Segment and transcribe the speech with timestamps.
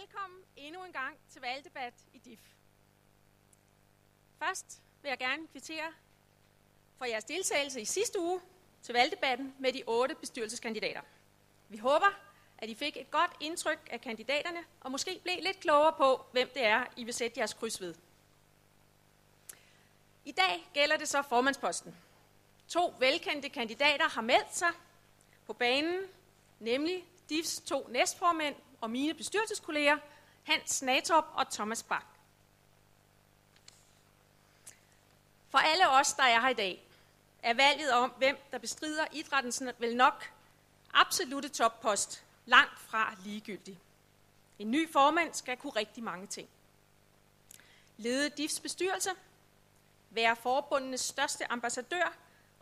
[0.00, 2.40] Velkommen endnu en gang til valgdebat i DIF.
[4.38, 5.92] Først vil jeg gerne kvittere
[6.98, 8.40] for jeres deltagelse i sidste uge
[8.82, 11.00] til valgdebatten med de otte bestyrelseskandidater.
[11.68, 12.20] Vi håber,
[12.58, 16.50] at I fik et godt indtryk af kandidaterne, og måske blev lidt klogere på, hvem
[16.54, 17.94] det er, I vil sætte jeres kryds ved.
[20.24, 21.96] I dag gælder det så formandsposten.
[22.68, 24.70] To velkendte kandidater har meldt sig
[25.46, 26.02] på banen,
[26.60, 29.98] nemlig DIFs to næstformænd og mine bestyrelseskolleger,
[30.42, 32.06] Hans Natop og Thomas Bak.
[35.50, 36.86] For alle os, der er her i dag,
[37.42, 40.32] er valget om, hvem der bestrider idrættens vel nok
[40.94, 43.78] absolute toppost langt fra ligegyldig.
[44.58, 46.48] En ny formand skal kunne rigtig mange ting.
[47.96, 49.10] Lede DIFs bestyrelse,
[50.10, 52.12] være forbundenes største ambassadør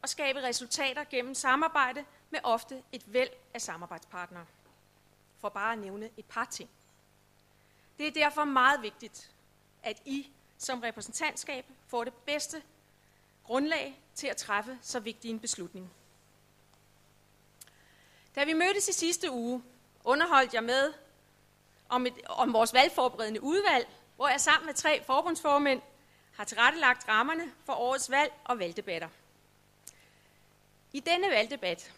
[0.03, 4.47] og skabe resultater gennem samarbejde med ofte et væld af samarbejdspartnere.
[5.43, 6.71] For bare at nævne et par ting.
[7.99, 9.31] Det er derfor meget vigtigt,
[9.83, 12.63] at I som repræsentantskab får det bedste
[13.45, 15.93] grundlag til at træffe så vigtig en beslutning.
[18.35, 19.63] Da vi mødtes i sidste uge,
[20.05, 20.93] underholdt jeg med
[21.89, 25.83] om, et, om vores valgforberedende udvalg, hvor jeg sammen med tre forbundsformænd
[26.37, 29.09] har tilrettelagt rammerne for årets valg og valgdebatter.
[30.93, 31.93] I denne valgdebat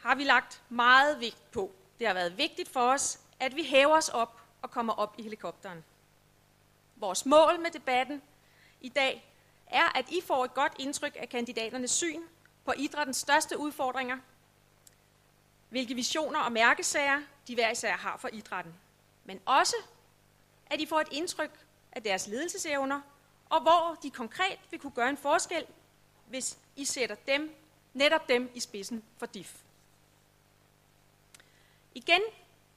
[0.00, 1.72] har vi lagt meget vægt på.
[1.98, 5.22] Det har været vigtigt for os, at vi hæver os op og kommer op i
[5.22, 5.84] helikopteren.
[6.96, 8.22] Vores mål med debatten
[8.80, 9.32] i dag
[9.66, 12.22] er, at I får et godt indtryk af kandidaternes syn
[12.64, 14.18] på idrættens største udfordringer,
[15.68, 18.74] hvilke visioner og mærkesager de hver især har for idrætten.
[19.24, 19.76] Men også,
[20.66, 21.50] at I får et indtryk
[21.92, 23.00] af deres ledelsesevner,
[23.50, 25.66] og hvor de konkret vil kunne gøre en forskel,
[26.26, 27.54] hvis I sætter dem,
[27.94, 29.62] netop dem i spidsen for DIF.
[31.98, 32.20] Igen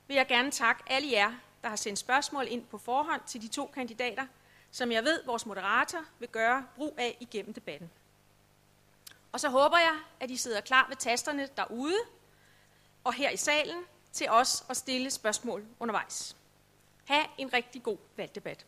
[0.08, 1.34] vil jeg gerne takke alle jer,
[1.64, 4.26] der har sendt spørgsmål ind på forhånd til de to kandidater,
[4.72, 7.92] som jeg ved, vores moderator vil gøre brug af igennem debatten.
[9.32, 11.98] Og så håber jeg, at I sidder klar ved tasterne derude
[13.04, 16.36] og her i salen til os at stille spørgsmål undervejs.
[17.06, 18.66] Ha' en rigtig god valgdebat.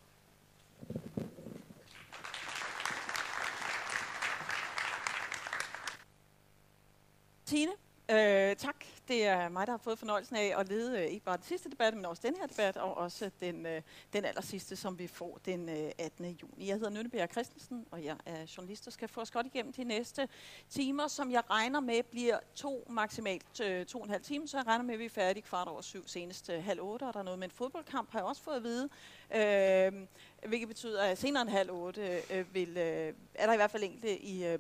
[7.46, 7.72] Tine,
[8.10, 11.38] øh, tak det er mig, der har fået fornøjelsen af at lede øh, ikke bare
[11.38, 13.82] den sidste debat, men også den her debat, og også den, øh,
[14.14, 16.26] den aller sidste, som vi får den øh, 18.
[16.26, 16.68] Juni.
[16.68, 19.84] Jeg hedder Nønnebjerg Christensen, og jeg er journalist og skal få os godt igennem de
[19.84, 20.28] næste
[20.70, 24.58] timer, som jeg regner med bliver to, maksimalt øh, to og en halv time, så
[24.58, 27.14] jeg regner med, at vi er færdige kvart over syv, senest øh, halv otte, og
[27.14, 28.90] der er noget med en fodboldkamp, har jeg også fået at vide.
[29.36, 30.08] Øh,
[30.48, 33.84] hvilket betyder, at senere end halv otte øh, vil, øh, er der i hvert fald
[33.84, 34.60] enkelte i, øh,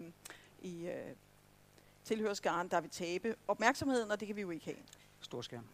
[0.62, 1.16] i øh,
[2.04, 4.78] tilhørskaren, der vil tabe opmærksomheden, og det kan vi jo ikke have.
[5.22, 5.66] Stor skærm.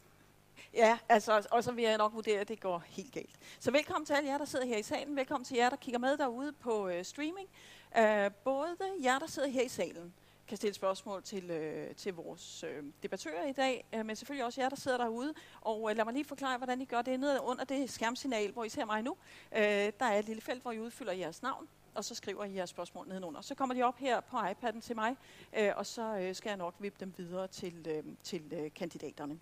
[0.74, 3.36] Ja, altså, og så vil jeg nok vurdere, at det går helt galt.
[3.60, 5.16] Så velkommen til alle jer, der sidder her i salen.
[5.16, 7.50] Velkommen til jer, der kigger med derude på øh, streaming.
[7.98, 10.14] Uh, både jer, der sidder her i salen,
[10.50, 14.62] kan stille spørgsmål til, øh, til vores øh, debattører i dag, øh, men selvfølgelig også
[14.62, 15.34] jer, der sidder derude.
[15.62, 18.64] Og øh, lad mig lige forklare, hvordan I gør det ned under det skærmsignal, hvor
[18.64, 19.18] I ser mig nu.
[19.56, 19.62] Øh,
[20.00, 21.68] der er et lille felt, hvor I udfylder jeres navn,
[22.00, 23.42] og så skriver I jeres spørgsmål nedenunder.
[23.42, 25.16] Så kommer de op her på iPad'en til mig,
[25.58, 29.40] øh, og så øh, skal jeg nok vippe dem videre til, øh, til øh, kandidaterne.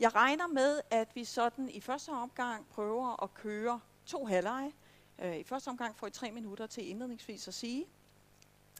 [0.00, 4.72] Jeg regner med, at vi sådan i første omgang prøver at køre to halvleje.
[5.18, 7.86] Øh, I første omgang får I tre minutter til indledningsvis at sige,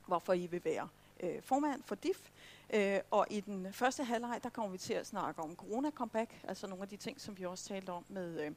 [0.06, 0.88] hvorfor I vil være
[1.20, 2.30] øh, formand for DIF.
[2.74, 6.66] Øh, og i den første halvleg, der kommer vi til at snakke om corona-comeback, altså
[6.66, 8.52] nogle af de ting, som vi også talte om med, øh,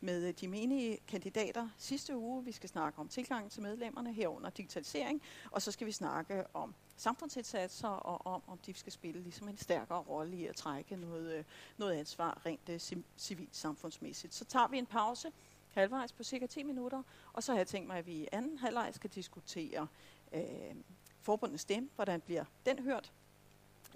[0.00, 2.44] med de menige kandidater sidste uge.
[2.44, 6.74] Vi skal snakke om tilgangen til medlemmerne herunder digitalisering, og så skal vi snakke om
[6.96, 11.34] samfundsindsatser og om, om de skal spille ligesom en stærkere rolle i at trække noget,
[11.34, 11.44] øh,
[11.76, 14.34] noget ansvar rent øh, civilt samfundsmæssigt.
[14.34, 15.32] Så tager vi en pause
[15.70, 17.02] halvvejs på cirka 10 minutter,
[17.32, 19.86] og så har jeg tænkt mig, at vi i anden halvleg skal diskutere
[20.32, 20.42] øh,
[21.20, 23.12] forbundets stemme, hvordan bliver den hørt,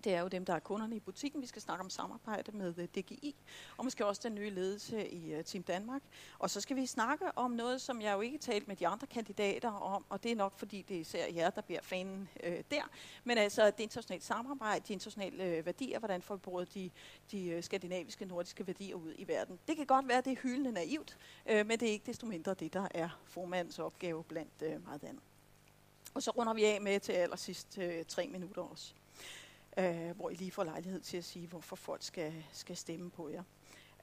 [0.05, 1.43] det er jo dem, der er kunderne i butikken.
[1.43, 3.35] Vi skal snakke om samarbejde med øh, DGI,
[3.77, 6.03] og måske også den nye ledelse i øh, Team Danmark.
[6.39, 9.07] Og så skal vi snakke om noget, som jeg jo ikke talt med de andre
[9.07, 12.63] kandidater om, og det er nok fordi, det er især jer, der bliver fanen øh,
[12.71, 12.83] der.
[13.25, 16.91] Men altså det internationale samarbejde, de internationale øh, værdier, hvordan får vi brugt de,
[17.33, 19.59] de skandinaviske, nordiske værdier ud i verden.
[19.69, 22.55] Det kan godt være, det er hyldende naivt, øh, men det er ikke desto mindre
[22.55, 25.23] det, der er formandens opgave blandt øh, meget andet.
[26.15, 28.95] Og så runder vi af med til allersidst øh, tre minutter også
[29.79, 33.29] øh, hvor I lige får lejlighed til at sige, hvorfor folk skal, skal stemme på
[33.29, 33.43] jer.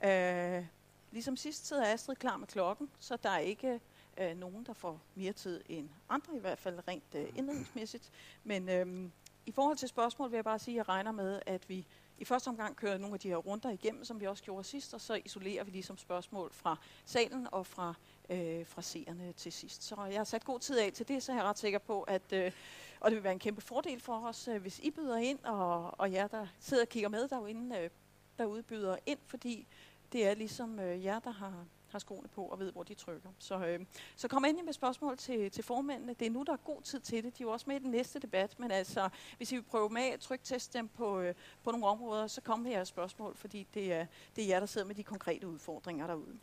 [0.03, 0.65] Øh,
[1.12, 3.79] ligesom sidst sidder Astrid klar med klokken, så der er ikke
[4.17, 8.12] øh, nogen, der får mere tid end andre, i hvert fald rent øh, indledningsmæssigt.
[8.44, 9.10] Men øh,
[9.46, 12.25] i forhold til spørgsmål vil jeg bare sige, at jeg regner med, at vi i
[12.25, 15.01] første omgang kører nogle af de her runder igennem, som vi også gjorde sidst, og
[15.01, 17.94] så isolerer vi ligesom spørgsmål fra salen og fra,
[18.29, 19.84] øh, fra seerne til sidst.
[19.84, 22.01] Så jeg har sat god tid af til det, så jeg er ret sikker på,
[22.01, 22.51] at øh,
[23.00, 26.00] og det vil være en kæmpe fordel for os, øh, hvis I byder ind, og,
[26.00, 27.90] og jer, der sidder og kigger med derude, øh,
[28.38, 29.68] derude byder ind, fordi
[30.12, 33.30] det er ligesom øh, jer, der har, har skoene på og ved, hvor de trykker.
[33.40, 33.80] Så, øh,
[34.16, 36.14] så kom ind med spørgsmål til, til formændene.
[36.14, 37.38] Det er nu, der er god tid til det.
[37.38, 39.90] De er jo også med i den næste debat, men altså, hvis I vil prøve
[39.90, 43.68] med at trykteste dem på, øh, på nogle områder, så kom med jeres spørgsmål, fordi
[43.74, 46.40] det er, det er jer, der sidder med de konkrete udfordringer derude.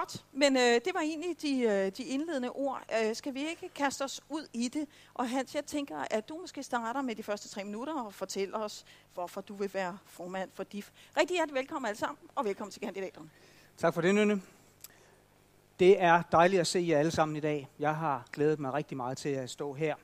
[0.00, 2.82] Godt, men øh, det var egentlig de, øh, de indledende ord.
[3.02, 4.88] Øh, skal vi ikke kaste os ud i det?
[5.14, 8.58] Og Hans, jeg tænker, at du måske starter med de første tre minutter og fortæller
[8.58, 8.84] os,
[9.14, 10.90] hvorfor du vil være formand for DIF.
[11.16, 13.30] Rigtig hjertelig velkommen alle sammen, og velkommen til kandidaterne.
[13.76, 14.42] Tak for det, Nynne.
[15.78, 17.68] Det er dejligt at se jer alle sammen i dag.
[17.78, 19.94] Jeg har glædet mig rigtig meget til at stå her.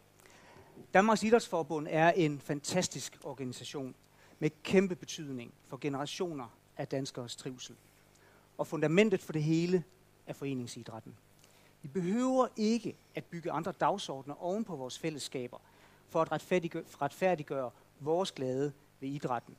[0.94, 3.94] Danmarks Idrætsforbund er en fantastisk organisation
[4.38, 7.76] med kæmpe betydning for generationer af danskers trivsel.
[8.60, 9.84] Og fundamentet for det hele
[10.26, 11.16] er foreningsidrætten.
[11.82, 15.58] Vi behøver ikke at bygge andre dagsordner oven på vores fællesskaber
[16.08, 19.56] for at retfærdiggøre, retfærdiggøre vores glæde ved idrætten.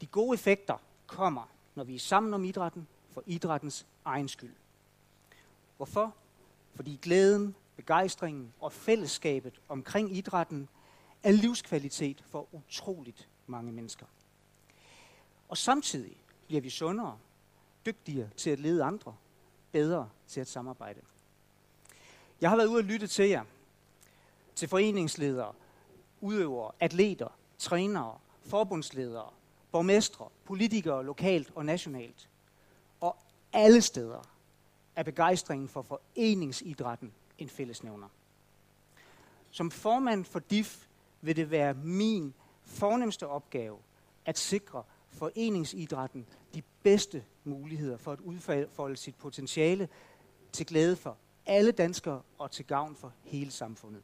[0.00, 4.54] De gode effekter kommer, når vi er sammen om idrætten, for idrættens egen skyld.
[5.76, 6.14] Hvorfor?
[6.74, 10.68] Fordi glæden, begejstringen og fællesskabet omkring idrætten
[11.22, 14.06] er livskvalitet for utroligt mange mennesker.
[15.48, 16.16] Og samtidig
[16.46, 17.18] bliver vi sundere,
[17.86, 19.16] dygtigere til at lede andre,
[19.72, 21.00] bedre til at samarbejde.
[22.40, 23.44] Jeg har været ude og lytte til jer,
[24.54, 25.52] til foreningsledere,
[26.20, 29.30] udøvere, atleter, trænere, forbundsledere,
[29.72, 32.28] borgmestre, politikere lokalt og nationalt
[33.00, 33.16] Og
[33.52, 34.22] alle steder
[34.96, 38.08] er begejstringen for foreningsidrætten en fællesnævner.
[39.50, 40.86] Som formand for DIF
[41.20, 43.78] vil det være min fornemmeste opgave
[44.24, 49.88] at sikre foreningsidrætten de bedste muligheder for at udfolde sit potentiale
[50.52, 54.02] til glæde for alle danskere og til gavn for hele samfundet.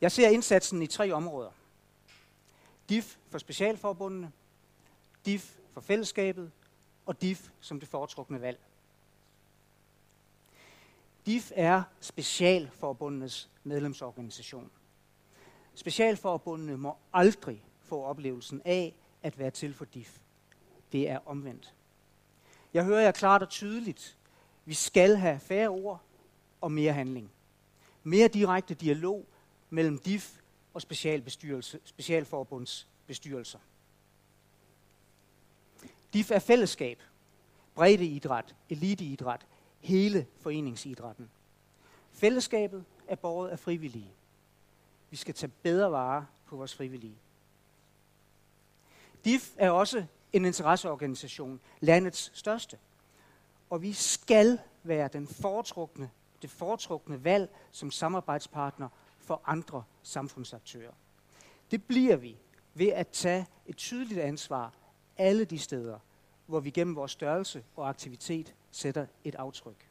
[0.00, 1.50] Jeg ser indsatsen i tre områder.
[2.88, 4.32] DIF for specialforbundene,
[5.26, 6.50] DIF for fællesskabet
[7.06, 8.58] og DIF som det foretrukne valg.
[11.26, 14.70] DIF er Specialforbundenes medlemsorganisation.
[15.74, 20.21] Specialforbundene må aldrig få oplevelsen af at være til for DIF.
[20.92, 21.74] Det er omvendt.
[22.74, 24.18] Jeg hører jer klart og tydeligt.
[24.64, 26.00] Vi skal have færre ord
[26.60, 27.30] og mere handling.
[28.02, 29.26] Mere direkte dialog
[29.70, 30.40] mellem DIF
[30.74, 33.58] og specialbestyrelse, specialforbunds bestyrelser.
[36.12, 37.02] DIF er fællesskab,
[37.74, 39.46] breddeidræt, eliteidræt,
[39.80, 41.30] hele foreningsidrætten.
[42.12, 44.12] Fællesskabet er båret af frivillige.
[45.10, 47.16] Vi skal tage bedre vare på vores frivillige.
[49.24, 52.78] DIF er også en interesseorganisation, landets største.
[53.70, 56.10] Og vi skal være den foretrukne,
[56.42, 60.92] det foretrukne valg som samarbejdspartner for andre samfundsaktører.
[61.70, 62.36] Det bliver vi
[62.74, 64.72] ved at tage et tydeligt ansvar
[65.16, 65.98] alle de steder,
[66.46, 69.88] hvor vi gennem vores størrelse og aktivitet sætter et aftryk.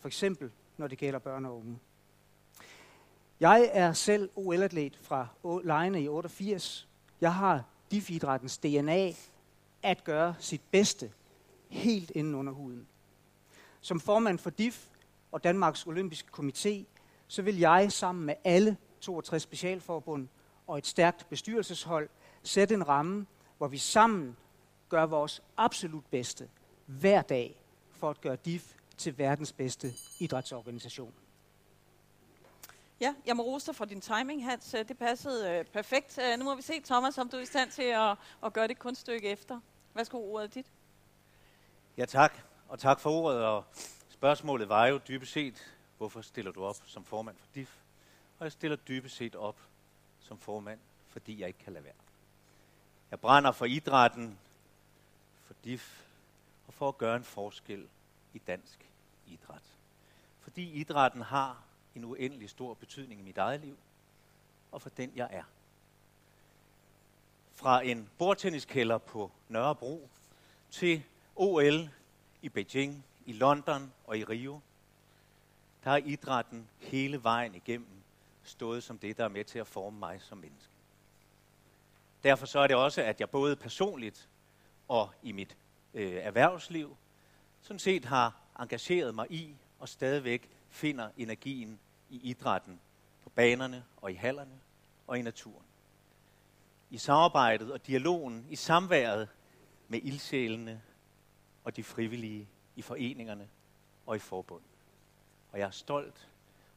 [0.00, 1.78] For eksempel, når det gælder børn og unge.
[3.40, 5.26] Jeg er selv OL-atlet fra
[5.64, 6.88] Lejene i 88.
[7.20, 9.12] Jeg har DIF-idrættens DNA
[9.84, 11.12] at gøre sit bedste
[11.68, 12.86] helt inden under huden.
[13.80, 14.88] Som formand for DIF
[15.32, 16.84] og Danmarks Olympiske Komité,
[17.28, 20.28] så vil jeg sammen med alle 62 specialforbund
[20.66, 22.08] og et stærkt bestyrelseshold
[22.42, 23.26] sætte en ramme,
[23.58, 24.36] hvor vi sammen
[24.88, 26.48] gør vores absolut bedste
[26.86, 27.62] hver dag
[27.92, 31.14] for at gøre DIF til verdens bedste idrætsorganisation.
[33.00, 34.76] Ja, jeg må rose dig for din timing, Hans.
[34.88, 36.18] Det passede øh, perfekt.
[36.18, 38.68] Øh, nu må vi se, Thomas, om du er i stand til at, at gøre
[38.68, 39.60] det kunststykke efter.
[39.94, 40.66] Værsgo, ordet dit.
[41.96, 42.38] Ja, tak.
[42.68, 43.44] Og tak for ordet.
[43.44, 43.64] Og
[44.08, 47.76] spørgsmålet var jo dybest set, hvorfor stiller du op som formand for DIF?
[48.38, 49.56] Og jeg stiller dybest set op
[50.20, 51.94] som formand, fordi jeg ikke kan lade være.
[53.10, 54.38] Jeg brænder for idrætten,
[55.42, 56.04] for DIF
[56.66, 57.88] og for at gøre en forskel
[58.32, 58.90] i dansk
[59.26, 59.62] idræt.
[60.40, 61.62] Fordi idrætten har
[61.94, 63.76] en uendelig stor betydning i mit eget liv,
[64.72, 65.44] og for den jeg er.
[67.54, 70.08] Fra en bordtenniskælder på Nørrebro
[70.70, 71.02] til
[71.36, 71.90] OL
[72.42, 74.60] i Beijing, i London og i Rio,
[75.84, 77.88] der har idrætten hele vejen igennem
[78.44, 80.72] stået som det, der er med til at forme mig som menneske.
[82.22, 84.28] Derfor så er det også, at jeg både personligt
[84.88, 85.56] og i mit
[85.94, 86.96] øh, erhvervsliv
[87.62, 91.80] sådan set har engageret mig i og stadigvæk finder energien
[92.10, 92.80] i idrætten
[93.22, 94.60] på banerne og i hallerne
[95.06, 95.64] og i naturen
[96.94, 99.28] i samarbejdet og dialogen, i samværet
[99.88, 100.82] med ildsjælene
[101.64, 103.48] og de frivillige i foreningerne
[104.06, 104.62] og i forbund.
[105.52, 106.28] Og jeg er stolt,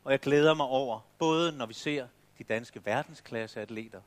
[0.04, 2.08] og jeg glæder mig over, både når vi ser
[2.38, 4.02] de danske verdensklasseatleter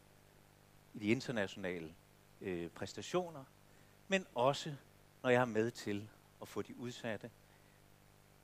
[0.94, 1.94] i de internationale
[2.40, 3.44] øh, præstationer,
[4.08, 4.74] men også
[5.22, 6.08] når jeg er med til
[6.42, 7.30] at få de udsatte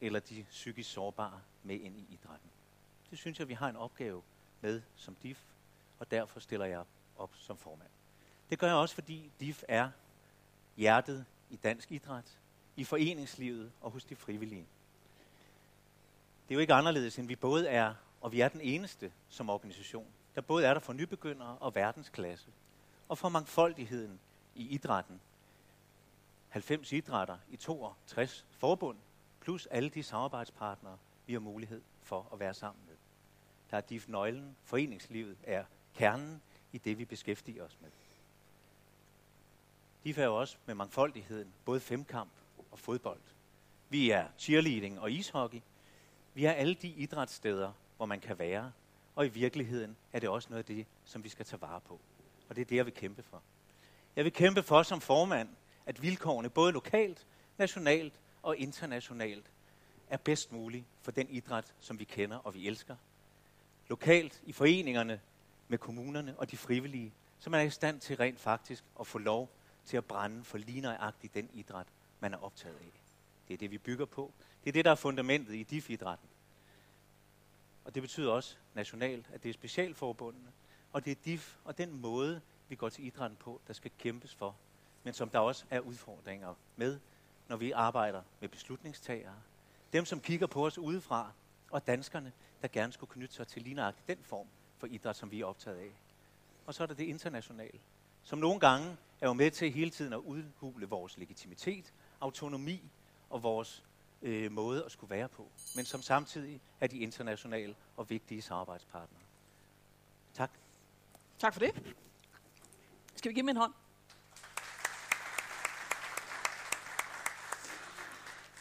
[0.00, 2.50] eller de psykisk sårbare med ind i idrætten.
[3.10, 4.22] Det synes jeg, vi har en opgave
[4.60, 5.42] med som DIF,
[5.98, 7.88] og derfor stiller jeg op op som formand.
[8.50, 9.90] Det gør jeg også, fordi DIF er
[10.76, 12.38] hjertet i dansk idræt,
[12.76, 14.66] i foreningslivet og hos de frivillige.
[16.48, 19.50] Det er jo ikke anderledes, end vi både er, og vi er den eneste som
[19.50, 22.46] organisation, der både er der for nybegyndere og verdensklasse,
[23.08, 24.20] og for mangfoldigheden
[24.54, 25.20] i idrætten.
[26.48, 28.98] 90 idrætter i 62 forbund,
[29.40, 32.96] plus alle de samarbejdspartnere, vi har mulighed for at være sammen med.
[33.70, 36.42] Der er DIF nøglen, foreningslivet er kernen
[36.76, 37.90] i det, vi beskæftiger os med.
[40.04, 42.30] De er jo også med mangfoldigheden, både femkamp
[42.70, 43.20] og fodbold.
[43.88, 45.60] Vi er cheerleading og ishockey.
[46.34, 48.72] Vi er alle de idrætssteder, hvor man kan være,
[49.14, 52.00] og i virkeligheden er det også noget af det, som vi skal tage vare på.
[52.48, 53.42] Og det er det, jeg vil kæmpe for.
[54.16, 55.48] Jeg vil kæmpe for som formand,
[55.86, 57.26] at vilkårene både lokalt,
[57.58, 59.50] nationalt og internationalt
[60.08, 62.96] er bedst mulige for den idræt, som vi kender og vi elsker.
[63.88, 65.20] Lokalt i foreningerne
[65.68, 69.18] med kommunerne og de frivillige, så man er i stand til rent faktisk at få
[69.18, 69.50] lov
[69.84, 71.86] til at brænde for lige nøjagtigt den idræt,
[72.20, 73.02] man er optaget af.
[73.48, 74.32] Det er det, vi bygger på.
[74.64, 76.28] Det er det, der er fundamentet i DIF-idrætten.
[77.84, 80.52] Og det betyder også nationalt, at det er specialforbundene,
[80.92, 84.34] og det er DIF og den måde, vi går til idrætten på, der skal kæmpes
[84.34, 84.56] for,
[85.02, 86.98] men som der også er udfordringer med,
[87.48, 89.34] når vi arbejder med beslutningstagere.
[89.92, 91.32] Dem, som kigger på os udefra,
[91.70, 92.32] og danskerne,
[92.62, 94.46] der gerne skulle knytte sig til lige den form
[94.78, 95.90] for idræt, som vi er optaget af.
[96.66, 97.78] Og så er der det internationale,
[98.22, 102.82] som nogle gange er jo med til hele tiden at udhule vores legitimitet, autonomi
[103.30, 103.84] og vores
[104.22, 109.22] øh, måde at skulle være på, men som samtidig er de internationale og vigtige samarbejdspartnere.
[110.34, 110.50] Tak.
[111.38, 111.94] Tak for det.
[113.16, 113.72] Skal vi give dem en hånd?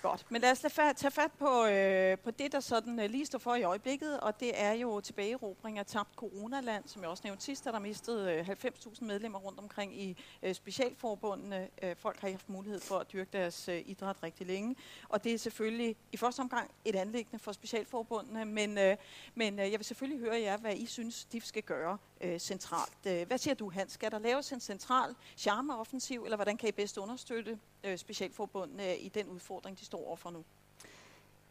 [0.06, 0.60] Godt, men lad os
[0.96, 4.40] tage fat på, øh, på det, der sådan øh, lige står for i øjeblikket, og
[4.40, 8.66] det er jo tilbagerobring af tabt coronaland, som jeg også nævnte sidst, der mistede mistet
[8.66, 11.68] øh, 90.000 medlemmer rundt omkring i øh, specialforbundene.
[11.84, 14.76] Øh, folk har haft mulighed for at dyrke deres øh, idræt rigtig længe,
[15.10, 18.98] og det er selvfølgelig i første omgang et anlæggende for specialforbundene, men, øh,
[19.36, 23.06] men øh, jeg vil selvfølgelig høre jer, hvad I synes, de skal gøre øh, centralt.
[23.08, 23.92] Øh, hvad siger du, Hans?
[23.92, 29.06] Skal der laves en central charmeoffensiv, eller hvordan kan I bedst understøtte øh, specialforbundene øh,
[29.06, 30.44] i den udfordring, de står overfor nu?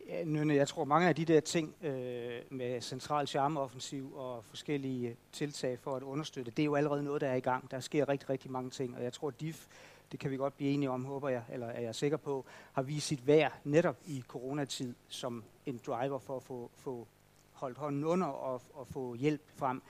[0.08, 5.16] Ja, Nynne, jeg tror mange af de der ting øh, med central charmeoffensiv og forskellige
[5.32, 7.70] tiltag for at understøtte, det er jo allerede noget, der er i gang.
[7.70, 9.66] Der sker rigtig, rigtig mange ting, og jeg tror, DIF,
[10.12, 12.82] det kan vi godt blive enige om, håber jeg, eller er jeg sikker på, har
[12.82, 17.06] vist sit værd netop i coronatid som en driver for at få, få
[17.52, 19.82] holdt hånden under og, og få hjælp frem.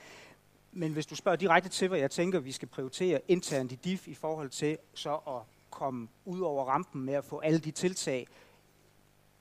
[0.77, 4.09] Men hvis du spørger direkte til, hvad jeg tænker, vi skal prioritere internt i DIF
[4.09, 8.27] i forhold til så at komme ud over rampen med at få alle de tiltag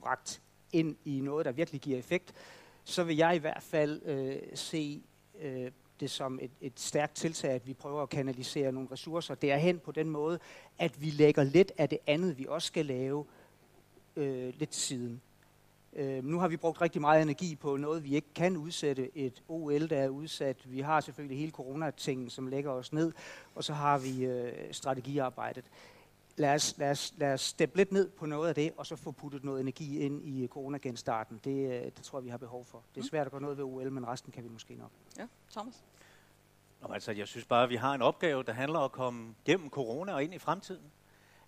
[0.01, 0.41] bragt
[0.73, 2.33] ind i noget, der virkelig giver effekt,
[2.83, 5.03] så vil jeg i hvert fald øh, se
[5.39, 9.79] øh, det som et, et stærkt tiltag, at vi prøver at kanalisere nogle ressourcer derhen
[9.79, 10.39] på den måde,
[10.79, 13.25] at vi lægger lidt af det andet, vi også skal lave,
[14.15, 15.21] øh, lidt siden.
[15.95, 19.17] Øh, nu har vi brugt rigtig meget energi på noget, vi ikke kan udsætte.
[19.17, 20.71] Et OL, der er udsat.
[20.71, 23.13] Vi har selvfølgelig hele coronatingen, som lægger os ned.
[23.55, 25.65] Og så har vi øh, strategiarbejdet.
[26.37, 28.95] Lad os, lad, os, lad os steppe lidt ned på noget af det, og så
[28.95, 31.39] få puttet noget energi ind i coronagenstarten.
[31.43, 32.83] Det, øh, det tror jeg, vi har behov for.
[32.95, 33.09] Det er mm.
[33.09, 34.91] svært at gøre noget ved OL, men resten kan vi måske nok.
[35.17, 35.83] Ja, Thomas?
[36.81, 39.35] Nå, altså, jeg synes bare, at vi har en opgave, der handler om at komme
[39.45, 40.91] gennem corona og ind i fremtiden.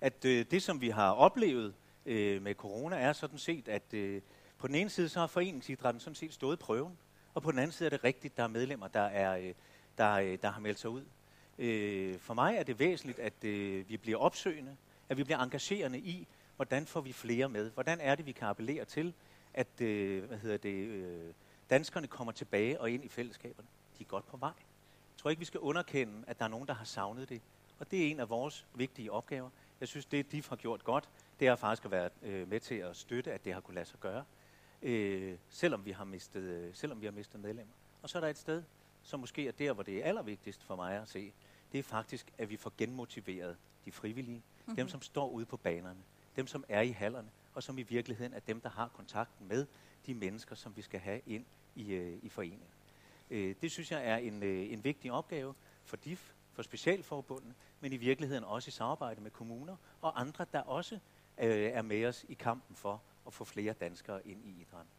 [0.01, 1.73] At øh, det, som vi har oplevet
[2.05, 4.21] øh, med corona, er sådan set, at øh,
[4.65, 6.97] på den ene side, så har foreningsidrætten sådan set stået prøven,
[7.33, 9.53] og på den anden side er det rigtigt, der er medlemmer, der, er, øh,
[9.97, 11.03] der, øh, der har meldt sig ud.
[11.59, 14.77] Øh, for mig er det væsentligt, at øh, vi bliver opsøgende,
[15.09, 17.71] at vi bliver engagerende i, hvordan får vi flere med?
[17.71, 19.13] Hvordan er det, vi kan appellere til,
[19.53, 21.33] at hvad hedder det,
[21.69, 23.67] danskerne kommer tilbage og ind i fællesskaberne?
[23.97, 24.53] De er godt på vej.
[24.57, 27.41] Jeg tror ikke, vi skal underkende, at der er nogen, der har savnet det.
[27.79, 29.49] Og det er en af vores vigtige opgaver.
[29.79, 32.09] Jeg synes, det de har gjort godt, det er faktisk at være
[32.45, 34.23] med til at støtte, at det har kunne lade sig gøre
[34.81, 37.73] øh, selvom, vi har mistet, øh, selvom vi har mistet medlemmer.
[38.01, 38.63] Og så er der et sted,
[39.03, 41.33] som måske er der, hvor det er allervigtigst for mig at se.
[41.71, 44.75] Det er faktisk, at vi får genmotiveret de frivillige, mm-hmm.
[44.75, 45.99] dem som står ude på banerne,
[46.35, 49.65] dem som er i hallerne, og som i virkeligheden er dem, der har kontakten med
[50.05, 52.67] de mennesker, som vi skal have ind i, øh, i foreningen.
[53.29, 55.53] Øh, det synes jeg er en, øh, en vigtig opgave
[55.85, 60.59] for DIF, for specialforbundene, men i virkeligheden også i samarbejde med kommuner og andre, der
[60.59, 60.99] også
[61.37, 64.91] øh, er med os i kampen for at få flere danskere ind i idrætten.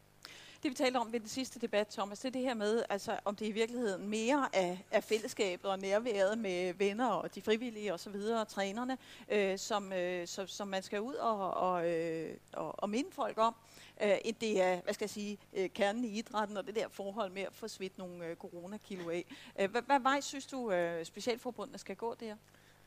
[0.63, 3.19] Det vi talte om ved den sidste debat, Thomas, det er det her med, altså,
[3.25, 7.95] om det i virkeligheden mere af, af fællesskabet og nærværet med venner og de frivillige
[7.95, 12.75] osv., og trænerne, øh, som, øh, som, som man skal ud og, og, øh, og,
[12.79, 13.55] og minde folk om,
[14.03, 16.89] øh, end det er, hvad skal jeg sige, øh, kernen i idrætten og det der
[16.89, 19.25] forhold med at få svidt nogle øh, coronakilo af.
[19.59, 22.37] Øh, hvad, hvad vej synes du, øh, specialforbundene skal gå der?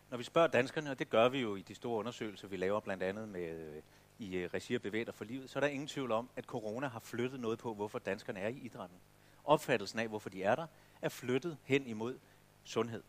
[0.09, 2.79] Når vi spørger danskerne, og det gør vi jo i de store undersøgelser, vi laver
[2.79, 3.81] blandt andet med øh,
[4.19, 6.87] i øh, regi af Bevæger for Livet, så er der ingen tvivl om, at corona
[6.87, 8.97] har flyttet noget på, hvorfor danskerne er i idrætten.
[9.43, 10.67] Opfattelsen af, hvorfor de er der,
[11.01, 12.19] er flyttet hen imod
[12.63, 13.03] sundhed.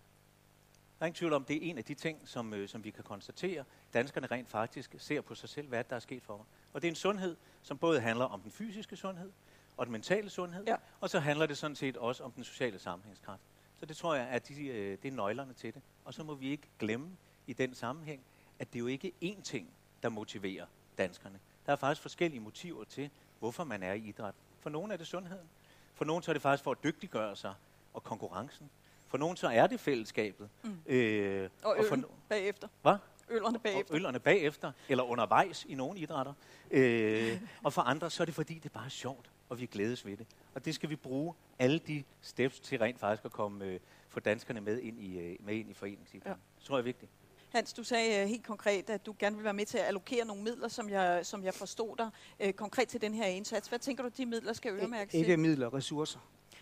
[0.99, 2.91] Der er ingen tvivl om, det er en af de ting, som, øh, som vi
[2.91, 6.47] kan konstatere, danskerne rent faktisk ser på sig selv, hvad der er sket for dem.
[6.73, 9.33] Og det er en sundhed, som både handler om den fysiske sundhed
[9.77, 10.77] og den mentale sundhed, Ja.
[11.01, 13.43] og så handler det sådan set også om den sociale sammenhængskraft.
[13.77, 15.83] Så det tror jeg, at de, øh, det er nøglerne til det.
[16.05, 18.23] Og så må vi ikke glemme i den sammenhæng,
[18.59, 19.71] at det er jo ikke én ting,
[20.03, 20.67] der motiverer
[20.99, 21.39] danskerne.
[21.67, 24.35] Der er faktisk forskellige motiver til, hvorfor man er i idræt.
[24.61, 25.49] For nogle er det sundheden.
[25.95, 27.55] For nogle så er det faktisk for at dygtiggøre sig
[27.95, 28.71] og konkurrencen.
[29.07, 30.49] For nogle så er det fællesskabet.
[30.65, 30.77] Mm.
[30.87, 32.69] Øh, Og for øl no- bagefter.
[32.83, 32.97] Hvad?
[33.31, 33.95] Øllerne og bagefter.
[33.95, 36.33] øllerne bagefter, eller undervejs i nogle idrætter.
[36.71, 40.07] Øh, og for andre, så er det fordi, det bare er sjovt, og vi glædes
[40.07, 40.27] ved det.
[40.55, 44.21] Og det skal vi bruge alle de steps til rent faktisk at komme øh, få
[44.21, 46.43] danskerne med ind i, øh, med ind i foreningsidrætten.
[46.57, 46.61] Ja.
[46.63, 47.11] Så tror jeg er vigtigt.
[47.53, 50.25] Hans, du sagde uh, helt konkret, at du gerne vil være med til at allokere
[50.25, 52.11] nogle midler, som jeg, som jeg forstod dig,
[52.47, 53.69] uh, konkret til den her indsats.
[53.69, 56.19] Hvad tænker du, de midler skal øremærkes Ikke midler, ressourcer.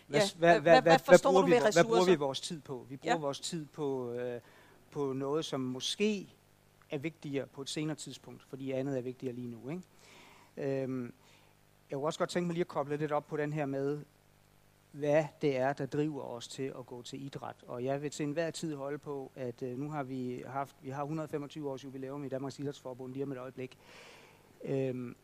[0.07, 2.11] Hvad, Ja, hvad, hvad- hvad, hvad bruger du vi, hvor- hvad bruger ressourcer?
[2.11, 2.85] vi vores tid på?
[2.89, 3.19] Vi bruger Ja.
[3.21, 4.41] vores tid på, øh,
[4.91, 6.27] på noget, som måske
[6.89, 9.69] er vigtigere på et senere tidspunkt, fordi andet er vigtigere lige nu.
[9.69, 10.81] Ikke?
[10.83, 11.13] Øhm,
[11.89, 13.99] jeg kunne også godt tænke mig lige at koble lidt op på den her med,
[14.91, 17.55] hvad det er, der driver os til at gå til idræt.
[17.67, 20.89] Og jeg vil til enhver tid holde på, at øh, nu har vi haft, vi
[20.89, 23.77] har 125 års jubilæum i Danmarks Idrætsforbund lige om et øjeblik.
[24.63, 25.15] Øhm,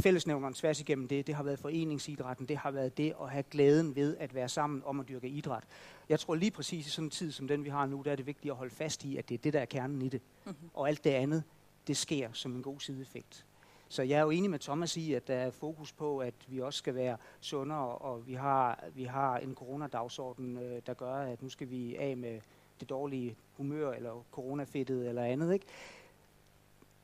[0.00, 3.96] fællesnævneren tværs igennem det, det har været foreningsidrætten, det har været det at have glæden
[3.96, 5.64] ved at være sammen om at dyrke idræt.
[6.08, 8.16] Jeg tror lige præcis i sådan en tid som den, vi har nu, der er
[8.16, 10.20] det vigtigt at holde fast i, at det er det, der er kernen i det.
[10.44, 10.54] Mhm.
[10.74, 11.42] Og alt det andet,
[11.86, 13.46] det sker som en god sideeffekt.
[13.92, 16.60] Så jeg er jo enig med Thomas i, at der er fokus på, at vi
[16.60, 21.42] også skal være sundere, og vi har, vi har en coronadagsorden, øh, der gør, at
[21.42, 22.40] nu skal vi af med
[22.80, 25.52] det dårlige humør, eller coronafedtet, eller andet.
[25.52, 25.66] Ikke?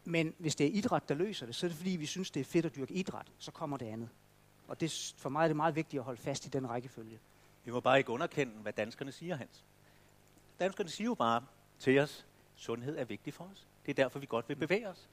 [0.04, 2.40] Men hvis det er idræt, der løser det, så er det fordi, vi synes, det
[2.40, 4.08] er fedt at dyrke idræt, så kommer det andet.
[4.68, 7.18] Og det, for mig er det meget vigtigt at holde fast i den rækkefølge.
[7.64, 9.64] Vi må bare ikke underkende, hvad danskerne siger, Hans.
[10.60, 11.44] Danskerne siger jo bare
[11.78, 13.66] til os, sundhed er vigtig for os.
[13.86, 15.08] Det er derfor, vi godt vil bevæge os.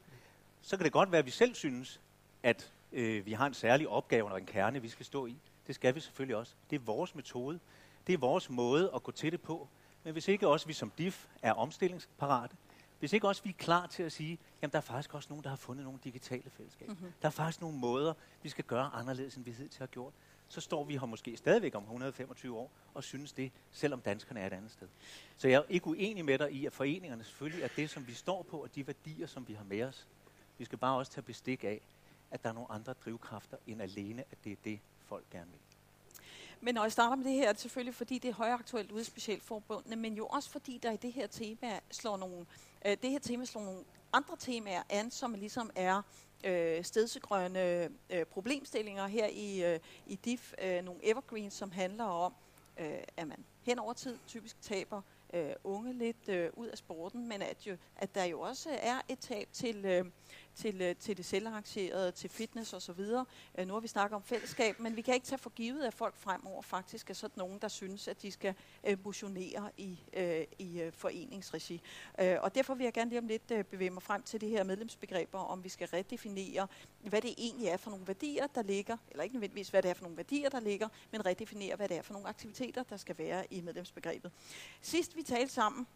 [0.66, 2.02] Så kan det godt være, at vi selv synes,
[2.44, 5.38] at øh, vi har en særlig opgave og en kerne, vi skal stå i.
[5.68, 6.54] Det skal vi selvfølgelig også.
[6.70, 7.60] Det er vores metode.
[8.08, 9.68] Det er vores måde at gå til det på.
[10.04, 12.56] Men hvis ikke også vi som DIF er omstillingsparate,
[13.00, 15.44] hvis ikke også vi er klar til at sige, jamen der er faktisk også nogen,
[15.44, 16.94] der har fundet nogle digitale fællesskaber.
[16.94, 17.14] Mhm.
[17.22, 20.14] Der er faktisk nogle måder, vi skal gøre anderledes, end vi hidtil har gjort.
[20.48, 24.48] Så står vi her måske stadigvæk om 125 år og synes det, selvom danskerne er
[24.48, 24.88] et andet sted.
[25.38, 28.14] Så jeg er ikke uenig med dig i, at foreningerne selvfølgelig er det, som vi
[28.14, 30.08] står på, og de værdier, som vi har med os.
[30.58, 31.82] Vi skal bare også tage bestik af,
[32.32, 35.60] at der er nogle andre drivkræfter end alene, at det er det, folk gerne vil.
[36.62, 39.02] Men når jeg starter med det her, er det selvfølgelig fordi, det er højaktuelt ude
[39.02, 42.46] i specialforbundene, men jo også fordi, der i det her tema slår nogle,
[42.86, 46.02] øh, det her tema slår nogle andre temaer an, som ligesom er
[46.44, 50.54] øh, stedsegrønne øh, problemstillinger her i, øh, i DIF.
[50.62, 52.34] Øh, nogle evergreens, som handler om,
[52.80, 55.02] øh, at man hen over tid typisk taber
[55.34, 59.02] øh, unge lidt øh, ud af sporten, men at, jo, at der jo også er
[59.08, 60.06] et tab til, øh,
[60.56, 63.00] til, øh, til det selvarrangerede, til fitness osv.
[63.58, 65.94] Øh, nu har vi snakket om fællesskab, men vi kan ikke tage for givet, at
[65.94, 70.44] folk fremover faktisk er sådan nogen, der synes, at de skal øh, motionere i, øh,
[70.60, 71.82] i øh, foreningsregi.
[72.22, 74.50] Øh, og derfor vil jeg gerne lige om lidt øh, bevæge mig frem til det
[74.50, 76.68] her medlemsbegreber, om vi skal redefinere,
[77.02, 79.94] hvad det egentlig er for nogle værdier, der ligger, eller ikke nødvendigvis, hvad det er
[79.94, 83.18] for nogle værdier, der ligger, men redefinere, hvad det er for nogle aktiviteter, der skal
[83.18, 84.32] være i medlemsbegrebet.
[84.82, 85.88] Sidst vi talte sammen,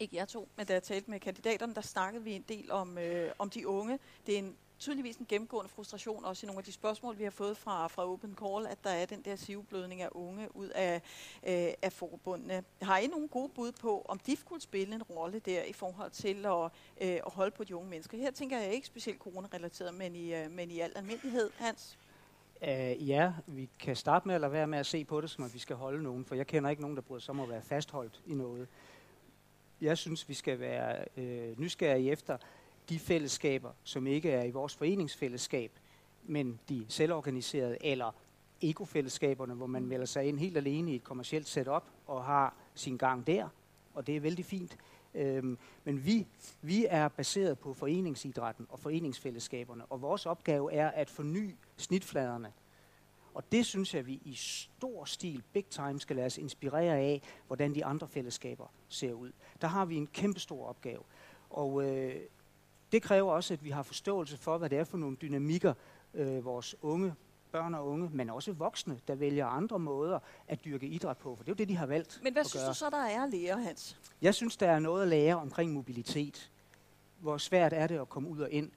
[0.00, 2.98] ikke jeg to, men da jeg talte med kandidaterne, der snakkede vi en del om,
[2.98, 3.98] øh, om de unge.
[4.26, 7.30] Det er en, tydeligvis en gennemgående frustration, også i nogle af de spørgsmål, vi har
[7.30, 10.94] fået fra, fra Open Call, at der er den der sivblødning af unge ud af,
[11.46, 12.64] øh, af forbundene.
[12.82, 16.10] Har I nogle gode bud på, om de kunne spille en rolle der i forhold
[16.10, 16.64] til at,
[17.00, 18.18] øh, at holde på de unge mennesker?
[18.18, 21.50] Her tænker jeg ikke specielt coronarelateret, men i, øh, men i al almindelighed.
[21.56, 21.98] Hans?
[22.62, 25.44] Uh, ja, vi kan starte med at lade være med at se på det, som
[25.44, 27.48] at vi skal holde nogen, for jeg kender ikke nogen, der bryder sig om at
[27.48, 28.68] være fastholdt i noget.
[29.82, 32.36] Jeg synes, vi skal være øh, nysgerrige efter
[32.88, 35.72] de fællesskaber, som ikke er i vores foreningsfællesskab,
[36.22, 38.14] men de selvorganiserede eller
[38.60, 42.96] ekofællesskaberne, hvor man melder sig ind helt alene i et kommercielt setup og har sin
[42.96, 43.48] gang der,
[43.94, 44.78] og det er vældig fint.
[45.14, 46.26] Øhm, men vi,
[46.60, 52.52] vi er baseret på foreningsidrætten og foreningsfællesskaberne, og vores opgave er at forny snitfladerne.
[53.34, 57.22] Og det synes jeg, vi i stor stil, big time, skal lade os inspirere af,
[57.46, 59.32] hvordan de andre fællesskaber ser ud.
[59.60, 61.02] Der har vi en kæmpe stor opgave.
[61.50, 62.14] Og øh,
[62.92, 65.74] det kræver også, at vi har forståelse for, hvad det er for nogle dynamikker,
[66.14, 67.14] øh, vores unge
[67.52, 71.44] børn og unge, men også voksne, der vælger andre måder at dyrke idræt på, for
[71.44, 72.68] det er jo det, de har valgt Men hvad synes gøre.
[72.70, 73.98] du så, der er at lære, Hans?
[74.22, 76.50] Jeg synes, der er noget at lære omkring mobilitet.
[77.18, 78.70] Hvor svært er det at komme ud og ind?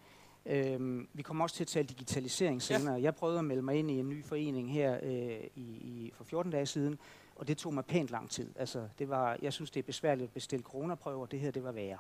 [0.45, 2.95] Øhm, vi kommer også til at tale digitalisering senere.
[2.95, 3.01] Ja.
[3.01, 6.23] Jeg prøvede at melde mig ind i en ny forening her øh, i, i, for
[6.23, 6.99] 14 dage siden,
[7.35, 8.49] og det tog mig pænt lang tid.
[8.55, 11.25] Altså, det var, jeg synes, det er besværligt at bestille coronaprøver.
[11.25, 11.97] Det her, det var værre.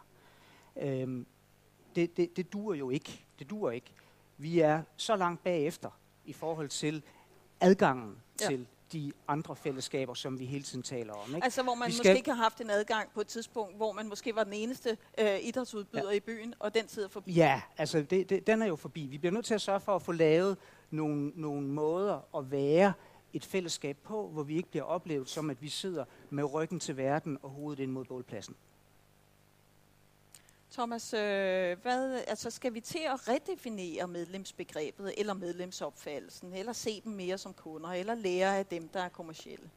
[0.81, 1.25] Øhm,
[1.95, 3.25] det, det, det duer jo ikke.
[3.39, 3.93] Det duer ikke.
[4.37, 5.89] Vi er så langt bagefter
[6.25, 7.03] i forhold til
[7.61, 8.47] adgangen Ja.
[8.47, 11.35] til de andre fællesskaber, som vi hele tiden taler om.
[11.35, 11.43] Ikke?
[11.45, 13.91] Altså, hvor man Vi måske skal- ikke har haft en adgang på et tidspunkt, hvor
[13.91, 16.15] man måske var den eneste øh, idrætsudbyder ja.
[16.17, 17.31] i byen, og den tid er forbi.
[17.33, 19.01] Ja, altså det, det, den er jo forbi.
[19.07, 20.57] Vi bliver nødt til at sørge for at få lavet
[20.91, 22.93] nogle, nogle måder at være
[23.35, 26.97] et fællesskab på, hvor vi ikke bliver oplevet som, at vi sidder med ryggen til
[26.97, 28.55] verden og hovedet ind mod bålpladsen.
[30.71, 31.19] Thomas, øh,
[31.81, 37.53] hvad, altså skal vi til at redefinere medlemsbegrebet eller medlemsopfattelsen, eller se dem mere som
[37.53, 39.69] kunder, eller lære af dem, der er kommercielle?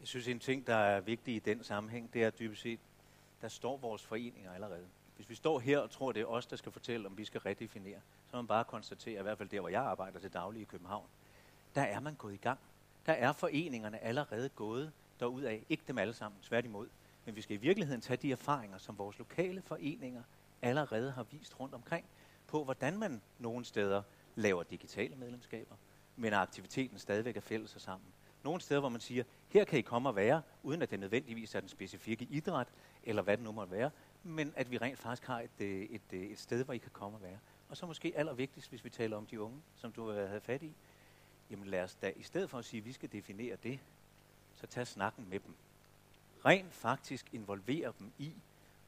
[0.00, 2.80] Jeg synes, en ting, der er vigtig i den sammenhæng, det er dybest set,
[3.42, 4.86] der står vores foreninger allerede.
[5.16, 7.40] Hvis vi står her og tror, det er os, der skal fortælle, om vi skal
[7.40, 10.62] redefinere, så må man bare konstatere, i hvert fald der, hvor jeg arbejder til daglig
[10.62, 11.06] i København,
[11.76, 12.58] der er man gået i gang.
[13.06, 15.58] Der er foreningerne allerede gået derudad.
[15.68, 16.88] Ikke dem alle sammen, tværtimod.
[17.24, 20.22] Men vi skal i virkeligheden tage de erfaringer, som vores lokale foreninger
[20.62, 22.06] allerede har vist rundt omkring,
[22.46, 24.02] på hvordan man nogle steder
[24.34, 25.74] laver digitale medlemskaber,
[26.16, 28.08] men at aktiviteten stadigvæk er fælles og sammen.
[28.44, 31.54] Nogle steder, hvor man siger, her kan I komme og være, uden at det nødvendigvis
[31.54, 32.68] er den specifikke idræt,
[33.02, 33.90] eller hvad det nu måtte være,
[34.22, 36.90] men at vi rent faktisk har et, øh, et, øh, et, sted, hvor I kan
[36.92, 37.38] komme og være.
[37.68, 40.62] Og så måske allervigtigst, hvis vi taler om de unge, som du øh, havde fat
[40.62, 40.74] i,
[41.50, 43.78] jamen lad os da, i stedet for at sige, at vi skal definere det,
[44.56, 45.54] så tag snakken med dem.
[46.44, 48.32] Rent faktisk involvere dem i,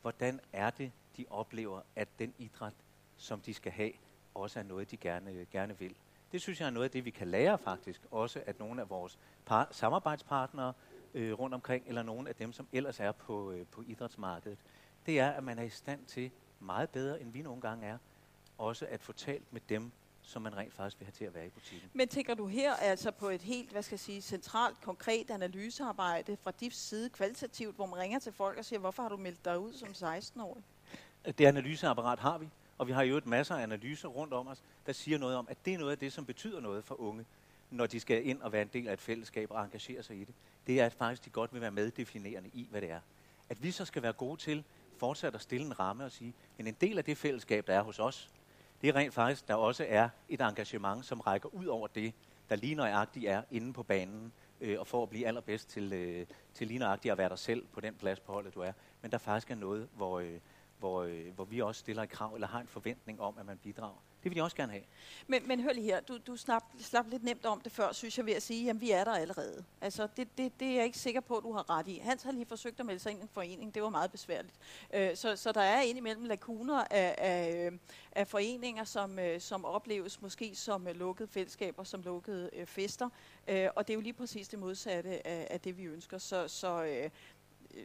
[0.02, 2.74] hvordan er det, de oplever, at den idræt,
[3.16, 3.92] som de skal have,
[4.34, 5.94] også er noget, de gerne, gerne vil.
[6.32, 8.90] Det synes jeg er noget af det, vi kan lære faktisk, også at nogle af
[8.90, 10.72] vores par- samarbejdspartnere
[11.14, 14.58] øh, rundt omkring, eller nogle af dem, som ellers er på, øh, på idrætsmarkedet,
[15.06, 17.98] det er, at man er i stand til meget bedre, end vi nogle gange er,
[18.58, 19.92] også at få talt med dem,
[20.28, 21.90] som man rent faktisk vil have til at være i butikken.
[21.92, 26.36] Men tænker du her altså på et helt, hvad skal jeg sige, centralt, konkret analysearbejde
[26.36, 29.44] fra DIFs side, kvalitativt, hvor man ringer til folk og siger, hvorfor har du meldt
[29.44, 30.62] dig ud som 16-årig?
[31.38, 34.62] Det analyseapparat har vi, og vi har jo et masser af analyser rundt om os,
[34.86, 37.26] der siger noget om, at det er noget af det, som betyder noget for unge,
[37.70, 40.24] når de skal ind og være en del af et fællesskab og engagere sig i
[40.24, 40.34] det.
[40.66, 43.00] Det er, at faktisk de godt vil være meddefinerende i, hvad det er.
[43.48, 44.64] At vi så skal være gode til
[44.96, 47.82] fortsat at stille en ramme og sige, men en del af det fællesskab, der er
[47.82, 48.30] hos os,
[48.82, 52.14] det er rent faktisk, der også er et engagement, som rækker ud over det,
[52.50, 56.26] der lige nøjagtigt er inde på banen, øh, og for at blive allerbedst til, øh,
[56.54, 58.72] til lige nøjagtigt at være dig selv på den plads på holdet, du er.
[59.02, 60.38] Men der faktisk er noget, hvor, øh,
[60.78, 63.58] hvor, øh, hvor vi også stiller et krav, eller har en forventning om, at man
[63.58, 64.02] bidrager.
[64.22, 64.84] Det vil de også gerne have.
[65.26, 68.18] Men, men hør lige her, du, du slap, slap lidt nemt om det før, synes
[68.18, 69.64] jeg, ved at sige, jamen vi er der allerede.
[69.80, 71.98] Altså, det, det, det er jeg ikke sikker på, at du har ret i.
[71.98, 74.54] Hans har lige forsøgt at melde sig ind i en forening, det var meget besværligt.
[74.94, 77.78] Øh, så, så der er indimellem lakuner af, af, øh,
[78.12, 83.08] af foreninger, som, øh, som opleves måske som øh, lukkede fællesskaber, som lukkede øh, fester.
[83.48, 86.18] Øh, og det er jo lige præcis det modsatte af, af det, vi ønsker.
[86.18, 87.10] Så, så øh,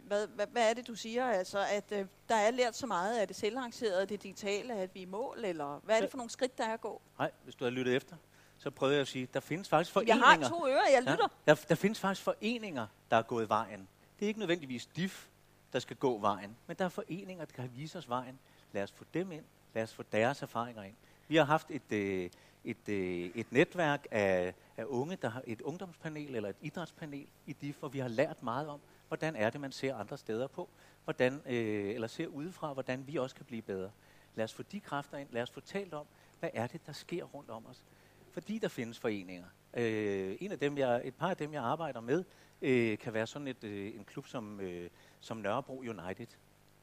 [0.08, 1.26] hvad, hvad, hvad er det, du siger?
[1.26, 5.00] Altså, at øh, der er lært så meget af det selvarrangerede, det digitale, at vi
[5.00, 7.02] er i mål, eller hvad er det for nogle skridt, der er at gå?
[7.20, 8.16] Nej, hvis du har lyttet efter,
[8.58, 10.50] så prøvede jeg at sige, der findes faktisk Jeg foreninger.
[10.50, 11.28] har to ører, jeg lytter.
[11.48, 13.88] Ja, der, der findes faktisk foreninger, der er gået vejen.
[14.20, 15.28] Det er ikke nødvendigvis DIF,
[15.74, 18.40] der skal gå vejen, men der er foreninger, der kan vise os vejen.
[18.72, 19.44] Lad os få dem ind.
[19.74, 20.96] Lad os få deres erfaringer ind.
[21.28, 22.30] Vi har haft et, øh,
[22.64, 27.54] et, øh, et netværk af, af unge, der har et ungdomspanel eller et idrætspanel i
[27.54, 28.80] DIF, hvor vi har lært meget om,
[29.14, 30.70] hvordan er det, man ser andre steder på,
[31.04, 33.92] hvordan, øh, eller ser udefra, hvordan vi også kan blive bedre.
[34.36, 35.30] Lad os få de kræfter ind.
[35.32, 36.06] Lad os få talt om,
[36.40, 37.86] hvad er det, der sker rundt om os.
[38.32, 39.46] Fordi der findes foreninger.
[39.74, 42.24] Øh, en af dem, jeg, et par af dem, jeg arbejder med,
[42.62, 46.28] øh, kan være sådan et, øh, en klub som, øh, som Nørrebro United.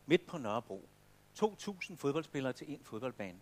[0.07, 0.89] Midt på Nørrebro.
[1.35, 3.39] 2.000 fodboldspillere til en fodboldbane.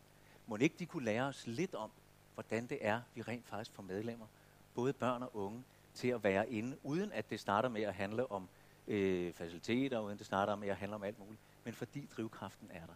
[0.47, 1.91] Må ikke de kunne lære os lidt om,
[2.35, 4.27] hvordan det er, vi rent faktisk får medlemmer,
[4.75, 8.33] både børn og unge, til at være inde, uden at det starter med at handle
[8.33, 8.49] om
[8.89, 12.87] øh, faciliteter, uden det starter med at handle om alt muligt, men fordi drivkraften er
[12.87, 12.95] der.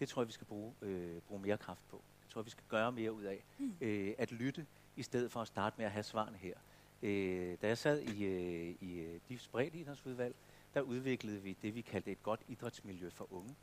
[0.00, 2.02] Det tror jeg, vi skal bruge, øh, bruge mere kraft på.
[2.22, 3.44] Det tror jeg, vi skal gøre mere ud af.
[3.58, 3.74] Mm.
[3.80, 6.54] Øh, at lytte, i stedet for at starte med at have svarene her.
[7.02, 10.34] Øh, da jeg sad i, øh, i øh, DIFs breddeidrætsudvalg,
[10.74, 13.54] der udviklede vi det, vi kaldte et godt idrætsmiljø for unge.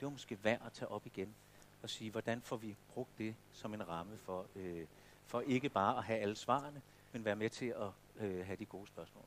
[0.00, 1.34] Det var måske værd at tage op igen
[1.82, 4.86] og sige, hvordan får vi brugt det som en ramme for, øh,
[5.26, 6.82] for ikke bare at have alle svarene,
[7.12, 7.90] men være med til at
[8.26, 9.24] øh, have de gode spørgsmål.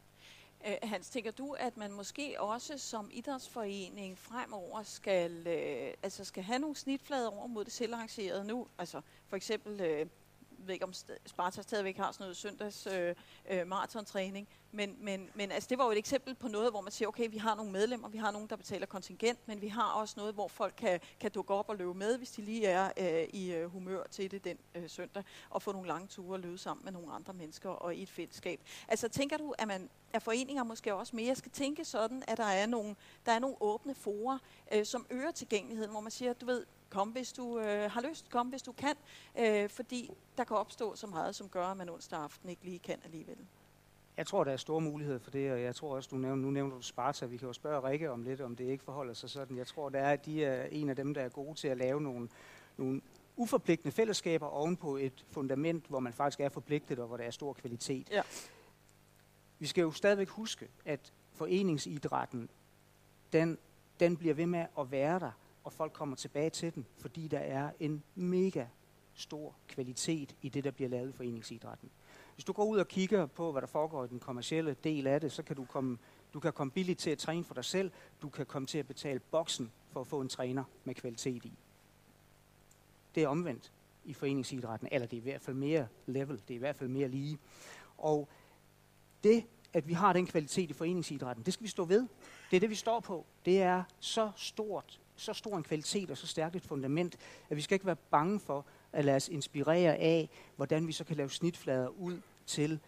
[0.65, 6.43] Øh, Hans, tænker du, at man måske også som idrætsforening fremover skal, øh, altså skal
[6.43, 8.67] have nogle snitflader over mod det selvarrangerede nu?
[8.77, 10.05] Altså for eksempel, øh,
[10.67, 10.93] ved ikke om
[11.25, 13.15] Sparta stadigvæk har sådan noget søndags øh,
[13.49, 16.91] øh, maratontræning, men, men, men altså, det var jo et eksempel på noget, hvor man
[16.91, 19.91] siger, okay, vi har nogle medlemmer, vi har nogen, der betaler kontingent, men vi har
[19.91, 22.91] også noget, hvor folk kan, kan dukke op og løbe med, hvis de lige er
[22.97, 26.39] øh, i øh, humør til det den øh, søndag, og få nogle lange ture og
[26.39, 28.59] løbe sammen med nogle andre mennesker og i et fællesskab.
[28.87, 32.43] Altså tænker du, at, man, at foreninger måske også mere skal tænke sådan, at der
[32.43, 34.37] er nogle, der er nogle åbne forer,
[34.73, 38.29] øh, som øger tilgængeligheden, hvor man siger, du ved, kom hvis du øh, har lyst,
[38.29, 38.95] kom hvis du kan,
[39.39, 42.79] øh, fordi der kan opstå så meget, som gør, at man onsdag aften ikke lige
[42.79, 43.37] kan alligevel.
[44.17, 46.51] Jeg tror, der er store muligheder for det, og jeg tror også, du nævner, nu
[46.51, 49.29] nævner du Sparta, vi kan jo spørge Rikke om lidt, om det ikke forholder sig
[49.29, 49.57] sådan.
[49.57, 51.77] Jeg tror, der er, at de er en af dem, der er gode til at
[51.77, 52.29] lave nogle,
[52.77, 53.01] nogle
[53.35, 57.53] uforpligtende fællesskaber ovenpå et fundament, hvor man faktisk er forpligtet, og hvor der er stor
[57.53, 58.09] kvalitet.
[58.11, 58.21] Ja.
[59.59, 62.49] Vi skal jo stadigvæk huske, at foreningsidrætten,
[63.33, 63.57] den,
[63.99, 65.31] den bliver ved med at være der,
[65.67, 68.65] og folk kommer tilbage til den, fordi der er en mega
[69.13, 71.89] stor kvalitet i det, der bliver lavet i foreningsidrætten.
[72.35, 75.21] Hvis du går ud og kigger på, hvad der foregår i den kommercielle del af
[75.21, 75.97] det, så kan du komme,
[76.33, 77.91] du kan komme billigt til at træne for dig selv.
[78.21, 81.53] Du kan komme til at betale boksen for at få en træner med kvalitet i.
[83.15, 83.71] Det er omvendt
[84.05, 86.89] i foreningsidrætten, eller det er i hvert fald mere level, det er i hvert fald
[86.89, 87.39] mere lige.
[87.97, 88.29] Og
[89.23, 92.07] det, at vi har den kvalitet i foreningsidrætten, det skal vi stå ved.
[92.51, 93.25] Det er det, vi står på.
[93.45, 97.17] Det er så stort, så stor en kvalitet og så stærkt et fundament,
[97.49, 101.03] at vi skal ikke være bange for at lade os inspirere af, hvordan vi så
[101.03, 102.79] kan lave snitflader ud til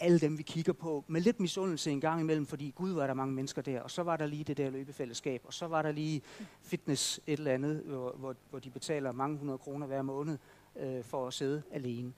[0.00, 3.14] alle dem, vi kigger på, med lidt misundelse en gang imellem, fordi gud var der
[3.14, 5.92] mange mennesker der, og så var der lige det der løbefællesskab, og så var der
[5.92, 6.22] lige
[6.62, 10.38] fitness et eller andet, hvor, hvor, hvor de betaler mange hundrede kroner hver måned
[10.76, 12.12] øh, for at sidde alene.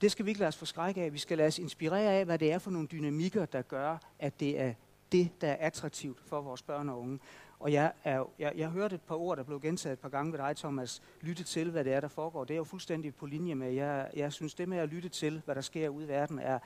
[0.00, 1.12] Det skal vi ikke lade os forskrække af.
[1.12, 4.40] Vi skal lade os inspirere af, hvad det er for nogle dynamikker, der gør, at
[4.40, 4.74] det er
[5.12, 7.18] det, der er attraktivt for vores børn og unge.
[7.60, 10.32] Og jeg, er, jeg, jeg hørte et par ord, der blev gentaget et par gange
[10.32, 11.02] ved dig, Thomas.
[11.20, 12.44] Lytte til, hvad det er, der foregår.
[12.44, 15.42] Det er jo fuldstændig på linje med, jeg, jeg synes, det med at lytte til,
[15.44, 16.58] hvad der sker ude i verden, er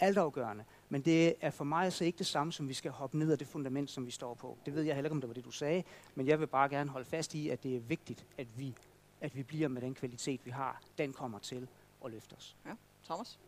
[0.00, 0.64] altafgørende.
[0.88, 3.38] Men det er for mig så ikke det samme, som vi skal hoppe ned af
[3.38, 4.58] det fundament, som vi står på.
[4.66, 6.68] Det ved jeg heller ikke, om det var det, du sagde, men jeg vil bare
[6.68, 8.74] gerne holde fast i, at det er vigtigt, at vi,
[9.20, 10.82] at vi bliver med den kvalitet, vi har.
[10.98, 11.68] Den kommer til
[12.04, 12.56] at løfte os.
[12.66, 13.38] Ja, Thomas?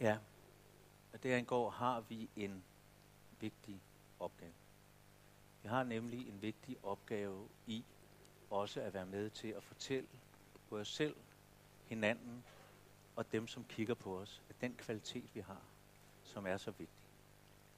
[0.00, 0.16] Ja,
[1.12, 2.64] og der har vi en
[3.40, 3.80] vigtig
[4.20, 4.52] opgave.
[5.66, 7.84] Vi har nemlig en vigtig opgave i
[8.50, 10.08] også at være med til at fortælle
[10.70, 11.16] både os selv,
[11.86, 12.44] hinanden
[13.16, 15.60] og dem, som kigger på os, at den kvalitet, vi har,
[16.24, 17.08] som er så vigtig,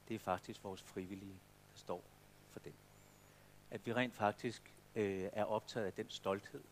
[0.09, 1.40] det er faktisk vores frivillige,
[1.72, 2.05] der står
[2.51, 2.72] for den.
[3.70, 6.62] At vi rent faktisk øh, er optaget af den stolthed.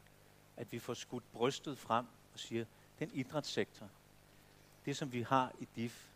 [0.57, 2.65] At vi får skudt brystet frem og siger,
[2.99, 3.89] den idrætssektor,
[4.85, 6.09] det som vi har i DIF,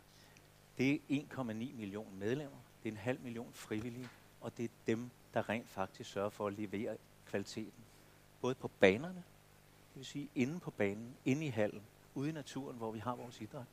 [0.77, 4.09] det er 1,9 millioner medlemmer, det er en halv million frivillige,
[4.41, 7.83] og det er dem, der rent faktisk sørger for at levere kvaliteten.
[8.41, 9.23] Både på banerne,
[9.93, 11.81] det vil sige inde på banen, inde i hallen,
[12.15, 13.65] ude i naturen, hvor vi har vores idræt,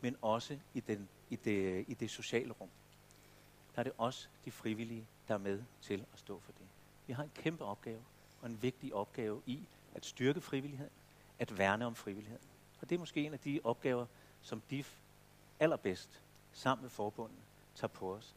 [0.00, 2.68] men også i, den, i, det, i det sociale rum.
[3.74, 6.66] Der er det også de frivillige, der er med til at stå for det.
[7.06, 8.02] Vi har en kæmpe opgave,
[8.40, 10.92] og en vigtig opgave i at styrke frivilligheden,
[11.38, 12.46] at værne om frivilligheden.
[12.80, 14.06] Og det er måske en af de opgaver,
[14.42, 14.98] som DIF
[15.60, 17.38] allerbedst sammen med forbundet
[17.74, 18.34] tager på os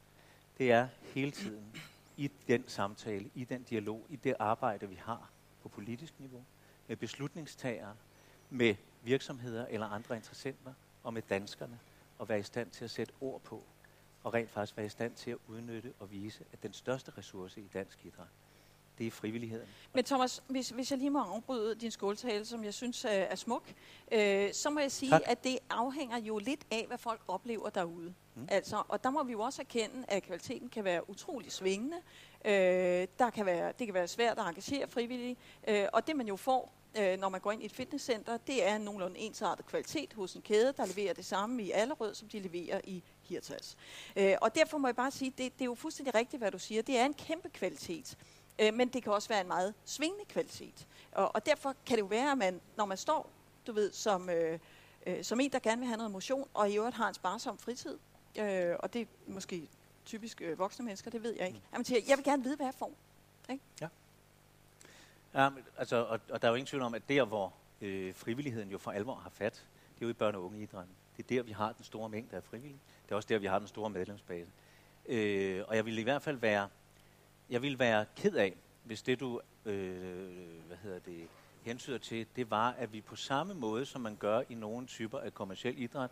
[0.57, 1.75] det er hele tiden
[2.17, 5.29] i den samtale, i den dialog, i det arbejde, vi har
[5.61, 6.45] på politisk niveau,
[6.87, 7.95] med beslutningstagere,
[8.49, 11.79] med virksomheder eller andre interessenter, og med danskerne,
[12.21, 13.63] at være i stand til at sætte ord på,
[14.23, 17.61] og rent faktisk være i stand til at udnytte og vise, at den største ressource
[17.61, 18.27] i dansk idræt,
[18.97, 19.67] det er frivilligheden.
[19.93, 23.35] Men Thomas, hvis, hvis jeg lige må afbryde din skåltale, som jeg synes er, er
[23.35, 23.73] smuk,
[24.11, 25.21] øh, så må jeg sige, tak.
[25.25, 28.13] at det afhænger jo lidt af, hvad folk oplever derude.
[28.35, 28.47] Mm.
[28.51, 31.97] Altså, og der må vi jo også erkende, at kvaliteten kan være utrolig svingende.
[32.45, 36.27] Øh, der kan være, det kan være svært at engagere frivillige, øh, og det man
[36.27, 39.65] jo får, øh, når man går ind i et fitnesscenter, det er en nogenlunde ensartet
[39.65, 43.77] kvalitet hos en kæde, der leverer det samme i Allerød, som de leverer i Hirtals.
[44.15, 46.59] Øh, og derfor må jeg bare sige, det, det er jo fuldstændig rigtigt, hvad du
[46.59, 46.81] siger.
[46.81, 48.17] Det er en kæmpe kvalitet.
[48.59, 50.87] Øh, men det kan også være en meget svingende kvalitet.
[51.11, 53.29] Og, og derfor kan det jo være, at man, når man står,
[53.67, 54.59] du ved, som, øh,
[55.05, 57.57] øh, som en, der gerne vil have noget motion, og i øvrigt har en sparsom
[57.57, 57.97] fritid,
[58.39, 59.69] øh, og det er måske
[60.05, 61.61] typisk øh, voksne mennesker, det ved jeg ikke.
[61.73, 62.91] Jamen, siger, jeg vil gerne vide, hvad jeg får.
[63.49, 63.63] Ikke?
[63.81, 63.87] Ja.
[65.33, 68.69] Ja, altså, og, og der er jo ingen tvivl om, at der, hvor øh, frivilligheden
[68.69, 69.65] jo for alvor har fat,
[69.95, 70.95] det er jo i børne- og ungeidrætten.
[71.17, 72.79] Det er der, vi har den store mængde af frivillige.
[73.05, 74.51] Det er også der, vi har den store medlemsbase.
[75.05, 76.69] Øh, og jeg vil i hvert fald være,
[77.49, 80.29] jeg vil være ked af, hvis det du, øh,
[80.67, 81.27] hvad hedder det,
[81.61, 85.19] hensyder til, det var, at vi på samme måde, som man gør i nogle typer
[85.19, 86.11] af kommersiel idræt,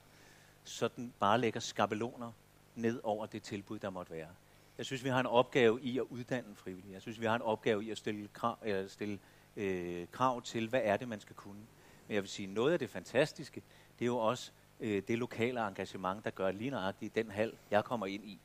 [0.63, 2.31] sådan bare lægger skabeloner
[2.75, 4.29] ned over det tilbud, der måtte være.
[4.77, 6.93] Jeg synes, vi har en opgave i at uddanne frivillige.
[6.93, 9.19] Jeg synes, vi har en opgave i at stille krav, eller stille,
[9.55, 11.65] øh, krav til, hvad er det, man skal kunne.
[12.07, 13.61] Men jeg vil sige, noget af det fantastiske,
[13.99, 17.53] det er jo også øh, det lokale engagement, der gør lige nøjagtigt i den hal,
[17.71, 18.39] jeg kommer ind i.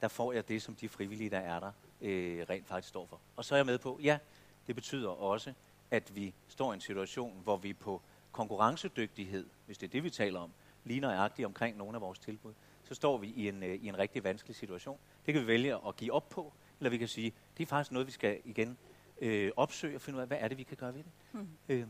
[0.00, 3.20] Der får jeg det, som de frivillige, der er der, øh, rent faktisk står for.
[3.36, 4.18] Og så er jeg med på, ja,
[4.66, 5.52] det betyder også,
[5.90, 10.10] at vi står i en situation, hvor vi på konkurrencedygtighed, hvis det er det, vi
[10.10, 10.50] taler om,
[10.84, 12.52] lige nøjagtigt omkring nogle af vores tilbud,
[12.84, 14.98] så står vi i en, øh, i en rigtig vanskelig situation.
[15.26, 17.92] Det kan vi vælge at give op på, eller vi kan sige, det er faktisk
[17.92, 18.78] noget, vi skal igen
[19.20, 21.12] øh, opsøge og finde ud af, hvad er det, vi kan gøre ved det.
[21.32, 21.48] Hmm.
[21.68, 21.88] Øhm.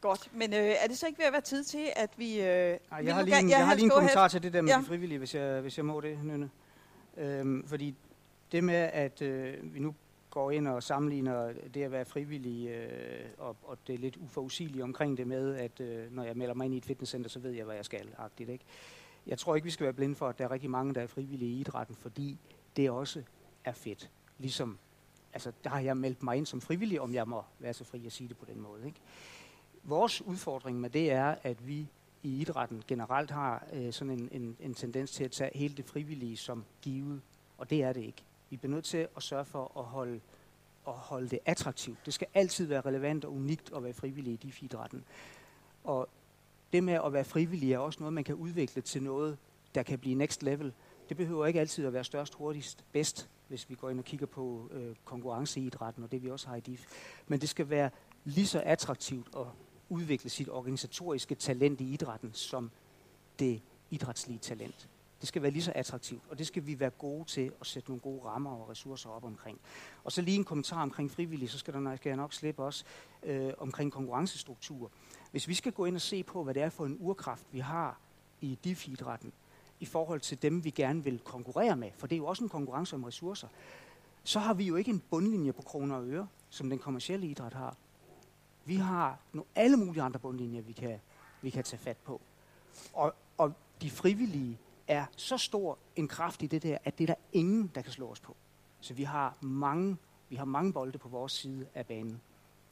[0.00, 2.40] Godt, men øh, er det så ikke ved at være tid til, at vi...
[2.40, 4.70] Øh, Ej, jeg har lige en, jeg har lige en kommentar til det der med
[4.70, 4.78] ja.
[4.78, 6.50] de frivillige, hvis jeg, hvis jeg må det, Nynne.
[7.16, 7.94] Øhm, fordi
[8.52, 9.94] det med, at øh, vi nu
[10.30, 14.82] går ind og sammenligner det at være frivillig, øh, og, og det er lidt uforudsigeligt
[14.82, 17.50] omkring det med, at øh, når jeg melder mig ind i et fitnesscenter, så ved
[17.50, 18.08] jeg, hvad jeg skal.
[18.18, 18.64] Agtigt, ikke?
[19.26, 21.06] Jeg tror ikke, vi skal være blinde for, at der er rigtig mange, der er
[21.06, 22.38] frivillige i idrætten, fordi
[22.76, 23.22] det også
[23.64, 24.10] er fedt.
[24.38, 24.78] Ligesom,
[25.32, 28.06] altså, der har jeg meldt mig ind som frivillig, om jeg må være så fri
[28.06, 28.86] at sige det på den måde.
[28.86, 29.00] Ikke?
[29.82, 31.86] Vores udfordring med det er, at vi
[32.22, 35.84] i idrætten generelt har øh, sådan en, en, en tendens til at tage hele det
[35.84, 37.20] frivillige som givet,
[37.58, 38.24] og det er det ikke.
[38.52, 40.20] Vi bliver nødt til at sørge for at holde,
[40.86, 41.98] at holde det attraktivt.
[42.06, 45.04] Det skal altid være relevant og unikt at være frivillig i DIF-idrætten.
[45.84, 46.08] Og
[46.72, 49.38] det med at være frivillig er også noget, man kan udvikle til noget,
[49.74, 50.72] der kan blive next level.
[51.08, 54.26] Det behøver ikke altid at være størst, hurtigst, bedst, hvis vi går ind og kigger
[54.26, 56.84] på øh, konkurrenceidrætten og det vi også har i DIF.
[57.26, 57.90] Men det skal være
[58.24, 59.46] lige så attraktivt at
[59.88, 62.70] udvikle sit organisatoriske talent i idrætten som
[63.38, 64.88] det idrætslige talent.
[65.22, 67.88] Det skal være lige så attraktivt, og det skal vi være gode til at sætte
[67.88, 69.60] nogle gode rammer og ressourcer op omkring.
[70.04, 72.84] Og så lige en kommentar omkring frivillige, så skal, der, skal jeg nok slippe også
[73.22, 74.90] øh, omkring konkurrencestruktur.
[75.30, 77.58] Hvis vi skal gå ind og se på, hvad det er for en urkraft, vi
[77.58, 78.00] har
[78.40, 79.32] i DIF-idrætten,
[79.80, 82.50] i forhold til dem, vi gerne vil konkurrere med, for det er jo også en
[82.50, 83.48] konkurrence om ressourcer,
[84.24, 87.54] så har vi jo ikke en bundlinje på kroner og øre, som den kommercielle idræt
[87.54, 87.76] har.
[88.64, 91.00] Vi har nu alle mulige andre bundlinjer, vi kan,
[91.42, 92.20] vi kan tage fat på.
[92.92, 93.52] Og, og
[93.82, 94.58] de frivillige
[94.88, 97.92] er så stor en kraft i det der, at det er der ingen, der kan
[97.92, 98.36] slå os på.
[98.80, 99.96] Så vi har mange,
[100.28, 102.20] vi har mange bolde på vores side af banen.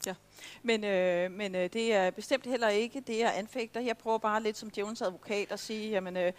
[0.05, 0.15] Ja,
[0.63, 3.81] men, øh, men øh, det er bestemt heller ikke det, jeg anfægter.
[3.81, 6.33] Jeg prøver bare lidt som djævelens advokat at sige, jamen, øh, øh,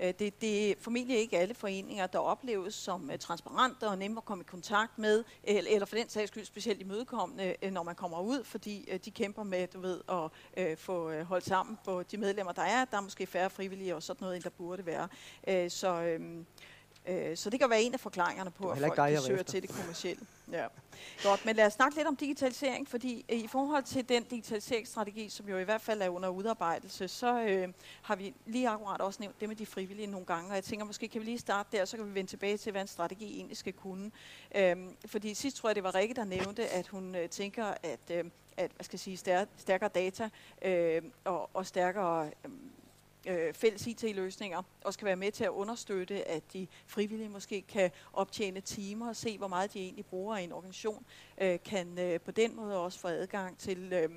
[0.00, 4.18] Øh, det, det er formentlig ikke alle foreninger, der opleves som øh, transparente og nemme
[4.18, 7.94] at komme i kontakt med, eller, for den sags skyld specielt imødekommende, øh, når man
[7.94, 10.00] kommer ud, fordi de kæmper med, du ved,
[10.52, 12.84] at få holdt sammen på de medlemmer, der er.
[12.84, 15.08] Der er måske færre frivillige og sådan noget, end der burde være.
[15.48, 16.02] Øh, så...
[16.02, 16.46] Øhm,
[17.06, 19.42] Øh, Øh, så det kan være en af forklaringerne på, at folk dig, de søger
[19.42, 20.26] til det kommercielle.
[20.52, 20.66] Ja.
[21.22, 25.28] Godt, men lad os snakke lidt om digitalisering, fordi øh, i forhold til den digitaliseringsstrategi,
[25.28, 27.68] som jo i hvert fald er under udarbejdelse, så øh,
[28.02, 30.86] har vi lige akkurat også nævnt det med de frivillige nogle gange, og jeg tænker,
[30.86, 33.36] måske kan vi lige starte der, så kan vi vende tilbage til, hvad en strategi
[33.36, 34.10] egentlig skal kunne.
[34.54, 38.00] Øhm, fordi sidst tror jeg, det var Rikke, der nævnte, at hun øh, tænker, at,
[38.10, 38.24] øh,
[38.56, 40.28] at hvad skal jeg sige, stær- stærkere data
[40.62, 42.30] øh, og, og stærkere...
[42.44, 42.50] Øh,
[43.28, 47.90] øh, fælles IT-løsninger også kan være med til at understøtte, at de frivillige måske kan
[48.12, 51.06] optjene timer og se, hvor meget de egentlig bruger i en organisation,
[51.40, 54.08] øh, kan øh, på den måde også få adgang til øh,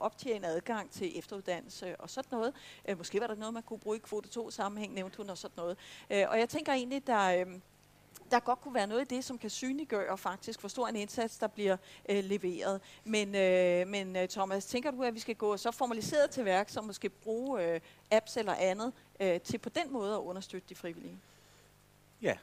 [0.00, 2.54] optjene adgang til efteruddannelse og sådan noget.
[2.88, 5.38] Øh, måske var der noget, man kunne bruge i kvote 2 sammenhæng, nævnte hun og
[5.38, 5.78] sådan noget.
[6.10, 7.40] Øh, og jeg tænker egentlig, der...
[7.40, 7.46] Øh,
[8.30, 11.38] der godt kunne være noget i det, som kan synliggøre faktisk, hvor stor en indsats,
[11.38, 11.76] der bliver
[12.08, 12.80] øh, leveret.
[13.04, 16.68] Men, øh, men øh, Thomas, tænker du, at vi skal gå så formaliseret til værk,
[16.68, 20.74] som måske bruge øh, apps eller andet, øh, til på den måde at understøtte de
[20.74, 21.18] frivillige?
[22.22, 22.36] Ja.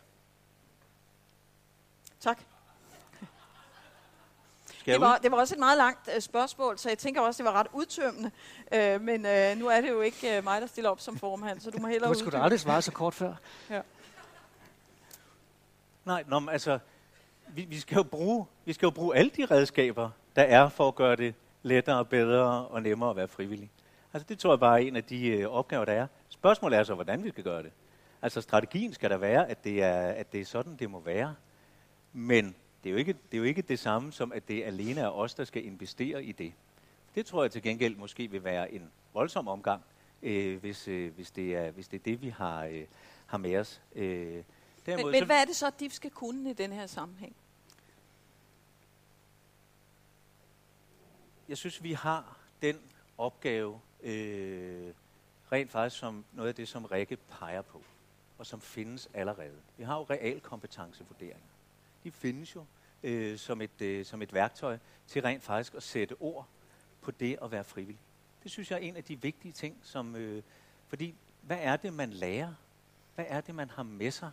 [2.20, 2.40] Tak.
[4.86, 7.52] Det var, det var også et meget langt uh, spørgsmål, så jeg tænker også, det
[7.52, 8.32] var ret udtømmende.
[8.76, 11.60] Uh, men uh, nu er det jo ikke uh, mig, der stiller op som formand,
[11.60, 13.34] så du må hellere Du skulle da aldrig svare så kort før.
[13.70, 13.82] Ja.
[16.06, 16.80] Nej, nå, men altså,
[17.48, 20.88] vi, vi, skal jo bruge, vi skal jo bruge alle de redskaber, der er for
[20.88, 23.72] at gøre det lettere, bedre og nemmere at være frivillig.
[24.14, 26.08] Altså det tror jeg bare er en af de øh, opgaver, der er.
[26.30, 27.72] Spørgsmålet er så, hvordan vi skal gøre det.
[28.22, 31.36] Altså strategien skal der være, at det er, at det er sådan, det må være.
[32.14, 35.02] Men det er, jo ikke, det er jo ikke det samme som, at det alene
[35.02, 36.54] er os, der skal investere i det.
[37.16, 39.82] Det tror jeg til gengæld måske vil være en voldsom omgang,
[40.24, 42.84] øh, hvis, øh, hvis, det er, hvis det er det, vi har, øh,
[43.26, 43.82] har med os.
[43.96, 44.44] Øh,
[44.86, 46.88] Derimod, men, men så, hvad er det så, at DIF skal kunne i den her
[46.88, 47.36] sammenhæng?
[51.50, 52.80] Jeg synes, vi har den
[53.18, 54.94] opgave, øh,
[55.52, 57.84] rent faktisk som noget af det, som Rikke peger på.
[58.38, 59.58] og som findes allerede.
[59.78, 61.50] Vi har jo realkompetencevurderinger.
[62.04, 62.66] De findes jo
[63.04, 64.78] øh, som, et, øh, som et værktøj
[65.08, 66.48] til rent faktisk at sætte ord
[67.02, 68.00] på det at være frivillig.
[68.44, 70.44] Det synes jeg er en af de vigtige ting, som, øh,
[70.88, 72.54] fordi hvad er det, man lærer?
[73.16, 74.32] Hvad er det, man har med sig,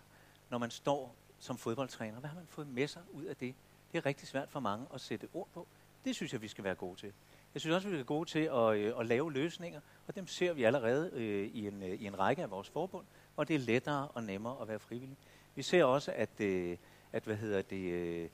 [0.51, 2.21] når man står som fodboldtræner?
[2.21, 3.55] Hvad har man fået med sig ud af det?
[3.93, 5.67] Det er rigtig svært for mange at sætte ord på.
[6.05, 7.13] Det synes jeg, vi skal være gode til.
[7.55, 10.53] Jeg synes også, vi er gode til at, øh, at lave løsninger, og dem ser
[10.53, 13.05] vi allerede øh, i, en, øh, i en række af vores forbund,
[13.37, 15.17] og det er lettere og nemmere at være frivillig.
[15.55, 16.77] Vi ser også, at, øh,
[17.13, 18.29] at hvad hedder det, øh,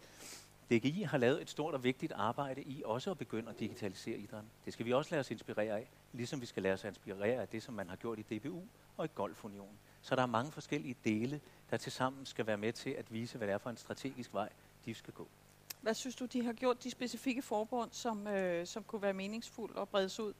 [0.71, 4.51] DGI har lavet et stort og vigtigt arbejde i også at begynde at digitalisere idrætten.
[4.65, 7.49] Det skal vi også lade os inspirere af, ligesom vi skal lade os inspirere af
[7.49, 8.63] det, som man har gjort i DBU
[8.97, 9.79] og i Golfunionen.
[10.03, 11.41] Så der er mange forskellige dele,
[11.75, 14.49] der tilsammen skal være med til at vise, hvad det er for en strategisk vej,
[14.85, 15.29] de skal gå.
[15.81, 19.77] Hvad synes du, de har gjort, de specifikke forbund, som, øh, som kunne være meningsfuldt
[19.77, 20.33] og bredes ud?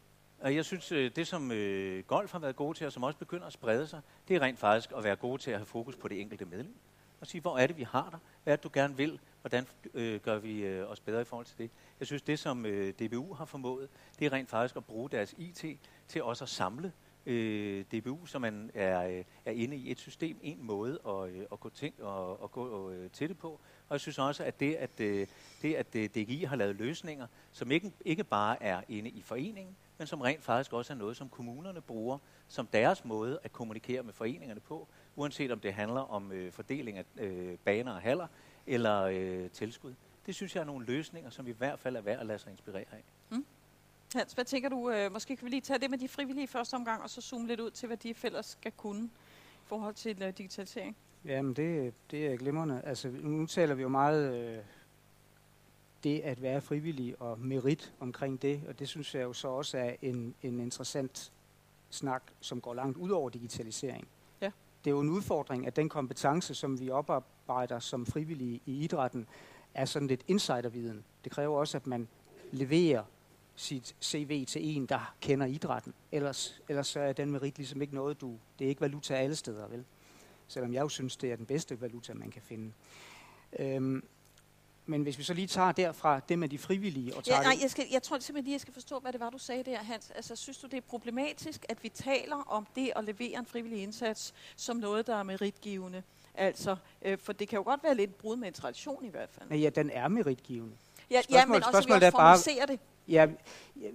[0.43, 3.47] Jeg synes, øh, det som øh, golf har været gode til, og som også begynder
[3.47, 6.09] at sprede sig, det er rent faktisk at være gode til at have fokus på
[6.09, 6.75] det enkelte medlem.
[7.21, 8.19] Og sige, hvor er det, vi har dig?
[8.45, 9.21] Hvad er det, du gerne vil?
[9.41, 11.71] Hvordan øh, gør vi øh, os bedre i forhold til det?
[11.99, 15.35] Jeg synes, det som øh, DBU har formået, det er rent faktisk at bruge deres
[15.39, 15.79] IT
[16.09, 16.93] til også at samle
[17.27, 21.47] øh, DBU, så man er, øh, er inde i et system, en måde at, øh,
[21.53, 23.49] at gå, ting, og, og gå øh, til det på.
[23.89, 25.27] Og jeg synes også, at det, at, øh,
[25.63, 29.77] det, at øh, DGI har lavet løsninger, som ikke, ikke bare er inde i foreningen,
[29.99, 32.19] men som rent faktisk også er noget, som kommunerne bruger
[32.49, 36.99] som deres måde at kommunikere med foreningerne på, uanset om det handler om øh, fordeling
[36.99, 38.27] af øh, baner og haller
[38.67, 39.95] eller øh, tilskud.
[40.27, 42.51] Det synes jeg er nogle løsninger, som i hvert fald er værd at lade sig
[42.51, 43.05] inspirere af.
[44.15, 44.91] Hans, hvad tænker du?
[44.91, 47.47] Øh, måske kan vi lige tage det med de frivillige første omgang, og så zoome
[47.47, 50.97] lidt ud til, hvad de fælles skal kunne i forhold til uh, digitalisering.
[51.25, 52.83] Jamen, det, det er glimrende.
[52.85, 54.59] Altså, nu taler vi jo meget øh,
[56.05, 59.79] det at være frivillig og merit omkring det, og det synes jeg jo så også
[59.79, 61.33] er en, en interessant
[61.91, 64.09] snak, som går langt ud over digitalisering.
[64.41, 64.51] Ja.
[64.85, 69.27] Det er jo en udfordring, at den kompetence, som vi oparbejder som frivillige i idrætten,
[69.75, 71.05] er sådan lidt insiderviden.
[71.25, 72.09] Det kræver også, at man
[72.53, 73.03] leverer
[73.57, 75.95] sit CV til en, der kender idrætten.
[76.13, 78.39] Ellers, ellers så er den merit ligesom ikke noget, du...
[78.59, 79.85] Det er ikke valuta alle steder, vel?
[80.49, 82.73] Selvom jeg jo synes, det er den bedste valuta, man kan finde.
[83.59, 84.05] Øhm,
[84.87, 87.59] men hvis vi så lige tager derfra det med de frivillige og tager ja, nej,
[87.63, 89.79] jeg, skal, jeg tror simpelthen lige, jeg skal forstå, hvad det var, du sagde der,
[89.79, 90.11] Hans.
[90.11, 93.83] Altså, synes du, det er problematisk, at vi taler om det at levere en frivillig
[93.83, 96.03] indsats som noget, der er meritgivende?
[96.35, 99.31] Altså, øh, for det kan jo godt være lidt brud med en tradition i hvert
[99.31, 99.61] fald.
[99.61, 100.77] Ja, den er meritgivende.
[101.11, 102.81] Ja, ja men også, vi også formaliserer det.
[103.09, 103.29] Ja,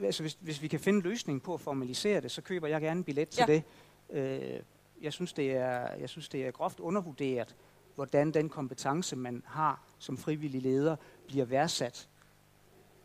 [0.04, 2.82] altså hvis, hvis vi kan finde en løsning på at formalisere det, så køber jeg
[2.82, 3.54] gerne en billet til ja.
[3.54, 3.64] det.
[4.10, 4.60] Øh,
[5.02, 7.56] jeg, synes, det er, jeg synes, det er groft undervurderet,
[7.96, 10.96] hvordan den kompetence, man har som frivillig leder,
[11.28, 12.10] bliver værdsat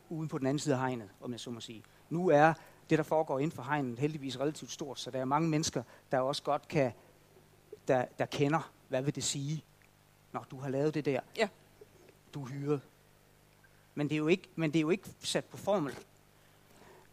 [0.08, 1.82] uden på den anden side af hegnet, om jeg så må sige.
[2.10, 2.52] Nu er
[2.90, 5.82] det, der foregår inden for hegnet, heldigvis relativt stort, så der er mange mennesker,
[6.12, 6.92] der også godt kan,
[7.88, 9.64] der, der kender, hvad vil det sige,
[10.32, 11.20] når du har lavet det der.
[11.36, 11.48] Ja.
[12.34, 12.80] Du er hyret.
[13.94, 15.94] Men det er jo ikke, men det er jo ikke sat på formel.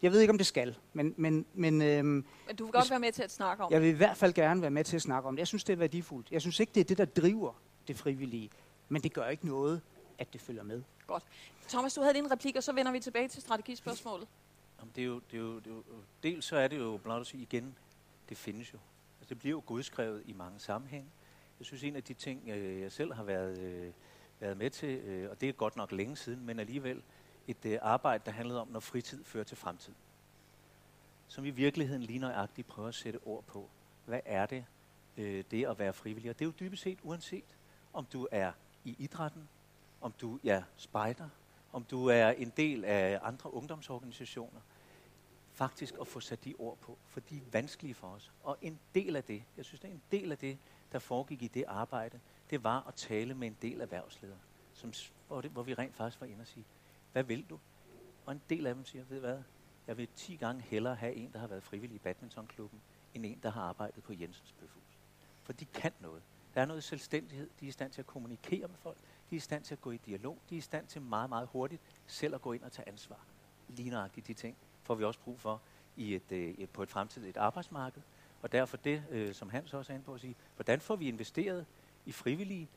[0.02, 1.14] Jeg ved ikke, om det skal, men...
[1.16, 3.80] Men, men, øhm, men du vil godt hvis, være med til at snakke om Jeg
[3.80, 5.38] vil i hvert fald gerne være med til at snakke om det.
[5.38, 6.30] Jeg synes, det er værdifuldt.
[6.30, 7.52] Jeg synes ikke, det er det, der driver
[7.88, 8.50] det frivillige.
[8.88, 9.80] Men det gør ikke noget,
[10.18, 10.82] at det følger med.
[11.06, 11.24] Godt.
[11.68, 14.28] Thomas, du havde en replik, og så vender vi tilbage til strategispørgsmålet.
[14.78, 15.82] Jamen, det er jo, det er jo, det er jo,
[16.22, 17.76] dels så er det jo, blot at sige igen,
[18.28, 18.78] det findes jo.
[19.20, 21.08] Altså, det bliver jo godskrevet i mange sammenhænge.
[21.58, 23.92] Jeg synes, en af de ting, øh, jeg selv har været, øh,
[24.42, 27.02] været med til, øh, og det er godt nok længe siden, men alligevel
[27.46, 29.92] et øh, arbejde, der handlede om, når fritid fører til fremtid.
[31.28, 33.68] Som i virkeligheden lige nøjagtigt prøver at sætte ord på.
[34.06, 34.64] Hvad er det,
[35.16, 36.30] øh, det at være frivillig?
[36.30, 37.56] Og det er jo dybest set uanset,
[37.92, 38.52] om du er
[38.84, 39.48] i idrætten,
[40.00, 41.28] om du er spejder,
[41.72, 44.60] om du er en del af andre ungdomsorganisationer.
[45.52, 48.32] Faktisk at få sat de ord på, for de er vanskelige for os.
[48.42, 50.58] Og en del af det, jeg synes, det er en del af det,
[50.92, 52.20] der foregik i det arbejde,
[52.52, 54.38] det var at tale med en del erhvervsledere,
[54.72, 54.92] som,
[55.28, 56.64] hvor, det, hvor vi rent faktisk var inde og sige,
[57.12, 57.58] hvad vil du?
[58.26, 59.42] Og en del af dem siger, ved hvad,
[59.86, 62.80] jeg vil 10 gange hellere have en, der har været frivillig i badmintonklubben,
[63.14, 64.98] end en, der har arbejdet på Jensens Bøfhus.
[65.42, 66.22] For de kan noget.
[66.54, 67.50] Der er noget selvstændighed.
[67.60, 68.98] De er i stand til at kommunikere med folk.
[69.30, 70.38] De er i stand til at gå i dialog.
[70.50, 73.26] De er i stand til meget, meget hurtigt selv at gå ind og tage ansvar.
[73.68, 75.62] Ligneragtigt de ting får vi også brug for
[75.96, 78.02] i et, øh, på et fremtidigt arbejdsmarked.
[78.42, 81.08] Og derfor det, øh, som Hans også er inde på at sige, hvordan får vi
[81.08, 81.66] investeret
[82.06, 82.68] i frivillige,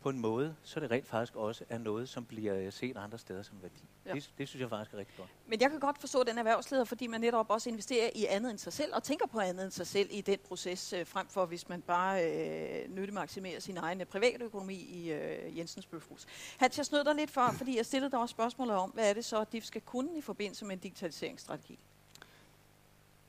[0.00, 3.42] på en måde, så det rent faktisk også er noget, som bliver set andre steder
[3.42, 3.82] som værdi.
[4.06, 4.12] Ja.
[4.12, 5.28] Det, det synes jeg faktisk er rigtig godt.
[5.46, 8.58] Men jeg kan godt forstå den erhvervsleder, fordi man netop også investerer i andet end
[8.58, 11.46] sig selv, og tænker på andet end sig selv i den proces, øh, frem for
[11.46, 16.26] hvis man bare øh, nyttemaksimerer sin egen private økonomi i øh, Jensens Bøfhus.
[16.58, 19.14] Hans, jeg snød dig lidt for, fordi jeg stillede dig også spørgsmålet om, hvad er
[19.14, 21.78] det så, at DIF skal kunne i forbindelse med en digitaliseringsstrategi?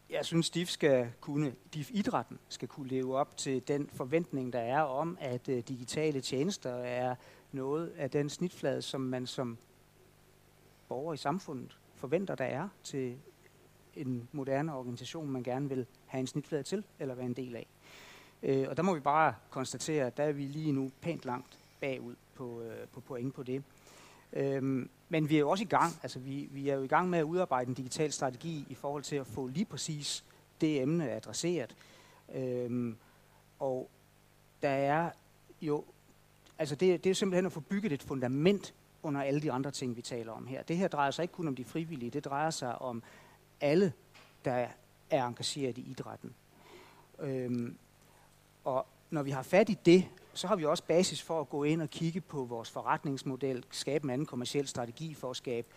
[0.09, 4.59] Jeg synes, DIF skal kunne, DIF idrætten skal kunne leve op til den forventning, der
[4.59, 7.15] er om, at øh, digitale tjenester er
[7.51, 9.57] noget af den snitflade, som man som
[10.87, 13.17] borger i samfundet forventer, der er til
[13.95, 17.67] en moderne organisation, man gerne vil have en snitflade til, eller være en del af.
[18.43, 21.59] Øh, og der må vi bare konstatere, at der er vi lige nu pænt langt
[21.81, 23.63] bagud på, øh, på point på det.
[24.33, 25.93] Øhm, men vi er jo også i gang.
[26.03, 29.03] Altså, vi, vi er jo i gang med at udarbejde en digital strategi i forhold
[29.03, 30.23] til at få lige præcis
[30.61, 31.75] det emne adresseret.
[32.35, 32.97] Øhm,
[33.59, 33.89] og
[34.61, 35.09] der er
[35.61, 35.83] jo,
[36.59, 38.73] altså det, det er simpelthen at få bygget et fundament
[39.03, 40.63] under alle de andre ting, vi taler om her.
[40.63, 43.03] Det her drejer sig ikke kun om de frivillige, det drejer sig om
[43.61, 43.93] alle,
[44.45, 44.67] der
[45.09, 46.33] er engageret i idrætten.
[47.19, 47.77] Øhm,
[48.63, 51.63] og når vi har fat i det, så har vi også basis for at gå
[51.63, 55.67] ind og kigge på vores forretningsmodel, skabe en anden kommersiel strategi for at skabe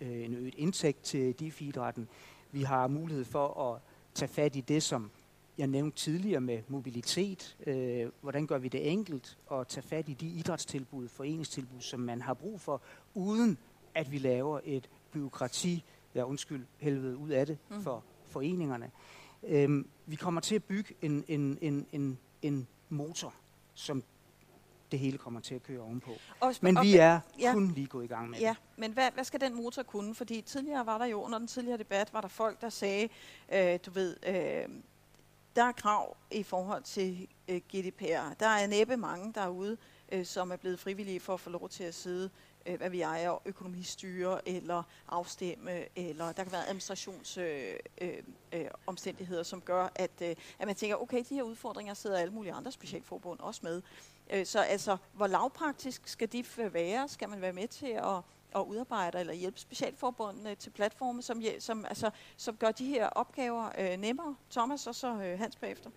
[0.00, 2.08] øh, en øget indtægt til DIF-idrætten.
[2.52, 3.80] Vi har mulighed for at
[4.14, 5.10] tage fat i det, som
[5.58, 7.56] jeg nævnte tidligere med mobilitet.
[7.66, 12.22] Øh, hvordan gør vi det enkelt at tage fat i de idrætstilbud, foreningstilbud, som man
[12.22, 12.80] har brug for,
[13.14, 13.58] uden
[13.94, 15.84] at vi laver et byråkrati,
[16.14, 17.82] ja undskyld, helvede ud af det mm.
[17.82, 18.90] for foreningerne.
[19.42, 23.34] Øh, vi kommer til at bygge en, en, en, en, en motor,
[23.74, 24.02] som
[24.90, 26.10] det hele kommer til at køre ovenpå.
[26.40, 27.52] Og, men vi er ja.
[27.52, 28.78] kun lige gået i gang med ja, det.
[28.78, 30.14] men hvad, hvad skal den motor kunne?
[30.14, 33.08] Fordi tidligere var der jo, under den tidligere debat, var der folk, der sagde,
[33.52, 34.68] øh, du ved, øh,
[35.56, 38.34] der er krav i forhold til øh, GDPR.
[38.40, 39.76] Der er næppe mange derude,
[40.12, 42.30] øh, som er blevet frivillige for at få lov til at sidde
[42.66, 48.20] øh, hvad vi ejer, økonomistyre eller afstemme, eller der kan være administrationsomstændigheder,
[48.52, 52.18] øh, øh, øh som gør, at, øh, at man tænker, okay, de her udfordringer sidder
[52.18, 53.82] alle mulige andre specialforbund også med.
[54.30, 57.08] Øh, så altså, hvor lavpraktisk skal de være?
[57.08, 58.22] Skal man være med til at
[58.54, 63.70] at udarbejde eller hjælpe specialforbundene til platforme, som, som, altså, som gør de her opgaver
[63.78, 64.36] øh, nemmere.
[64.50, 65.90] Thomas og så øh, Hans bagefter.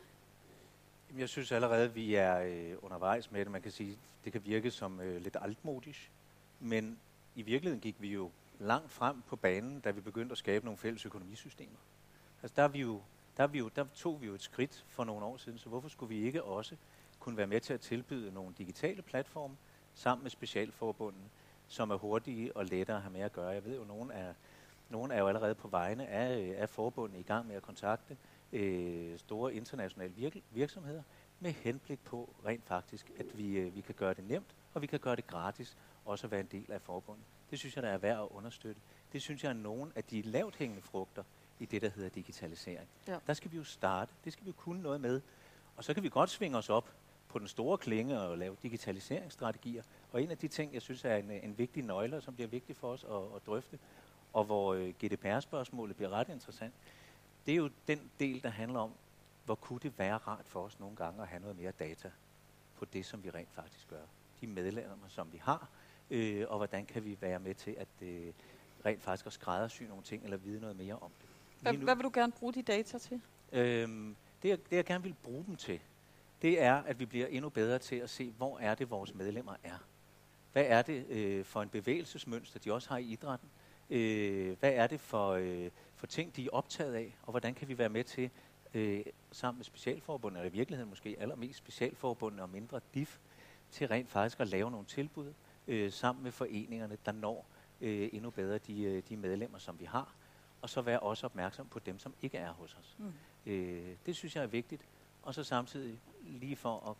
[1.17, 3.51] Jeg synes allerede, at vi er øh, undervejs med det.
[3.51, 6.11] Man kan sige, det kan virke som øh, lidt altmodisk,
[6.59, 6.99] men
[7.35, 10.77] i virkeligheden gik vi jo langt frem på banen, da vi begyndte at skabe nogle
[10.77, 11.77] fælles økonomisystemer.
[12.41, 13.01] Altså der, er vi jo,
[13.37, 15.69] der, er vi jo, der tog vi jo et skridt for nogle år siden, så
[15.69, 16.75] hvorfor skulle vi ikke også
[17.19, 19.55] kunne være med til at tilbyde nogle digitale platforme
[19.93, 21.25] sammen med specialforbundene,
[21.67, 23.49] som er hurtige og lettere at have med at gøre.
[23.49, 24.33] Jeg ved jo, at nogen er,
[24.89, 28.17] nogen er jo allerede på vegne af, af forbundet i gang med at kontakte
[28.53, 31.03] øh, store internationale virke, virksomheder
[31.39, 34.87] med henblik på rent faktisk, at vi, øh, vi kan gøre det nemt, og vi
[34.87, 37.25] kan gøre det gratis også at være en del af forbundet.
[37.51, 38.81] Det synes jeg, der er værd at understøtte.
[39.13, 41.23] Det synes jeg er nogle af de lavt hængende frugter
[41.59, 42.87] i det, der hedder digitalisering.
[43.07, 43.17] Ja.
[43.27, 44.11] Der skal vi jo starte.
[44.23, 45.21] Det skal vi jo kunne noget med.
[45.77, 46.89] Og så kan vi godt svinge os op
[47.27, 49.83] på den store klinge og lave digitaliseringsstrategier.
[50.11, 52.75] Og en af de ting, jeg synes er en, en vigtig nøgle, som bliver vigtig
[52.75, 53.79] for os at, at drøfte,
[54.33, 56.73] og hvor øh, GDPR-spørgsmålet bliver ret interessant,
[57.45, 58.91] det er jo den del, der handler om,
[59.45, 62.11] hvor kunne det være rart for os nogle gange at have noget mere data
[62.75, 64.01] på det, som vi rent faktisk gør.
[64.41, 65.69] De medlemmer, som vi har,
[66.09, 68.33] øh, og hvordan kan vi være med til at øh,
[68.85, 71.29] rent faktisk at skræddersy nogle ting, eller vide noget mere om det.
[71.61, 73.21] Hvad, hvad vil du gerne bruge de data til?
[73.51, 75.79] Øhm, det, jeg, det jeg gerne vil bruge dem til,
[76.41, 79.55] det er, at vi bliver endnu bedre til at se, hvor er det, vores medlemmer
[79.63, 79.77] er.
[80.53, 83.49] Hvad er det øh, for en bevægelsesmønster, de også har i idrætten?
[83.89, 87.15] Øh, hvad er det for, øh, for ting, de er optaget af?
[87.23, 88.29] Og hvordan kan vi være med til,
[88.73, 93.19] øh, sammen med specialforbundet, eller i virkeligheden måske allermest specialforbundet og mindre DIF,
[93.71, 95.33] til rent faktisk at lave nogle tilbud
[95.67, 97.45] øh, sammen med foreningerne, der når
[97.81, 100.15] øh, endnu bedre de, øh, de medlemmer, som vi har.
[100.61, 102.95] Og så være også opmærksom på dem, som ikke er hos os.
[102.97, 103.13] Mm.
[103.45, 104.81] Øh, det synes jeg er vigtigt.
[105.23, 106.95] Og så samtidig lige for at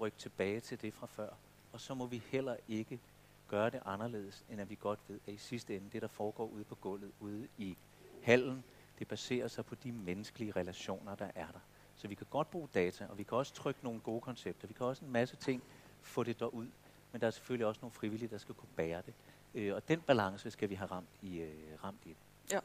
[0.00, 1.28] rykke tilbage til det fra før.
[1.72, 3.00] Og så må vi heller ikke
[3.48, 6.46] gøre det anderledes, end at vi godt ved, at i sidste ende, det der foregår
[6.46, 7.76] ude på gulvet, ude i
[8.22, 8.64] hallen,
[8.98, 11.60] det baserer sig på de menneskelige relationer, der er der.
[11.96, 14.68] Så vi kan godt bruge data, og vi kan også trykke nogle gode koncepter.
[14.68, 15.62] Vi kan også en masse ting
[16.00, 16.66] få det derud.
[17.12, 19.14] Men der er selvfølgelig også nogle frivillige, der skal kunne bære det.
[19.54, 22.16] Øh, og den balance skal vi have ramt i, øh, ramt i det.
[22.52, 22.60] Ja.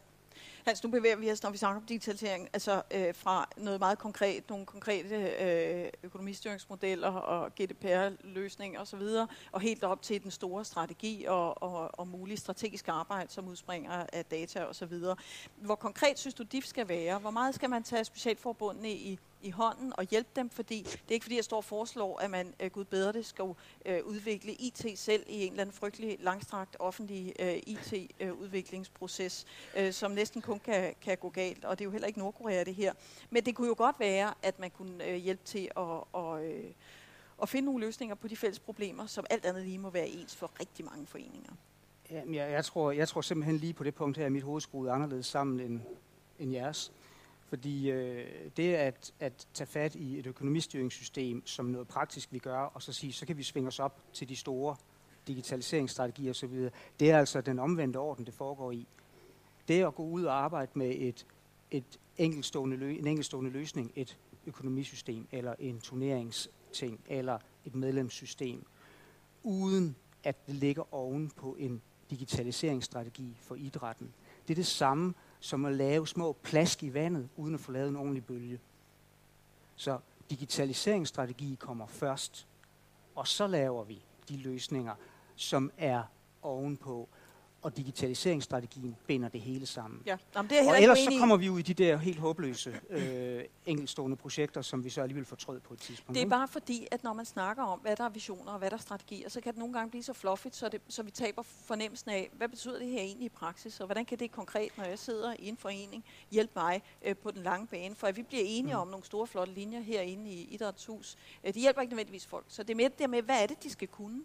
[0.65, 3.99] Hans, nu bevæger vi os, når vi snakker om digitalisering, altså øh, fra noget meget
[3.99, 10.65] konkret, nogle konkrete øh, økonomistyringsmodeller og GDPR-løsninger osv., og, og helt op til den store
[10.65, 14.93] strategi og, og, og mulig strategisk arbejde, som udspringer af data osv.
[15.55, 17.19] Hvor konkret synes du, DIF skal være?
[17.19, 21.13] Hvor meget skal man tage specialforbundene i i hånden og hjælpe dem, fordi det er
[21.13, 23.45] ikke fordi, jeg står og foreslår, at man, øh, gud bedre det, skal
[23.85, 29.45] øh, udvikle IT selv i en eller anden frygtelig langstrakt offentlig øh, IT-udviklingsproces,
[29.77, 32.19] øh, øh, som næsten kun kan, kan gå galt, og det er jo heller ikke
[32.19, 32.93] Nordkorea det her.
[33.29, 36.71] Men det kunne jo godt være, at man kunne øh, hjælpe til at, og, øh,
[37.41, 40.35] at finde nogle løsninger på de fælles problemer, som alt andet lige må være ens
[40.35, 41.53] for rigtig mange foreninger.
[42.11, 44.61] Jamen, jeg, jeg, tror, jeg tror simpelthen lige på det punkt her, at mit hoved
[44.61, 45.79] skruet anderledes sammen end,
[46.39, 46.91] end jeres.
[47.53, 48.27] Fordi øh,
[48.57, 52.93] det at, at tage fat i et økonomistyringssystem, som noget praktisk vi gør, og så
[52.93, 54.75] sige, så kan vi svinge os op til de store
[55.27, 58.87] digitaliseringsstrategier osv., det er altså den omvendte orden, det foregår i.
[59.67, 61.25] Det at gå ud og arbejde med et,
[61.71, 68.65] et enkeltstående lø, en enkeltstående løsning, et økonomisystem, eller en turneringsting, eller et medlemssystem,
[69.43, 74.13] uden at det ligger oven på en digitaliseringsstrategi for idrætten.
[74.47, 75.13] Det er det samme
[75.43, 78.59] som at lave små plask i vandet, uden at få lavet en ordentlig bølge.
[79.75, 82.47] Så digitaliseringsstrategi kommer først,
[83.15, 84.95] og så laver vi de løsninger,
[85.35, 86.03] som er
[86.41, 87.09] ovenpå
[87.63, 90.01] og digitaliseringsstrategien binder det hele sammen.
[90.05, 92.79] Ja, Jamen, det er og ellers så kommer vi ud i de der helt håbløse
[92.89, 96.19] øh, enkeltstående projekter, som vi så alligevel fortrød på et tidspunkt.
[96.19, 98.69] Det er bare fordi, at når man snakker om, hvad der er visioner og hvad
[98.69, 101.11] der er strategier, så kan det nogle gange blive så fluffigt, så, det, så vi
[101.11, 104.77] taber fornemmelsen af, hvad betyder det her egentlig i praksis, og hvordan kan det konkret,
[104.77, 108.17] når jeg sidder i en forening, hjælpe mig øh, på den lange bane, for at
[108.17, 108.81] vi bliver enige mm.
[108.81, 111.17] om nogle store, flotte linjer herinde i Idrætshus.
[111.43, 113.63] Øh, det hjælper ikke nødvendigvis folk, så det er mere det med, hvad er det,
[113.63, 114.21] de skal kunne?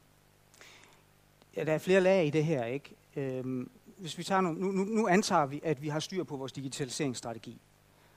[1.59, 2.97] Ja, der er flere lag i det her, ikke?
[3.17, 6.37] Øhm, hvis vi tager nogle, nu, nu, nu antager vi, at vi har styr på
[6.37, 7.61] vores digitaliseringsstrategi.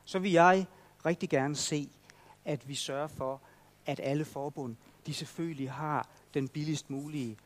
[0.05, 0.65] Så vil jeg
[1.05, 1.89] rigtig gerne se,
[2.45, 3.41] at vi sørger for,
[3.85, 4.75] at alle forbund,
[5.05, 7.37] de selvfølgelig har den billigst mulige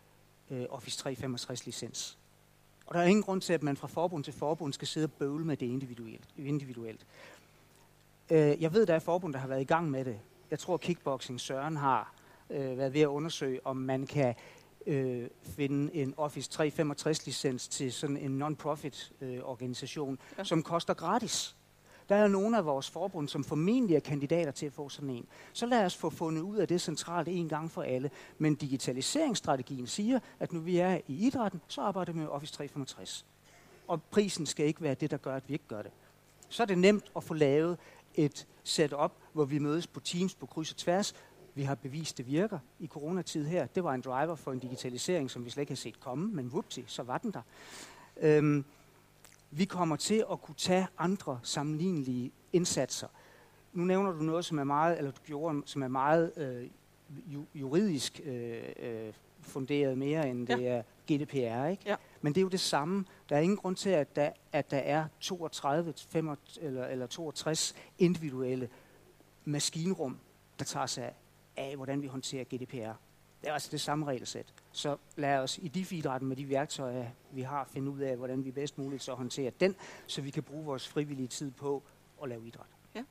[0.52, 2.18] øh, Office 365 licens.
[2.86, 5.12] Og der er ingen grund til, at man fra forbund til forbund skal sidde og
[5.12, 6.28] bøvle med det individuelt.
[6.38, 7.06] individuelt.
[8.30, 10.20] Øh, jeg ved, der er forbund, der har været i gang med det.
[10.52, 12.14] Jeg tror, Kickboxing Søren har
[12.50, 14.36] øh, været ved at undersøge, om man kan
[14.86, 20.44] øh, finde en Office 365 licens til sådan en non-profit øh, organisation, ja.
[20.44, 21.56] som koster gratis.
[22.10, 25.28] Der er nogle af vores forbund, som formentlig er kandidater til at få sådan en.
[25.54, 28.12] Så lad os få fundet ud af det centralt en gang for alle.
[28.38, 33.26] Men digitaliseringsstrategien siger, at nu vi er i idrætten, så arbejder vi med Office 365.
[33.88, 35.92] Og prisen skal ikke være det, der gør, at vi ikke gør det.
[36.50, 37.78] Så er det nemt at få lavet
[38.16, 41.14] et setup, hvor vi mødes på Teams på kryds og tværs,
[41.56, 43.66] vi har bevist, det virker i coronatid her.
[43.66, 46.48] Det var en driver for en digitalisering, som vi slet ikke har set komme, men
[46.48, 47.42] whoopty, så var den der.
[48.18, 48.66] Øhm,
[49.52, 53.08] vi kommer til at kunne tage andre sammenlignelige indsatser.
[53.74, 56.70] Nu nævner du noget, som er meget, eller du gjorde, som er meget øh,
[57.56, 60.68] juridisk øh, øh, funderet mere, end det ja.
[60.68, 61.84] er GDPR, ikke?
[61.86, 61.96] Ja.
[62.22, 63.06] Men det er jo det samme.
[63.30, 67.76] Der er ingen grund til, at der, at der er 32, 35, eller, eller 62
[68.00, 68.70] individuelle
[69.46, 70.18] maskinrum,
[70.60, 71.14] der tager sig af,
[71.76, 72.94] hvordan vi håndterer GDPR.
[73.42, 74.54] Det er altså det samme regelsæt.
[74.72, 78.52] Så lad os i DIF-idrætten med de værktøjer, vi har, finde ud af, hvordan vi
[78.52, 79.76] bedst muligt så håndterer den,
[80.08, 81.84] så vi kan bruge vores frivillige tid på
[82.24, 82.66] at lave idræt.
[82.96, 83.04] Ja.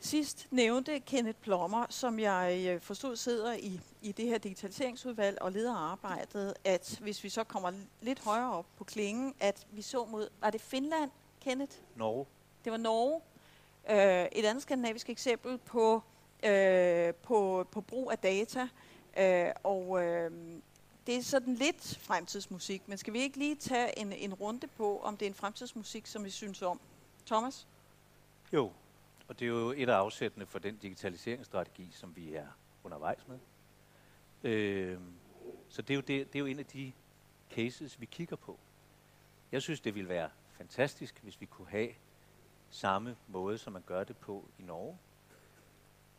[0.00, 5.52] Sidst nævnte Kenneth Plommer, som jeg øh, forstod sidder i, i det her digitaliseringsudvalg og
[5.52, 10.04] leder arbejdet, at hvis vi så kommer lidt højere op på klingen, at vi så
[10.04, 11.76] mod, var det Finland, Kenneth?
[11.96, 12.26] Norge.
[12.64, 13.20] Det var Norge.
[13.90, 16.02] Øh, et andet skandinavisk eksempel på
[16.44, 18.68] øh, på, på brug af data.
[19.18, 20.30] Øh, og øh,
[21.06, 25.00] det er sådan lidt fremtidsmusik, men skal vi ikke lige tage en, en runde på,
[25.00, 26.80] om det er en fremtidsmusik, som vi synes om?
[27.26, 27.66] Thomas?
[28.52, 28.72] Jo,
[29.28, 32.46] og det er jo et af afsættene for den digitaliseringsstrategi, som vi er
[32.84, 33.38] undervejs med.
[34.50, 34.98] Øh,
[35.68, 36.92] så det er, jo det, det er jo en af de
[37.50, 38.58] cases, vi kigger på.
[39.52, 41.90] Jeg synes, det ville være fantastisk, hvis vi kunne have
[42.70, 44.98] samme måde, som man gør det på i Norge,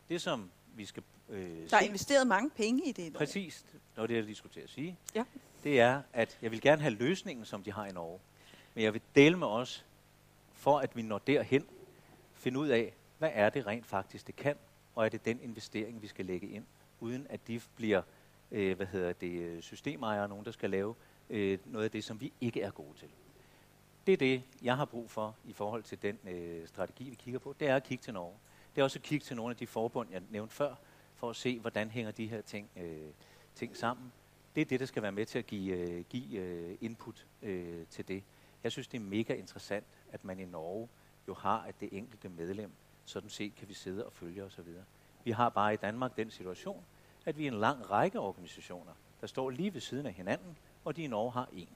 [0.10, 3.14] det, som vi skal øh, Der er investeret mange penge i det.
[3.14, 4.98] Præcis, når det er, jeg skulle til at sige.
[5.16, 5.24] Ja.
[5.64, 8.20] Det er, at jeg vil gerne have løsningen, som de har i Norge.
[8.76, 9.86] Men jeg vil dele med os,
[10.54, 11.66] for at vi når derhen,
[12.34, 14.56] finde ud af, hvad er det rent faktisk, det kan,
[14.96, 16.66] og er det den investering, vi skal lægge ind,
[17.00, 18.02] uden at de bliver
[18.52, 20.96] øh, hvad hedder det, systemejere, nogen, der skal lave
[21.30, 23.08] øh, noget af det, som vi ikke er gode til.
[24.08, 27.40] Det er det, jeg har brug for i forhold til den øh, strategi, vi kigger
[27.40, 27.56] på.
[27.60, 28.36] Det er at kigge til Norge.
[28.80, 30.76] Det er også at kigge til nogle af de forbund, jeg nævnte før,
[31.16, 33.10] for at se, hvordan hænger de her ting, øh,
[33.56, 34.12] ting sammen.
[34.56, 37.86] Det er det, der skal være med til at give, øh, give øh, input øh,
[37.90, 38.24] til det.
[38.64, 40.90] Jeg synes, det er mega interessant, at man i Norge
[41.28, 42.72] jo har, at det enkelte medlem,
[43.06, 44.68] sådan set kan vi sidde og følge osv.
[45.24, 46.84] Vi har bare i Danmark den situation,
[47.26, 50.96] at vi er en lang række organisationer, der står lige ved siden af hinanden, og
[50.96, 51.70] de i Norge har en.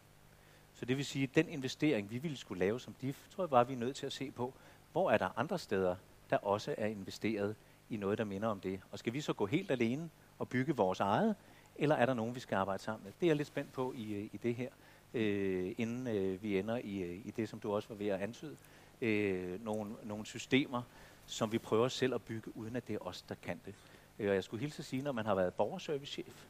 [0.73, 3.49] Så det vil sige, at den investering, vi ville skulle lave som DIF, tror jeg
[3.49, 4.53] bare, vi er nødt til at se på,
[4.91, 5.95] hvor er der andre steder,
[6.33, 7.55] der også er investeret
[7.89, 8.79] i noget, der minder om det.
[8.91, 10.09] Og skal vi så gå helt alene
[10.39, 11.35] og bygge vores eget,
[11.75, 13.11] eller er der nogen, vi skal arbejde sammen med?
[13.19, 14.69] Det er jeg lidt spændt på i, øh, i det her,
[15.13, 18.21] øh, inden øh, vi ender i, øh, i det, som du også var ved at
[18.21, 18.57] antyde.
[19.01, 20.81] Øh, nogle, nogle systemer,
[21.25, 23.75] som vi prøver selv at bygge, uden at det er os, der kan det.
[24.19, 26.45] Øh, og jeg skulle hilse at sige, når man har været borgerservicechef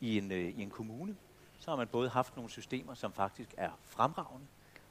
[0.00, 1.16] i en, øh, i en kommune,
[1.58, 4.46] så har man både haft nogle systemer, som faktisk er fremragende,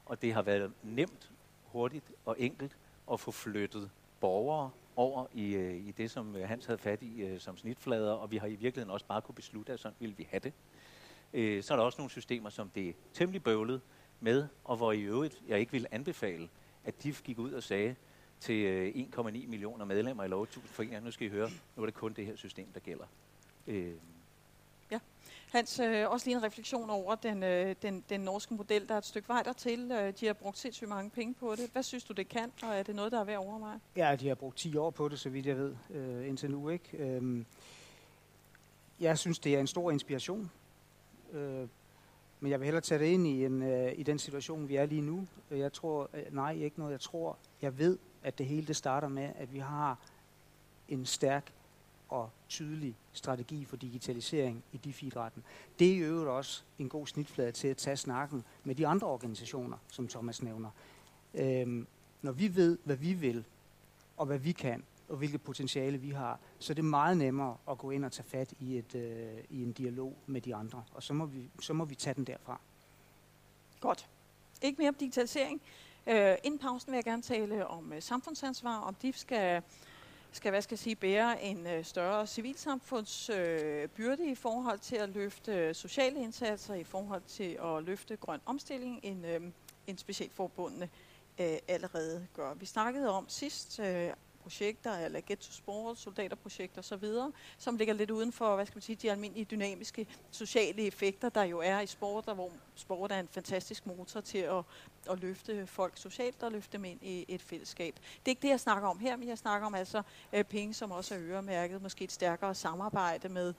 [0.06, 1.32] og det har været nemt,
[1.64, 2.78] hurtigt og enkelt
[3.12, 3.90] at få flyttet
[4.26, 8.12] borgere over i, øh, i det, som øh, Hans havde fat i øh, som snitflader,
[8.12, 10.54] og vi har i virkeligheden også bare kunne beslutte, at sådan ville vi have det.
[11.66, 13.82] Så er der også nogle systemer, som det er temmelig bøvlet
[14.20, 16.50] med, og hvor i øvrigt jeg ikke ville anbefale,
[16.84, 17.96] at de gik ud og sagde
[18.40, 21.96] til 1,9 millioner medlemmer i lov 1000 foreninger, nu skal I høre, nu er det
[21.96, 23.06] kun det her system, der gælder.
[24.92, 25.00] Ja.
[25.56, 28.88] Hans, øh, også lige en refleksion over den, øh, den, den norske model.
[28.88, 29.92] Der er et stykke vej dertil.
[29.92, 31.70] Øh, de har brugt sindssygt mange penge på det.
[31.72, 33.80] Hvad synes du, det kan, og er det noget, der er værd at overveje?
[33.96, 36.70] Ja, de har brugt 10 år på det, så vidt jeg ved, øh, indtil nu.
[36.70, 36.98] Ikke?
[36.98, 37.46] Øh,
[39.00, 40.52] jeg synes, det er en stor inspiration.
[41.34, 41.68] Øh,
[42.40, 44.86] men jeg vil hellere tage det ind i, en, øh, i den situation, vi er
[44.86, 45.28] lige nu.
[45.52, 46.92] Jeg tror, øh, nej, ikke noget.
[46.92, 50.00] Jeg tror, jeg ved, at det hele det starter med, at vi har
[50.90, 51.54] en stærk
[52.16, 55.44] og tydelig strategi for digitalisering i DIF-idrætten.
[55.80, 59.08] Det er i øvrigt også en god snitflade til at tage snakken med de andre
[59.08, 60.70] organisationer, som Thomas nævner.
[61.34, 61.88] Øhm,
[62.22, 63.46] når vi ved, hvad vi vil,
[64.18, 67.78] og hvad vi kan, og hvilket potentiale vi har, så er det meget nemmere at
[67.78, 70.84] gå ind og tage fat i, et, øh, i en dialog med de andre.
[70.94, 72.60] Og så må, vi, så må vi tage den derfra.
[73.80, 74.10] Godt.
[74.62, 75.62] Ikke mere om digitalisering.
[76.08, 79.62] Øh, inden pausen vil jeg gerne tale om øh, samfundsansvar, om de skal
[80.36, 84.96] skal, hvad skal jeg sige, bære en øh, større civilsamfundsbyrde øh, byrde i forhold til
[84.96, 89.42] at løfte øh, sociale indsatser, i forhold til at løfte grøn omstilling, end, øh,
[89.88, 90.90] end specielt forbundne
[91.40, 92.54] øh, allerede gør.
[92.54, 94.10] Vi snakkede om sidst, øh,
[94.46, 97.06] projekter, eller Get to Sport, soldaterprojekter osv.,
[97.58, 101.44] som ligger lidt uden for, hvad skal man sige, de almindelige dynamiske sociale effekter, der
[101.44, 104.64] jo er i sport, og hvor sport er en fantastisk motor til at,
[105.08, 107.96] at løfte folk socialt og løfte dem ind i et fællesskab.
[107.96, 110.02] Det er ikke det, jeg snakker om her, men jeg snakker om altså
[110.34, 113.54] øh, penge, som også er øremærket, måske et stærkere samarbejde med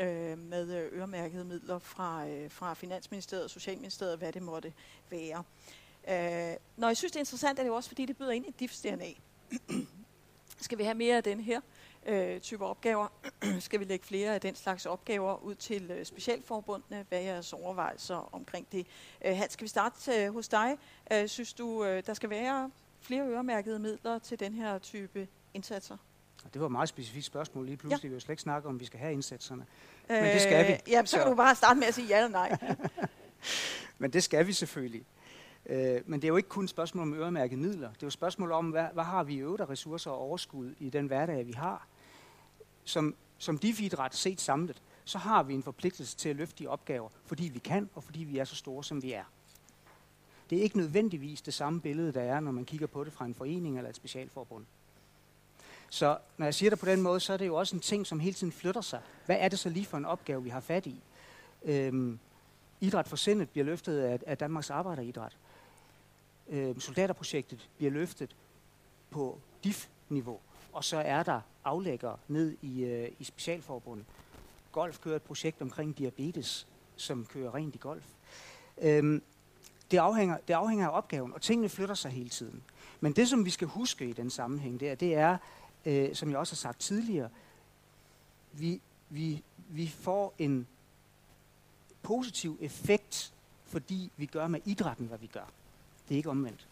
[0.00, 4.72] øh, med øh, øremærkede midler fra, øh, fra Finansministeriet, Socialministeriet, hvad det måtte
[5.10, 5.44] være.
[6.08, 8.46] Øh, når jeg synes, det er interessant, er det jo også, fordi det byder ind
[8.46, 9.08] i DIF's DNA.
[10.60, 11.60] Skal vi have mere af den her
[12.06, 13.08] øh, type opgaver?
[13.60, 17.06] Skal vi lægge flere af den slags opgaver ud til øh, specialforbundene?
[17.08, 18.86] Hvad er jeres overvejelser omkring det?
[19.24, 20.78] Øh, Hans, skal vi starte øh, hos dig?
[21.12, 22.70] Øh, synes du, øh, der skal være
[23.00, 25.96] flere øremærkede midler til den her type indsatser?
[26.52, 28.04] Det var et meget specifikt spørgsmål lige pludselig.
[28.04, 28.08] Ja.
[28.08, 29.66] Vi vil slet ikke snakke om, vi skal have indsatserne.
[30.08, 30.72] Men det skal vi.
[30.72, 32.58] Øh, jamen, så, så kan du bare starte med at sige ja eller nej.
[33.98, 35.04] Men det skal vi selvfølgelig.
[35.68, 37.88] Øh, men det er jo ikke kun et spørgsmål om øremærket midler.
[37.88, 40.18] Det er jo et spørgsmål om, hvad, hvad har vi i øvrigt af ressourcer og
[40.18, 41.86] overskud i den hverdag, vi har.
[42.84, 47.08] Som, som DIF-idræt set samlet, så har vi en forpligtelse til at løfte de opgaver,
[47.26, 49.24] fordi vi kan, og fordi vi er så store, som vi er.
[50.50, 53.24] Det er ikke nødvendigvis det samme billede, der er, når man kigger på det fra
[53.24, 54.64] en forening eller et specialforbund.
[55.90, 58.06] Så når jeg siger det på den måde, så er det jo også en ting,
[58.06, 59.00] som hele tiden flytter sig.
[59.26, 61.02] Hvad er det så lige for en opgave, vi har fat i?
[61.64, 62.18] Øhm,
[62.80, 65.36] idræt for sindet bliver løftet af, af Danmarks Arbejderidræt
[66.48, 68.36] øh, soldaterprojektet bliver løftet
[69.10, 70.40] på DIF-niveau,
[70.72, 74.06] og så er der aflægger ned i, øh, i specialforbundet.
[74.72, 78.04] Golf kører et projekt omkring diabetes, som kører rent i golf.
[78.78, 79.22] Øhm,
[79.90, 82.62] det, afhænger, det afhænger af opgaven, og tingene flytter sig hele tiden.
[83.00, 85.36] Men det, som vi skal huske i den sammenhæng, der, det er,
[85.86, 87.30] øh, som jeg også har sagt tidligere,
[88.52, 90.66] vi, vi, vi får en
[92.02, 93.32] positiv effekt,
[93.64, 95.50] fordi vi gør med idrætten, hvad vi gør.
[96.08, 96.66] Det er ikke omvendt.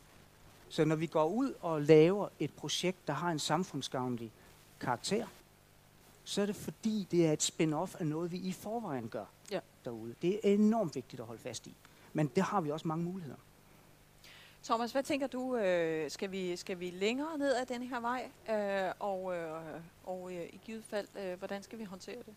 [0.69, 4.33] Så når vi går ud og laver et projekt, der har en samfundsgavnlig
[4.81, 5.27] karakter,
[6.25, 9.61] så er det fordi, det er et spin-off af noget, vi i forvejen gør ja.
[9.85, 10.15] derude.
[10.23, 11.75] Det er enormt vigtigt at holde fast i.
[12.13, 13.37] Men det har vi også mange muligheder.
[14.65, 15.57] Thomas, hvad tænker du?
[15.57, 18.31] Øh, skal, vi, skal vi længere ned ad den her vej?
[18.51, 22.35] Øh, og øh, og øh, i givet fald, øh, hvordan skal vi håndtere det?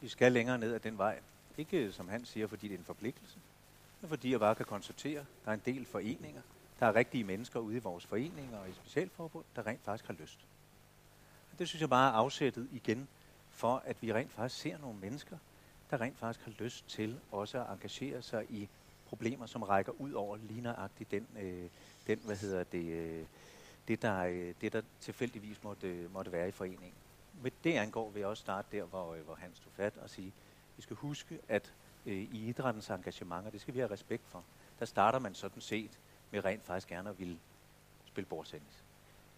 [0.00, 1.18] Vi skal længere ned ad den vej.
[1.58, 3.38] Ikke som han siger, fordi det er en forpligtelse
[4.08, 6.42] fordi jeg bare kan konstatere, at der er en del foreninger,
[6.80, 10.14] der er rigtige mennesker ude i vores foreninger og i specialforbund, der rent faktisk har
[10.14, 10.38] lyst.
[11.52, 13.08] Og det synes jeg bare er afsættet igen
[13.50, 15.38] for, at vi rent faktisk ser nogle mennesker,
[15.90, 18.68] der rent faktisk har lyst til også at engagere sig i
[19.06, 21.68] problemer, som rækker ud over ligneragtigt den, øh,
[22.06, 23.24] den hvad hedder det, øh,
[23.88, 26.92] det, der, øh, det, der tilfældigvis måtte, måtte være i foreningen.
[27.42, 30.10] Med det angår vil jeg også starte der, hvor, øh, hvor Hans tog fat og
[30.10, 30.32] sige,
[30.76, 31.72] vi skal huske, at
[32.06, 34.44] øh, i idrættens engagement, og det skal vi have respekt for.
[34.78, 35.98] Der starter man sådan set
[36.30, 37.38] med rent faktisk gerne at ville
[38.06, 38.84] spille bordtennis,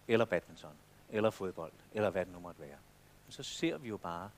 [0.07, 0.75] eller badminton,
[1.09, 2.77] eller fodbold, eller hvad det nu måtte være.
[3.25, 4.29] Men så ser vi jo bare,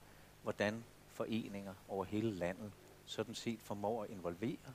[0.44, 2.72] hvordan foreninger over hele landet
[3.06, 4.74] sådan set formår at involvere,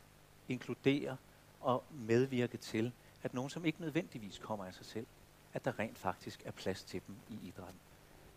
[0.48, 1.16] inkludere
[1.60, 2.92] og medvirke til,
[3.22, 5.06] at nogen, som ikke nødvendigvis kommer af sig selv,
[5.54, 7.80] at der rent faktisk er plads til dem i idrætten.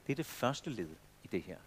[0.07, 0.89] Det er det første led
[1.23, 1.57] i det her.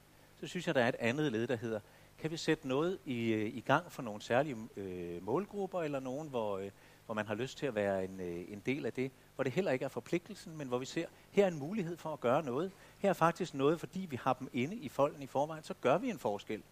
[0.40, 1.80] Så synes jeg, der er et andet led, der hedder,
[2.18, 6.28] kan vi sætte noget i, øh, i gang for nogle særlige øh, målgrupper, eller nogen,
[6.28, 6.70] hvor, øh,
[7.06, 9.52] hvor man har lyst til at være en, øh, en del af det, hvor det
[9.52, 12.42] heller ikke er forpligtelsen, men hvor vi ser, her er en mulighed for at gøre
[12.42, 12.72] noget.
[12.98, 15.98] Her er faktisk noget, fordi vi har dem inde i folden i forvejen, så gør
[15.98, 16.62] vi en forskel.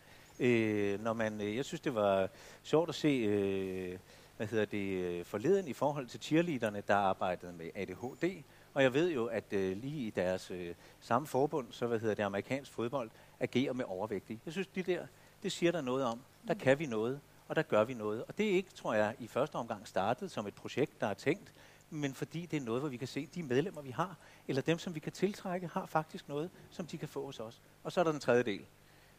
[0.41, 2.29] Øh, når man, øh, jeg synes, det var
[2.63, 3.99] sjovt at se, øh,
[4.37, 8.43] hvad hedder det, øh, forleden i forhold til cheerleaderne, der arbejdede med ADHD.
[8.75, 12.15] Og jeg ved jo, at øh, lige i deres øh, samme forbund, så hvad hedder
[12.15, 14.41] det, amerikansk fodbold, agerer med overvægtige.
[14.45, 15.07] Jeg synes, de der,
[15.45, 16.21] det siger der noget om.
[16.49, 18.25] Der kan vi noget, og der gør vi noget.
[18.25, 21.15] Og det er ikke, tror jeg, i første omgang startet som et projekt, der er
[21.15, 21.53] tænkt,
[21.91, 24.17] men fordi det er noget, hvor vi kan se, at de medlemmer, vi har,
[24.49, 27.61] eller dem, som vi kan tiltrække, har faktisk noget, som de kan få hos os.
[27.83, 28.67] Og så er der den tredje del,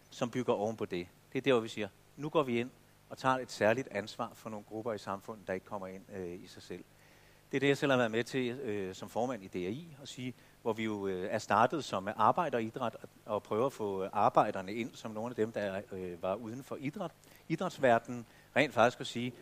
[0.09, 1.07] som bygger oven på det.
[1.34, 2.69] Det er der, hvor vi siger, nu går vi ind
[3.09, 6.43] og tager et særligt ansvar for nogle grupper i samfundet, der ikke kommer ind øh,
[6.43, 6.84] i sig selv.
[7.51, 10.07] Det er det, jeg selv har været med til øh, som formand i DRI, at
[10.07, 10.34] sige,
[10.66, 12.95] hvor vi jo øh, er startet som arbejderidræt
[13.26, 16.63] og, prøver at få øh, arbejderne ind som nogle af dem, der øh, var uden
[16.63, 17.11] for idræt.
[17.49, 19.34] idrætsverdenen, rent faktisk at sige,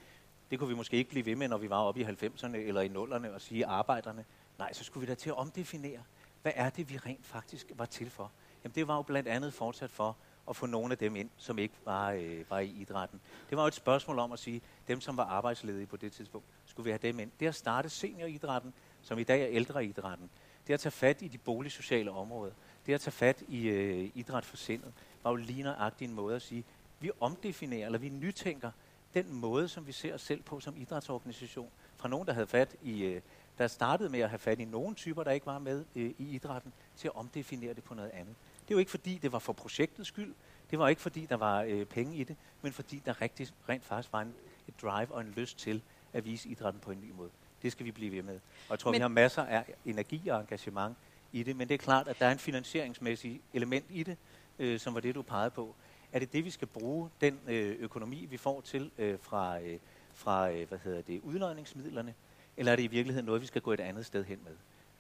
[0.52, 2.82] det kunne vi måske ikke blive ved med, når vi var oppe i 90'erne eller
[2.82, 4.26] i 0'erne og sige arbejderne.
[4.60, 6.00] Nej, så skulle vi da til at omdefinere,
[6.42, 8.32] hvad er det, vi rent faktisk var til for?
[8.64, 10.18] Jamen det var jo blandt andet fortsat for
[10.50, 13.22] at få nogle af dem ind, som ikke var, øh, var i idrætten.
[13.50, 16.48] Det var jo et spørgsmål om at sige, dem som var arbejdsledige på det tidspunkt,
[16.66, 17.32] skulle vi have dem ind.
[17.40, 20.30] Det at starte senioridrætten, som i dag er ældreidrætten,
[20.68, 22.54] det at tage fat i de boligsociale områder,
[22.86, 24.94] det at tage fat i øh, idræt for sindet,
[25.24, 26.64] var jo lige nøjagtig en måde at sige,
[27.00, 28.72] vi omdefinerer, eller vi nytænker
[29.14, 31.70] den måde, som vi ser os selv på som idrætsorganisation.
[31.98, 33.22] Fra nogen, der havde fat i, øh,
[33.58, 36.36] der startede med at have fat i nogle typer, der ikke var med øh, i
[36.36, 38.36] idrætten, til at omdefinere det på noget andet.
[38.62, 40.34] Det er jo ikke fordi, det var for projektets skyld.
[40.72, 43.86] Det var ikke fordi, der var øh, penge i det, men fordi der rigtig, rent
[43.86, 44.34] faktisk var en,
[44.68, 45.82] et drive og en lyst til
[46.14, 47.30] at vise idrætten på en ny måde.
[47.64, 48.36] Det skal vi blive ved med.
[48.36, 50.98] Og jeg tror, men vi har masser af energi og engagement
[51.32, 54.18] i det, men det er klart, at der er en finansieringsmæssig element i det,
[54.60, 55.76] øh, som var det, du pegede på.
[56.12, 59.80] Er det det, vi skal bruge, den øh, økonomi, vi får til øh, fra, øh,
[60.14, 62.14] fra øh, hvad hedder det, udløjningsmidlerne,
[62.58, 64.56] eller er det i virkeligheden noget, vi skal gå et andet sted hen med?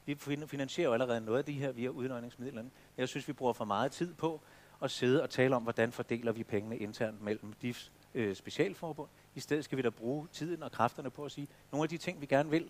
[0.05, 0.15] Vi
[0.47, 2.69] finansierer jo allerede noget af de her via udløjningsmidlerne.
[2.97, 4.41] Jeg synes, vi bruger for meget tid på
[4.81, 9.09] at sidde og tale om, hvordan fordeler vi pengene internt mellem DIFs øh, specialforbund.
[9.35, 11.97] I stedet skal vi da bruge tiden og kræfterne på at sige, nogle af de
[11.97, 12.69] ting, vi gerne vil,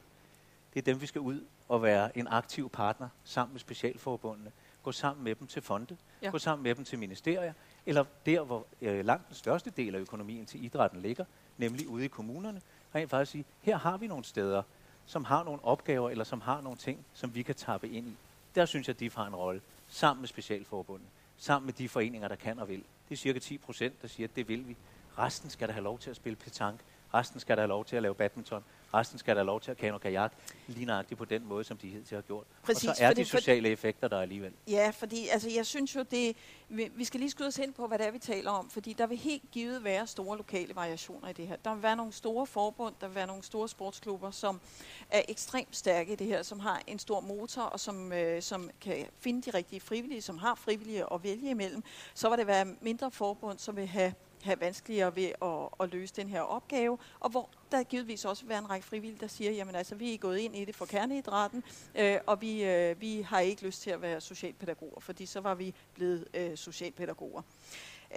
[0.74, 4.52] det er dem, vi skal ud og være en aktiv partner sammen med specialforbundene.
[4.84, 6.30] Gå sammen med dem til fonde, ja.
[6.30, 7.54] gå sammen med dem til ministerier,
[7.86, 11.26] eller der, hvor øh, langt den største del af økonomien til idrætten ligger,
[11.58, 12.62] nemlig ude i kommunerne,
[12.96, 14.64] rent faktisk sige, her har vi nogle steder,
[15.06, 18.16] som har nogle opgaver, eller som har nogle ting, som vi kan tappe ind i.
[18.56, 21.08] Der synes jeg, at de har en rolle, sammen med specialforbundet,
[21.38, 22.84] sammen med de foreninger, der kan og vil.
[23.10, 24.76] Det er cirka 10 procent, der siger, at det vil vi.
[25.18, 26.86] Resten skal der have lov til at spille petanque.
[27.14, 28.64] Resten skal der have lov til at lave badminton.
[28.94, 30.34] Resten skal der have lov til at kano kajak,
[30.68, 32.46] lige nøjagtigt på den måde, som de hidtil har gjort.
[32.64, 34.54] Præcis, og så er fordi, de sociale for, effekter der alligevel.
[34.68, 36.36] Ja, fordi altså, jeg synes jo, det,
[36.70, 38.94] vi, vi skal lige skyde os ind på, hvad det er, vi taler om, fordi
[38.94, 41.56] der vil helt givet være store lokale variationer i det her.
[41.56, 44.62] Der vil være nogle store forbund, der vil være nogle store sportsklubber, som
[45.10, 48.70] er ekstremt stærke i det her, som har en stor motor, og som, øh, som
[48.82, 51.84] kan finde de rigtige frivillige, som har frivillige at vælge imellem.
[52.14, 54.14] Så vil det være mindre forbund, som vil have
[54.44, 58.50] have vanskeligere ved at, at løse den her opgave, og hvor der givetvis også vil
[58.50, 60.86] være en række frivillige, der siger, jamen altså, vi er gået ind i det for
[60.86, 61.64] kerneidrætten,
[61.96, 65.56] øh, og vi, øh, vi har ikke lyst til at være socialpædagoger, fordi så var
[65.56, 67.42] vi blevet øh, socialpædagoger.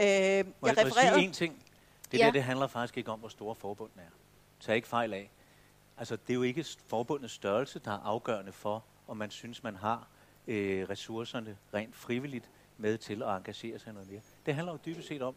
[0.00, 1.14] Øh, jeg, jeg refererede...
[1.14, 1.64] sige en ting?
[2.12, 2.24] Det ja.
[2.26, 4.10] der, det handler faktisk ikke om, hvor store forbundene er.
[4.60, 5.30] Tag ikke fejl af.
[5.98, 9.76] Altså, det er jo ikke forbundets størrelse, der er afgørende for, om man synes, man
[9.76, 10.08] har
[10.46, 14.20] øh, ressourcerne rent frivilligt med til at engagere sig noget mere.
[14.46, 15.34] Det handler jo dybest set om,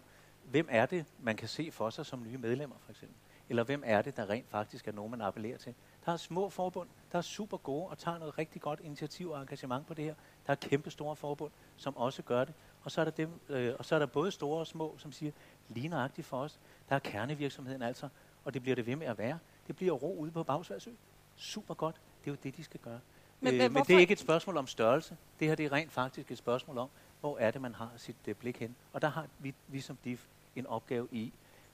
[0.51, 3.17] hvem er det, man kan se for sig som nye medlemmer, for eksempel?
[3.49, 5.73] Eller hvem er det, der rent faktisk er nogen, man appellerer til?
[6.05, 9.41] Der er små forbund, der er super gode og tager noget rigtig godt initiativ og
[9.41, 10.13] engagement på det her.
[10.47, 12.53] Der er kæmpe store forbund, som også gør det.
[12.83, 15.11] Og så er der, dem, øh, og så er der både store og små, som
[15.11, 15.31] siger,
[15.69, 18.09] lige nøjagtigt for os, der er kernevirksomheden altså,
[18.45, 19.39] og det bliver det ved med at være.
[19.67, 20.91] Det bliver ro ude på Bagsværsø.
[21.35, 21.95] Super godt.
[21.95, 22.99] Det er jo det, de skal gøre.
[23.39, 25.17] Men, øh, men, men det er ikke et spørgsmål om størrelse.
[25.39, 26.89] Det her det er rent faktisk et spørgsmål om,
[27.21, 28.75] hvor er det, man har sit uh, blik hen.
[28.93, 30.25] Og der har vi, vi som DIF
[30.59, 31.33] en opgave i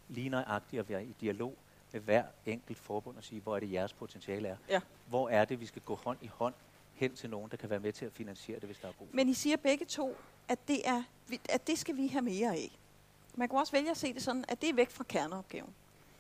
[0.10, 1.56] lige nøjagtigt at være i dialog
[1.92, 4.58] med hver enkelt forbund og sige, hvor er det jeres potentiale er.
[4.70, 4.82] Ja.
[5.08, 6.54] Hvor er det, vi skal gå hånd i hånd
[6.94, 9.08] hen til nogen, der kan være med til at finansiere det, hvis der er brug
[9.12, 10.18] Men I siger begge to,
[10.48, 11.04] at det, er,
[11.50, 12.80] at det skal vi have mere af.
[13.36, 15.74] Man kan også vælge at se det sådan, at det er væk fra kerneopgaven.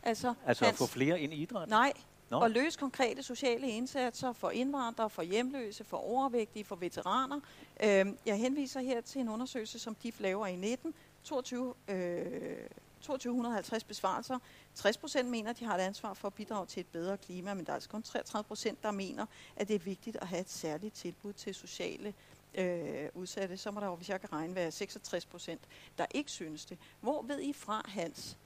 [0.03, 1.69] Altså, altså Hans, at få flere ind i idræt?
[1.69, 1.93] Nej,
[2.29, 2.39] Nå.
[2.39, 7.39] og løse konkrete sociale indsatser for indvandrere, for hjemløse, for overvægtige, for veteraner.
[7.83, 10.93] Øhm, jeg henviser her til en undersøgelse, som DIF laver i 19,
[11.25, 12.57] 22, øh,
[13.01, 14.39] 2250 besvarelser.
[14.73, 17.53] 60 procent mener, at de har et ansvar for at bidrage til et bedre klima,
[17.53, 20.41] men der er altså kun 33 procent, der mener, at det er vigtigt at have
[20.41, 22.13] et særligt tilbud til sociale
[22.55, 25.61] øh, udsatte, så må der jo, hvis jeg kan regne, være 66 procent,
[25.97, 26.77] der ikke synes det.
[27.01, 28.37] Hvor ved I fra, Hans,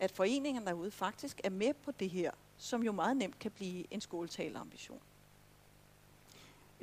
[0.00, 3.84] at foreningerne derude faktisk er med på det her, som jo meget nemt kan blive
[3.90, 5.00] en skoletalerambition?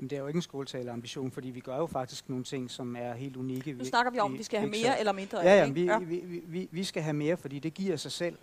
[0.01, 2.95] Jamen, det er jo ikke en skoletaleambition, fordi vi gør jo faktisk nogle ting, som
[2.95, 3.73] er helt unikke.
[3.73, 5.75] Nu snakker vi om, at vi skal have så- mere eller mindre Ja, ja, det,
[5.75, 8.37] vi, vi, vi, vi, vi skal have mere, fordi det giver sig selv.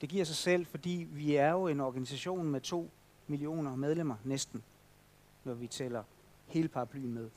[0.00, 2.90] Det giver sig selv, fordi vi er jo en organisation med to
[3.26, 4.62] millioner medlemmer næsten,
[5.44, 6.02] når vi tæller
[6.46, 7.30] hele paraplyen med.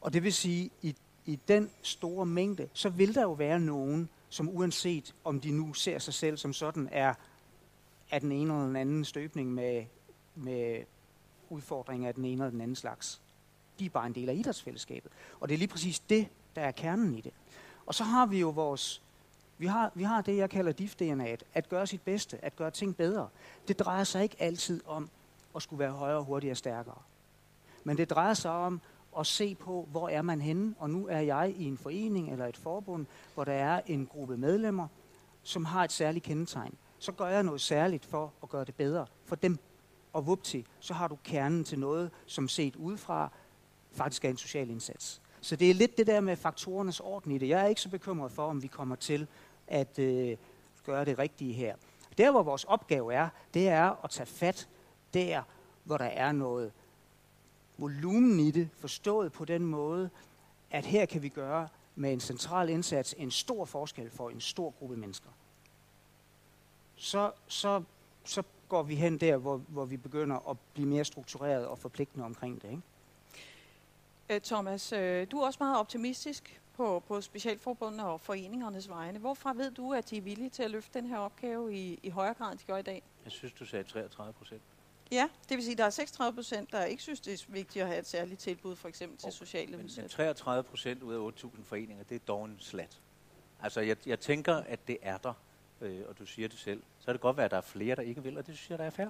[0.00, 0.94] Og det vil sige, i,
[1.26, 5.72] i den store mængde, så vil der jo være nogen, som uanset om de nu
[5.74, 7.14] ser sig selv som sådan, er
[8.10, 9.84] af den ene eller den anden støbning med,
[10.34, 10.82] med
[11.52, 13.20] udfordringer af den ene eller den anden slags.
[13.78, 15.12] De er bare en del af idrætsfællesskabet.
[15.40, 17.32] Og det er lige præcis det, der er kernen i det.
[17.86, 19.02] Og så har vi jo vores,
[19.58, 22.96] vi har, vi har det, jeg kalder DIF-DNA'et, at gøre sit bedste, at gøre ting
[22.96, 23.28] bedre.
[23.68, 25.10] Det drejer sig ikke altid om
[25.56, 26.98] at skulle være højere, hurtigere og stærkere.
[27.84, 28.80] Men det drejer sig om
[29.18, 32.46] at se på, hvor er man henne, og nu er jeg i en forening eller
[32.46, 34.88] et forbund, hvor der er en gruppe medlemmer,
[35.42, 36.74] som har et særligt kendetegn.
[36.98, 39.58] Så gør jeg noget særligt for at gøre det bedre for dem.
[40.12, 43.30] Og vupti, så har du kernen til noget, som set udefra
[43.92, 45.20] faktisk er en social indsats.
[45.40, 47.48] Så det er lidt det der med faktorernes orden i det.
[47.48, 49.26] Jeg er ikke så bekymret for, om vi kommer til
[49.66, 50.36] at øh,
[50.84, 51.76] gøre det rigtige her.
[52.18, 54.68] Der, hvor vores opgave er, det er at tage fat
[55.14, 55.42] der,
[55.84, 56.72] hvor der er noget
[57.78, 60.10] volumen i det, forstået på den måde,
[60.70, 64.70] at her kan vi gøre med en central indsats en stor forskel for en stor
[64.70, 65.28] gruppe mennesker.
[66.96, 67.82] Så, så,
[68.24, 68.42] så
[68.72, 72.62] går vi hen der, hvor, hvor vi begynder at blive mere struktureret og forpligtende omkring
[72.62, 72.70] det.
[72.70, 72.82] Ikke?
[74.30, 79.18] Øh, Thomas, øh, du er også meget optimistisk på, på specialforbundene og foreningernes vegne.
[79.18, 82.08] Hvorfra ved du, at de er villige til at løfte den her opgave i, i
[82.10, 83.02] højere grad, end de gør i dag?
[83.24, 84.62] Jeg synes, du sagde 33 procent.
[85.10, 87.82] Ja, det vil sige, at der er 36 procent, der ikke synes, det er vigtigt
[87.82, 90.10] at have et særligt tilbud, for eksempel til Og- sociale Men, men udsatte.
[90.10, 93.00] 33 procent ud af 8.000 foreninger, det er dog en slat.
[93.62, 95.32] Altså, jeg, jeg tænker, at det er der,
[95.82, 96.82] øh, og du siger det selv.
[96.98, 98.70] Så kan det godt være, at der er flere, der ikke vil, og det synes
[98.70, 99.08] jeg, der er fair.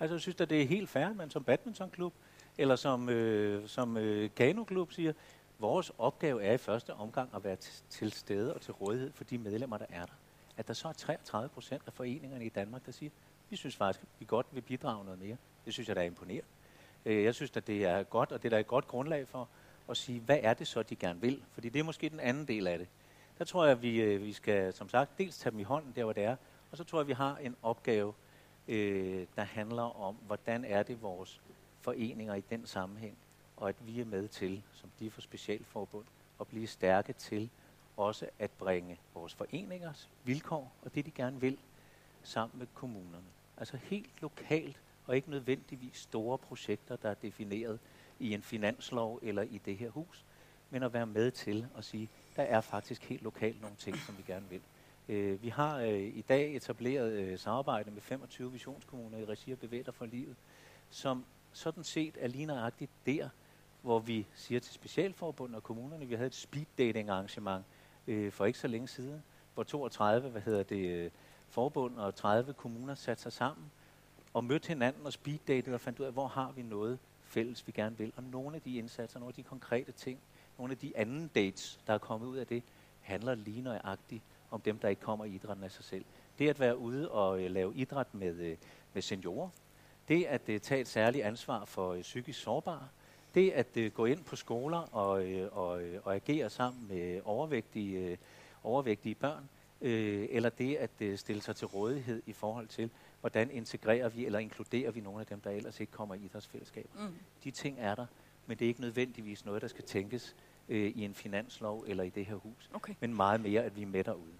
[0.00, 2.12] Altså, jeg synes, at det er helt fair, at man som badmintonklub,
[2.58, 5.12] eller som, øh, som øh, kanoklub siger,
[5.58, 9.24] vores opgave er i første omgang at være t- til stede og til rådighed for
[9.24, 10.12] de medlemmer, der er der.
[10.56, 13.10] At der så er 33 procent af foreningerne i Danmark, der siger,
[13.50, 15.36] vi synes faktisk, at vi godt vil bidrage noget mere.
[15.64, 16.48] Det synes jeg, der er imponerende.
[17.04, 19.48] Øh, jeg synes, at det er godt, og det er der et godt grundlag for
[19.88, 21.42] at sige, hvad er det så, de gerne vil?
[21.52, 22.88] Fordi det er måske den anden del af det.
[23.38, 25.92] Der tror jeg, at vi, øh, vi skal, som sagt, dels tage dem i hånden
[25.96, 26.36] der, hvor det er,
[26.70, 28.14] og så tror jeg, at vi har en opgave,
[28.68, 31.40] øh, der handler om, hvordan er det vores
[31.80, 33.16] foreninger i den sammenhæng,
[33.56, 36.04] og at vi er med til, som de for specialforbund,
[36.40, 37.50] at blive stærke til
[37.96, 41.58] også at bringe vores foreningers vilkår og det, de gerne vil,
[42.22, 43.26] sammen med kommunerne.
[43.56, 47.78] Altså helt lokalt, og ikke nødvendigvis store projekter, der er defineret
[48.18, 50.24] i en finanslov eller i det her hus,
[50.70, 54.18] men at være med til at sige, der er faktisk helt lokalt nogle ting, som
[54.18, 54.60] vi gerne vil.
[55.08, 59.58] Øh, vi har øh, i dag etableret øh, samarbejde med 25 visionskommuner i regi af
[59.58, 60.36] Bevæger for Livet,
[60.90, 63.28] som sådan set er lige nøjagtigt der,
[63.82, 67.64] hvor vi siger til specialforbund og kommunerne, vi havde et speed dating arrangement
[68.06, 69.22] øh, for ikke så længe siden,
[69.54, 71.10] hvor 32, hvad hedder det, øh,
[71.48, 73.70] forbund og 30 kommuner satte sig sammen
[74.34, 77.72] og mødte hinanden og speeddatede og fandt ud af, hvor har vi noget fælles, vi
[77.72, 78.12] gerne vil.
[78.16, 80.18] Og nogle af de indsatser, nogle af de konkrete ting,
[80.58, 82.62] nogle af de anden dates, der er kommet ud af det,
[83.00, 86.04] handler lige nøjagtigt om dem, der ikke kommer i idrætten af sig selv.
[86.38, 88.56] Det at være ude og øh, lave idræt med, øh,
[88.94, 89.48] med seniorer,
[90.08, 92.88] det at øh, tage et særligt ansvar for øh, psykisk sårbare,
[93.34, 97.20] det at øh, gå ind på skoler og, øh, og, øh, og agere sammen med
[97.24, 98.16] overvægtige, øh,
[98.62, 99.48] overvægtige børn,
[99.80, 102.90] øh, eller det at øh, stille sig til rådighed i forhold til,
[103.20, 106.88] hvordan integrerer vi eller inkluderer vi nogle af dem, der ellers ikke kommer i idrætsfællesskaber.
[106.94, 107.14] Mm.
[107.44, 108.06] De ting er der,
[108.46, 110.36] men det er ikke nødvendigvis noget, der skal tænkes
[110.68, 112.94] øh, i en finanslov eller i det her hus, Okay.
[113.00, 114.32] men meget mere, at vi er med derude.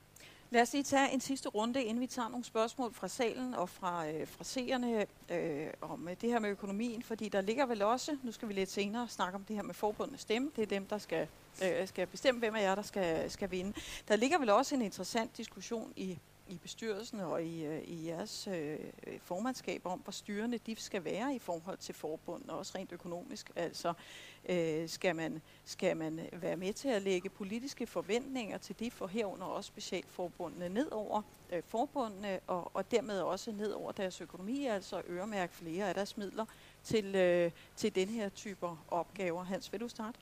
[0.51, 3.68] Lad os lige tage en sidste runde, inden vi tager nogle spørgsmål fra salen og
[3.68, 7.83] fra, øh, fra seerne øh, om øh, det her med økonomien, fordi der ligger vel
[7.83, 10.66] også, nu skal vi lidt senere snakke om det her med forbundets stemme, det er
[10.66, 11.29] dem, der skal,
[11.64, 13.72] øh, skal bestemme, hvem af jer, der skal, skal vinde.
[14.09, 16.18] Der ligger vel også en interessant diskussion i,
[16.49, 18.78] i bestyrelsen og i, øh, i jeres øh,
[19.22, 23.51] formandskab om, hvor styrende de skal være i forhold til forbund, og også rent økonomisk.
[23.57, 23.92] Altså,
[24.49, 29.07] øh, skal, man, skal man være med til at lægge politiske forventninger til de for
[29.07, 31.22] herunder også specialforbundene ned over
[31.53, 36.16] øh, forbundene, og, og dermed også ned over deres økonomi, altså øremærke flere af deres
[36.16, 36.44] midler
[36.85, 39.44] til, øh, til den her typer opgaver.
[39.44, 40.18] Hans, vil du starte?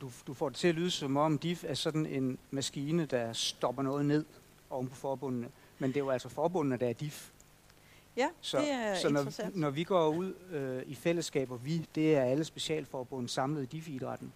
[0.00, 3.32] Du, du får det til at lyde som om DIF er sådan en maskine, der
[3.32, 4.24] stopper noget ned
[4.76, 5.48] oven på forbundene.
[5.78, 7.30] Men det er jo altså forbundene, der er DIF.
[8.16, 9.24] Ja, Så, det er så når,
[9.54, 13.66] når vi går ud øh, i fællesskab, og vi, det er alle specialforbund samlet i
[13.66, 14.32] DIF-idrætten,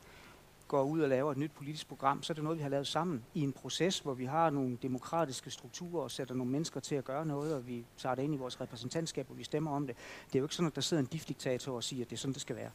[0.69, 2.87] går ud og laver et nyt politisk program, så er det noget, vi har lavet
[2.87, 6.95] sammen i en proces, hvor vi har nogle demokratiske strukturer og sætter nogle mennesker til
[6.95, 9.87] at gøre noget, og vi tager det ind i vores repræsentantskab, og vi stemmer om
[9.87, 9.97] det.
[10.27, 12.21] Det er jo ikke sådan, at der sidder en DIF-diktator og siger, at det er
[12.21, 12.71] sådan, det skal være.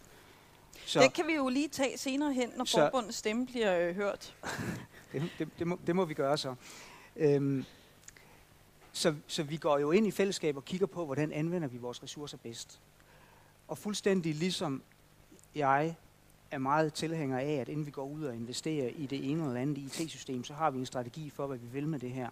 [0.86, 3.96] Så Det kan vi jo lige tage senere hen, når Så- forbundets stemme bliver øh,
[3.96, 4.36] hørt.
[5.12, 6.56] det, det, det, må, det må vi gøre så.
[7.16, 7.66] Øhm,
[8.92, 9.16] så.
[9.28, 12.38] Så vi går jo ind i fællesskab og kigger på, hvordan anvender vi vores ressourcer
[12.38, 12.80] bedst.
[13.68, 14.82] Og fuldstændig ligesom
[15.56, 15.96] jeg
[16.52, 19.62] er meget tilhænger af, at inden vi går ud og investerer i det ene eller
[19.62, 22.30] andet IT-system, så har vi en strategi for, hvad vi vil med det her.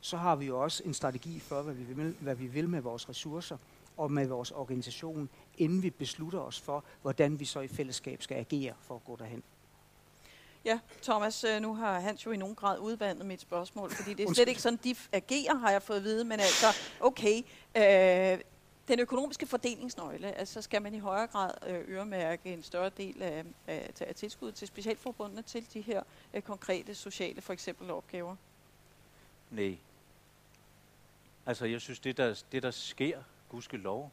[0.00, 2.80] Så har vi jo også en strategi for, hvad vi vil, hvad vi vil med
[2.80, 3.56] vores ressourcer
[3.96, 5.28] og med vores organisation,
[5.58, 9.16] inden vi beslutter os for, hvordan vi så i fællesskab skal agere for at gå
[9.16, 9.42] derhen.
[10.68, 14.28] Ja, Thomas, øh, nu har Hans jo i nogen grad udvandet mit spørgsmål, fordi det
[14.28, 16.66] er slet ikke sådan, de agerer, har jeg fået at vide, men altså,
[17.00, 17.42] okay,
[17.76, 18.44] øh,
[18.88, 23.44] den økonomiske fordelingsnøgle, altså skal man i højere grad øh, øremærke en større del af,
[23.66, 26.02] af, af tilskuddet til specialforbundene til de her
[26.34, 28.36] øh, konkrete sociale, for eksempel opgaver?
[29.50, 29.76] Nej.
[31.46, 33.18] Altså, jeg synes, det der, det der sker,
[33.48, 34.10] gudskelov,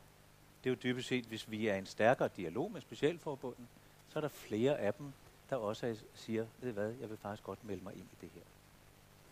[0.63, 3.67] det er jo dybest set, hvis vi er en stærkere dialog med specialforbunden,
[4.09, 5.13] så er der flere af dem,
[5.49, 8.41] der også siger, ved hvad, jeg vil faktisk godt melde mig ind i det her.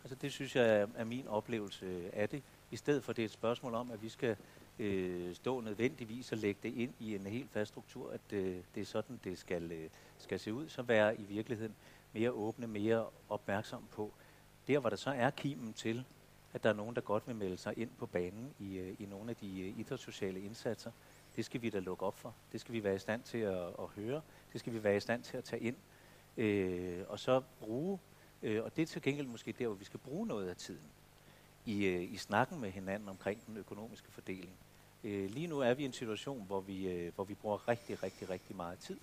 [0.04, 3.22] Altså, det synes jeg er, er min oplevelse øh, af det, i stedet for det
[3.22, 4.38] er et spørgsmål om, at vi skal
[4.80, 8.82] øh, stå nødvendigvis og lægge det ind i en helt fast struktur, at øh, det
[8.82, 11.76] er sådan, det skal, øh, skal se ud, så være i virkeligheden
[12.14, 14.12] mere åbne, mere opmærksom på,
[14.68, 16.06] der hvor der så er kimen til,
[16.54, 19.06] at der er nogen, der godt vil melde sig ind på banen i, øh, i
[19.06, 20.92] nogle af de øh, idrætssociale indsatser,
[21.36, 22.34] det skal vi da lukke op for.
[22.52, 24.22] Det skal vi være i stand til at, at høre.
[24.54, 25.76] Det skal vi være i stand til at tage ind.
[26.38, 28.00] Øh, og så bruge,
[28.44, 30.88] øh, og det er til gengæld måske der, hvor vi skal bruge noget af tiden
[31.66, 34.54] i, øh, i snakken med hinanden omkring den økonomiske fordeling.
[35.04, 38.04] Øh, lige nu er vi i en situation, hvor vi, øh, hvor vi bruger rigtig,
[38.04, 38.98] rigtig, rigtig meget tid.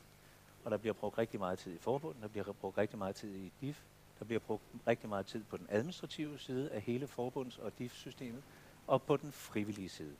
[0.65, 3.35] Og der bliver brugt rigtig meget tid i forbundet, der bliver brugt rigtig meget tid
[3.35, 3.83] i DIF,
[4.19, 8.43] der bliver brugt rigtig meget tid på den administrative side af hele forbunds- og DIF-systemet,
[8.87, 10.15] og på den frivillige side.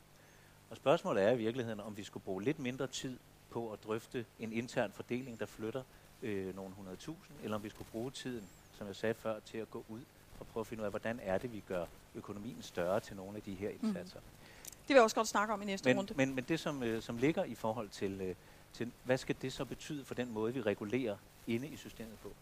[0.69, 3.17] Og spørgsmålet er i virkeligheden, om vi skulle bruge lidt mindre tid
[3.49, 5.83] på at drøfte en intern fordeling, der flytter
[6.21, 6.73] øh, nogle
[7.03, 8.43] 100.000, eller om vi skulle bruge tiden,
[8.77, 10.01] som jeg sagde før, til at gå ud
[10.39, 11.85] og prøve at finde ud af, hvordan er det, vi gør
[12.15, 14.19] økonomien større til nogle af de her indsatser.
[14.65, 16.13] Det vil jeg også godt snakke om i næste Men, runde.
[16.17, 18.35] men, men det, som, øh, som ligger i forhold til, øh,
[18.73, 21.17] til, hvad skal det så betyde for den måde, vi regulerer
[21.47, 22.33] inde i systemet på?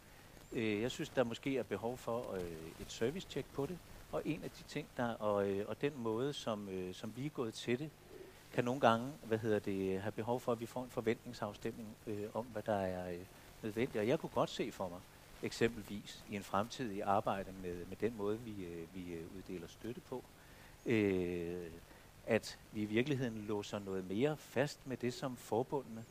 [0.54, 2.42] Øh, jeg synes, der måske er behov for øh,
[2.82, 3.78] et service-check på det,
[4.12, 7.26] og en af de ting, der, og, øh, og den måde, som, øh, som vi
[7.26, 7.90] er gået til det,
[8.54, 12.24] kan nogle gange hvad hedder det, have behov for, at vi får en forventningsafstemning øh,
[12.34, 13.20] om, hvad der er øh,
[13.64, 14.02] nødvendigt.
[14.02, 15.00] Og jeg kunne godt se for mig,
[15.44, 20.02] eksempelvis i en fremtidig arbejde med, med den måde, vi, øh, vi øh, uddeler støtte
[20.02, 20.24] på,
[20.86, 21.66] øh,
[22.28, 26.04] at vi i virkeligheden låser noget mere fast med det, som forbundene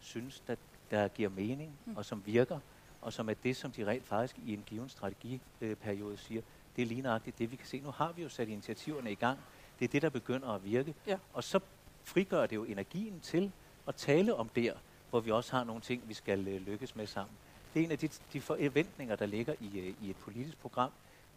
[0.00, 0.56] synes, der,
[0.90, 1.96] der giver mening Mm.
[1.96, 2.58] og som virker,
[3.02, 6.42] og som er det, som de rent faktisk i en given strategiperiode siger,
[6.76, 7.80] det er lige nøjagtigt det, vi kan se.
[7.80, 9.38] Nu har vi jo sat initiativerne i gang.
[9.78, 10.94] Det er det, der begynder at virke.
[11.06, 11.18] Ja.
[11.32, 11.60] Og så
[12.04, 13.52] frigør det jo energien til
[13.88, 14.72] at tale om der,
[15.10, 17.36] hvor vi også har nogle ting, vi skal øh, lykkes med sammen.
[17.74, 20.90] Det er en af de, de forventninger, der ligger i, øh, i et politisk program.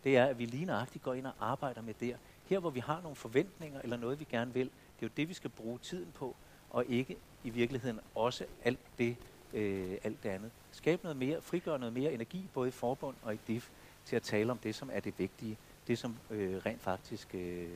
[0.04, 2.16] Det er, at vi lige nøjagtigt går ind og arbejder med der.
[2.46, 5.30] Her, hvor vi har nogle forventninger eller noget, vi gerne vil, det er jo det,
[5.30, 6.36] vi skal bruge tiden på,
[6.70, 9.16] og ikke i virkeligheden også alt det,
[9.54, 10.52] øh, alt det andet.
[10.72, 13.70] Skabe noget mere, frigøre noget mere energi, både i forbund og i DIF,
[14.06, 15.58] til at tale om det, som er det vigtige.
[15.88, 17.70] Det, som øh, rent faktisk øh,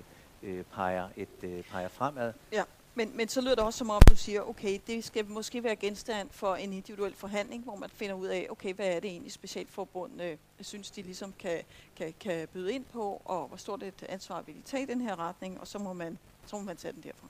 [0.43, 2.33] øh, peger, et, øh, peger fremad.
[2.51, 2.63] Ja.
[2.95, 5.75] Men, men så lyder det også som om, du siger, okay, det skal måske være
[5.75, 9.31] genstand for en individuel forhandling, hvor man finder ud af, okay, hvad er det egentlig
[9.31, 11.59] specialforbundene synes, de ligesom kan,
[11.97, 15.01] kan, kan byde ind på, og hvor stort et ansvar vil de tage i den
[15.01, 17.27] her retning, og så må man, så må man tage den derfra.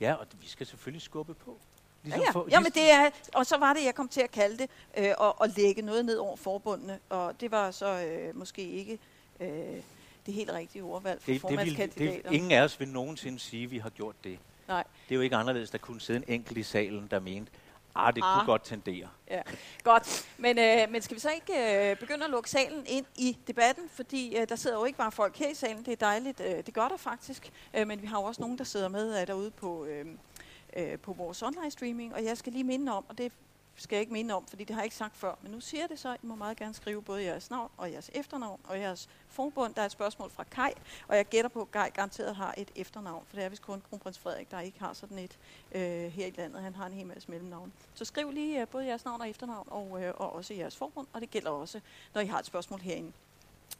[0.00, 1.56] Ja, og vi skal selvfølgelig skubbe på.
[2.08, 2.30] Ja, ja.
[2.30, 5.04] for- Jamen, det er, og så var det, jeg kom til at kalde det, øh,
[5.04, 8.98] at, at lægge noget ned over forbundene, og det var så øh, måske ikke
[9.40, 9.48] øh,
[10.26, 12.28] det helt rigtige ordvalg for det, det, vil, formandskandidater.
[12.30, 14.38] det, ingen af os vil nogensinde sige, at vi har gjort det.
[14.68, 14.84] Nej.
[15.08, 17.52] Det er jo ikke anderledes, der kunne sidde en enkelt i salen, der mente,
[17.94, 18.38] ah, det Ah.
[18.38, 19.08] kunne godt tendere.
[19.84, 23.38] Godt, men, øh, men skal vi så ikke øh, begynde at lukke salen ind i
[23.46, 23.88] debatten?
[23.92, 26.66] Fordi øh, der sidder jo ikke bare folk her i salen, det er dejligt, øh,
[26.66, 27.52] det gør der faktisk.
[27.74, 30.06] Øh, men vi har jo også nogen, der sidder med øh, derude på, øh,
[30.76, 32.14] øh, på vores online streaming.
[32.14, 33.32] Og jeg skal lige minde om, og det
[33.76, 35.82] skal jeg ikke minde om, fordi det har jeg ikke sagt før, men nu siger
[35.82, 38.80] jeg det så, I må meget gerne skrive både jeres navn og jeres efternavn og
[38.80, 39.74] jeres forbund.
[39.74, 40.70] Der er et spørgsmål fra Kai,
[41.08, 43.82] og jeg gætter på, at Kai garanteret har et efternavn, for det er vist kun
[43.90, 45.38] kronprins Frederik, der ikke har sådan et
[45.72, 45.82] øh,
[46.12, 46.62] her i landet.
[46.62, 47.72] Han har en hel masse mellemnavn.
[47.94, 51.06] Så skriv lige øh, både jeres navn og efternavn, og, øh, og også jeres forbund,
[51.12, 51.80] og det gælder også,
[52.14, 53.12] når I har et spørgsmål herinde.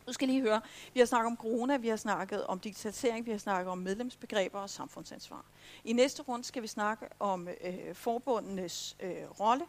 [0.06, 0.60] Nu skal I lige høre,
[0.94, 4.58] vi har snakket om corona, vi har snakket om digitalisering, vi har snakket om medlemsbegreber
[4.58, 5.44] og samfundsansvar.
[5.84, 9.64] I næste runde skal vi snakke om øh, forbundenes øh, rolle,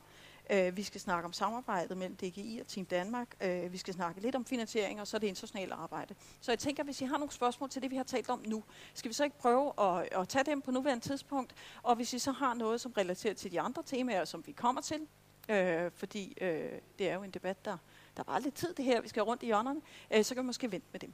[0.49, 3.36] Øh, vi skal snakke om samarbejdet mellem DGI og Team Danmark.
[3.41, 6.15] Øh, vi skal snakke lidt om finansiering, og så det internationale arbejde.
[6.41, 8.64] Så jeg tænker, hvis I har nogle spørgsmål til det, vi har talt om nu,
[8.94, 11.53] skal vi så ikke prøve at, at tage dem på nuværende tidspunkt?
[11.84, 14.82] Og hvis I så har noget, som relaterer til de andre temaer, som vi kommer
[14.82, 15.07] til,
[15.49, 17.78] øh, fordi øh, det er jo en debat, der,
[18.18, 19.82] der var lidt tid det her, vi skal rundt i hjørnerne,
[20.14, 21.14] øh, så kan vi måske vente med dem.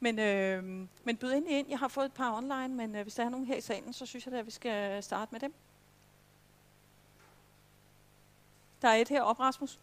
[0.00, 0.64] Men, øh,
[1.04, 1.68] men byd ind ind.
[1.70, 3.92] Jeg har fået et par online, men øh, hvis der er nogen her i salen,
[3.92, 5.54] så synes jeg, at vi skal starte med dem.
[8.82, 9.78] Der er et her op, Rasmus.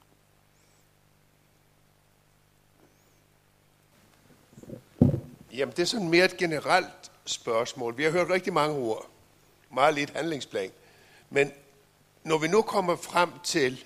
[5.51, 7.97] Jamen, det er sådan mere et generelt spørgsmål.
[7.97, 9.09] Vi har hørt rigtig mange ord.
[9.71, 10.71] Meget lidt handlingsplan.
[11.29, 11.51] Men
[12.23, 13.85] når vi nu kommer frem til,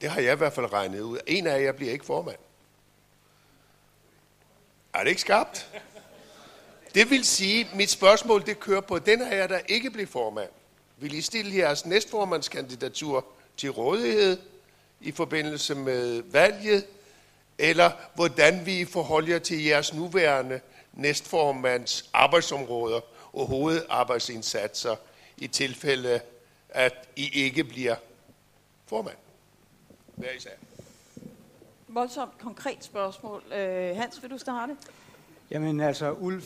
[0.00, 2.38] det har jeg i hvert fald regnet ud, en af jer bliver ikke formand.
[4.94, 5.82] Er det ikke skabt?
[6.94, 10.50] Det vil sige, mit spørgsmål det kører på den af jer, der ikke bliver formand.
[10.96, 13.26] Vil I stille jeres næstformandskandidatur
[13.56, 14.51] til rådighed?
[15.02, 16.86] I forbindelse med valget,
[17.58, 20.60] eller hvordan vi forholder jer til jeres nuværende
[20.92, 23.00] næstformands arbejdsområder
[23.32, 24.96] og hovedarbejdsindsatser
[25.36, 26.20] i tilfælde,
[26.68, 27.96] at I ikke bliver
[28.86, 29.16] formand.
[30.14, 30.50] Hver især.
[31.88, 33.42] Voldsomt konkret spørgsmål.
[33.52, 34.76] Øh, Hans, vil du starte?
[35.50, 36.44] Jamen altså, Ulf,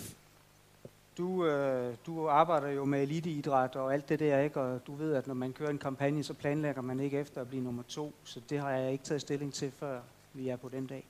[1.19, 4.61] du, øh, du arbejder jo med eliteidræt og alt det der, ikke?
[4.61, 7.49] Og du ved, at når man kører en kampagne, så planlægger man ikke efter at
[7.49, 8.15] blive nummer to.
[8.25, 10.01] Så det har jeg ikke taget stilling til, før
[10.33, 11.05] vi er på den dag.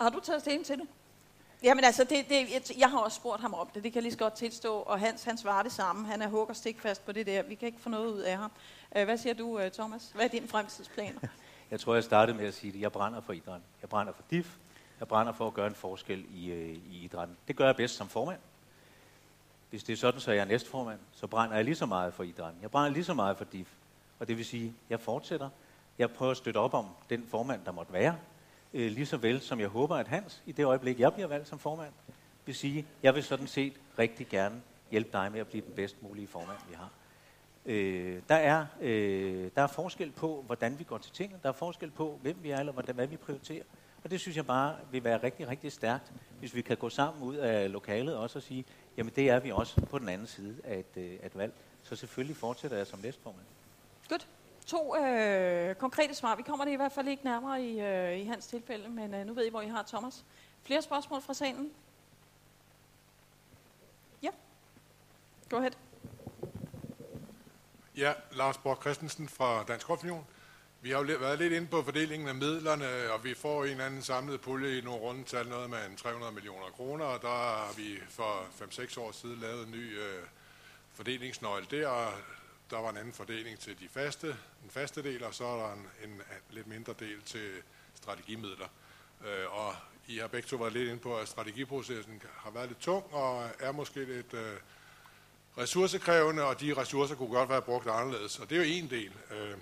[0.00, 0.86] Har du taget stilling til det?
[1.62, 4.12] Jamen altså, det, det, jeg har også spurgt ham om det, det kan jeg lige
[4.12, 6.06] så godt tilstå, og Hans, han svarer det samme.
[6.06, 7.42] Han er hugger stikfast på det der.
[7.42, 8.50] Vi kan ikke få noget ud af ham.
[8.96, 10.10] Øh, hvad siger du, øh, Thomas?
[10.14, 11.18] Hvad er din fremtidsplan?
[11.70, 12.80] Jeg tror, jeg startede med at sige det.
[12.80, 13.60] Jeg brænder for idræt.
[13.82, 14.56] Jeg brænder for DIF.
[15.00, 17.36] Jeg brænder for at gøre en forskel i, øh, i idrætten.
[17.48, 18.40] Det gør jeg bedst som formand.
[19.70, 22.22] Hvis det er sådan, så jeg er næstformand, så brænder jeg lige så meget for
[22.22, 22.62] idrætten.
[22.62, 23.68] Jeg brænder lige så meget for DIF.
[24.18, 25.50] Og det vil sige, jeg fortsætter.
[25.98, 28.16] Jeg prøver at støtte op om den formand, der måtte være.
[28.74, 31.48] Øh, lige så vel som jeg håber, at Hans, i det øjeblik, jeg bliver valgt
[31.48, 31.92] som formand,
[32.46, 36.02] vil sige, jeg vil sådan set rigtig gerne hjælpe dig med at blive den bedst
[36.02, 36.90] mulige formand, vi har.
[37.66, 41.40] Øh, der, er, øh, der er forskel på, hvordan vi går til tingene.
[41.42, 43.64] Der er forskel på, hvem vi er, eller hvordan, hvad vi prioriterer.
[44.04, 47.22] Og det synes jeg bare vil være rigtig, rigtig stærkt, hvis vi kan gå sammen
[47.22, 48.64] ud af lokalet også og sige,
[48.96, 51.52] jamen det er vi også på den anden side af et, øh, et valg.
[51.82, 53.46] Så selvfølgelig fortsætter jeg som næstformand.
[54.08, 54.28] Godt.
[54.66, 56.36] To øh, konkrete svar.
[56.36, 59.26] Vi kommer det i hvert fald ikke nærmere i, øh, i hans tilfælde, men øh,
[59.26, 60.24] nu ved I, hvor I har Thomas.
[60.64, 61.70] Flere spørgsmål fra salen?
[64.22, 64.30] Ja.
[65.50, 65.72] Go ahead.
[67.96, 70.26] Ja, Lars Borg Christensen fra Dansk Golfunion.
[70.80, 74.02] Vi har jo været lidt inde på fordelingen af midlerne, og vi får en anden
[74.02, 77.98] samlet pulje i nogle rundetal, noget med en 300 millioner kroner, og der har vi
[78.08, 80.22] for 5-6 år siden lavet en ny øh,
[80.94, 82.12] fordelingsnøgle der, og
[82.70, 84.26] der var en anden fordeling til de faste,
[84.62, 87.50] den faste del, og så er der en, en lidt mindre del til
[87.94, 88.68] strategimidler.
[89.26, 89.74] Øh, og
[90.08, 93.50] I har begge to været lidt inde på, at strategiprocessen har været lidt tung, og
[93.60, 94.56] er måske lidt øh,
[95.58, 98.38] ressourcekrævende, og de ressourcer kunne godt være brugt anderledes.
[98.38, 99.12] Og det er jo en del.
[99.30, 99.56] Øh,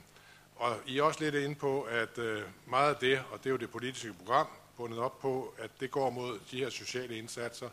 [0.56, 3.50] og I er også lidt inde på, at øh, meget af det, og det er
[3.50, 4.46] jo det politiske program,
[4.76, 7.68] bundet op på, at det går mod de her sociale indsatser.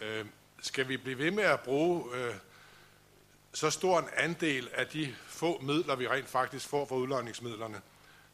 [0.00, 0.26] Øh,
[0.62, 2.34] skal vi blive ved med at bruge øh,
[3.52, 7.80] så stor en andel af de få midler, vi rent faktisk får fra udlåningsmidlerne,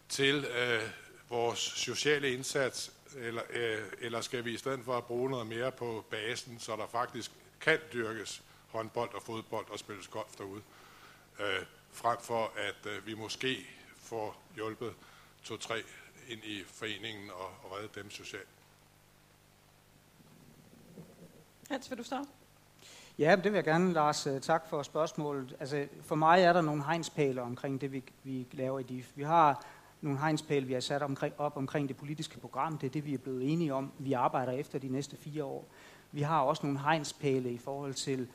[0.08, 0.82] til øh,
[1.28, 5.72] vores sociale indsats, eller, øh, eller skal vi i stedet for at bruge noget mere
[5.72, 7.30] på basen, så der faktisk
[7.60, 10.62] kan dyrkes håndbold og fodbold og spilles golf derude?
[11.40, 13.56] Øh, frem for at øh, vi måske
[13.96, 14.94] får hjulpet
[15.42, 15.82] to-tre
[16.28, 18.48] ind i foreningen og, og redde dem socialt.
[21.70, 22.28] Hans, vil du starte?
[23.18, 24.26] Ja, det vil jeg gerne, Lars.
[24.26, 25.56] Øh, tak for spørgsmålet.
[25.60, 29.12] Altså, for mig er der nogle hegnspæle omkring det, vi, vi laver i DIF.
[29.14, 29.64] Vi har
[30.00, 32.78] nogle hegnspæle, vi har sat omkring, op omkring det politiske program.
[32.78, 33.92] Det er det, vi er blevet enige om.
[33.98, 35.68] Vi arbejder efter de næste fire år.
[36.12, 38.28] Vi har også nogle hegnspæle i forhold til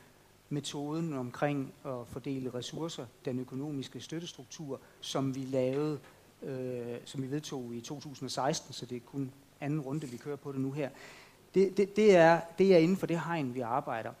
[0.48, 5.98] metoden omkring at fordele ressourcer, den økonomiske støttestruktur, som vi lavede,
[6.42, 10.52] øh, som vi vedtog i 2016, så det er kun anden runde, vi kører på
[10.52, 10.90] det nu her.
[11.54, 14.12] Det, det, det, er, det er inden for det hegn, vi arbejder.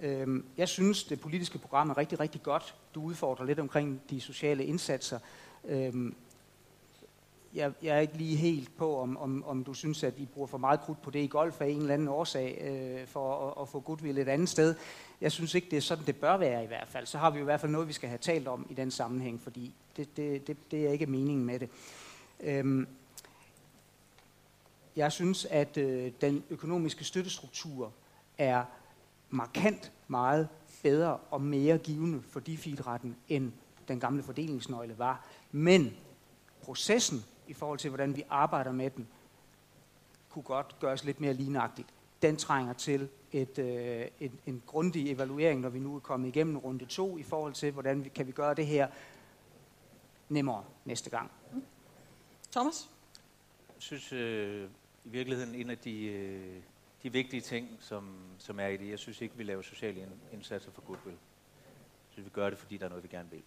[0.00, 2.74] Øhm, jeg synes, det politiske program er rigtig, rigtig godt.
[2.94, 5.18] Du udfordrer lidt omkring de sociale indsatser.
[5.64, 6.14] Øhm,
[7.56, 10.46] jeg, jeg er ikke lige helt på, om, om, om du synes, at I bruger
[10.46, 13.62] for meget krudt på det i golf af en eller anden årsag, øh, for at,
[13.62, 14.74] at få goodwill et andet sted.
[15.20, 17.06] Jeg synes ikke, det er sådan, det bør være i hvert fald.
[17.06, 19.40] Så har vi i hvert fald noget, vi skal have talt om i den sammenhæng,
[19.40, 21.68] fordi det, det, det, det er ikke meningen med det.
[22.40, 22.88] Øhm,
[24.96, 27.92] jeg synes, at øh, den økonomiske støttestruktur
[28.38, 28.64] er
[29.30, 30.48] markant meget
[30.82, 33.52] bedre og mere givende for de retten end
[33.88, 35.26] den gamle fordelingsnøgle var.
[35.52, 35.94] Men
[36.62, 39.08] processen i forhold til, hvordan vi arbejder med den,
[40.30, 41.88] kunne godt gøres lidt mere lignagtigt.
[42.22, 46.56] Den trænger til et, øh, en, en grundig evaluering, når vi nu er kommet igennem
[46.56, 48.88] runde to, i forhold til, hvordan vi, kan vi gøre det her
[50.28, 51.30] nemmere næste gang.
[52.52, 52.90] Thomas?
[53.74, 54.68] Jeg synes øh,
[55.04, 56.62] i virkeligheden en af de, øh,
[57.02, 60.70] de vigtige ting, som, som er i det, jeg synes ikke, vi laver sociale indsatser
[60.70, 61.16] for goodwill.
[61.16, 63.42] Jeg synes, vi gør det, fordi der er noget, vi gerne vil.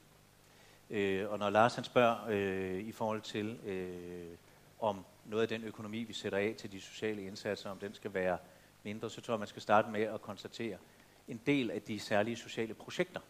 [0.89, 4.37] Øh, og når Lars han spørger øh, i forhold til, øh,
[4.79, 8.13] om noget af den økonomi, vi sætter af til de sociale indsatser, om den skal
[8.13, 8.37] være
[8.83, 10.77] mindre, så tror jeg, man skal starte med at konstatere
[11.27, 13.21] en del af de særlige sociale projekter,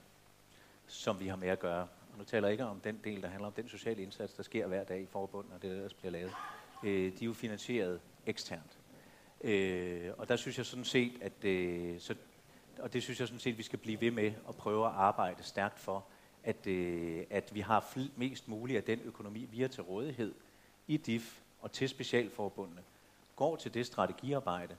[0.88, 1.88] som vi har med at gøre.
[2.11, 4.44] Og nu taler jeg ikke om den del, der handler om den sociale indsats, der
[4.44, 6.31] sker hver dag i forbundet, og det der bliver lavet.
[6.84, 8.77] Øh, de er jo finansieret eksternt.
[9.41, 12.15] Øh, og der synes jeg sådan set, at øh, så,
[12.80, 14.91] og det synes jeg sådan set, at vi skal blive ved med at prøve at
[14.91, 16.06] arbejde stærkt for,
[16.44, 20.34] at, øh, at vi har mest muligt af den økonomi, vi har til rådighed
[20.88, 22.82] i DIF og til specialforbundene,
[23.36, 24.76] går til det strategiarbejde,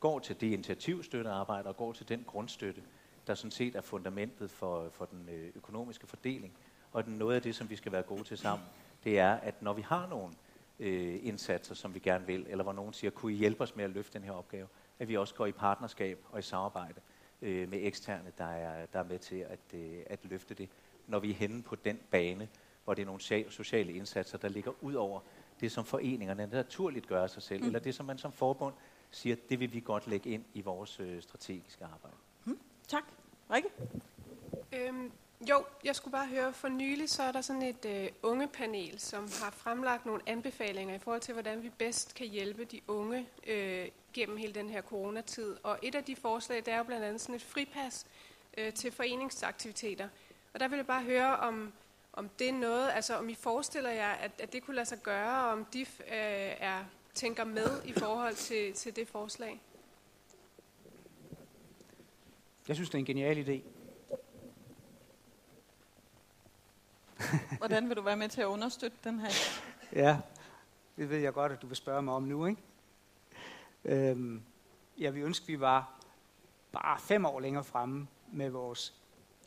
[0.00, 2.82] går til det initiativstøttearbejde og går til den grundstøtte,
[3.26, 6.52] der sådan set er fundamentet for, for den øh, økonomiske fordeling.
[6.92, 8.68] Og den, noget af det, som vi skal være gode til sammen,
[9.04, 10.34] det er, at når vi har nogle
[10.80, 13.84] øh, indsatser, som vi gerne vil, eller hvor nogen siger, kunne I hjælpe os med
[13.84, 14.66] at løfte den her opgave,
[14.98, 17.00] at vi også går i partnerskab og i samarbejde
[17.42, 20.68] øh, med eksterne, der er, der er med til at, øh, at løfte det,
[21.10, 22.48] når vi er henne på den bane,
[22.84, 25.20] hvor det er nogle sociale indsatser, der ligger ud over
[25.60, 27.66] det, som foreningerne naturligt gør af sig selv, mm.
[27.66, 28.74] eller det, som man som forbund
[29.10, 32.16] siger, det vil vi godt lægge ind i vores øh, strategiske arbejde.
[32.44, 32.58] Mm.
[32.88, 33.04] Tak.
[33.50, 33.68] Rikke?
[34.72, 35.12] Øhm,
[35.50, 39.22] jo, jeg skulle bare høre, for nylig så er der sådan et øh, ungepanel, som
[39.22, 43.88] har fremlagt nogle anbefalinger i forhold til, hvordan vi bedst kan hjælpe de unge øh,
[44.12, 45.56] gennem hele den her coronatid.
[45.62, 48.06] Og et af de forslag, det er jo blandt andet sådan et fripas
[48.58, 50.08] øh, til foreningsaktiviteter.
[50.54, 51.72] Og der vil jeg bare høre, om,
[52.12, 54.98] om det er noget, altså om I forestiller jer, at, at det kunne lade sig
[54.98, 59.62] gøre, og om DIF øh, er, tænker med i forhold til, til det forslag.
[62.68, 63.62] Jeg synes, det er en genial idé.
[67.58, 69.30] Hvordan vil du være med til at understøtte den her?
[69.92, 70.18] Ja,
[70.96, 72.62] det ved jeg godt, at du vil spørge mig om nu, ikke?
[73.84, 74.42] Øhm,
[74.98, 76.00] jeg vil ønske, at vi var
[76.72, 78.99] bare fem år længere fremme med vores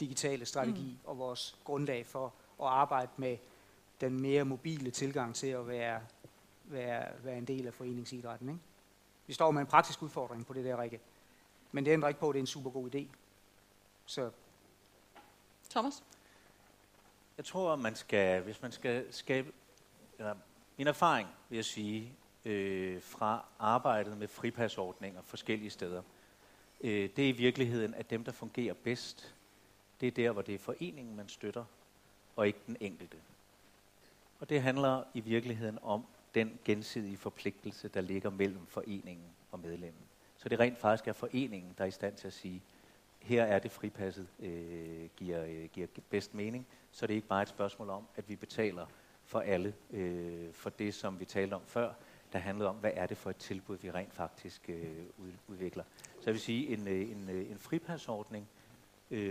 [0.03, 1.09] digitale strategi mm.
[1.09, 3.38] og vores grundlag for at arbejde med
[4.01, 6.01] den mere mobile tilgang til at være,
[6.63, 8.49] være, være en del af foreningsidrætten.
[8.49, 8.61] Ikke?
[9.27, 10.99] Vi står med en praktisk udfordring på det der, Rikke.
[11.71, 13.05] Men det ændrer ikke på, at det er en super god idé.
[14.05, 14.30] Så.
[15.69, 16.03] Thomas?
[17.38, 19.51] Jeg tror, man skal, hvis man skal skabe,
[20.19, 20.35] eller
[20.77, 22.13] min erfaring, vil jeg sige,
[22.45, 26.01] øh, fra arbejdet med fripasordninger forskellige steder,
[26.81, 29.35] øh, det er i virkeligheden, at dem, der fungerer bedst,
[30.03, 31.65] det er der, hvor det er foreningen, man støtter,
[32.35, 33.17] og ikke den enkelte.
[34.39, 36.05] Og det handler i virkeligheden om
[36.35, 40.03] den gensidige forpligtelse, der ligger mellem foreningen og medlemmen.
[40.38, 42.61] Så det rent faktisk er foreningen, der er i stand til at sige,
[43.19, 47.41] her er det fripasset øh, giver, øh, giver bedst mening, så det er ikke bare
[47.41, 48.85] et spørgsmål om, at vi betaler
[49.25, 51.93] for alle øh, for det, som vi talte om før,
[52.34, 55.05] der handlede om, hvad er det for et tilbud, vi rent faktisk øh,
[55.47, 55.84] udvikler.
[56.03, 58.62] Så jeg vil sige, en, øh, en, øh, en fripasordning øh,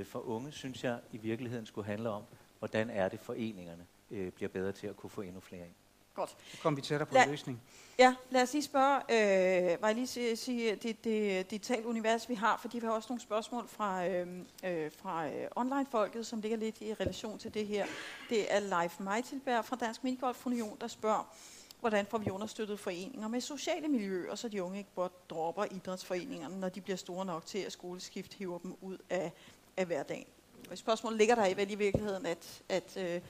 [0.05, 2.23] for unge, synes jeg i virkeligheden skulle handle om,
[2.59, 5.75] hvordan er det foreningerne øh, bliver bedre til at kunne få endnu flere ind.
[6.15, 6.31] Godt.
[6.31, 7.63] Så kommer vi tættere på La- en løsning.
[7.99, 12.29] Ja, lad os lige spørge, øh, var jeg lige sige, sige det, det digitale univers,
[12.29, 16.41] vi har, fordi vi har også nogle spørgsmål fra, øh, øh, fra øh, online-folket, som
[16.41, 17.87] ligger lidt i relation til det her.
[18.29, 21.35] Det er Leif Meitilberg fra Dansk Minigolf Union, der spørger,
[21.81, 26.61] hvordan får vi understøttet foreninger med sociale miljøer, så de unge ikke bare dropper idrætsforeningerne,
[26.61, 29.33] når de bliver store nok til, at skoleskift hiver dem ud af,
[29.77, 30.27] af hverdagen.
[30.70, 33.20] Og spørgsmålet ligger der i vel i virkeligheden, at, at øh,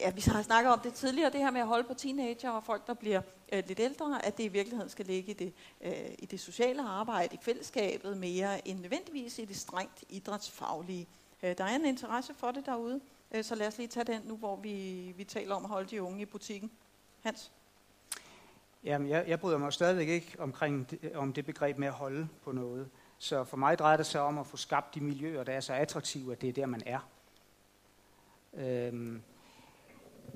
[0.00, 2.64] ja, vi har snakket om det tidligere, det her med at holde på teenager og
[2.64, 3.20] folk, der bliver
[3.52, 6.82] øh, lidt ældre, at det i virkeligheden skal ligge i det, øh, i det sociale
[6.82, 11.06] arbejde, i fællesskabet, mere end nødvendigvis i det strengt idrætsfaglige.
[11.42, 13.00] Øh, der er en interesse for det derude,
[13.32, 15.90] øh, så lad os lige tage den nu, hvor vi, vi taler om at holde
[15.90, 16.70] de unge i butikken.
[17.22, 17.50] Hans?
[18.84, 22.28] Jamen, jeg, jeg bryder mig stadigvæk ikke omkring det, om det begreb med at holde
[22.44, 22.88] på noget.
[23.18, 25.72] Så for mig drejer det sig om at få skabt de miljøer, der er så
[25.72, 26.98] attraktive, at det er der, man er.
[28.54, 29.22] Øhm,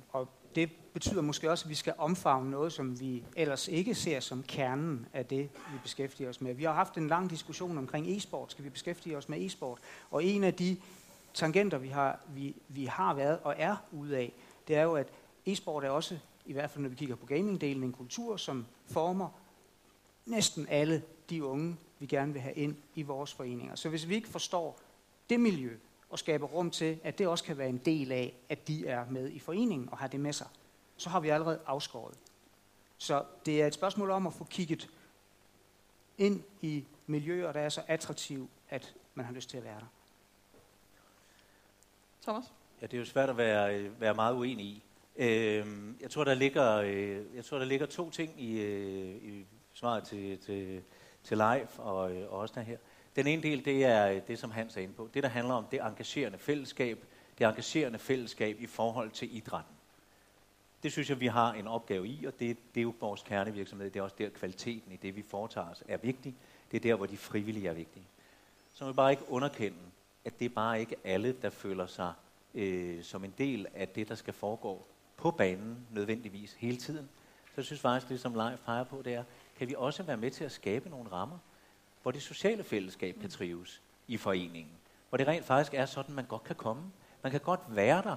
[0.08, 4.20] og det betyder måske også, at vi skal omfavne noget, som vi ellers ikke ser
[4.20, 6.54] som kernen af det, vi beskæftiger os med.
[6.54, 8.50] Vi har haft en lang diskussion omkring e-sport.
[8.50, 9.78] Skal vi beskæftige os med e-sport?
[10.10, 10.76] Og en af de
[11.34, 14.32] tangenter, vi har, vi, vi har været og er ude af,
[14.68, 15.08] det er jo, at
[15.46, 19.28] e-sport er også, i hvert fald når vi kigger på gamingdelen, en kultur, som former
[20.26, 21.02] næsten alle
[21.32, 23.74] de unge, vi gerne vil have ind i vores foreninger.
[23.74, 24.80] Så hvis vi ikke forstår
[25.30, 25.76] det miljø,
[26.12, 29.10] og skaber rum til, at det også kan være en del af, at de er
[29.10, 30.46] med i foreningen og har det med sig,
[30.96, 32.18] så har vi allerede afskåret.
[32.98, 34.90] Så det er et spørgsmål om at få kigget
[36.18, 39.86] ind i miljøer, der er så attraktive, at man har lyst til at være der.
[42.22, 42.44] Thomas?
[42.80, 44.82] Ja, det er jo svært at være, være meget uenig i.
[45.16, 45.66] Øh,
[46.00, 50.04] jeg, tror, der ligger, øh, jeg tror, der ligger to ting i, øh, i svaret
[50.04, 50.82] til, til,
[51.24, 52.76] til live og, øh, og også der her.
[53.16, 55.08] Den ene del, det er øh, det, som Hans er inde på.
[55.14, 57.04] Det, der handler om det engagerende fællesskab,
[57.38, 59.74] det engagerende fællesskab i forhold til idrætten.
[60.82, 63.90] Det synes jeg, vi har en opgave i, og det, det er jo vores kernevirksomhed.
[63.90, 66.34] Det er også der, kvaliteten i det, vi foretager os, er vigtig.
[66.70, 68.04] Det er der, hvor de frivillige er vigtige.
[68.74, 69.78] Så må vi bare ikke underkende,
[70.24, 72.12] at det er bare ikke alle, der føler sig
[72.54, 74.86] øh, som en del af det, der skal foregå
[75.16, 77.08] på banen nødvendigvis hele tiden.
[77.44, 79.24] Så jeg synes faktisk, det som Leif peger på, det er,
[79.62, 81.38] kan vi også være med til at skabe nogle rammer,
[82.02, 84.72] hvor det sociale fællesskab kan trives i foreningen.
[85.08, 86.82] Hvor det rent faktisk er sådan, man godt kan komme.
[87.22, 88.16] Man kan godt være der.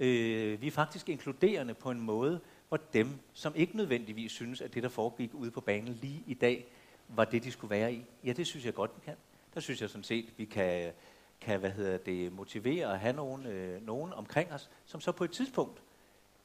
[0.00, 4.74] Øh, vi er faktisk inkluderende på en måde, hvor dem, som ikke nødvendigvis synes, at
[4.74, 6.66] det, der foregik ude på banen lige i dag,
[7.08, 8.04] var det, de skulle være i.
[8.24, 9.16] Ja, det synes jeg godt, vi kan.
[9.54, 10.92] Der synes jeg sådan set, vi kan,
[11.40, 15.24] kan hvad hedder det, motivere at have nogen, øh, nogen omkring os, som så på
[15.24, 15.82] et tidspunkt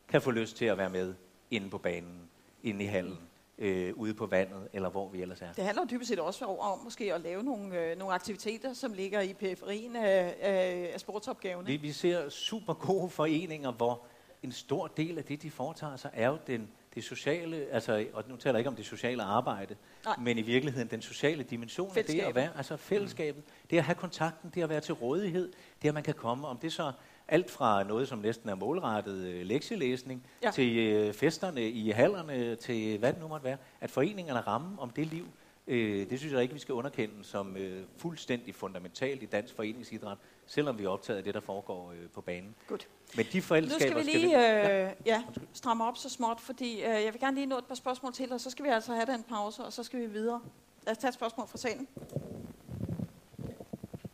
[0.08, 1.16] kan få lyst til at være med
[1.52, 2.30] inde på banen,
[2.64, 3.18] inde i hallen,
[3.62, 5.54] øh, ude på vandet, eller hvor vi ellers er.
[5.54, 9.22] Det handler dybest set også om måske at lave nogle, øh, nogle aktiviteter, som ligger
[9.22, 11.68] i periferien af, af, af sportsopgaverne.
[11.68, 14.02] Vi, vi ser super gode foreninger, hvor
[14.44, 18.24] en stor del af det, de foretager sig, er jo den, det sociale, altså, og
[18.28, 19.76] nu taler jeg ikke om det sociale arbejde,
[20.06, 20.16] Nej.
[20.20, 23.52] men i virkeligheden den sociale dimension af det at være, altså fællesskabet, mm.
[23.70, 26.58] det at have kontakten, det at være til rådighed, det at man kan komme, om
[26.58, 26.92] det så
[27.32, 30.52] alt fra noget, som næsten er målrettet øh, lektielæsning, ja.
[30.52, 34.90] til øh, festerne i hallerne, til hvad det nu måtte være, at foreningerne rammer om
[34.90, 35.26] det liv,
[35.68, 40.18] øh, det synes jeg ikke, vi skal underkende som øh, fuldstændig fundamentalt i dansk foreningsidræt,
[40.46, 42.56] selvom vi er optaget af det, der foregår øh, på banen.
[42.68, 42.88] Godt.
[43.16, 46.40] Men de forældreskaber Nu skal vi lige skal vi, øh, ja, stramme op så småt,
[46.40, 48.70] fordi øh, jeg vil gerne lige nå et par spørgsmål til, og så skal vi
[48.70, 50.42] altså have den pause, og så skal vi videre.
[50.86, 51.88] Lad os tage et spørgsmål fra salen.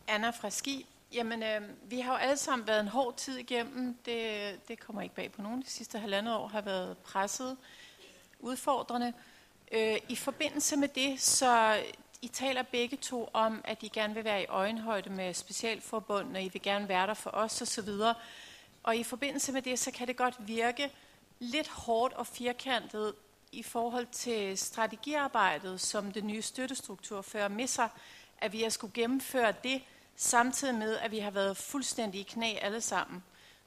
[0.08, 0.86] Anna fra Ski.
[1.12, 3.96] Jamen, øh, vi har jo alle sammen været en hård tid igennem.
[4.04, 5.62] Det, det kommer ikke bag på nogen.
[5.62, 7.56] De sidste halvandet år har været presset,
[8.40, 9.12] udfordrende.
[9.72, 11.82] Øh, I forbindelse med det, så
[12.22, 16.42] I taler begge to om, at I gerne vil være i øjenhøjde med specialforbund, og
[16.42, 17.88] I vil gerne være der for os osv.
[18.82, 20.90] Og i forbindelse med det, så kan det godt virke
[21.38, 23.14] lidt hårdt og firkantet
[23.52, 27.88] i forhold til strategiarbejdet, som den nye støttestruktur fører med sig,
[28.38, 29.82] at vi har skulle gennemføre det,
[30.20, 33.22] samtidig med, at vi har været fuldstændig i knæ alle sammen.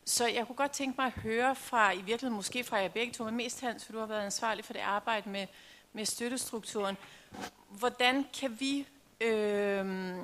[0.06, 3.14] Så jeg kunne godt tænke mig at høre fra, i virkeligheden måske fra jer begge
[3.14, 5.48] to, men mest Hans, for du har været ansvarlig for det arbejde med,
[5.94, 6.98] med støttestrukturen.
[7.70, 8.88] Hvordan kan vi
[9.22, 10.16] øh,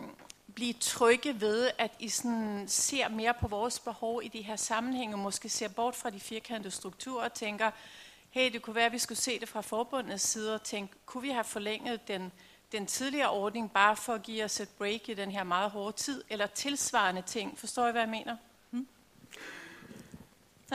[0.56, 5.16] blive trygge ved, at I sådan ser mere på vores behov i de her sammenhænge,
[5.16, 7.72] og måske ser bort fra de firkantede strukturer og tænker,
[8.30, 11.22] hey, det kunne være, at vi skulle se det fra forbundets side og tænke, kunne
[11.22, 12.32] vi have forlænget den
[12.72, 15.98] den tidligere ordning bare for at give os et break i den her meget hårde
[15.98, 17.60] tid, eller tilsvarende ting.
[17.60, 18.38] Forstår I, hvad jeg mener?
[18.72, 18.88] Hmm?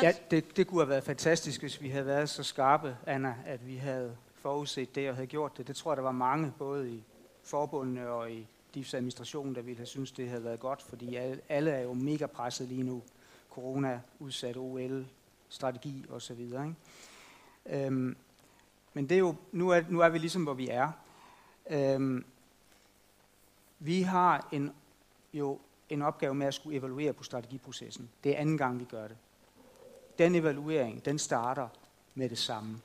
[0.02, 3.66] Ja, det, det kunne have været fantastisk, hvis vi havde været så skarpe, Anna, at
[3.66, 5.66] vi havde forudset det og havde gjort det.
[5.68, 7.04] Det tror jeg, der var mange, både i
[7.42, 11.40] forbundene og i DIFs administration, der ville have synes det havde været godt, fordi alle,
[11.48, 13.02] alle er jo mega presset lige nu.
[13.50, 15.06] Corona, udsat OL,
[15.48, 16.40] strategi osv.
[16.40, 16.74] Ikke?
[17.66, 18.16] Øhm,
[18.94, 20.92] men det er jo, nu er, nu er vi ligesom, hvor vi er.
[21.70, 22.24] Øhm,
[23.78, 24.72] vi har en,
[25.32, 28.10] jo en opgave med at skulle evaluere på strategiprocessen.
[28.24, 29.16] Det er anden gang, vi gør det.
[30.18, 31.68] Den evaluering, den starter
[32.14, 32.80] med det samme.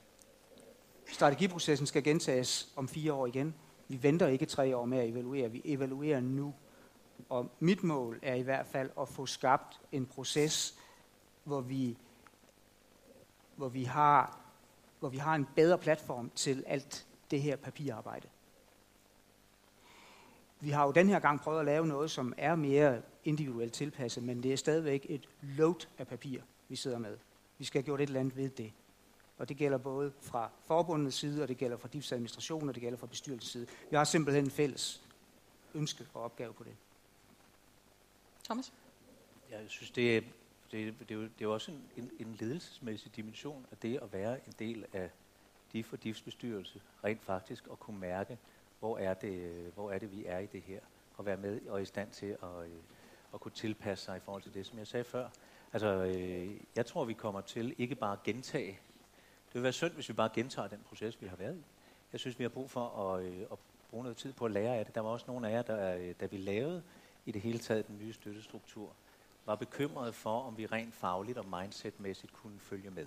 [1.12, 3.54] Strategiprocessen skal gentages om fire år igen.
[3.88, 6.54] Vi venter ikke tre år med at evaluere, vi evaluerer nu.
[7.28, 10.78] Og mit mål er i hvert fald at få skabt en proces,
[11.44, 11.98] hvor vi,
[13.56, 14.40] hvor vi, har,
[15.00, 18.28] hvor vi har en bedre platform til alt det her papirarbejde.
[20.60, 24.22] Vi har jo den her gang prøvet at lave noget, som er mere individuelt tilpasset,
[24.22, 27.18] men det er stadigvæk et load af papir, vi sidder med.
[27.58, 28.72] Vi skal have gjort et eller andet ved det.
[29.38, 32.80] Og det gælder både fra forbundets side, og det gælder fra DIFs administration, og det
[32.80, 33.66] gælder fra bestyrelsens side.
[33.90, 35.02] Vi har simpelthen en fælles
[35.74, 36.76] ønske og opgave på det.
[38.44, 38.72] Thomas?
[39.50, 40.20] Jeg synes, det er,
[40.72, 43.98] det, det, er, jo, det er jo også en, en, en ledelsesmæssig dimension af det
[44.02, 45.10] at være en del af
[45.72, 48.38] DIF og DIFs bestyrelse, rent faktisk at kunne mærke,
[48.80, 50.80] hvor er det, hvor er det vi er i det her,
[51.16, 52.70] og være med og i stand til at, øh,
[53.34, 55.28] at kunne tilpasse sig i forhold til det, som jeg sagde før.
[55.72, 58.80] Altså, øh, jeg tror, vi kommer til ikke bare at gentage.
[59.46, 61.64] Det vil være synd, hvis vi bare gentager den proces, vi har været i.
[62.12, 63.58] Jeg synes, vi har brug for at, øh, at
[63.90, 64.94] bruge noget tid på at lære af det.
[64.94, 66.82] Der var også nogle af jer, der, øh, da vi lavede
[67.26, 68.92] i det hele taget den nye støttestruktur,
[69.46, 73.06] var bekymrede for, om vi rent fagligt og mindsetmæssigt kunne følge med.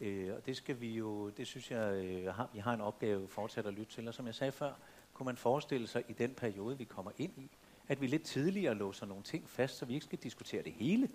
[0.00, 3.28] Øh, og det skal vi jo, det synes jeg, øh, har, vi har en opgave
[3.28, 4.08] fortsat at lytte til.
[4.08, 4.72] Og som jeg sagde før,
[5.14, 7.50] kunne man forestille sig i den periode, vi kommer ind i,
[7.88, 11.08] at vi lidt tidligere låser nogle ting fast, så vi ikke skal diskutere det hele.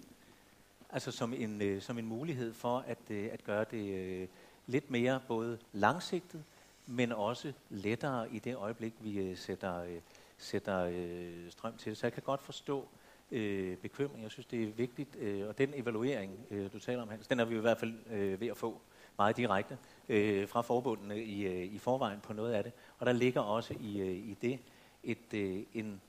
[0.89, 4.27] Altså som en, øh, som en mulighed for at, øh, at gøre det øh,
[4.67, 6.43] lidt mere både langsigtet,
[6.85, 10.01] men også lettere i det øjeblik, vi øh, sætter, øh,
[10.37, 11.95] sætter øh, strøm til.
[11.95, 12.87] Så jeg kan godt forstå
[13.31, 14.23] øh, bekymring.
[14.23, 15.15] Jeg synes, det er vigtigt.
[15.15, 17.93] Øh, og den evaluering, øh, du taler om, Hans, den er vi i hvert fald
[18.11, 18.81] øh, ved at få
[19.17, 19.77] meget direkte
[20.09, 22.71] øh, fra forbundene i, øh, i forvejen på noget af det.
[22.99, 24.59] Og der ligger også i, øh, i det
[25.03, 26.01] et, øh, en,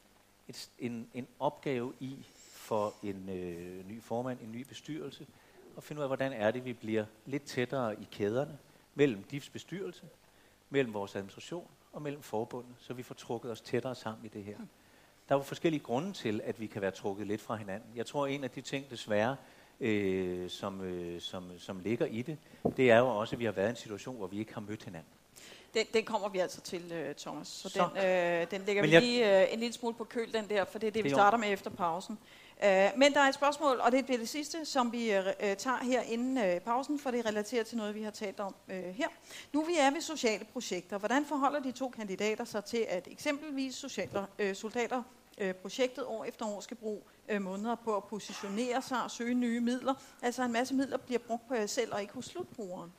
[0.49, 5.27] et, en, en opgave i for en øh, ny formand, en ny bestyrelse,
[5.77, 8.59] at finde ud af, hvordan er det, vi bliver lidt tættere i kæderne
[8.95, 10.03] mellem DIFs bestyrelse,
[10.71, 14.45] mellem vores administration og mellem forbundet, så vi får trukket os tættere sammen i det
[14.45, 14.57] her.
[15.29, 17.89] Der er jo forskellige grunde til, at vi kan være trukket lidt fra hinanden.
[17.97, 19.37] Jeg tror, en af de ting, desværre,
[19.81, 22.39] øh, som, øh, som, som ligger i det,
[22.77, 24.61] det er jo også, at vi har været i en situation, hvor vi ikke har
[24.61, 25.09] mødt hinanden.
[25.75, 27.49] Den, den kommer vi altså til, uh, Thomas.
[27.49, 27.89] Så, Så.
[27.95, 30.49] den, øh, den lægger Men vi jeg- lige uh, en lille smule på køl, den
[30.49, 32.19] der, for det er det, Det vi er starter med efter pausen.
[32.63, 35.25] Uh, men der er et spørgsmål, og det bliver det sidste, som vi uh,
[35.59, 38.55] tager her inden uh, pausen, for det er relateret til noget, vi har talt om
[38.69, 39.09] uh, her.
[39.53, 43.75] Nu vi er ved sociale projekter, hvordan forholder de to kandidater sig til, at eksempelvis
[43.75, 45.03] socialer, uh, soldater
[45.39, 49.35] øh, projektet år efter år skal bruge øh, måneder på at positionere sig og søge
[49.35, 49.95] nye midler.
[50.23, 52.93] Altså en masse midler bliver brugt på jer selv og ikke hos slutbrugeren.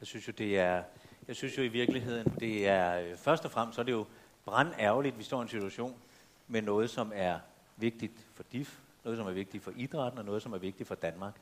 [0.00, 0.82] Jeg synes jo, det er,
[1.28, 4.06] jeg synes jo i virkeligheden, det er, først og fremmest så er det jo
[4.44, 5.94] brandærgerligt, at vi står i en situation
[6.50, 7.38] med noget, som er
[7.76, 10.94] vigtigt for DIF, noget, som er vigtigt for idrætten, og noget, som er vigtigt for
[10.94, 11.34] Danmark.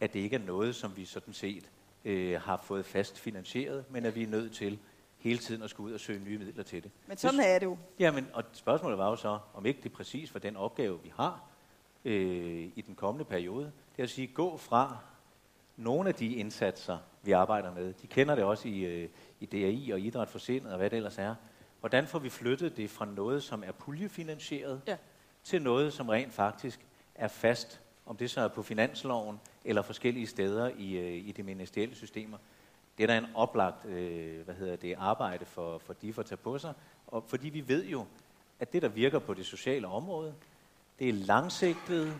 [0.00, 1.70] At det ikke er noget, som vi sådan set
[2.04, 4.78] øh, har fået fast finansieret, men at vi er nødt til
[5.18, 6.90] hele tiden at skulle ud og søge nye midler til det.
[7.06, 7.78] Men sådan er det jo.
[7.98, 11.12] Jamen, og spørgsmålet var jo så, om ikke det er præcis var den opgave, vi
[11.16, 11.44] har
[12.04, 13.64] øh, i den kommende periode.
[13.64, 14.98] Det er at sige, gå fra
[15.76, 17.92] nogle af de indsatser, vi arbejder med.
[17.92, 19.08] De kender det også i, øh,
[19.40, 21.34] i DRI og Idræt for Sindet og hvad det ellers er.
[21.84, 24.96] Hvordan får vi flyttet det fra noget, som er puljefinansieret, Ja.
[25.44, 26.80] til noget, som rent faktisk
[27.14, 31.42] er fast, om det så er på finansloven eller forskellige steder i, øh, i de
[31.42, 32.38] ministerielle systemer.
[32.98, 36.36] Det er da en oplagt øh, hvad hedder det, arbejde for, for de at tage
[36.36, 36.74] på sig,
[37.06, 38.06] og fordi vi ved jo,
[38.60, 40.34] at det, der virker på det sociale område,
[40.98, 42.14] det er langsigtet,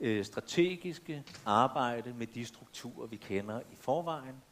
[0.00, 4.42] øh, strategiske arbejde med de strukturer, vi kender i forvejen,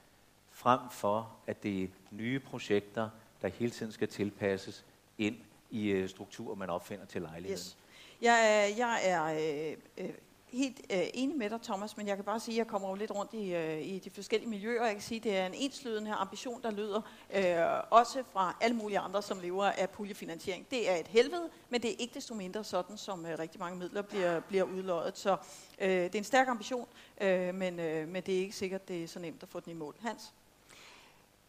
[0.50, 3.10] frem for at det er nye projekter,
[3.51, 4.85] der hele tiden skal tilpasses
[5.18, 5.36] ind
[5.70, 7.52] i øh, strukturer, man opfinder til lejligheden.
[7.52, 7.77] Yes.
[8.23, 9.24] Jeg, er- jeg er
[9.70, 10.10] øh, øh,
[10.48, 12.94] helt øh, enig med dig, Thomas, men jeg kan bare sige, at jeg kommer jo
[12.94, 15.47] lidt rundt i, øh, i de forskellige miljøer, og jeg kan sige, at det er
[15.47, 17.01] en enslydende ambition, der lyder
[17.35, 20.66] øh, også fra alle mulige andre, som lever af puljefinansiering.
[20.70, 23.78] Det er et helvede, men det er ikke desto mindre sådan, som øh, rigtig mange
[23.78, 25.18] midler bliver, bliver udløjet.
[25.18, 25.36] Så
[25.78, 26.89] øh, det er en stærk ambition,
[27.20, 29.70] øh, men, øh, men det er ikke sikkert, det er så nemt at få den
[29.70, 29.94] i mål.
[30.01, 30.32] Hans?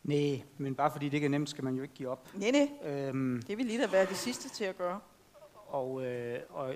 [0.07, 2.27] Nej, men bare fordi det ikke er nemt, skal man jo ikke give op.
[2.35, 4.99] Nej, nej, Øhm, det vil lige da være de sidste til at gøre.
[5.67, 6.75] og, øh, og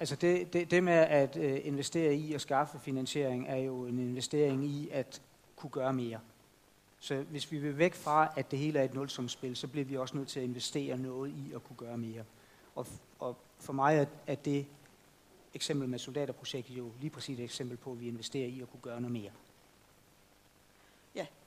[0.00, 3.98] altså det, det, det med at øh, investere i og skaffe finansiering er jo en
[3.98, 5.22] investering i at
[5.56, 6.20] kunne gøre mere.
[7.00, 9.96] Så hvis vi vil væk fra, at det hele er et nulsumsspil, så bliver vi
[9.96, 12.24] også nødt til at investere noget i at kunne gøre mere.
[12.74, 12.86] Og,
[13.18, 14.66] og for mig er, er det
[15.54, 18.80] eksempel med soldaterprojektet jo lige præcis et eksempel på, at vi investerer i at kunne
[18.80, 19.30] gøre noget mere.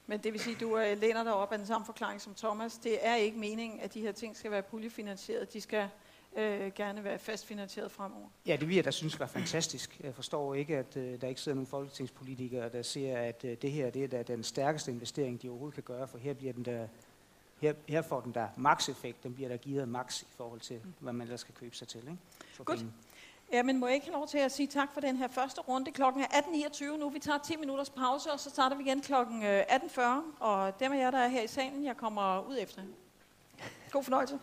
[0.09, 2.35] Men det vil sige, at du øh, læner dig op af den samme forklaring som
[2.35, 2.77] Thomas.
[2.77, 5.53] Det er ikke meningen, at de her ting skal være puljefinansieret.
[5.53, 5.89] De skal
[6.37, 8.27] øh, gerne være fastfinansieret fremover.
[8.45, 9.99] Ja, det vil jeg da synes var fantastisk.
[10.03, 13.71] Jeg forstår ikke, at øh, der ikke sidder nogen folketingspolitikere, der ser, at øh, det
[13.71, 16.65] her det er da den stærkeste investering, de overhovedet kan gøre, for her, bliver den
[16.65, 16.87] der,
[17.61, 21.13] her, her får den der max-effekt, den bliver der givet max i forhold til, hvad
[21.13, 21.99] man ellers skal købe sig til.
[21.99, 22.17] Ikke?
[22.65, 22.85] Godt.
[23.51, 25.61] Ja, men må jeg ikke have lov til at sige tak for den her første
[25.61, 25.91] runde.
[25.91, 27.09] Klokken er 18.29 nu.
[27.09, 30.01] Vi tager 10 minutters pause, og så starter vi igen klokken øh, 18.40.
[30.39, 32.81] Og dem af jer, der er her i salen, jeg kommer ud efter.
[33.91, 34.39] God fornøjelse.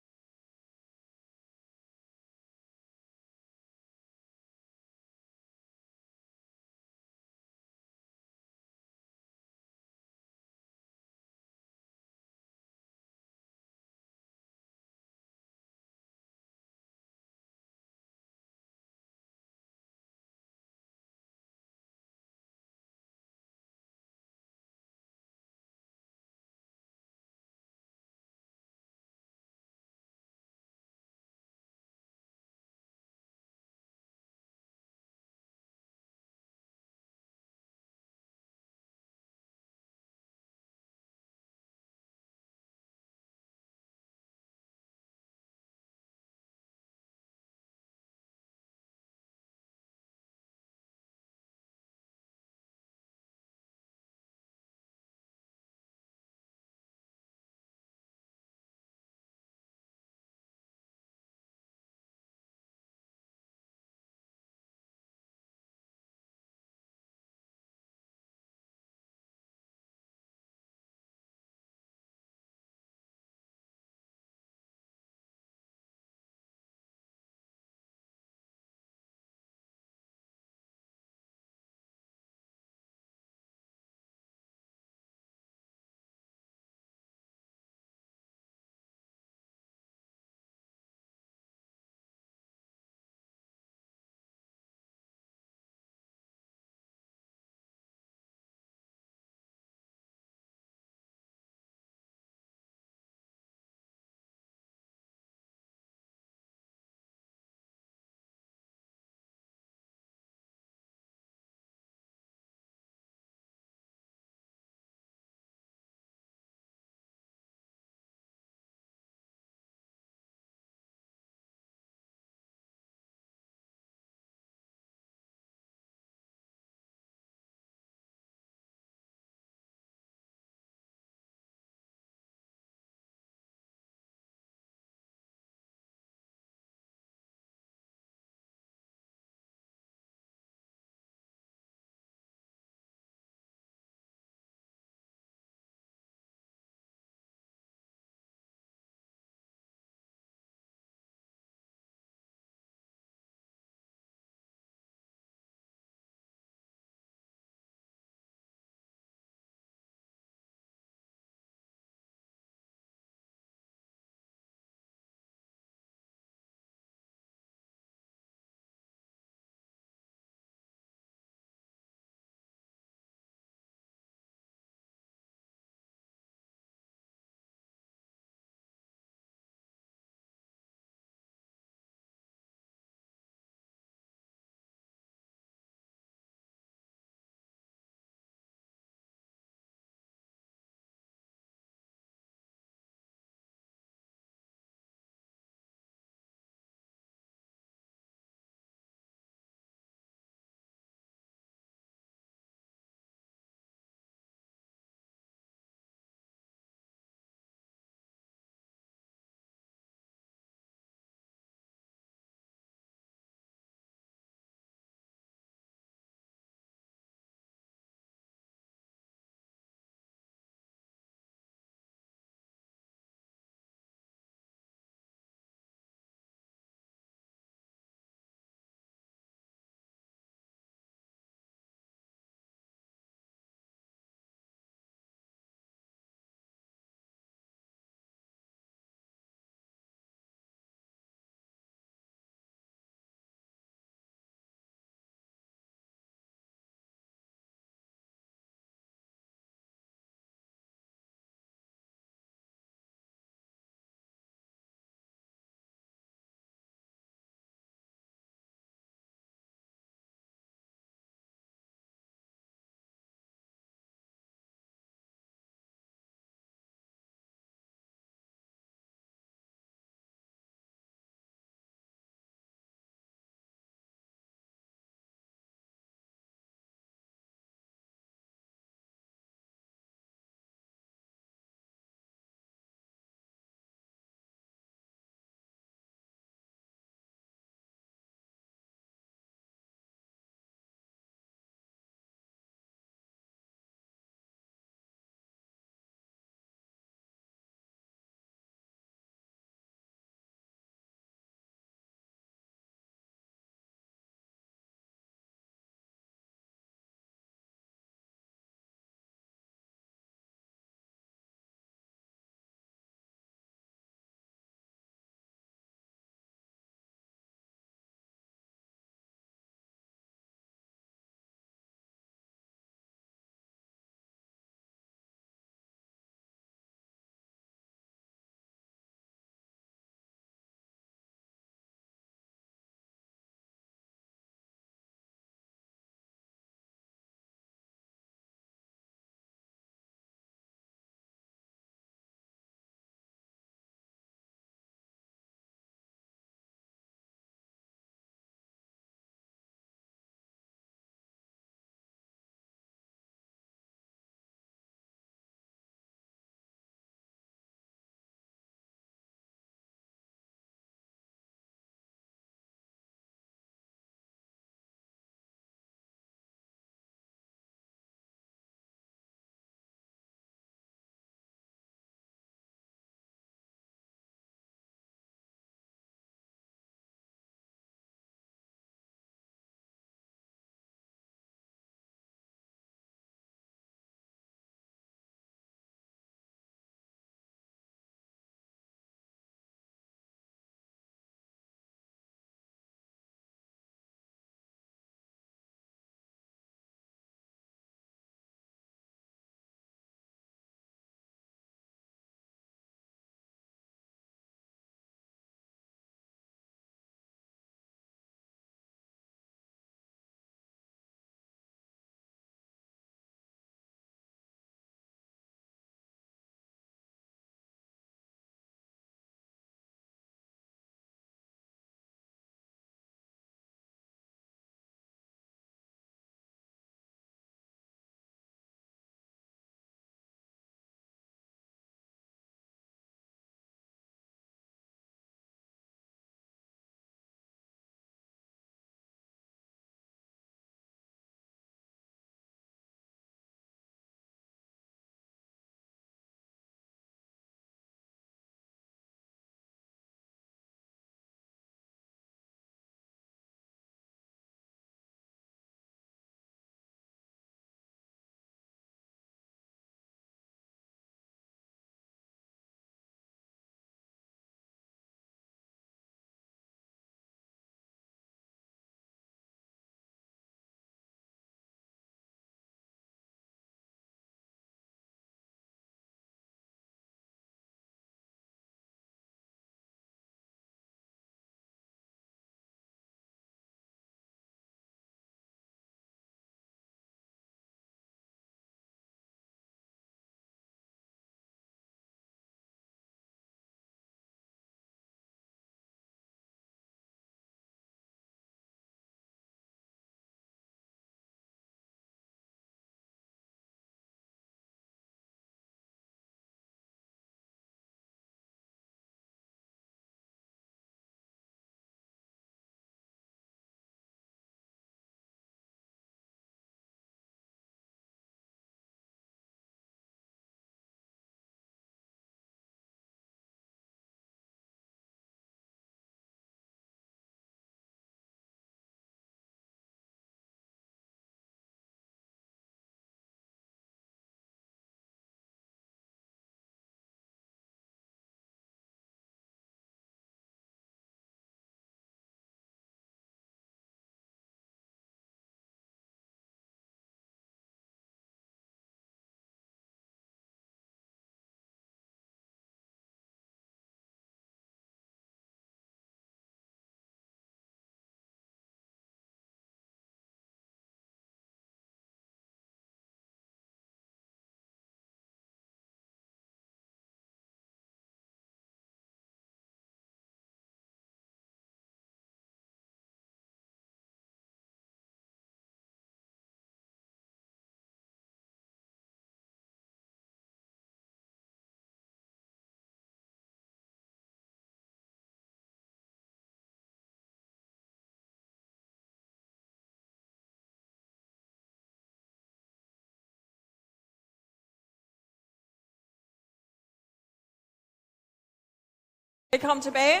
[599.34, 600.00] Velkommen tilbage.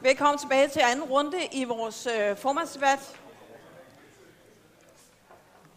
[0.00, 3.20] Velkommen tilbage til anden runde i vores øh, formandsdebat.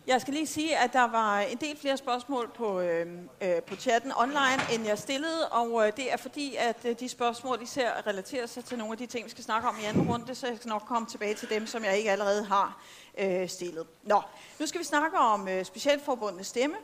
[0.07, 3.07] Jeg skal lige sige, at der var en del flere spørgsmål på, øh,
[3.41, 7.09] øh, på chatten online, end jeg stillede, og øh, det er fordi, at øh, de
[7.09, 10.09] spørgsmål især relaterer sig til nogle af de ting, vi skal snakke om i anden
[10.09, 12.83] runde, så jeg skal nok komme tilbage til dem, som jeg ikke allerede har
[13.17, 13.87] øh, stillet.
[14.03, 14.21] Nå,
[14.59, 16.75] nu skal vi snakke om øh, specialforbundets stemme.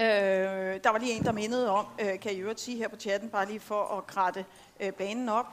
[0.00, 2.96] Øh, der var lige en, der mindede om, øh, kan i øvrigt sige her på
[2.96, 4.44] chatten, bare lige for at kratte
[4.80, 5.46] øh, banen op,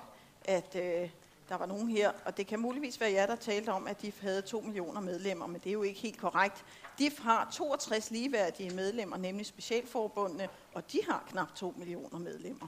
[0.45, 1.10] at øh,
[1.49, 4.22] der var nogen her, og det kan muligvis være jer, der talte om, at DIF
[4.22, 6.65] havde 2 millioner medlemmer, men det er jo ikke helt korrekt.
[6.99, 12.68] DIF har 62 ligeværdige medlemmer, nemlig specialforbundene, og de har knap 2 millioner medlemmer.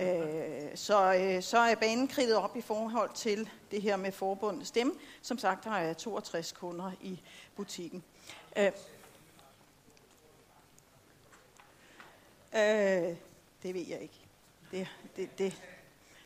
[0.00, 4.68] Øh, så, øh, så er banen kridtet op i forhold til det her med forbundets
[4.68, 4.92] stemme.
[5.22, 7.20] Som sagt, der er 62 kunder i
[7.56, 8.04] butikken.
[8.58, 8.72] Øh,
[12.54, 13.16] øh,
[13.62, 14.20] det ved jeg ikke.
[14.70, 15.62] Det, det, det,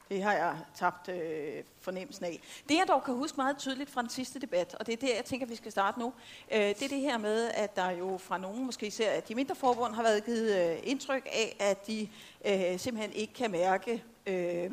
[0.09, 2.41] det har jeg tabt øh, fornemmelsen af.
[2.69, 5.09] Det jeg dog kan huske meget tydeligt fra den sidste debat, og det er det,
[5.17, 6.13] jeg tænker, vi skal starte nu,
[6.53, 9.35] øh, det er det her med, at der jo fra nogen, måske især at de
[9.35, 12.09] mindre forbund, har været givet øh, indtryk af, at de
[12.45, 14.71] øh, simpelthen ikke kan mærke øh,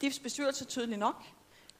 [0.00, 1.22] DIFs bestyrelse tydeligt nok.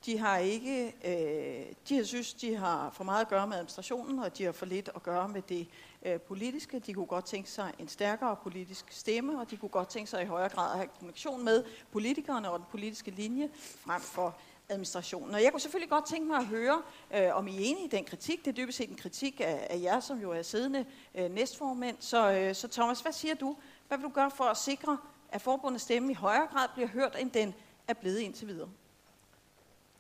[0.07, 4.19] De har ikke, øh, de har synes, de har for meget at gøre med administrationen,
[4.19, 5.69] og de har for lidt at gøre med det
[6.03, 6.79] øh, politiske.
[6.79, 10.23] De kunne godt tænke sig en stærkere politisk stemme, og de kunne godt tænke sig
[10.23, 14.37] i højere grad at have kommunikation med politikerne og den politiske linje frem for
[14.69, 15.35] administrationen.
[15.35, 16.83] Og jeg kunne selvfølgelig godt tænke mig at høre,
[17.15, 18.45] øh, om I er enige i den kritik.
[18.45, 20.85] Det er dybest set en kritik af, af jer, som jo er siddende
[21.15, 21.97] øh, næstformænd.
[22.01, 23.57] Så, øh, så Thomas, hvad siger du?
[23.89, 27.17] Hvad vil du gøre for at sikre, at forbundets stemme i højere grad bliver hørt,
[27.21, 27.55] end den
[27.89, 28.69] er blevet indtil videre?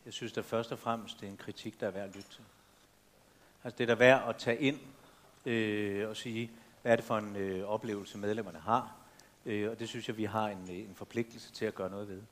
[0.06, 2.30] Jeg synes da først og fremmest, det er en kritik, der er værd at lytte
[2.30, 2.44] til.
[3.64, 4.78] Altså det er da værd at tage ind
[5.46, 6.50] øh, og sige,
[6.82, 8.96] hvad er det for en øh, oplevelse, medlemmerne har.
[9.46, 12.08] Øh, og det synes jeg, vi har en, øh, en forpligtelse til at gøre noget
[12.08, 12.22] ved.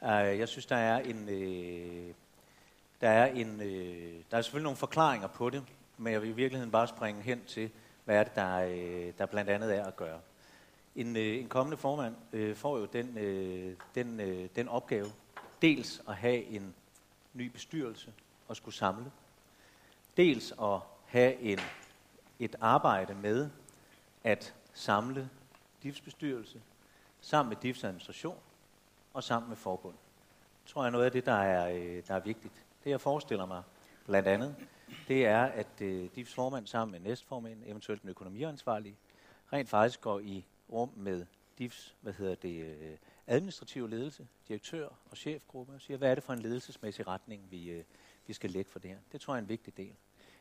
[0.00, 1.28] Uh, jeg synes, der er en...
[1.28, 2.14] Øh,
[3.00, 5.64] der er, en, øh, der er selvfølgelig nogle forklaringer på det,
[5.98, 7.70] men jeg vil i virkeligheden bare springe hen til,
[8.04, 10.20] hvad er det, der, øh, der blandt andet er at gøre.
[10.96, 15.06] En, øh, en kommende formand øh, får jo den, øh, den, øh, den opgave,
[15.62, 16.74] dels at have en
[17.34, 18.12] ny bestyrelse
[18.48, 19.12] og skulle samle,
[20.16, 21.58] dels at have en
[22.38, 23.50] et arbejde med
[24.24, 25.30] at samle
[25.82, 26.62] DIFs bestyrelse
[27.20, 28.36] sammen med DIFs administration
[29.14, 29.94] og sammen med forbund.
[30.62, 32.66] Det tror jeg er noget af det, der er, øh, der er vigtigt.
[32.84, 33.62] Det jeg forestiller mig
[34.06, 34.56] blandt andet,
[35.08, 38.96] det er, at øh, DIFs formand sammen med næstformand, eventuelt den økonomiansvarlige,
[39.52, 41.26] rent faktisk går i rum med
[41.58, 42.96] DIFs hvad hedder det, øh,
[43.26, 47.70] administrative ledelse, direktør og chefgruppe, og siger, hvad er det for en ledelsesmæssig retning, vi,
[47.70, 47.84] øh,
[48.26, 48.98] vi skal lægge for det her.
[49.12, 49.94] Det tror jeg er en vigtig del.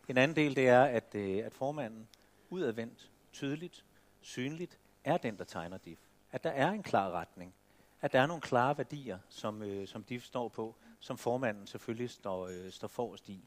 [0.07, 2.07] En anden del, det er, at, øh, at formanden
[2.49, 3.85] udadvendt, tydeligt,
[4.21, 5.99] synligt, er den, der tegner DIF.
[6.31, 7.53] At der er en klar retning.
[8.01, 12.09] At der er nogle klare værdier, som, øh, som DIF står på, som formanden selvfølgelig
[12.09, 13.43] står, øh, står forrest i.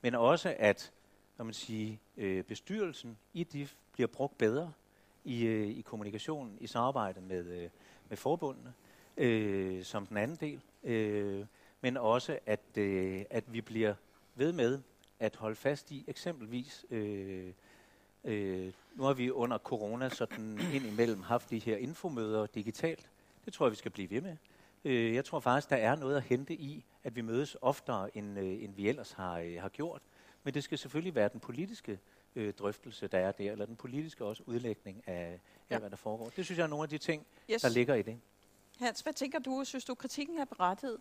[0.00, 0.92] Men også, at
[1.38, 4.72] når man siger, øh, bestyrelsen i DIF bliver brugt bedre
[5.24, 7.70] i, øh, i kommunikationen, i samarbejdet med, øh,
[8.08, 8.72] med forbundene,
[9.16, 10.60] øh, som den anden del.
[10.84, 11.46] Øh,
[11.80, 13.94] men også, at, øh, at vi bliver
[14.34, 14.80] ved med
[15.20, 17.52] at holde fast i eksempelvis, øh,
[18.24, 23.10] øh, nu har vi under corona sådan indimellem haft de her infomøder digitalt.
[23.44, 24.36] Det tror jeg, vi skal blive ved med.
[24.84, 28.38] Øh, jeg tror faktisk, der er noget at hente i, at vi mødes oftere, end,
[28.38, 30.02] øh, end vi ellers har, øh, har gjort.
[30.44, 31.98] Men det skal selvfølgelig være den politiske
[32.36, 35.74] øh, drøftelse, der er der, eller den politiske også udlægning af, ja.
[35.74, 36.28] af hvad der foregår.
[36.36, 37.62] Det synes jeg er nogle af de ting, yes.
[37.62, 38.20] der ligger i det.
[38.78, 39.64] Hans, hvad tænker du?
[39.64, 41.00] Synes du, kritikken er berettiget?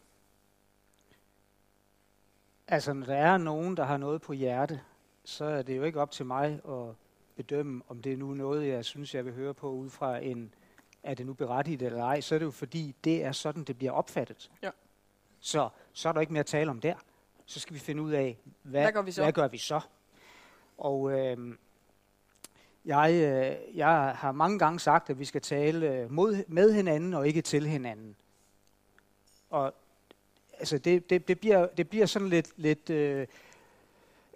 [2.67, 4.81] Altså, når der er nogen, der har noget på hjerte,
[5.23, 6.95] så er det jo ikke op til mig at
[7.35, 10.53] bedømme, om det er nu noget, jeg synes, jeg vil høre på ud fra en,
[11.03, 13.77] er det nu berettiget eller ej, så er det jo fordi, det er sådan, det
[13.77, 14.51] bliver opfattet.
[14.63, 14.69] Ja.
[15.39, 16.95] Så, så er der ikke mere at tale om der.
[17.45, 19.23] Så skal vi finde ud af, hvad, hvad, gør, vi så?
[19.23, 19.81] Hvad gør vi så?
[20.77, 21.55] Og øh,
[22.87, 27.27] jeg, øh, jeg har mange gange sagt, at vi skal tale mod, med hinanden og
[27.27, 28.15] ikke til hinanden.
[29.49, 29.73] Og
[30.53, 33.27] altså det, det, det, bliver, det bliver sådan lidt, lidt øh,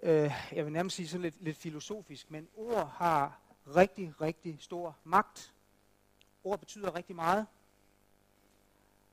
[0.02, 3.38] øh, jeg vil nærmest sige sådan lidt, lidt filosofisk, men ord har
[3.76, 5.52] rigtig, rigtig stor magt.
[6.44, 7.46] Ord betyder rigtig meget.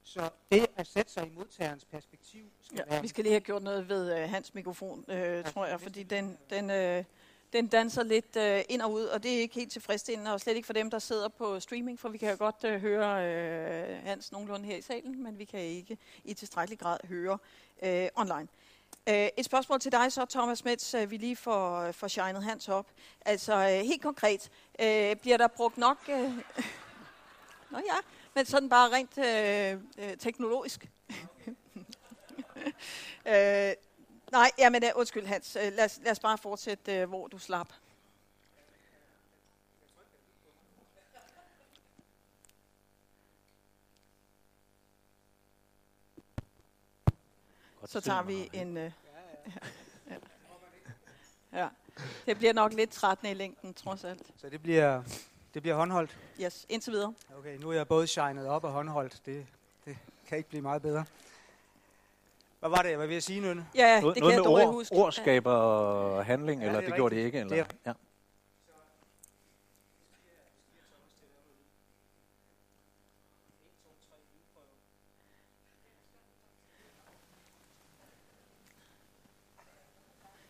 [0.03, 3.01] Så det at sætte sig i modtagerens perspektiv skal ja, være...
[3.01, 6.37] Vi skal lige have gjort noget ved uh, hans mikrofon, ja, tror jeg, fordi den,
[6.49, 6.65] den,
[6.99, 7.05] uh,
[7.53, 10.55] den danser lidt øh, ind og ud, og det er ikke helt tilfredsstillende, og slet
[10.55, 14.03] ikke for dem, der sidder på streaming, for vi kan jo godt øh, høre øh,
[14.03, 17.37] Hans nogenlunde her i salen, men vi kan ikke i tilstrækkelig grad høre
[17.83, 18.47] øh, online.
[19.07, 22.41] Uh, et spørgsmål til dig så, Thomas Mets, øh, vi lige får, øh, får shined
[22.41, 22.87] Hans op.
[23.25, 24.49] Altså helt konkret,
[24.81, 25.97] øh, bliver der brugt nok...
[26.09, 26.19] Øh,
[27.71, 27.95] Nå ja,
[28.35, 30.89] men sådan bare rent øh, øh, teknologisk.
[33.33, 33.73] øh,
[34.31, 35.55] nej, jamen, øh, undskyld Hans.
[35.55, 37.73] Øh, lad, os, lad os bare fortsætte, øh, hvor du slap.
[47.79, 48.77] Godt Så tager vi en...
[48.77, 48.91] Øh,
[50.11, 50.15] ja.
[51.53, 51.69] ja.
[52.25, 54.27] Det bliver nok lidt trættende i længden, trods alt.
[54.37, 55.03] Så det bliver,
[55.53, 56.17] det bliver håndholdt.
[56.41, 57.13] Yes, indtil videre.
[57.37, 59.21] Okay, nu er jeg både shined op og håndholdt.
[59.25, 59.47] Det,
[59.85, 59.97] det
[60.27, 61.05] kan ikke blive meget bedre.
[62.59, 63.65] Hvad var det, jeg var ved at sige, Nynne?
[63.75, 64.95] Ja, Noget, det noget kan med jeg dårligt ord, huske.
[64.95, 67.39] ord skaber handling, Ja, eller det er det gjorde det ikke?
[67.39, 67.55] Eller?
[67.63, 67.91] Det Ja.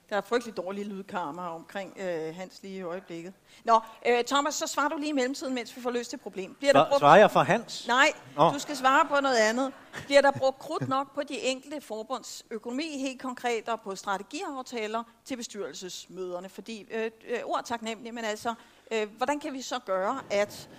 [0.09, 3.33] Der er frygtelig dårlige lydkarmer omkring øh, Hans lige i øjeblikket.
[3.63, 6.53] Nå, øh, Thomas, så svarer du lige i mellemtiden, mens vi får løst det problem.
[6.55, 6.99] Bliver der Svar- brugt...
[6.99, 7.87] Svarer jeg for Hans?
[7.87, 8.49] Nej, Nå.
[8.49, 9.73] du skal svare på noget andet.
[10.05, 15.03] Bliver der brugt krudt nok på de enkelte forbunds økonomi, helt konkret og på strategiaftaler
[15.25, 16.49] til bestyrelsesmøderne?
[16.49, 18.53] Fordi øh, øh, ord taknemmelige, men altså,
[18.91, 20.69] øh, hvordan kan vi så gøre, at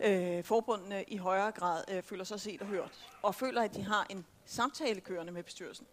[0.00, 3.82] øh, forbundene i højere grad øh, føler sig set og hørt, og føler, at de
[3.84, 5.86] har en samtale kørende med bestyrelsen?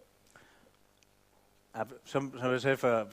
[1.75, 3.05] Ja, som, som jeg sagde før,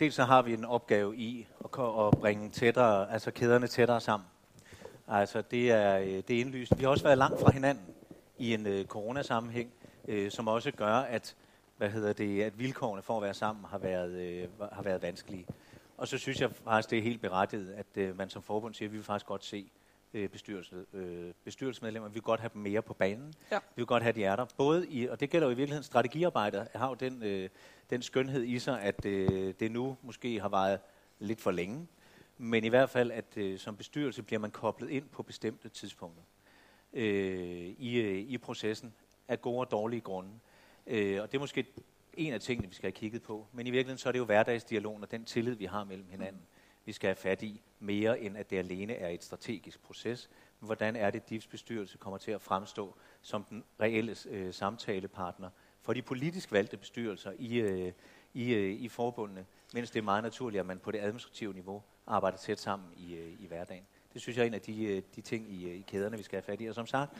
[0.00, 4.28] dels så har vi en opgave i at, at bringe tættere, altså kæderne tættere sammen.
[5.08, 6.78] Altså det er, øh, det er indlyst.
[6.78, 7.84] Vi har også været langt fra hinanden
[8.38, 9.72] i en øh, coronasammenhæng,
[10.08, 11.36] øh, som også gør, at,
[11.76, 15.46] hvad hedder det, at vilkårene for at være sammen har været, øh, har været vanskelige.
[15.96, 18.88] Og så synes jeg faktisk, det er helt berettiget, at øh, man som forbund siger,
[18.88, 19.70] at vi vil faktisk godt se
[20.14, 22.08] øh, bestyrelse, øh, bestyrelsesmedlemmer.
[22.08, 23.34] Vi vil godt have dem mere på banen.
[23.50, 23.58] Ja.
[23.58, 24.46] Vi vil godt have, de er der.
[24.56, 27.48] Både i, og det gælder jo i virkeligheden strategiarbejdet, har jo den, øh,
[27.90, 30.80] den skønhed i sig, at øh, det nu måske har varet
[31.18, 31.86] lidt for længe.
[32.38, 36.22] Men i hvert fald, at øh, som bestyrelse bliver man koblet ind på bestemte tidspunkter
[36.92, 38.94] øh, i, øh, i processen
[39.28, 40.30] af gode og dårlige grunde.
[40.86, 41.66] Øh, og det er måske
[42.14, 43.46] en af tingene, vi skal have kigget på.
[43.52, 46.42] Men i virkeligheden så er det jo hverdagsdialogen og den tillid, vi har mellem hinanden,
[46.84, 50.30] vi skal have fat i, mere end at det alene er et strategisk proces.
[50.60, 54.54] Men hvordan er det, at DIFs bestyrelse kommer til at fremstå som den reelle øh,
[54.54, 55.50] samtalepartner
[55.82, 57.92] for de politisk valgte bestyrelser i, øh,
[58.34, 61.82] i, øh, i forbundene, mens det er meget naturligt, at man på det administrative niveau
[62.06, 63.86] arbejder tæt sammen i, øh, i hverdagen.
[64.12, 66.22] Det synes jeg er en af de, øh, de ting i, øh, i kæderne, vi
[66.22, 66.66] skal have fat i.
[66.66, 67.12] Og som sagt,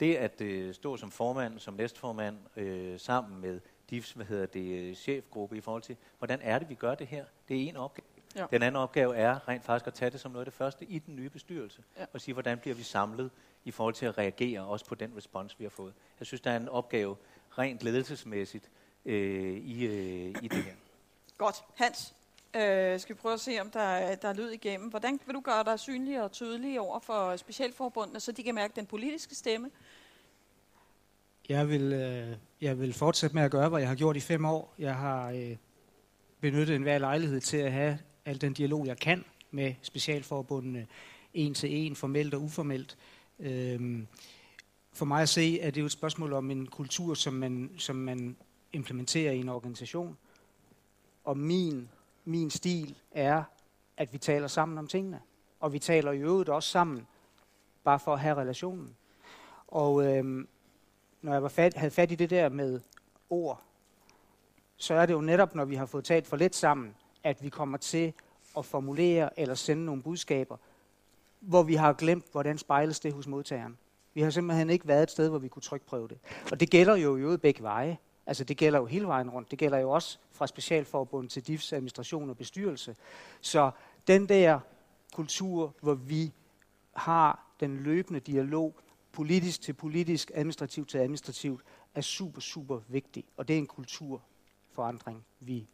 [0.00, 3.60] det at øh, stå som formand, som næstformand, øh, sammen med
[3.90, 7.06] DIFs hvad hedder det, øh, chefgruppe i forhold til, hvordan er det, vi gør det
[7.06, 7.24] her?
[7.48, 8.13] Det er en opgave.
[8.36, 8.46] Ja.
[8.50, 10.98] Den anden opgave er rent faktisk at tage det som noget af det første i
[10.98, 12.04] den nye bestyrelse, Ja.
[12.12, 13.30] og sige, hvordan bliver vi samlet
[13.64, 15.92] i forhold til at reagere også på den respons, vi har fået.
[16.20, 17.16] Jeg synes, der er en opgave
[17.58, 18.70] rent ledelsesmæssigt
[19.04, 20.72] øh, i, øh, i det her.
[21.38, 21.56] Godt.
[21.74, 22.14] Hans,
[22.56, 24.88] øh, skal vi prøve at se, om der, er- der er lyd igennem.
[24.88, 28.72] Hvordan vil du gøre dig synlig og tydelig over for specialforbundene, så de kan mærke
[28.76, 29.70] den politiske stemme?
[31.48, 34.44] Jeg vil, øh, jeg vil fortsætte med at gøre, hvad jeg har gjort i fem
[34.44, 34.74] år.
[34.78, 35.56] Jeg har øh,
[36.40, 40.86] benyttet enhver lejlighed til at have al den dialog, jeg kan med specialforbundene,
[41.34, 42.98] en til en, formelt og uformelt.
[43.38, 44.06] Øhm,
[44.92, 47.96] for mig at se, er det jo et spørgsmål om en kultur, som man, som
[47.96, 48.36] man
[48.72, 50.16] implementerer i en organisation.
[51.24, 51.88] Og min,
[52.24, 53.42] min stil er,
[53.96, 55.20] at vi taler sammen om tingene.
[55.60, 57.06] Og vi taler i øvrigt også sammen,
[57.84, 58.96] bare for at have relationen.
[59.68, 60.48] Og øhm,
[61.22, 62.80] når jeg var fat, havde fat i det der med
[63.30, 63.62] ord,
[64.76, 66.94] så er det jo netop, når vi har fået talt for lidt sammen,
[67.24, 68.12] at vi kommer til
[68.58, 70.56] at formulere eller sende nogle budskaber,
[71.40, 73.78] hvor vi har glemt, hvordan spejles det hos modtageren.
[74.14, 76.18] Vi har simpelthen ikke været et sted, hvor vi kunne trykprøve det.
[76.52, 77.98] Og det gælder jo i øvrigt begge veje.
[78.26, 79.50] Altså det gælder jo hele vejen rundt.
[79.50, 82.96] Det gælder jo også fra specialforbund til DIFs administration og bestyrelse.
[83.40, 83.70] Så
[84.06, 84.60] den der
[85.12, 86.32] kultur, hvor vi
[86.92, 88.74] har den løbende dialog,
[89.12, 91.62] politisk til politisk, administrativt til administrativt,
[91.94, 93.24] er super, super vigtig.
[93.36, 95.68] Og det er en kulturforandring, vi,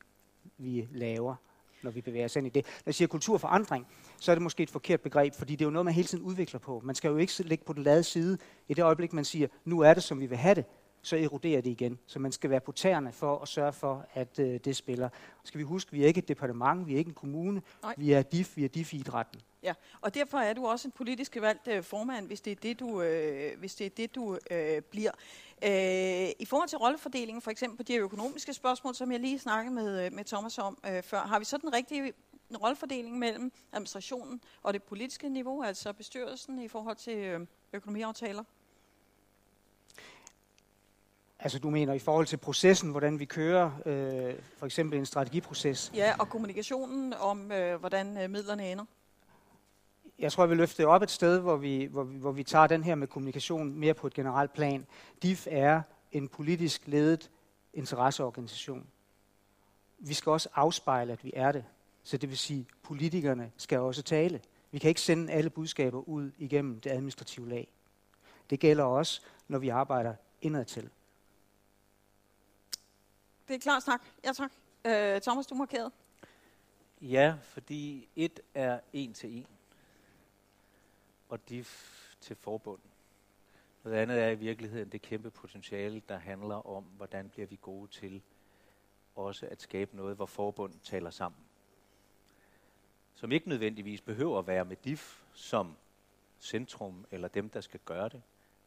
[0.59, 1.35] vi laver,
[1.83, 2.65] når vi bevæger os ind i det.
[2.67, 3.87] Når jeg siger kulturforandring,
[4.21, 6.25] så er det måske et forkert begreb, fordi det er jo noget, man hele tiden
[6.25, 6.81] udvikler på.
[6.85, 8.39] Man skal jo ikke ligge på den lade side.
[8.69, 10.65] I det øjeblik, man siger, nu er det, som vi vil have det,
[11.03, 11.99] så eroderer det igen.
[12.07, 15.09] Så man skal være på tæerne for at sørge for, at øh, det spiller.
[15.45, 17.95] Skal vi huske, vi er ikke et departement, vi er ikke en kommune, Nej.
[17.97, 19.41] vi er DIF, vi er DIF-idrætten.
[19.63, 22.81] Ja, og derfor er du også en politisk valgt øh, formand, hvis det er det,
[22.81, 25.11] du, øh, hvis det er det, du øh, bliver.
[25.65, 29.75] Øh, I forhold til rollefordelingen, for eksempel på de økonomiske spørgsmål, som jeg lige snakkede
[29.75, 32.13] med, øh, med Thomas om øh, før, har vi så den rigtige
[32.63, 38.45] rollefordeling mellem administrationen og det politiske niveau, altså bestyrelsen i forhold til øh, økonomiaftaler?
[41.43, 45.93] Altså du mener i forhold til processen, hvordan vi kører øh, for eksempel en strategiproces.
[45.95, 48.85] Ja, og kommunikationen om, øh, hvordan øh, midlerne ender.
[50.21, 52.67] Jeg tror, jeg vil løfte op et sted, hvor vi, hvor, vi, hvor vi tager
[52.67, 54.87] den her med kommunikation mere på et generelt plan.
[55.23, 55.83] DIF er
[56.13, 57.31] en politisk ledet
[57.75, 58.87] interesseorganisation.
[59.99, 61.65] Vi skal også afspejle, at vi er det.
[62.03, 64.41] Så det vil sige, at politikerne skal også tale.
[64.71, 67.69] Vi kan ikke sende alle budskaber ud igennem det administrative lag.
[68.51, 70.91] Det gælder også, når vi arbejder indadtil.
[73.49, 74.03] Det er klar snak.
[74.25, 74.53] Ja, tak.
[74.85, 75.93] Øh, Thomas, du markeret.
[77.01, 79.47] Ja, fordi et er en til en,
[81.31, 82.81] og DIF til forbund.
[83.85, 87.91] Noget andet er i virkeligheden det kæmpe potentiale, der handler om, hvordan bliver vi gode
[87.91, 88.23] til
[89.17, 91.41] også at skabe noget, hvor forbund taler sammen.
[93.15, 95.77] Som ikke nødvendigvis behøver at være med DIF som
[96.41, 98.23] centrum eller dem, der skal gøre det.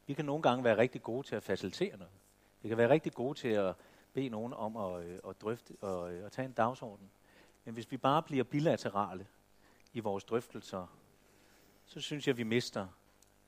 [0.08, 2.14] Vi kan nogle gange være rigtig gode til at facilitere noget.
[2.62, 3.76] Vi kan være rigtig gode til at
[4.14, 7.12] bede nogen om at, øh, at drøfte og øh, at tage en dagsorden.
[7.66, 9.28] Men hvis vi bare bliver bilaterale
[9.94, 10.88] i vores drøftelser,
[11.86, 12.88] så synes jeg, vi mister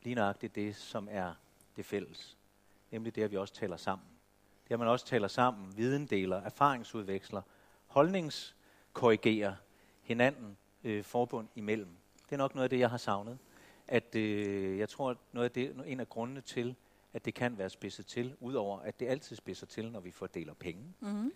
[0.04, 1.34] lige nøjagtigt det, som er
[1.76, 2.38] det fælles.
[2.92, 4.08] Nemlig det, at vi også taler sammen.
[4.68, 7.42] Det, at man også taler sammen, videndeler, erfaringsudveksler,
[7.88, 9.56] holdningskorrigerer
[10.02, 11.98] hinanden øh, forbund imellem.
[12.26, 13.38] Det er nok noget af det, jeg har savnet.
[13.88, 16.76] At øh, jeg tror, at noget af det, en af grundene til,
[17.14, 20.54] at det kan være spidset til, udover at det altid spidser til, når vi fordeler
[20.54, 21.34] penge, Mm-hmm.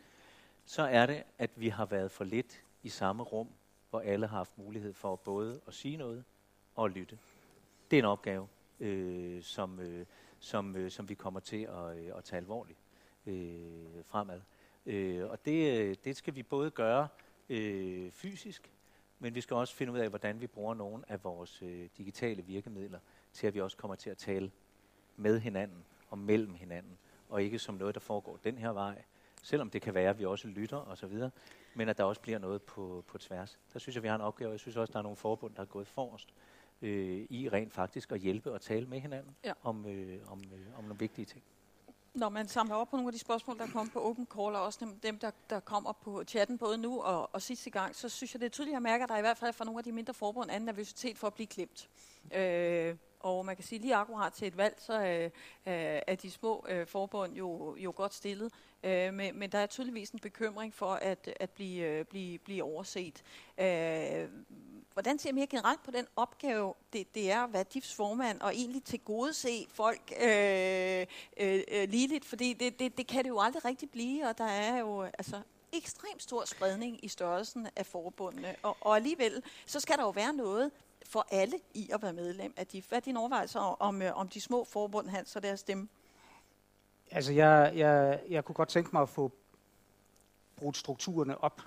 [0.65, 3.47] så er det, at vi har været for lidt i samme rum,
[3.89, 6.23] hvor alle har haft mulighed for både at sige noget og
[6.85, 7.17] at lytte.
[7.91, 8.47] Det er en opgave,
[8.79, 10.05] øh, som, øh,
[10.39, 12.79] som, øh, som vi kommer til at, øh, at tage alvorligt
[13.25, 14.41] øh, fremad.
[14.85, 17.07] Øh, og det, øh, det skal vi både gøre
[17.49, 18.71] øh, fysisk,
[19.19, 22.41] men vi skal også finde ud af, hvordan vi bruger nogle af vores øh, digitale
[22.41, 22.99] virkemidler
[23.33, 24.51] til, at vi også kommer til at tale
[25.15, 26.97] med hinanden og mellem hinanden,
[27.29, 29.03] og ikke som noget, der foregår den her vej,
[29.41, 31.29] selvom det kan være, at vi også lytter osv.,
[31.73, 33.59] men at der også bliver noget på, på tværs.
[33.73, 35.55] Der synes jeg, vi har en opgave, og jeg synes også, der er nogle forbund,
[35.55, 36.33] der er gået forrest
[36.81, 39.53] øh, i rent faktisk at hjælpe og tale med hinanden Ja.
[39.63, 41.43] om, øh, om, øh, om nogle vigtige ting.
[42.13, 44.63] Når man samler op på nogle af de spørgsmål, der kommer på Open Call, og
[44.63, 48.09] også dem, dem der, der kommer på chatten, både nu og, og sidste gang, så
[48.09, 49.77] synes jeg, det er tydeligt, at jeg mærker, at der i hvert fald fra nogle
[49.79, 51.89] af de mindre forbund anden nervøsitet for at blive klemt.
[52.35, 55.31] Øh, og man kan sige, lige akkurat til et valg, så øh, øh,
[56.07, 58.53] er de små øh, forbund jo, jo godt stillet.
[58.83, 62.63] Øh, men, men der er tydeligvis en bekymring for at, at blive, øh, blive, blive
[62.63, 63.23] overset.
[63.57, 64.29] Øh,
[64.93, 68.41] hvordan ser I mere generelt på den opgave, det, det er at være DIFs formand,
[68.41, 71.05] og egentlig til gode se folk øh,
[71.37, 72.25] øh, øh, ligeligt?
[72.25, 75.41] Fordi det, det, det kan det jo aldrig rigtig blive, og der er jo altså,
[75.73, 78.55] ekstremt stor spredning i størrelsen af forbundene.
[78.63, 80.71] Og, og alligevel, så skal der jo være noget
[81.09, 82.87] for alle i at være medlem af DIF.
[82.89, 85.87] Hvad er dine overvejelser om, øh, om de små forbund, Hans, og deres stemme?
[87.11, 89.31] Altså, jeg, jeg, jeg kunne godt tænke mig at få
[90.55, 91.61] brudt strukturerne op.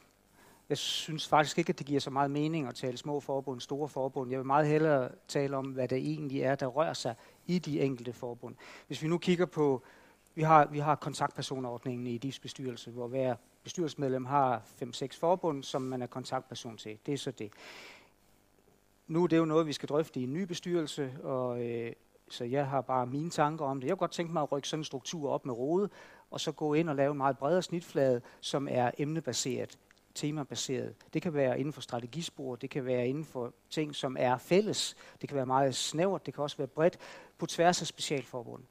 [0.69, 3.89] Jeg synes faktisk ikke, at det giver så meget mening at tale små forbund, store
[3.89, 4.31] forbund.
[4.31, 7.15] Jeg vil meget hellere tale om, hvad det egentlig er, der rører sig
[7.47, 8.55] i de enkelte forbund.
[8.87, 9.83] Hvis vi nu kigger på,
[10.35, 15.83] vi har, vi har kontaktpersonordningen i DIFs bestyrelse, hvor hver bestyrelsesmedlem har 5-6 forbund, som
[15.83, 16.99] man er kontaktperson til.
[17.07, 17.53] Det er så det.
[19.07, 21.93] Nu er det jo noget, vi skal drøfte i en ny bestyrelse, og øh,
[22.29, 23.89] så jeg har bare mine tanker om det.
[23.89, 25.89] Jeg kunne godt tænke mig at rykke sådan en struktur op med rode,
[26.31, 29.79] og så gå ind og lave en meget bredere snitflade, som er emnebaseret,
[30.15, 30.95] temabaseret.
[31.15, 34.97] Det kan være inden for strategispor, det kan være inden for ting, som er fælles.
[35.21, 36.99] Det kan være meget snævert, det kan også være bredt
[37.39, 38.63] på tværs af specialforbund.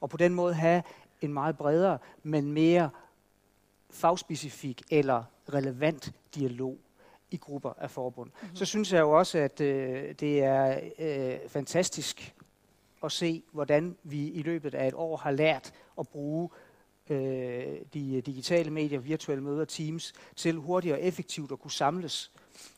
[0.00, 0.82] Og på den måde have
[1.20, 2.90] en meget bredere, men mere
[3.90, 6.78] fagspecifik eller relevant dialog
[7.30, 8.30] i grupper af forbund.
[8.42, 8.56] Mm-hmm.
[8.56, 12.34] Så synes jeg jo også, at øh, det er øh, fantastisk
[13.04, 16.48] at se, hvordan vi i løbet af et år har lært at bruge
[17.10, 22.32] øh, de digitale medier, virtuelle møder, Teams, til hurtigt og effektivt at kunne samles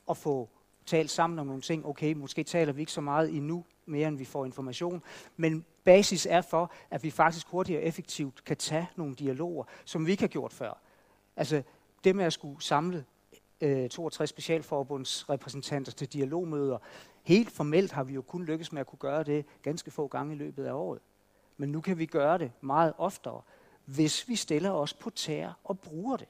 [0.07, 0.49] og få
[0.87, 1.87] talt sammen om nogle ting.
[1.87, 5.03] Okay, måske taler vi ikke så meget endnu, mere end vi får information,
[5.37, 10.07] men basis er for, at vi faktisk hurtigt og effektivt kan tage nogle dialoger, som
[10.07, 10.79] vi ikke har gjort før.
[11.37, 11.63] Altså
[12.05, 13.05] det med at skulle samle
[13.63, 16.79] øh, 62 specialforbunds repræsentanter til dialogmøder.
[17.23, 20.35] Helt formelt har vi jo kun lykkes med at kunne gøre det ganske få gange
[20.35, 21.01] i løbet af året.
[21.57, 23.43] Men nu kan vi gøre det meget oftere,
[23.85, 26.29] hvis vi stiller os på tær og bruger det,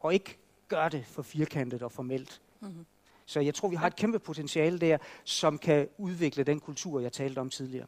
[0.00, 0.38] og ikke
[0.68, 2.42] gør det for firkantet og formelt.
[2.60, 2.86] Mm-hmm.
[3.26, 7.12] Så jeg tror, vi har et kæmpe potentiale der, som kan udvikle den kultur, jeg
[7.12, 7.86] talte om tidligere.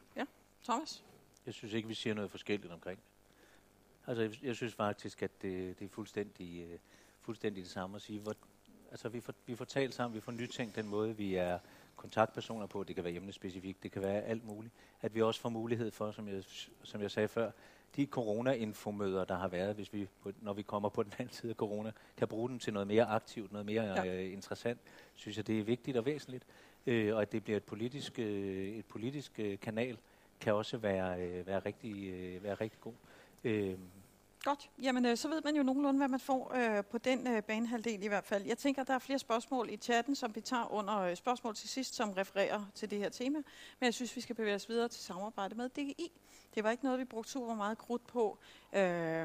[0.63, 1.03] Thomas?
[1.45, 3.05] Jeg synes ikke, vi siger noget forskelligt omkring det.
[4.07, 6.79] Altså, jeg, synes faktisk, at det, det er fuldstændig, uh,
[7.21, 8.19] fuldstændig det samme at sige.
[8.19, 8.35] Hvor,
[8.91, 11.59] altså, vi får, vi får talt sammen, vi får nytænkt den måde, vi er
[11.95, 12.83] kontaktpersoner på.
[12.83, 14.73] Det kan være emnespecifikt, det kan være alt muligt.
[15.01, 16.43] At vi også får mulighed for, som jeg,
[16.83, 17.51] som jeg sagde før,
[17.95, 20.07] de corona-infomøder, der har været, hvis vi,
[20.41, 23.05] når vi kommer på den anden side af corona, kan bruge dem til noget mere
[23.05, 24.23] aktivt, noget mere Ja.
[24.23, 24.79] øh, interessant,
[25.15, 26.45] synes jeg, det er vigtigt og væsentligt.
[26.85, 29.97] øh, og at det bliver et politisk, øh, et politisk øh, kanal,
[30.39, 32.93] kan også være, øh, være, rigtig, øh, være rigtig god.
[33.43, 33.77] Øh,
[34.43, 34.69] Godt.
[34.81, 38.03] Jamen, øh, så ved man jo nogenlunde, hvad man får øh, på den øh, banehalvdel
[38.03, 38.45] i hvert fald.
[38.45, 41.69] Jeg tænker, der er flere spørgsmål i chatten, som vi tager under øh, spørgsmål til
[41.69, 43.37] sidst, som refererer til det her tema.
[43.79, 46.11] Men jeg synes, vi skal bevæge os videre til samarbejde med DGI.
[46.55, 48.37] Det var ikke noget, vi brugte super meget krudt på
[48.73, 49.23] øh,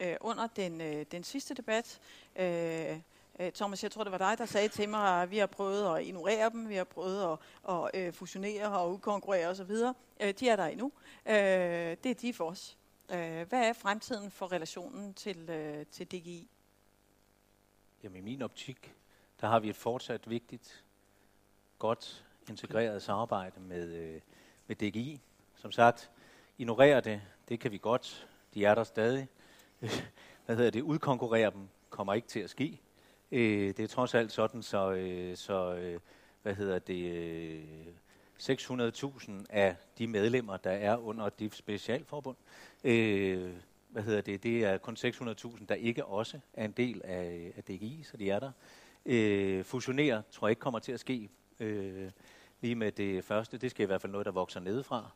[0.00, 2.00] øh, under den, øh, den sidste debat.
[2.36, 3.00] Øh,
[3.40, 5.96] øh, Thomas, jeg tror, det var dig, der sagde til mig, at vi har prøvet
[5.96, 7.38] at ignorere dem, vi har prøvet at,
[7.74, 9.72] at øh, fusionere og udkonkurrere osv.
[10.20, 10.92] Øh, de er der endnu.
[11.24, 12.78] Det er de for os.
[13.10, 16.48] Øh, hvad er fremtiden for relationen til, øh, til DGI?
[18.02, 18.94] Jamen i min optik,
[19.40, 20.84] der har vi et fortsat vigtigt,
[21.78, 24.20] godt integreret samarbejde med, øh,
[24.66, 25.20] med DGI.
[25.56, 26.10] Som sagt,
[26.58, 28.28] ignorere det, det kan vi godt.
[28.54, 29.28] De er der stadig.
[30.46, 30.82] Hvad hedder det?
[30.82, 32.80] Udkonkurrere dem kommer ikke til at ske.
[33.32, 36.00] Øh, det er trods alt sådan, så, øh, så øh,
[36.42, 37.86] hvad hedder det, øh,
[38.42, 42.36] 600.000 af de medlemmer, der er under DIF Specialforbund,
[42.84, 43.52] øh,
[43.88, 47.64] hvad hedder det, det er kun 600.000, der ikke også er en del af, af
[47.64, 48.52] DGI, så de er der.
[49.06, 51.28] Øh, fusionere tror jeg ikke kommer til at ske
[51.60, 52.10] øh,
[52.60, 53.58] lige med det første.
[53.58, 55.10] Det skal i hvert fald noget, der vokser nedefra.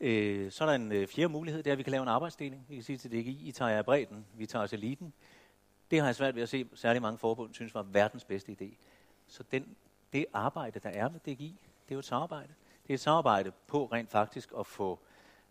[0.00, 2.08] Øh, så er der en øh, fjerde mulighed, det er, at vi kan lave en
[2.08, 2.66] arbejdsdeling.
[2.68, 5.12] Vi kan sige til DGI, I tager jer bredden, vi tager os eliten.
[5.90, 8.76] Det har jeg svært ved at se, særlig mange forbund synes var verdens bedste idé.
[9.26, 9.76] Så den,
[10.12, 12.54] det arbejde, der er med DGI, det er jo et samarbejde.
[12.86, 14.98] Det er et samarbejde på rent faktisk at få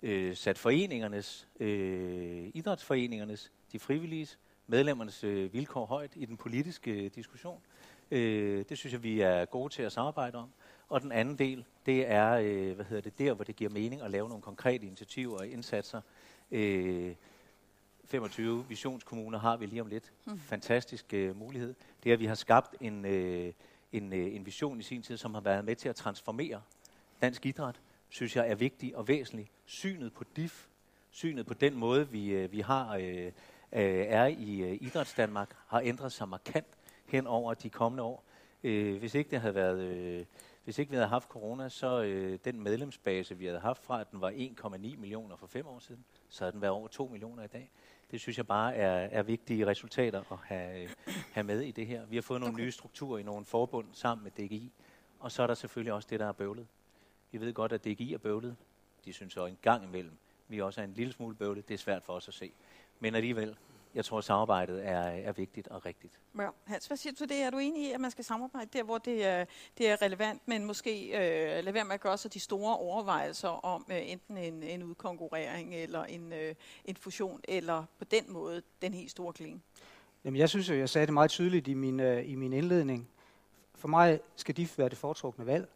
[0.02, 7.12] øh, sat foreningernes, øh, idrætsforeningernes, de frivilliges, medlemmernes øh, vilkår højt i den politiske øh,
[7.16, 7.62] diskussion.
[8.12, 10.50] Øh, det synes jeg, vi er gode til at samarbejde om.
[10.90, 14.02] Og den anden del, det er, øh, hvad hedder det, der, hvor det giver mening
[14.02, 16.02] at lave nogle konkrete initiativer og indsatser.
[16.52, 17.16] Øh,
[18.06, 20.12] 25 visionskommuner har vi lige om lidt.
[20.26, 20.40] Mm.
[20.40, 21.76] Fantastisk øh, mulighed.
[22.04, 23.54] Det er, at vi har skabt en, øh,
[23.92, 26.62] en, øh, en vision i sin tid, som har været med til at transformere
[27.24, 29.52] dansk idræt, synes jeg er vigtig og væsentlig.
[29.66, 30.68] Synet på DIF,
[31.12, 33.32] synet på den måde, vi, øh, vi har øh, øh,
[34.08, 36.68] er i øh, idræts Danmark, har ændret sig markant
[37.06, 38.24] hen over de kommende år.
[38.64, 39.80] Øh, hvis ikke det havde været...
[39.80, 40.26] Øh,
[40.64, 44.12] hvis ikke vi havde haft corona, så øh, den medlemsbase, vi havde haft fra, at
[44.12, 47.44] den var 1,9 millioner for fem år siden, så havde den været over 2 millioner
[47.44, 47.72] i dag.
[48.12, 50.90] Det synes jeg bare er, er vigtige resultater at have,
[51.32, 52.06] have med i det her.
[52.06, 52.64] Vi har fået nogle okay.
[52.64, 54.72] nye strukturer i nogle forbund sammen med DGI,
[55.20, 56.68] og så er der selvfølgelig også det, der er bøvlet.
[57.34, 58.56] Vi ved godt, at DGI er bøvlet.
[59.06, 61.68] De synes så en gang imellem, vi også er en lille smule bøvlet.
[61.68, 62.52] Det er svært for os at se.
[63.00, 63.58] Men alligevel,
[63.96, 66.20] jeg tror, at samarbejdet er, er vigtigt og rigtigt.
[66.40, 66.50] Ja.
[66.64, 67.42] Hans, hvad siger du til det?
[67.42, 69.46] Er du enig i, at man skal samarbejde der, hvor det er,
[69.78, 73.50] det er relevant, men måske øh, lade være med at gøre sig de store overvejelser
[73.50, 76.56] om øh, enten en, en udkonkurrering eller en, øh,
[76.86, 79.64] en fusion, eller på den måde den helt store kling?
[80.24, 83.10] Jamen, jeg synes jo, jeg sagde det meget tydeligt i min, øh, i min indledning.
[83.76, 85.68] For mig skal DIF være det foretrukne valg,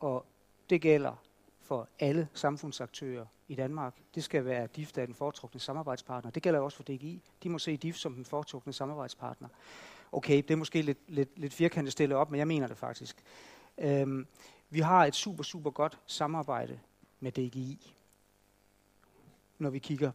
[0.00, 0.26] og
[0.70, 1.14] det gælder
[1.60, 3.94] for alle samfundsaktører i Danmark.
[4.14, 6.30] Det skal være DIF, der er den foretrukne samarbejdspartner.
[6.30, 7.22] Det gælder også for DGI.
[7.42, 9.48] De må se DIF som den foretrukne samarbejdspartner.
[10.12, 13.22] Okay, det er måske lidt, lidt, lidt firkantet stillet op, men jeg mener det faktisk.
[13.78, 14.26] Øhm,
[14.70, 16.80] vi har et super, super godt samarbejde
[17.20, 17.94] med DGI,
[19.58, 20.12] når vi kigger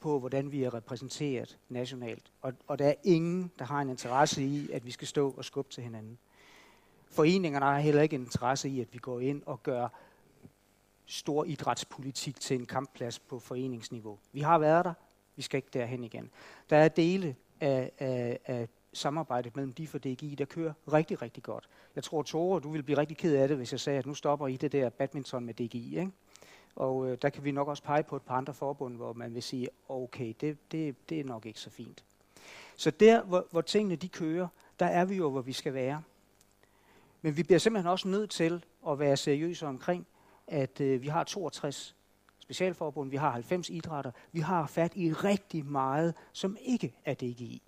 [0.00, 2.32] på, hvordan vi er repræsenteret nationalt.
[2.42, 5.44] Og, og der er ingen, der har en interesse i, at vi skal stå og
[5.44, 6.18] skubbe til hinanden.
[7.10, 9.88] Foreningerne har heller ikke interesse i, at vi går ind og gør
[11.06, 14.18] stor idrætspolitik til en kampplads på foreningsniveau.
[14.32, 14.94] Vi har været der,
[15.36, 16.30] vi skal ikke derhen igen.
[16.70, 21.42] Der er dele af, af, af samarbejdet mellem DIF og DGI, der kører rigtig, rigtig
[21.42, 21.68] godt.
[21.94, 24.14] Jeg tror, Tore, du vil blive rigtig ked af det, hvis jeg sagde, at nu
[24.14, 25.98] stopper I det der badminton med DGI.
[25.98, 26.10] Ikke?
[26.76, 29.34] Og øh, der kan vi nok også pege på et par andre forbund, hvor man
[29.34, 32.04] vil sige, okay, det, det, det er nok ikke så fint.
[32.76, 34.48] Så der, hvor, hvor tingene de kører,
[34.80, 36.02] der er vi jo, hvor vi skal være.
[37.26, 40.06] Men vi bliver simpelthen også nødt til at være seriøse omkring,
[40.46, 41.96] at øh, vi har 62
[42.40, 47.62] specialforbund, vi har 90 idrætter, vi har fat i rigtig meget, som ikke er DGI.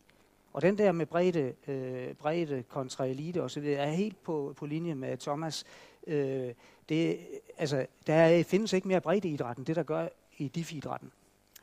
[0.53, 4.95] Og den der med bredde, øh, bredde kontra elite osv., er helt på, på linje
[4.95, 5.65] med Thomas.
[6.07, 6.55] Øh,
[6.89, 7.19] det,
[7.57, 11.13] altså, der findes ikke mere bredde i idrætten, det der gør i DIF-idrætten.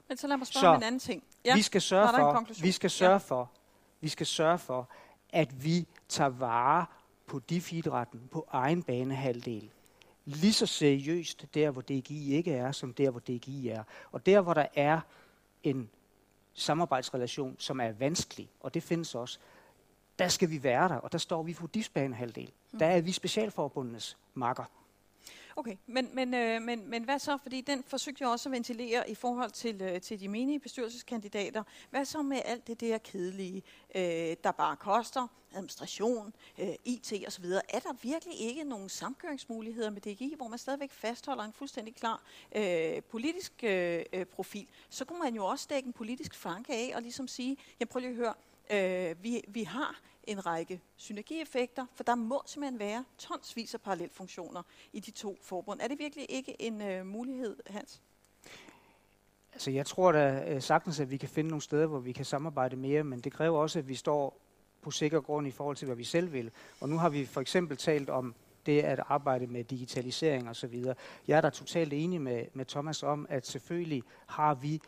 [0.07, 1.23] Men så lad mig spørge så, om en anden ting.
[1.45, 3.17] Ja, vi skal sørge for, vi skal sørge ja.
[3.17, 3.51] for,
[4.01, 4.89] vi skal sørge for,
[5.29, 6.85] at vi tager vare
[7.27, 9.69] på DIF-idrætten på egen banehalvdel
[10.25, 13.83] lige så seriøst der, hvor DGI ikke er, som der, hvor DGI er.
[14.11, 14.99] Og der, hvor der er
[15.63, 15.89] en
[16.53, 19.39] samarbejdsrelation, som er vanskelig, og det findes også,
[20.19, 22.51] der skal vi være der, og der står vi på DIFs banehalvdel.
[22.71, 22.79] Hmm.
[22.79, 24.63] Der er vi specialforbundenes makker.
[25.57, 27.37] Okay, men, men, øh, men, men hvad så?
[27.37, 31.63] Fordi den forsøgte jeg også at ventilere i forhold til, øh, til de menige bestyrelseskandidater.
[31.89, 33.63] Hvad så med alt det der kedelige,
[33.95, 37.45] øh, der bare koster, administration, øh, IT osv.?
[37.45, 42.23] Er der virkelig ikke nogen samkøringsmuligheder med DGI, hvor man stadigvæk fastholder en fuldstændig klar
[42.55, 44.67] øh, politisk øh, øh, profil?
[44.89, 48.07] Så kunne man jo også dække en politisk flanke af og ligesom sige, jeg prøver
[48.07, 48.33] lige at høre,
[49.09, 54.63] øh, vi, vi har en række synergieffekter, for der må simpelthen være tonsvis af parallelfunktioner
[54.93, 55.79] i de to forbund.
[55.81, 58.01] Er det virkelig ikke en øh, mulighed, Hans?
[59.53, 62.25] Altså, jeg tror da øh, sagtens, at vi kan finde nogle steder, hvor vi kan
[62.25, 64.39] samarbejde mere, men det kræver også, at vi står
[64.81, 66.51] på sikker grund i forhold til, hvad vi selv vil.
[66.79, 68.35] Og nu har vi for eksempel talt om
[68.65, 70.85] det at arbejde med digitalisering osv.
[71.27, 74.81] Jeg er da totalt enig med, med Thomas om, at selvfølgelig har vi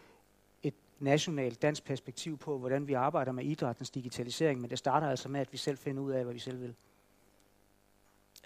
[0.99, 5.39] nationalt dansk perspektiv på, hvordan vi arbejder med idrættens digitalisering, men det starter altså med,
[5.39, 6.75] at vi selv finder ud af, hvad vi selv vil.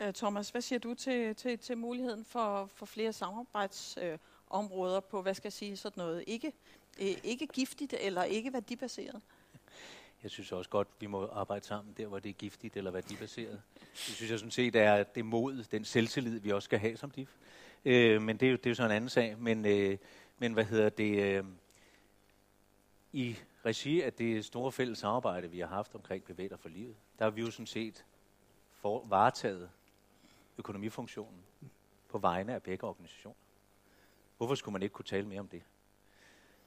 [0.02, 5.22] Øh, Thomas, hvad siger du til, til, til muligheden for, for flere samarbejdsområder øh, på,
[5.22, 6.53] hvad skal jeg sige, sådan noget ikke,
[7.02, 9.22] øh, ikke giftigt eller ikke værdibaseret?
[10.23, 13.61] Jeg synes også godt, vi må arbejde sammen der, hvor det er giftigt eller værdibaseret.
[13.80, 17.11] Det synes jeg sådan set er det mod, den selvtillid, vi også skal have som
[17.11, 17.36] DIF.
[17.86, 19.38] Øh, men det er, jo, det er jo så en anden sag.
[19.40, 19.98] Men, øh,
[20.40, 21.23] men hvad hedder det...
[21.23, 21.44] Øh,
[23.14, 27.26] i regi af det store fælles samarbejde, vi har haft omkring Bevæger for livet, der
[27.26, 28.06] har vi jo sådan set
[28.72, 29.70] for, varetaget
[30.58, 31.42] økonomifunktionen
[32.10, 33.36] på vegne af begge organisationer.
[34.38, 35.62] Hvorfor skulle man ikke kunne tale mere om det?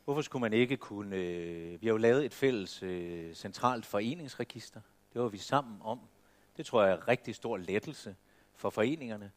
[0.04, 1.16] Hvorfor skulle man ikke kunne...
[1.16, 4.80] Øh, vi har jo lavet et fælles øh, centralt foreningsregister.
[5.12, 6.00] Det var vi sammen om.
[6.56, 8.16] Det tror jeg er en rigtig stor lettelse
[8.54, 9.32] for foreningerne.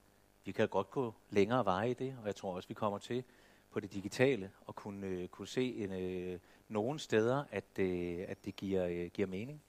[0.46, 3.24] Vi kan godt gå længere veje i det, og jeg tror også, vi kommer til
[3.72, 8.46] på det digitale og kunne, øh, kunne se en, øh, nogle steder, at, øh, at
[8.46, 9.62] det giver, øh, giver mening.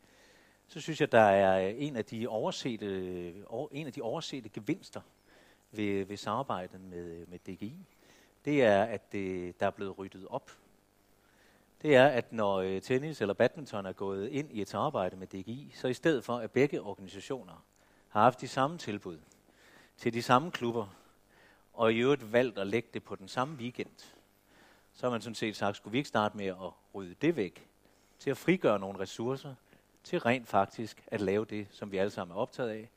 [0.68, 3.34] Så synes jeg, der er øh, en af de oversete, øh,
[3.72, 5.00] en af de oversete gevinster
[5.70, 7.86] ved, ved samarbejdet med, øh, med DGI.
[8.44, 10.50] Det er, at det, der er blevet ryddet op.
[11.82, 15.72] Det er, at når tennis eller badminton er gået ind i et samarbejde med DGI,
[15.74, 17.64] så i stedet for, at begge organisationer
[18.08, 19.18] har haft de samme tilbud
[19.96, 20.86] til de samme klubber,
[21.72, 24.17] og i øvrigt valgt at lægge det på den samme weekend,
[24.98, 27.68] så har man sådan set sagt, skulle vi ikke starte med at rydde det væk,
[28.18, 29.54] til at frigøre nogle ressourcer,
[30.04, 32.90] til rent faktisk at lave det, som vi alle sammen er optaget af,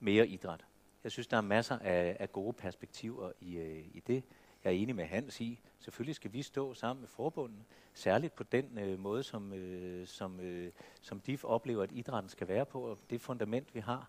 [0.00, 0.64] mere idræt.
[1.04, 4.22] Jeg synes, der er masser af, af gode perspektiver i, øh, i det.
[4.64, 7.64] Jeg er enig med Hans i, selvfølgelig skal vi stå sammen med forbundene,
[7.94, 12.48] særligt på den øh, måde, som, øh, som, øh, som DIF oplever, at idrætten skal
[12.48, 14.08] være på, og det fundament, vi har,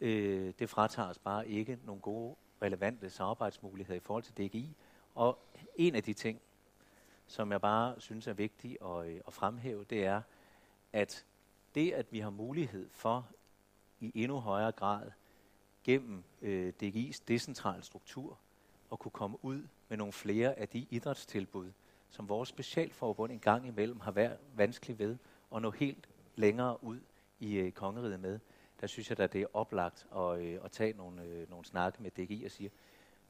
[0.00, 4.76] øh, det fratager os bare ikke nogle gode, relevante samarbejdsmuligheder i forhold til DGI.
[5.14, 5.38] Og
[5.76, 6.40] en af de ting,
[7.32, 10.22] som jeg bare synes er vigtig at, øh, at fremhæve, det er,
[10.92, 11.24] at
[11.74, 13.28] det, at vi har mulighed for
[14.00, 15.10] i endnu højere grad
[15.84, 18.38] gennem øh, DGI's decentrale struktur
[18.92, 21.72] at kunne komme ud med nogle flere af de idrætstilbud,
[22.10, 25.16] som vores specialforbund en gang imellem har været vanskeligt ved
[25.54, 27.00] at nå helt længere ud
[27.40, 28.38] i øh, kongeriget med.
[28.80, 32.02] Der synes jeg, at det er oplagt at, øh, at tage nogle, øh, nogle snakke
[32.02, 32.70] med DGI og sige,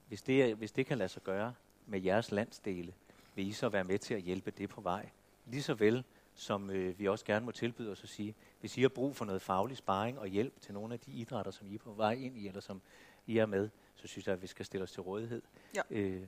[0.09, 1.55] hvis det, hvis det kan lade sig gøre
[1.87, 2.95] med jeres landsdele,
[3.35, 5.09] vil I så være med til at hjælpe det på vej?
[5.47, 6.05] Lige så vel
[6.35, 9.25] som øh, vi også gerne må tilbyde os at sige, hvis I har brug for
[9.25, 12.13] noget faglig sparring og hjælp til nogle af de idrætter, som I er på vej
[12.13, 12.83] ind i, eller som
[13.27, 15.43] I er med, så synes jeg, at vi skal stille os til rådighed.
[15.75, 15.83] Ja.
[15.91, 16.23] Øh.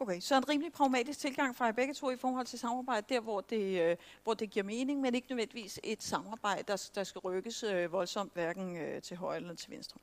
[0.00, 3.20] Okay, så en rimelig pragmatisk tilgang fra jer begge to i forhold til samarbejde, der
[3.20, 7.18] hvor det, øh, hvor det giver mening, men ikke nødvendigvis et samarbejde, der, der skal
[7.18, 10.00] rykkes øh, voldsomt, hverken øh, til højre eller til venstre.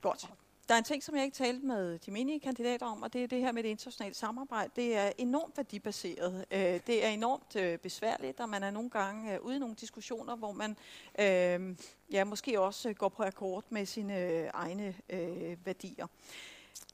[0.00, 0.30] Godt.
[0.72, 3.22] Der er en ting, som jeg ikke talte med de menige kandidater om, og det
[3.22, 4.70] er det her med det internationale samarbejde.
[4.76, 6.44] Det er enormt værdibaseret.
[6.50, 9.74] Øh, det er enormt øh, besværligt, og man er nogle gange øh, ude i nogle
[9.74, 10.76] diskussioner, hvor man
[11.18, 11.76] øh,
[12.12, 16.06] ja, måske også øh, går på akkord med sine øh, egne øh, værdier.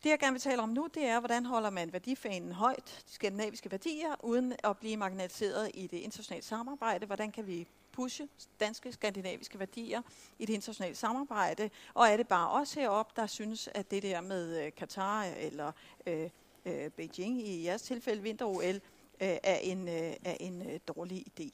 [0.04, 3.12] Det, jeg gerne vil tale om nu, det er, hvordan holder man værdifanen højt, de
[3.12, 7.06] skandinaviske værdier, uden at blive marginaliseret i det internationale samarbejde.
[7.06, 7.68] Hvordan kan vi
[7.98, 8.28] pushe
[8.60, 10.02] danske, skandinaviske værdier
[10.38, 11.70] i det internationale samarbejde?
[11.94, 15.72] Og er det bare os heroppe, der synes, at det der med øh, Katar eller
[16.06, 16.30] øh,
[16.64, 18.80] øh, Beijing, i jeres tilfælde vinter-OL, øh,
[19.20, 21.50] er en, øh, er en øh, dårlig idé.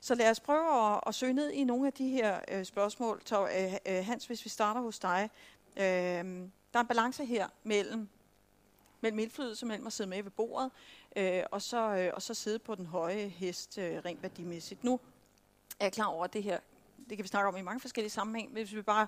[0.00, 3.22] Så lad os prøve at, at søge ned i nogle af de her øh, spørgsmål.
[3.24, 5.30] Så, øh, øh, Hans, hvis vi starter hos dig.
[5.76, 5.84] Øh,
[6.72, 8.08] der er en balance her mellem
[9.00, 10.70] mellem indflydelse, mellem at sidde med ved bordet,
[11.16, 14.84] øh, og, så, øh, og så sidde på den høje hest øh, rent værdimæssigt.
[14.84, 15.00] Nu
[15.80, 16.58] er klar over, at det her,
[17.08, 19.06] det kan vi snakke om i mange forskellige sammenhæng, hvis vi bare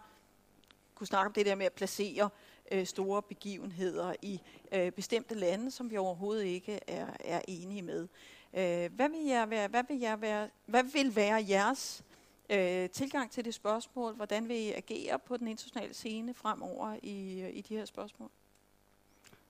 [0.95, 2.29] kunne snakke om det der med at placere
[2.73, 4.41] øh, store begivenheder i
[4.73, 8.09] øh, bestemte lande, som vi overhovedet ikke er, er enige med.
[8.55, 12.05] Øh, hvad, vil jeg være, hvad, vil jeg være, hvad vil være jeres
[12.51, 14.15] øh, tilgang til det spørgsmål?
[14.15, 18.31] Hvordan vil I agere på den internationale scene fremover i, i de her spørgsmål?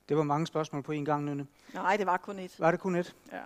[0.08, 1.46] Det var mange spørgsmål på en gang, Nynne.
[1.74, 2.60] Nej, det var kun et.
[2.60, 3.16] Var det kun et?
[3.32, 3.42] Ja.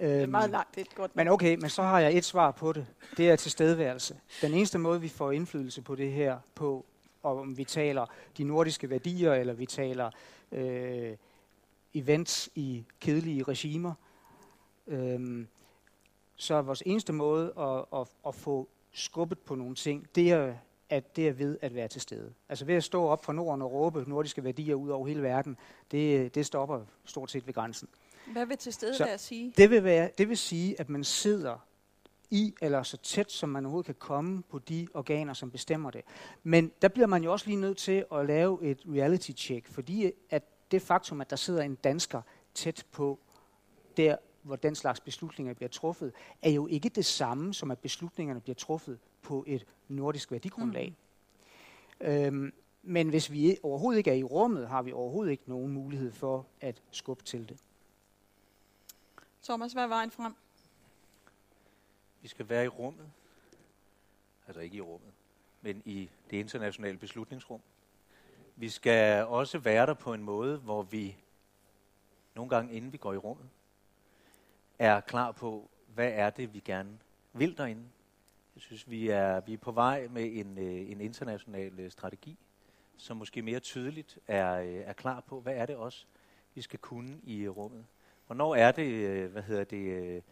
[0.00, 1.16] Øhm, Det er meget langt, det er godt.
[1.16, 2.86] Men okay, men så har jeg et svar på det.
[3.16, 4.20] Det er tilstedeværelse.
[4.42, 6.86] Den eneste måde, vi får indflydelse på det her på,
[7.22, 8.06] om vi taler
[8.38, 10.10] de nordiske værdier, eller vi taler
[10.52, 11.16] øh,
[11.94, 13.94] events i kedelige regimer,
[14.86, 15.46] øh,
[16.36, 20.54] så er vores eneste måde at, at, at få skubbet på nogle ting, det er,
[20.90, 22.32] at det er ved at være til stede.
[22.48, 25.56] Altså ved at stå op fra Norden og råbe nordiske værdier ud over hele verden,
[25.90, 27.88] det, det stopper stort set ved grænsen.
[28.26, 29.52] Hvad vil til stede der sige?
[29.56, 31.66] Det vil, være, det vil sige, at man sidder
[32.30, 36.00] i, eller så tæt som man overhovedet kan komme på de organer, som bestemmer det.
[36.42, 40.12] Men der bliver man jo også lige nødt til at lave et reality check, fordi
[40.30, 42.22] at det faktum, at der sidder en dansker
[42.54, 43.18] tæt på
[43.96, 46.12] der, hvor den slags beslutninger bliver truffet,
[46.42, 50.96] er jo ikke det samme, som at beslutningerne bliver truffet på et nordisk værdigrundlag.
[52.00, 52.06] Mm.
[52.06, 56.12] Øhm, men hvis vi overhovedet ikke er i rummet, har vi overhovedet ikke nogen mulighed
[56.12, 57.56] for at skubbe til det.
[59.42, 60.34] Thomas, hvad er vejen frem?
[62.20, 63.10] Vi skal være i rummet.
[64.46, 65.12] Altså ikke i rummet,
[65.60, 67.60] men i det internationale beslutningsrum.
[68.56, 71.16] Vi skal også være der på en måde, hvor vi
[72.34, 73.48] nogle gange inden vi går i rummet,
[74.78, 76.98] er klar på, hvad er det, vi gerne
[77.32, 77.84] vil derinde.
[78.54, 82.38] Jeg synes, vi er, vi er på vej med en, øh, en international øh, strategi,
[82.96, 86.06] som måske mere tydeligt er, øh, er klar på, hvad er det også,
[86.54, 87.86] vi skal kunne i rummet.
[88.32, 90.22] Hvornår er det, øh, hvad hedder det, øh,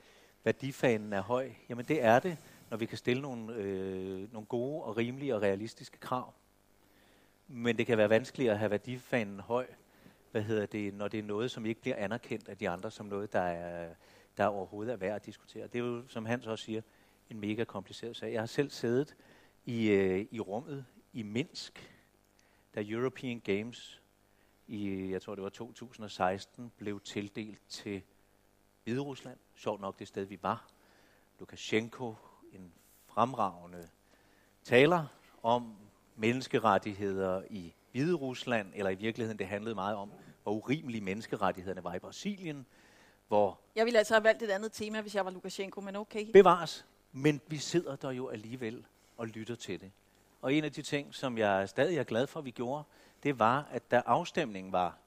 [0.44, 1.50] værdifanen er høj?
[1.68, 2.38] Jamen det er det,
[2.70, 6.34] når vi kan stille nogle, øh, nogle gode og rimelige og realistiske krav.
[7.48, 9.66] Men det kan være vanskeligt at have værdifanen høj,
[10.30, 13.06] hvad hedder det, når det er noget, som ikke bliver anerkendt af de andre som
[13.06, 13.94] noget, der, er,
[14.36, 15.66] der overhovedet er værd at diskutere.
[15.66, 16.82] Det er jo, som Hans også siger,
[17.30, 18.32] en mega kompliceret sag.
[18.32, 19.16] Jeg har selv siddet
[19.64, 21.94] i, øh, i rummet i Minsk,
[22.74, 23.99] da European Games
[24.70, 28.02] i, jeg tror det var 2016, blev tildelt til
[28.84, 29.38] Hvide Rusland.
[29.54, 30.66] Sjovt nok det sted, vi var.
[31.38, 32.14] Lukashenko,
[32.52, 32.72] en
[33.06, 33.88] fremragende
[34.64, 35.06] taler
[35.42, 35.76] om
[36.16, 41.94] menneskerettigheder i Hvide Rusland, eller i virkeligheden det handlede meget om, hvor urimelige menneskerettighederne var
[41.94, 42.66] i Brasilien,
[43.28, 46.26] hvor Jeg ville altså have valgt et andet tema, hvis jeg var Lukashenko, men okay.
[46.32, 48.86] bevares, men vi sidder der jo alligevel
[49.16, 49.92] og lytter til det.
[50.42, 52.84] Og en af de ting, som jeg stadig er glad for, vi gjorde,
[53.22, 54.98] det var, at da afstemningen var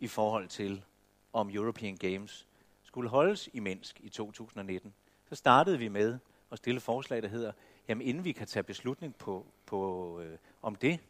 [0.00, 0.84] i forhold til,
[1.32, 2.46] om European Games
[2.82, 4.94] skulle holdes i Minsk i 2019,
[5.28, 6.18] så startede vi med
[6.52, 7.52] at stille forslag, der hedder,
[7.88, 11.00] jamen inden vi kan tage beslutning på, på, øh, om det,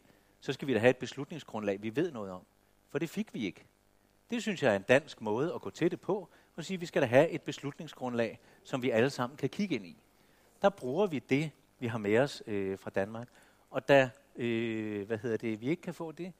[0.40, 2.42] så skal vi da have et beslutningsgrundlag, vi ved noget om.
[2.90, 3.64] For det fik vi ikke.
[4.30, 6.80] Det synes jeg er en dansk måde at gå til det på, og sige, at
[6.80, 9.96] vi skal da have et beslutningsgrundlag, som vi alle sammen kan kigge ind i.
[10.62, 13.28] Der bruger vi det, vi har med os øh, fra Danmark.
[13.70, 16.32] Og da øh, hvad hedder det, vi ikke kan få det,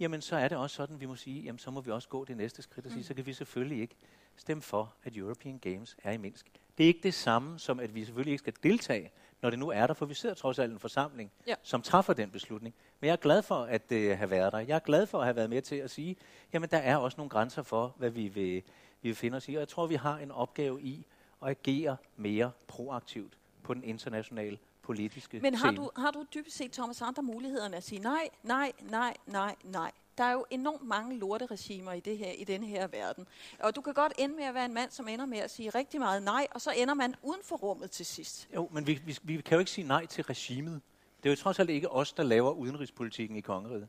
[0.00, 2.24] jamen så er det også sådan, vi må sige, jamen så må vi også gå
[2.24, 3.94] det næste skridt og sige, så kan vi selvfølgelig ikke
[4.36, 6.46] stemme for, at European Games er i Minsk.
[6.78, 9.10] Det er ikke det samme som, at vi selvfølgelig ikke skal deltage,
[9.42, 11.54] når det nu er der, for vi sidder trods alt en forsamling, Ja.
[11.62, 12.74] som træffer den beslutning.
[13.00, 14.58] Men jeg er glad for at øh, have været der.
[14.58, 16.16] Jeg er glad for at have været med til at sige,
[16.52, 18.54] jamen der er også nogle grænser for, hvad vi vil,
[19.02, 19.54] vi vil finde os i.
[19.54, 21.06] Og jeg tror, vi har en opgave i
[21.42, 24.58] at agere mere proaktivt på den internationale
[24.94, 25.76] politiske Men har scene.
[25.76, 29.54] du, har du dybest set, Thomas, andre muligheder end at sige nej, nej, nej, nej,
[29.64, 29.90] nej?
[30.18, 33.26] Der er jo enormt mange lorteregimer i, det her, i denne her verden.
[33.60, 35.70] Og du kan godt ende med at være en mand, som ender med at sige
[35.70, 38.48] rigtig meget nej, og så ender man uden for rummet til sidst.
[38.54, 40.80] Jo, men vi, vi, vi kan jo ikke sige nej til regimet.
[41.22, 43.88] Det er jo trods alt ikke os, der laver udenrigspolitikken i kongeriget.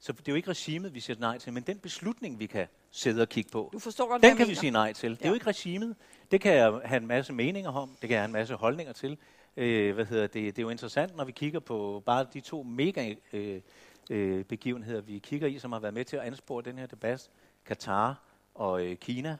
[0.00, 2.66] Så det er jo ikke regimet, vi siger nej til, men den beslutning, vi kan
[2.90, 4.60] sidde og kigge på, Du forstår godt, den kan jeg vi mener.
[4.60, 5.10] sige nej til.
[5.10, 5.28] Det er Ja.
[5.28, 5.96] jo ikke regimet.
[6.30, 7.88] Det kan jeg have en masse meninger om.
[7.88, 9.18] Det kan jeg have en masse holdninger til.
[9.56, 10.56] Øh, hvad hedder det?
[10.56, 13.60] det er jo interessant, når vi kigger på bare de to mega øh,
[14.10, 17.30] øh, begivenheder, vi kigger i, som har været med til at anspore den her debat.
[17.64, 18.22] Katar
[18.54, 19.36] og øh, Kina.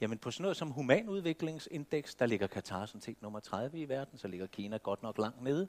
[0.00, 4.18] Jamen på sådan noget som humanudviklingsindeks, der ligger Katar sådan set nummer 30 i verden,
[4.18, 5.68] så ligger Kina godt nok langt nede.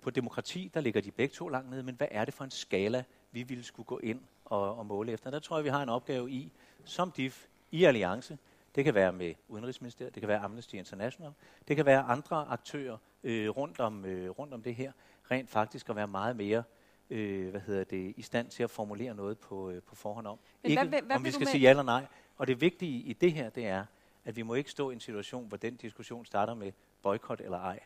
[0.00, 2.50] På demokrati, der ligger de begge to langt nede, men hvad er det for en
[2.50, 5.30] skala, vi ville skulle gå ind og, og måle efter?
[5.30, 6.52] Der tror jeg, vi har en opgave i,
[6.84, 8.38] som DIF, i alliance,
[8.74, 11.32] det kan være med Udenrigsministeriet, det kan være Amnesty International,
[11.68, 14.92] det kan være andre aktører øh, rundt, om, øh, rundt om det her,
[15.30, 16.62] rent faktisk at være meget mere
[17.10, 20.38] øh, hvad hedder det, i stand til at formulere noget på, øh, på forhånd om.
[20.62, 22.06] Men ikke hvad hvad om vi skal sige ja eller nej.
[22.36, 23.84] Og det vigtige i det her, det er,
[24.24, 26.72] at vi må ikke stå i en situation, hvor den diskussion starter med
[27.02, 27.80] boykot eller ej,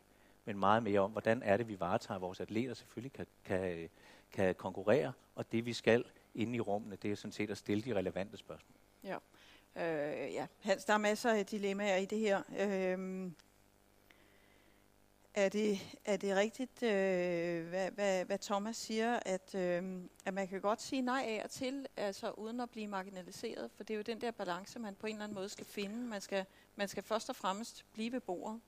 [0.44, 3.88] men meget mere om, hvordan er det, vi varetager vores atleter selvfølgelig kan, kan,
[4.32, 6.04] kan konkurrere, og det vi skal
[6.34, 8.76] inde i rummene, det er sådan set at stille de relevante spørgsmål.
[9.04, 9.16] Ja.
[9.76, 10.46] Øh, ja.
[10.60, 12.42] Hans, der er masser af dilemmaer i det her.
[12.58, 13.30] Øh,
[15.34, 20.48] Er det, er det rigtigt, øh, hvad, hvad, hvad Thomas siger, at, øh, at man
[20.48, 23.70] kan godt sige nej af og til, altså uden at blive marginaliseret?
[23.76, 25.96] For det er jo den der balance, man på en eller anden måde skal finde.
[25.96, 26.44] Man skal,
[26.76, 28.60] man skal først og fremmest blive ved bordet.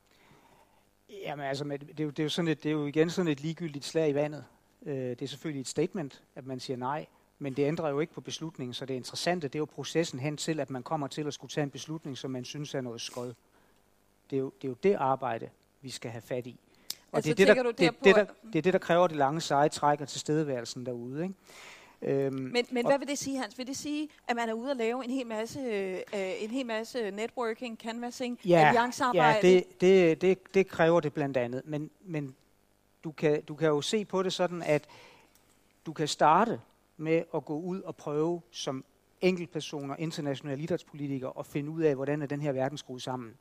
[1.11, 3.33] Jamen altså, det er, jo, det, er jo sådan et, det er jo igen sådan
[3.33, 4.45] et ligegyldigt slag i vandet.
[4.83, 7.07] Øh, det er selvfølgelig et statement, at man siger nej,
[7.39, 10.37] men det ændrer jo ikke på beslutningen, så det interessante, det er jo processen hen
[10.37, 13.01] til, at man kommer til at skulle tage en beslutning, som man synes er noget
[13.01, 13.35] skod.
[14.31, 15.49] Det er jo det, er jo det arbejde,
[15.81, 16.61] vi skal have fat i.
[17.13, 19.17] Og Altså, det, er det, der, det, det, der, det er det, der kræver det
[19.17, 21.23] lange seje træk og tilstedeværelsen derude.
[21.23, 21.35] Ikke?
[22.03, 23.59] Øhm, Men, men hvad vil det sige, Hans?
[23.59, 26.67] Vil det sige, at man er ude og lave en hel masse, øh, en hel
[26.67, 29.49] masse networking, canvassing, alliancearbejde?
[29.49, 31.63] Ja, det, det, det, det kræver det blandt andet.
[31.65, 32.35] Men, men
[33.05, 34.89] du, kan, du kan jo se på det sådan, at
[35.87, 36.61] du kan starte
[36.99, 38.85] med at gå ud og prøve som
[39.21, 43.35] enkeltpersoner, internationale idrætspolitikere, og finde ud af, hvordan er den her verden skruet sammen.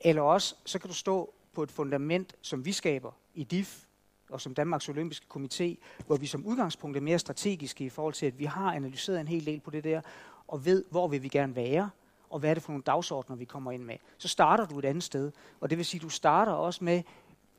[0.00, 3.82] Eller også, så kan du stå på et fundament, som vi skaber i DIF,
[4.30, 5.74] og som Danmarks Olympiske Komité,
[6.06, 9.28] hvor vi som udgangspunkt er mere strategiske i forhold til, at vi har analyseret en
[9.28, 10.00] hel del på det der,
[10.48, 11.90] og ved, hvor vil vi gerne være,
[12.30, 13.96] og hvad er det for nogle dagsordner, vi kommer ind med.
[14.18, 17.02] Så starter du et andet sted, og det vil sige, at du starter også med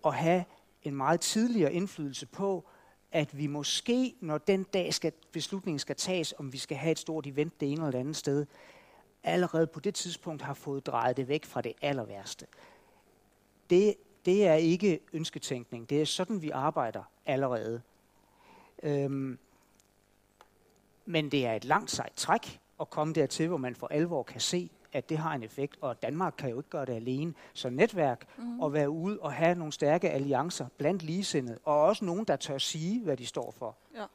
[0.05, 0.45] at have
[0.83, 2.69] en meget tidligere indflydelse på,
[3.11, 6.99] at vi måske, når den dag skal, beslutningen skal tages, om vi skal have et
[6.99, 8.45] stort event det ene eller andet sted,
[9.23, 12.47] allerede på det tidspunkt har fået drejet det væk fra det aller værste.
[13.69, 15.89] Det, det er ikke ønsketænkning.
[15.89, 17.81] Det er sådan, vi arbejder allerede.
[18.83, 19.39] Øhm,
[21.05, 24.41] men det er et langt sejt træk at komme dertil, hvor man for alvor kan
[24.41, 27.33] se, at det har en effekt, og Danmark kan jo ikke gøre det alene.
[27.53, 28.59] Så netværk mm.
[28.59, 32.57] og være ude og have nogle stærke alliancer blandt ligesindede, og også nogen, der tør
[32.57, 33.77] sige, hvad de står for.
[33.95, 34.05] Ja.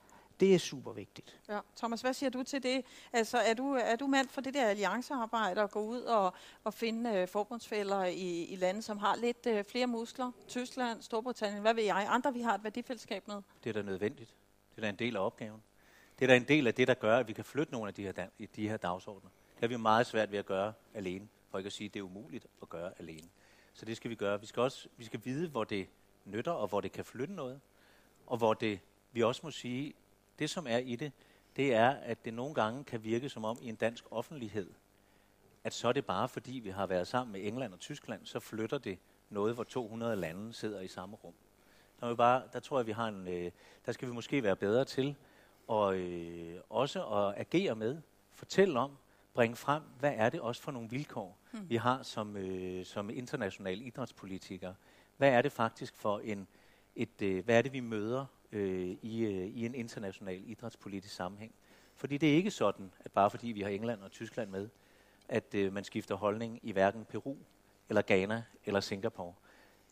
[0.40, 1.40] Det er super vigtigt.
[1.48, 1.58] Ja.
[1.76, 2.84] Thomas, hvad siger du til det?
[3.12, 6.34] Altså, er du, er du mand for det der alliancearbejde og gå ud og,
[6.64, 10.30] og finde øh, forbundsfælder i, i lande, som har lidt øh, flere muskler?
[10.48, 12.06] Tyskland, Storbritannien, hvad ved jeg?
[12.08, 13.36] Andre, vi har et værdifællesskab med?
[13.64, 14.34] Det er da nødvendigt.
[14.70, 15.62] Det er da en del af opgaven.
[16.18, 17.94] Det er da en del af det, der gør, at vi kan flytte nogle af
[17.94, 19.30] de her, i de her dagsordner.
[19.62, 22.00] Det har vi meget svært ved at gøre alene, for ikke at sige, at det
[22.00, 23.28] er umuligt at gøre alene.
[23.72, 24.40] Så det skal vi gøre.
[24.40, 25.88] Vi skal også vi skal vide, hvor det
[26.24, 27.60] nytter, og hvor det kan flytte noget.
[28.26, 28.80] Og hvor det,
[29.12, 29.94] vi også må sige,
[30.38, 31.12] det som er i det,
[31.56, 34.70] det er, at det nogle gange kan virke som om i en dansk offentlighed,
[35.64, 38.40] at så er det bare fordi, vi har været sammen med England og Tyskland, så
[38.40, 38.98] flytter det
[39.30, 41.34] noget, hvor 200 lande sidder i samme rum.
[42.00, 43.50] Der, er bare, der tror jeg, vi har en, øh,
[43.86, 45.16] der skal vi måske være bedre til,
[45.68, 48.00] og øh, også at agere med,
[48.32, 48.96] fortælle om,
[49.34, 51.70] bringe frem, hvad er det også for nogle vilkår, hmm.
[51.70, 54.74] vi har som, øh, som internationale idrætspolitikere.
[55.16, 56.48] Hvad er det faktisk for en,
[56.96, 61.54] et, øh, hvad er det vi møder øh, i, øh, i en international idrætspolitisk sammenhæng?
[61.96, 64.68] Fordi det er ikke sådan, at bare fordi vi har England og Tyskland med,
[65.28, 67.36] at øh, man skifter holdning i hverken Peru,
[67.88, 69.34] eller Ghana, eller Singapore.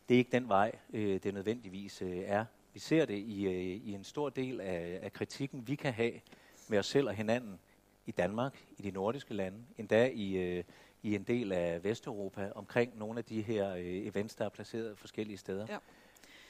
[0.09, 2.45] Det er ikke den vej, øh, det nødvendigvis øh, er.
[2.73, 6.13] Vi ser det i, øh, i en stor del af, af kritikken, vi kan have
[6.69, 7.61] med os selv og hinanden
[8.11, 10.65] i Danmark, i de nordiske lande, endda i, øh,
[11.03, 14.99] i en del af Vesteuropa, omkring nogle af de her øh, events, der er placeret
[14.99, 15.67] forskellige steder.
[15.69, 15.79] Ja.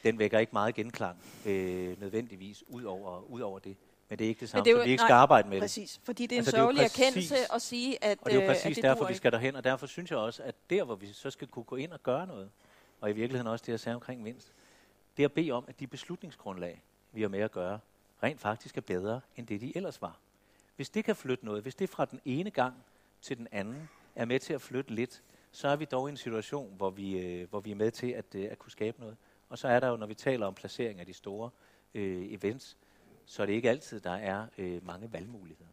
[0.05, 1.17] Den vækker ikke meget genklang,
[1.47, 3.77] øh, nødvendigvis, ud over, ud over det.
[4.09, 5.57] Men det er ikke det samme, det er jo- vi ikke nej, skal arbejde med
[5.57, 5.63] det.
[5.63, 8.37] Præcis, fordi det er en Altså, det sørgelig erkendelse at sige, at, Og det er
[8.37, 10.85] jo øh, præcis det derfor, vi skal derhen, og derfor synes jeg også, at der,
[10.85, 12.51] hvor vi så skal kunne gå ind og gøre noget,
[13.01, 14.53] og i virkeligheden også det, jeg sagde omkring mindst,
[15.17, 16.83] det er at bede om, at de beslutningsgrundlag,
[17.13, 17.79] vi har med at gøre,
[18.23, 20.19] rent faktisk er bedre, end det de ellers var.
[20.81, 22.75] Hvis det kan flytte noget, hvis det fra den ene gang
[23.23, 26.17] til den anden er med til at flytte lidt, så er vi dog i en
[26.17, 29.17] situation, hvor vi, øh, hvor vi er med til at, øh, at kunne skabe noget.
[29.49, 31.51] Og så er der jo, når vi taler om placering af de store
[31.95, 32.77] øh, events,
[33.27, 35.71] så er det ikke altid, der er øh, mange valgmuligheder.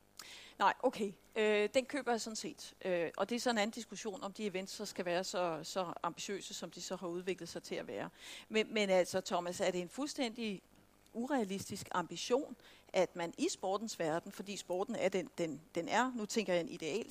[0.59, 1.11] Nej, okay.
[1.35, 2.73] Øh, den køber jeg sådan set.
[2.85, 5.59] Øh, og det er sådan en anden diskussion, om de events så skal være så,
[5.63, 8.09] så ambitiøse, som de så har udviklet sig til at være.
[8.49, 10.61] Men, men altså, Thomas, er det en fuldstændig
[11.13, 12.55] urealistisk ambition,
[12.97, 16.61] at man i sportens verden, fordi sporten er den, den, den er, nu tænker jeg
[16.61, 17.05] en ideal,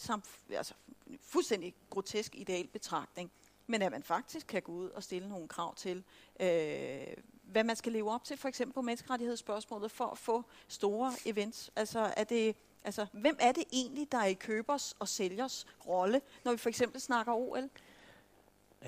[0.51, 0.75] altså
[1.07, 3.31] en fuldstændig grotesk ideal betragtning,
[3.67, 6.05] men at man faktisk kan gå ud og stille nogle krav til,
[6.41, 7.07] øh,
[7.43, 11.71] hvad man skal leve op til, for eksempel på menneskerettighedsspørgsmålet, for at få store events.
[11.77, 16.21] Altså, er det, altså, hvem er det egentlig, der er i købers og sælgers rolle,
[16.45, 17.71] når vi for eksempel snakker OL?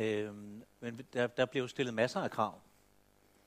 [0.00, 2.60] Øhm, men der, der bliver jo stillet masser af krav,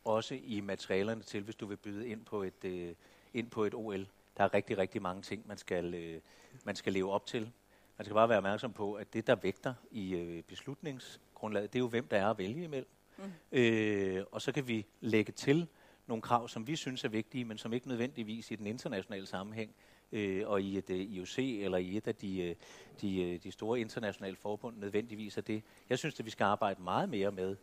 [0.04, 2.96] også i materialerne til, hvis du vil byde ind på et, øh,
[3.34, 4.08] ind på et OL.
[4.38, 6.22] Der er rigtig, rigtig mange ting, man skal, øh,
[6.66, 7.52] man skal leve op til.
[7.98, 11.84] Man skal bare være opmærksom på, at det, der vægter i øh, beslutningsgrundlaget, det er
[11.84, 12.90] jo, hvem der er at vælge imellem.
[13.18, 13.24] Mm.
[13.52, 15.68] Øh, og så kan vi lægge til
[16.08, 19.76] nogle krav, som vi synes er vigtige, men som ikke nødvendigvis i den internationale sammenhæng
[20.12, 22.56] øh, og i et øh, IOC eller i et af de, øh,
[23.02, 25.64] de, øh, de store internationale forbund nødvendigvis er det.
[25.90, 27.56] Jeg synes, at vi skal arbejde meget mere med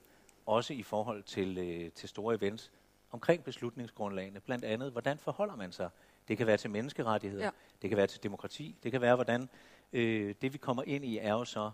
[0.46, 2.72] også i forhold til, øh, til store events,
[3.10, 4.40] omkring beslutningsgrundlagene.
[4.40, 5.90] Blandt andet, hvordan forholder man sig?
[6.28, 7.50] Det kan være til menneskerettigheder, ja.
[7.82, 9.48] det kan være til demokrati, det kan være, hvordan
[9.92, 11.70] øh, det vi kommer ind i er jo så,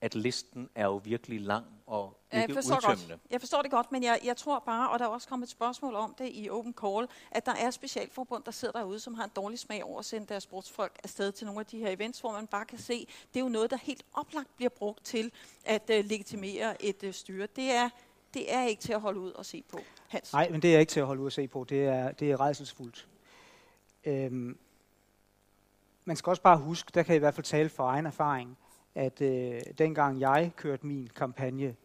[0.00, 3.08] at listen er jo virkelig lang og ikke jeg forstår udtømmende.
[3.08, 3.20] Godt.
[3.30, 5.50] Jeg forstår det godt, men jeg, jeg tror bare, og der er også kommet et
[5.50, 9.24] spørgsmål om det i Open Call, at der er specialforbund, der sidder derude, som har
[9.24, 12.20] en dårlig smag over at sende deres sportsfolk afsted til nogle af de her events,
[12.20, 15.32] hvor man bare kan se, det er jo noget, der helt oplagt bliver brugt til
[15.64, 17.46] at uh, legitimere et uh, styre.
[17.56, 17.88] Det er,
[18.34, 20.32] det er ikke til at holde ud og se på, Hans.
[20.32, 21.64] Nej, men det er ikke til at holde ud og se på.
[21.64, 23.08] Det er, det er redselsfuldt.
[24.04, 24.58] Øhm,
[26.04, 28.58] man skal også bare huske, der kan jeg i hvert fald tale for egen erfaring,
[28.94, 31.76] at øh, dengang jeg kørte min kampagne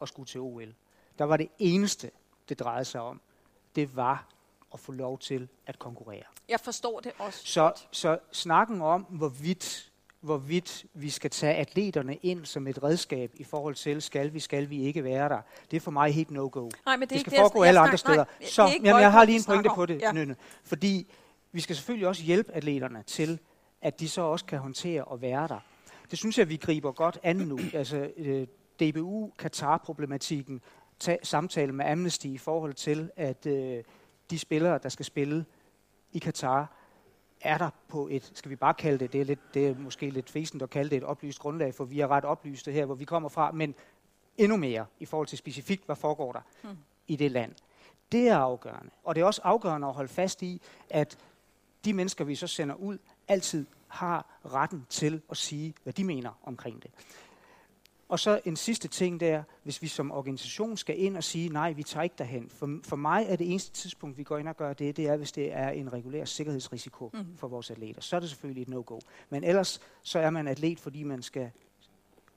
[0.00, 0.74] og skulle til OL,
[1.18, 2.10] der var det eneste,
[2.48, 3.20] det drejede sig om,
[3.76, 4.28] det var
[4.74, 6.24] at få lov til at konkurrere.
[6.48, 7.46] Jeg forstår det også.
[7.46, 13.44] Så, så snakken om, hvorvidt, hvorvidt vi skal tage atleterne ind som et redskab i
[13.44, 16.70] forhold til, skal vi, skal vi ikke være der, det er for mig helt no-go.
[16.86, 18.16] Nej, men det, det skal ikke foregå det, alle andre steder.
[18.40, 20.12] Nej, så jamen, jeg har lige en pointe på det, Ja.
[20.12, 20.36] Nynne.
[20.64, 21.12] Fordi
[21.52, 23.38] vi skal selvfølgelig også hjælpe atleterne til,
[23.82, 25.58] at de så også kan håndtere at være der.
[26.10, 27.58] Det synes jeg, vi griber godt an nu.
[27.74, 28.46] Altså, øh,
[28.80, 30.60] DBU, Katar-problematikken,
[31.00, 33.84] ta- samtale med Amnesty i forhold til, at øh,
[34.30, 35.44] de spillere, der skal spille
[36.12, 36.75] i Katar,
[37.40, 40.10] er der på et, skal vi bare kalde det, det er, lidt, det er måske
[40.10, 42.94] lidt fæsent at kalde det et oplyst grundlag, for vi er ret oplyste her, hvor
[42.94, 43.74] vi kommer fra, men
[44.36, 46.76] endnu mere i forhold til specifikt, hvad foregår der Hmm.
[47.06, 47.52] i det land.
[48.12, 48.90] Det er afgørende.
[49.04, 51.18] Og det er også afgørende at holde fast i, at
[51.84, 52.98] de mennesker, vi så sender ud,
[53.28, 56.90] altid har retten til at sige, hvad de mener omkring det.
[58.08, 61.72] Og så en sidste ting der, hvis vi som organisation skal ind og sige, nej,
[61.72, 62.48] vi tager ikke derhen.
[62.50, 65.16] For, for mig er det eneste tidspunkt, vi går ind og gør det, det er,
[65.16, 67.22] hvis det er en regulær sikkerhedsrisiko Mhm.
[67.22, 67.36] mm.
[67.36, 68.00] for vores atleter.
[68.00, 68.98] Så er det selvfølgelig et no-go.
[69.30, 71.50] Men ellers så er man atlet, fordi man skal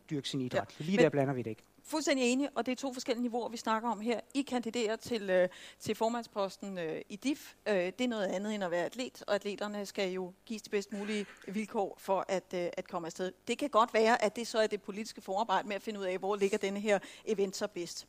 [0.09, 0.75] dyrke sin idræt.
[0.79, 0.83] Ja.
[0.85, 1.61] Lige Men- der blander vi det ikke.
[1.89, 4.19] Fuldstændig enig, og det er to forskellige niveauer, vi snakker om her.
[4.33, 7.53] I kandiderer til, øh, til formandsposten øh, i DIF.
[7.67, 10.69] Øh, det er noget andet end at være atlet, og atleterne skal jo gives de
[10.69, 13.31] bedst mulige vilkår for at, øh, at komme afsted.
[13.47, 16.05] Det kan godt være, at det så er det politiske forarbejde med at finde ud
[16.05, 18.07] af, hvor ligger denne her event så bedst.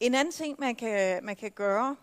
[0.00, 1.96] En anden ting, man kan, man kan gøre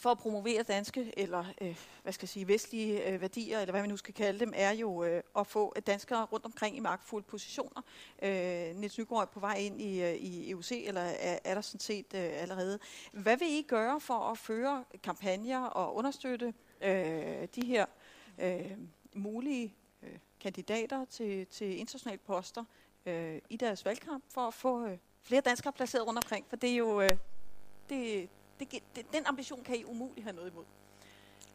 [0.00, 3.80] for at promovere danske, eller øh, hvad skal jeg sige, vestlige øh, værdier, eller hvad
[3.80, 7.26] man nu skal kalde dem, er jo øh, at få danskere rundt omkring i magtfulde
[7.26, 7.82] positioner.
[8.22, 11.60] Øh, Niels Nygaard er på vej ind i, øh, i EUC, eller er, er der
[11.60, 12.78] sådan set øh, allerede.
[13.12, 17.86] Hvad vil I gøre for at føre kampagner og understøtte øh, de her
[18.38, 18.78] øh,
[19.14, 22.64] mulige øh, kandidater til, til internationale poster
[23.06, 26.46] øh, i deres valgkamp, for at få øh, flere danskere placeret rundt omkring?
[26.48, 27.00] For det er jo...
[27.00, 27.10] Øh,
[27.88, 28.28] det,
[28.60, 30.64] det, det, den ambition kan I umuligt have noget imod.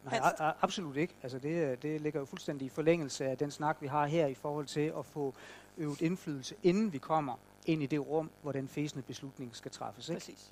[0.03, 0.39] Nej, Hans?
[0.39, 1.13] a- a- absolut ikke.
[1.23, 4.33] Altså det, det ligger jo fuldstændig i forlængelse af den snak, vi har her i
[4.33, 5.33] forhold til at få
[5.77, 10.09] øvet indflydelse, inden vi kommer ind i det rum, hvor den fæsende beslutning skal træffes.
[10.09, 10.19] Ikke?
[10.19, 10.51] Præcis.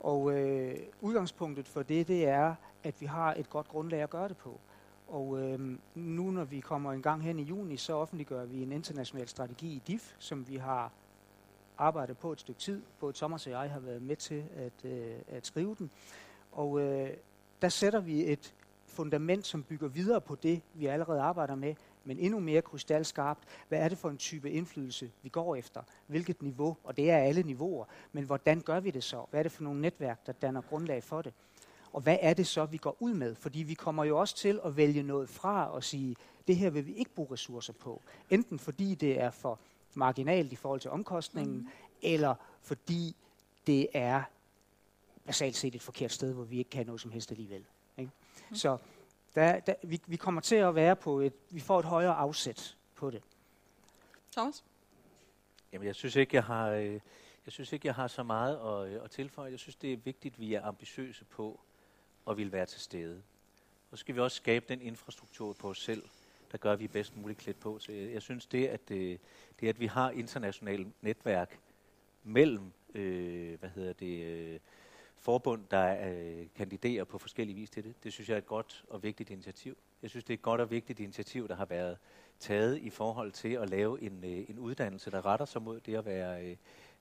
[0.00, 2.54] Og øh, udgangspunktet for det, det er,
[2.84, 4.60] at vi har et godt grundlag at gøre det på.
[5.08, 8.72] Og øh, nu, når vi kommer en gang hen i juni, så offentliggør vi en
[8.72, 10.90] international strategi i DIF, som vi har
[11.80, 12.82] arbejdet på et stykke tid.
[13.00, 15.90] Både Thomas og jeg har været med til at, øh, at skrive den.
[16.52, 17.10] Og øh,
[17.62, 18.54] der sætter vi et
[18.86, 23.40] fundament, som bygger videre på det, vi allerede arbejder med, men endnu mere krystalskarpt.
[23.68, 25.82] Hvad er det for en type indflydelse, vi går efter?
[26.06, 26.76] Hvilket niveau?
[26.84, 27.84] Og det er alle niveauer.
[28.12, 29.24] Men hvordan gør vi det så?
[29.30, 31.32] Hvad er det for nogle netværk, der danner grundlag for det?
[31.92, 33.34] Og hvad er det så, vi går ud med?
[33.34, 36.86] Fordi vi kommer jo også til at vælge noget fra og sige, det her vil
[36.86, 38.02] vi ikke bruge ressourcer på.
[38.30, 39.58] Enten fordi det er for
[39.94, 41.68] marginalt i forhold til omkostningen, mm.
[42.02, 43.16] eller fordi
[43.66, 44.22] det er
[45.26, 47.64] basalt set et forkert sted, hvor vi ikke kan noget som helst alligevel.
[47.98, 48.10] Ikke?
[48.48, 48.56] Mm.
[48.56, 48.78] Så
[49.34, 52.76] der, der, vi, vi kommer til at være på et, vi får et højere afsæt
[52.94, 53.22] på det.
[54.32, 54.64] Thomas?
[55.72, 56.92] Jamen, jeg synes ikke, jeg har, øh,
[57.44, 59.50] jeg synes ikke, jeg har så meget at, øh, at tilføje.
[59.50, 61.60] Jeg synes, det er vigtigt, at vi er ambitiøse på
[62.24, 63.22] og vil være til stede.
[63.90, 66.02] Og så skal vi også skabe den infrastruktur på os selv,
[66.52, 67.78] der gør, at vi er bedst muligt klædt på.
[67.78, 69.18] Så jeg, jeg synes, det at, øh,
[69.60, 71.58] det, at vi har internationale netværk
[72.24, 74.60] mellem øh, hvad hedder det, øh,
[75.16, 78.84] forbund, der øh, kandiderer på forskellige vis til det, det synes jeg er et godt
[78.88, 79.76] og vigtigt initiativ.
[80.02, 81.98] Jeg synes, det er et godt og vigtigt initiativ, der har været
[82.38, 85.94] taget i forhold til at lave en, øh, en uddannelse, der retter sig mod det
[85.94, 86.56] at være, øh,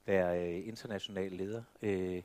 [0.05, 1.63] være øh, international leder.
[1.81, 2.21] Øh,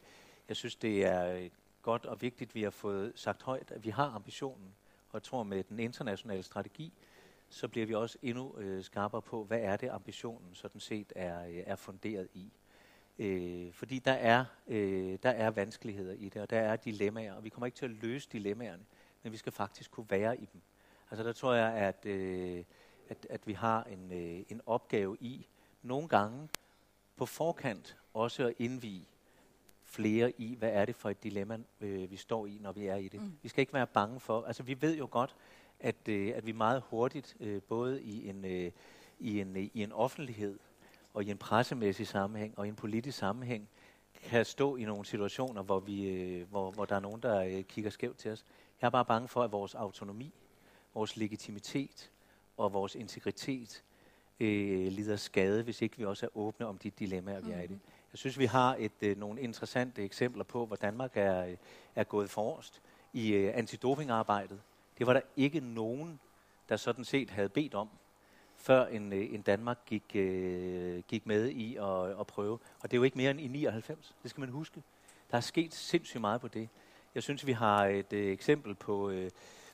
[0.48, 1.50] jeg synes, det er øh,
[1.82, 4.74] godt og vigtigt, at vi har fået sagt højt, at vi har ambitionen.
[5.08, 6.92] Og jeg tror, med den internationale strategi,
[7.54, 11.46] så bliver vi også endnu øh, skarpere på, hvad er det, ambitionen sådan set er,
[11.46, 12.52] øh, er funderet i.
[13.18, 17.44] Øh, fordi der er, øh, der er vanskeligheder i det, og der er dilemmaer, og
[17.44, 18.82] vi kommer ikke til at løse dilemmaerne,
[19.22, 20.60] men vi skal faktisk kunne være i dem.
[21.10, 22.64] Altså der tror jeg, at, øh,
[23.08, 25.46] at, at vi har en, øh, en opgave i
[25.82, 26.48] nogle gange
[27.16, 29.08] på forkant også at indvige
[29.82, 32.96] flere i, hvad er det for et dilemma, øh, vi står i, når vi er
[32.96, 33.20] i det.
[33.20, 33.32] Mm.
[33.42, 35.36] Vi skal ikke være bange for, altså vi ved jo godt,
[35.84, 38.72] at, øh, at vi meget hurtigt, øh, både i en, øh,
[39.18, 40.58] i, en, øh, i en offentlighed,
[41.14, 43.68] og i en pressemæssig sammenhæng, og i en politisk sammenhæng,
[44.22, 47.62] kan stå i nogle situationer, hvor, vi, øh, hvor, hvor der er nogen, der øh,
[47.62, 48.44] kigger skævt til os.
[48.80, 50.32] Jeg er bare bange for, at vores autonomi,
[50.94, 52.10] vores legitimitet
[52.56, 53.82] og vores integritet
[54.40, 57.66] øh, lider skade, hvis ikke vi også er åbne om de dilemmaer, vi er i
[57.66, 57.78] det.
[58.12, 61.56] Jeg synes, vi har et, øh, nogle interessante eksempler på, hvor Danmark er, øh,
[61.94, 62.82] er gået forrest
[63.12, 64.60] i øh, antidopingarbejdet.
[64.98, 66.20] Det var der ikke nogen,
[66.68, 67.88] der sådan set havde bedt om,
[68.56, 72.58] før en, øh, en Danmark gik, øh, gik med i at, at prøve.
[72.80, 74.82] Og det er jo ikke mere end i 99, det skal man huske.
[75.30, 76.68] Der er sket sindssygt meget på det.
[77.14, 79.30] Jeg synes, vi har et øh, eksempel på, øh,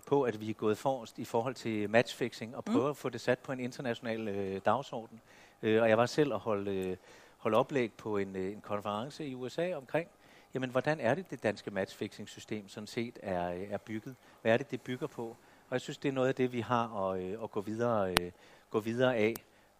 [0.06, 2.90] på, at vi er gået forrest i forhold til matchfixing og prøver mm.
[2.90, 5.20] at få det sat på en international øh, dagsorden.
[5.62, 6.96] Øh, og jeg var selv at holde, øh,
[7.38, 10.08] holde oplæg på en, øh, en konference i USA omkring,
[10.54, 14.16] jamen hvordan er det, det danske matchfixing-system sådan set er, øh, er bygget?
[14.42, 15.36] Hvad er det, det bygger på?
[15.68, 18.14] Og jeg synes, det er noget af det, vi har at, øh, at gå, videre,
[18.20, 18.32] øh,
[18.70, 19.34] gå videre af,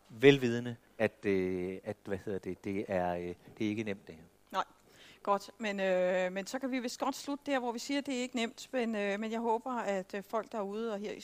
[0.08, 1.26] velvidende, at,
[1.84, 3.15] at hvad hedder det, det, er,
[3.58, 4.23] det er ikke nemt det her.
[5.23, 8.07] Godt, men, øh, men så kan vi vist godt slutte der, hvor vi siger, at
[8.07, 11.23] det er ikke nemt, men, øh, men jeg håber, at folk derude og her i,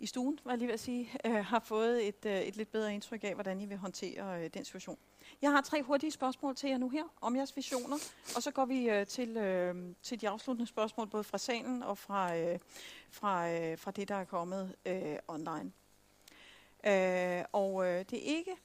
[0.00, 2.72] i stuen, var jeg lige ved at sige, øh, har fået et, øh, et lidt
[2.72, 4.98] bedre indtryk af, hvordan I vil håndtere øh, den situation.
[5.42, 7.96] Jeg har tre hurtige spørgsmål til jer nu her om jeres visioner,
[8.36, 11.98] og så går vi øh, til, øh, til de afsluttende spørgsmål, både fra salen og
[11.98, 12.58] fra, øh,
[13.10, 15.72] fra, øh, fra det, der er kommet øh, online.
[16.86, 18.56] Øh, og øh, det er ikke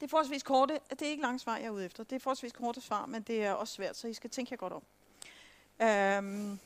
[0.00, 2.04] det er forholdsvis korte, det er ikke lange svar, jeg er ude efter.
[2.04, 4.56] Det er forholdsvis korte svar, men det er også svært, så I skal tænke jer
[4.56, 4.82] godt om.
[5.82, 6.58] Øhm,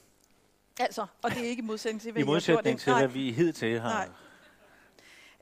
[0.80, 3.32] altså, og det er ikke i modsætning til, hvad I I modsætning til, hvad vi
[3.32, 4.08] hidtil har.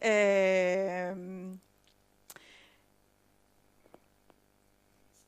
[0.01, 1.10] Nej.
[1.10, 1.60] Øhm,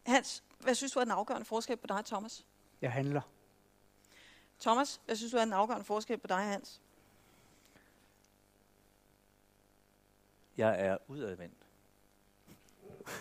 [0.07, 2.47] Hans, hvad synes du er den afgørende forskel på dig og Thomas?
[2.81, 3.21] Jeg handler.
[4.61, 6.81] Thomas, hvad synes du er den afgørende forskel på dig og Hans?
[10.57, 11.59] Jeg er udadvendt.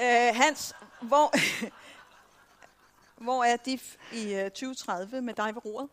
[0.00, 1.32] Øh, Hans, hvor,
[3.24, 5.88] hvor er DIF i øh, 2030 med dig ved roret?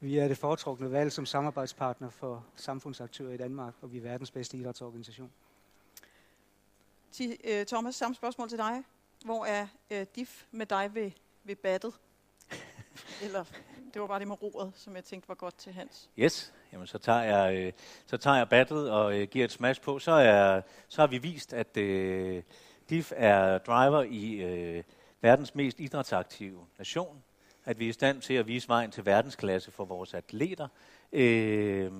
[0.00, 4.30] Vi er det foretrukne valg som samarbejdspartner for samfundsaktører i Danmark, og vi er verdens
[4.30, 5.32] bedste idrætsorganisation.
[7.44, 8.84] Øh, Thomas, samme spørgsmål til dig.
[9.24, 11.10] Hvor er øh, DIF med dig ved,
[11.44, 11.94] ved battet?
[13.24, 13.44] Eller,
[13.94, 16.10] det var bare det med roret, som jeg tænkte var godt til Hans.
[16.18, 17.72] Yes, jamen så tager jeg, øh,
[18.06, 19.98] så tager jeg battet og øh, giver et smash på.
[19.98, 22.42] Så, er, så har vi vist, at øh,
[22.90, 24.84] DIF er driver i øh,
[25.20, 27.22] verdens mest idrætsaktive nation.
[27.64, 30.68] At vi er i stand til at vise vejen til verdensklasse for vores atleter.
[31.12, 31.92] Øh,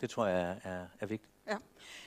[0.00, 1.06] det tror jeg er, er, er
[1.46, 1.56] Ja.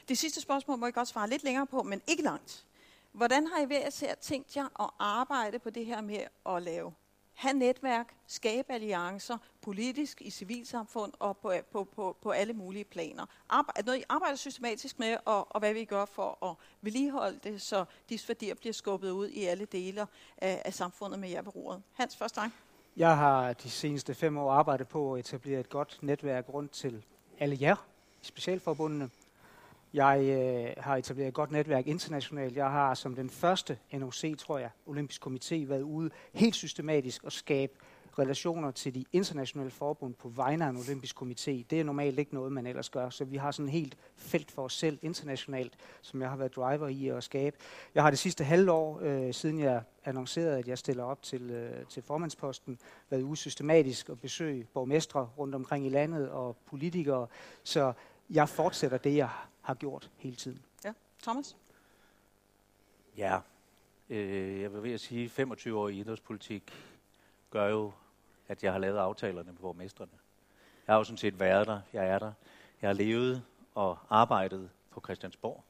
[0.09, 2.65] Det sidste spørgsmål må I godt svare lidt længere på, men ikke langt.
[3.11, 6.93] Hvordan har I ved at tænkt jer at arbejde på det her med at lave
[7.37, 13.25] have netværk, skabe alliancer, politisk, i civilsamfund og på, på, på, på alle mulige planer.
[13.49, 17.61] Arbejde, noget, I arbejder systematisk med, og, og hvad vi gør for at vedligeholde det,
[17.61, 20.07] så disse værdier bliver skubbet ud i alle dele
[20.37, 21.83] af, af samfundet med jer ved roret.
[21.93, 22.49] Hans, først dig.
[22.97, 27.05] Jeg har de seneste fem år arbejdet på at etablere et godt netværk rundt til
[27.39, 27.75] alle jer
[28.21, 29.09] specialforbundene.
[29.93, 32.55] Jeg øh, har etableret et godt netværk internationalt.
[32.55, 37.31] Jeg har som den første NOC, tror jeg, Olympisk Komité, været ude helt systematisk og
[37.31, 37.73] skabe
[38.19, 41.51] relationer til de internationale forbund på vegne af en olympisk komité.
[41.69, 44.51] Det er normalt ikke noget, man ellers gør, så vi har sådan et helt felt
[44.51, 47.57] for os selv internationalt, som jeg har været driver i at skabe.
[47.95, 51.85] Jeg har det sidste halvår, øh, siden jeg annoncerede, at jeg stiller op til, øh,
[51.85, 57.27] til formandsposten, været usystematisk og besøge borgmestre rundt omkring i landet og politikere,
[57.63, 57.93] så
[58.29, 59.29] jeg fortsætter det, jeg
[59.61, 60.61] har gjort hele tiden.
[60.85, 60.93] Ja.
[61.23, 61.55] Thomas?
[63.17, 63.39] Ja,
[64.09, 66.73] øh, jeg vil ved at sige, 25 år i idrætspolitik
[67.49, 67.91] gør jo,
[68.47, 70.11] at jeg har lavet aftalerne med borgmestrene.
[70.87, 72.31] Jeg har jo sådan set været der, jeg er der.
[72.81, 73.43] Jeg har levet
[73.75, 75.63] og arbejdet på Christiansborg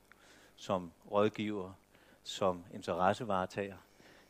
[0.58, 1.74] som rådgiver,
[2.24, 3.78] som interessevaretager.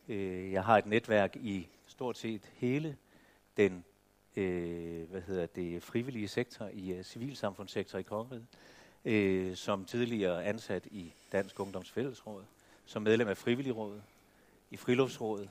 [0.07, 2.97] Øh, jeg har et netværk i stort set hele
[3.57, 3.85] den
[4.37, 8.45] øh, hvad hedder det, frivillige sektor i uh, civilsamfundssektor i Kongeriget,
[9.05, 12.43] øh, som tidligere ansat i Dansk Ungdoms Fællesråd,
[12.85, 14.03] som medlem af Frivilligrådet,
[14.71, 15.49] i Friluftsrådet,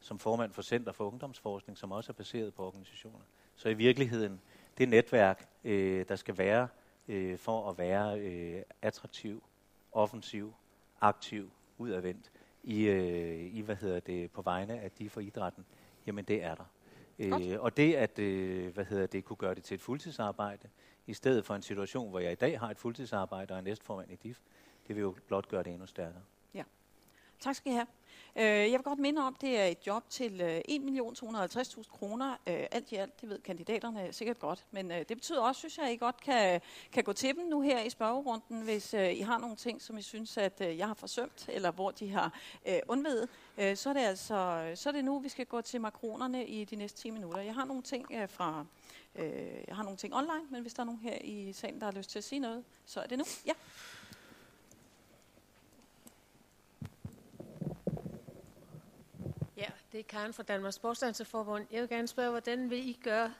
[0.00, 3.18] som formand for Center for Ungdomsforskning, som også er baseret på organisationer.
[3.56, 4.40] Så i virkeligheden,
[4.78, 6.68] det netværk, øh, der skal være
[7.08, 9.42] øh, for at være øh, attraktiv,
[9.92, 10.54] offensiv,
[11.00, 12.30] aktiv, udadvendt
[12.62, 15.64] i, øh, i hvad hedder det, på vegne af de for idrætten,
[16.06, 16.64] jamen det er der.
[17.18, 20.68] Øh, og det at øh, hvad hedder det, kunne gøre det til et fuldtidsarbejde,
[21.06, 24.10] i stedet for en situation, hvor jeg i dag har et fuldtidsarbejde og er næstformand
[24.10, 24.38] i DIF,
[24.88, 26.22] det vil jo blot gøre det endnu stærkere.
[27.40, 27.86] Tak skal I have.
[28.36, 32.30] Øh, jeg vil godt minde om, at det er et job til øh, 1.250.000 kroner.
[32.32, 34.64] Øh, alt i alt, det ved kandidaterne sikkert godt.
[34.70, 36.60] Men øh, det betyder også, synes jeg, at I godt kan,
[36.92, 40.02] kan gå til dem nu her i spørgerunden, hvis I har nogle ting, som I
[40.02, 42.32] synes, at jeg har forsømt, eller hvor de har
[42.88, 43.28] undvedet.
[43.78, 46.76] Så er det altså så er det nu, vi skal gå til makronerne i de
[46.76, 47.40] næste 10 minutter.
[47.40, 48.66] Jeg har nogle ting fra
[49.14, 51.86] øh, jeg har nogle ting online, men hvis der er nogen her i salen, der
[51.86, 53.24] har lyst til at sige noget, så er det nu.
[53.46, 53.52] Ja.
[59.56, 61.66] Ja, det er Karen fra Danmarks Sportsdanserforbund.
[61.70, 63.34] Jeg vil gerne spørge, hvordan vil I gøre,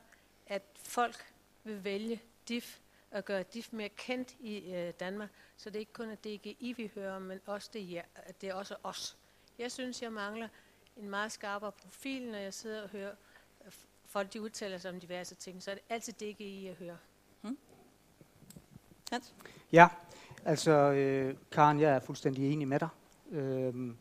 [0.46, 1.32] at folk
[1.64, 2.78] vil vælge DIF
[3.10, 6.90] og gøre DIF mere kendt i øh, Danmark, så det ikke kun er DGI, vi
[6.94, 8.02] hører, men også det, ja,
[8.40, 9.16] det er også os.
[9.58, 10.48] Jeg synes, jeg mangler
[10.96, 13.14] en meget skarpere profil, når jeg sidder og hører
[13.66, 13.72] øh,
[14.06, 15.62] folk, de udtaler sig om diverse ting.
[15.62, 16.96] Så er det altid DGI, jeg hører.
[17.40, 17.58] Hmm?
[19.10, 19.34] Hans?
[19.72, 19.88] Ja,
[20.44, 22.88] altså øh, Karen, jeg er fuldstændig enig med dig.
[23.30, 23.96] Øhm,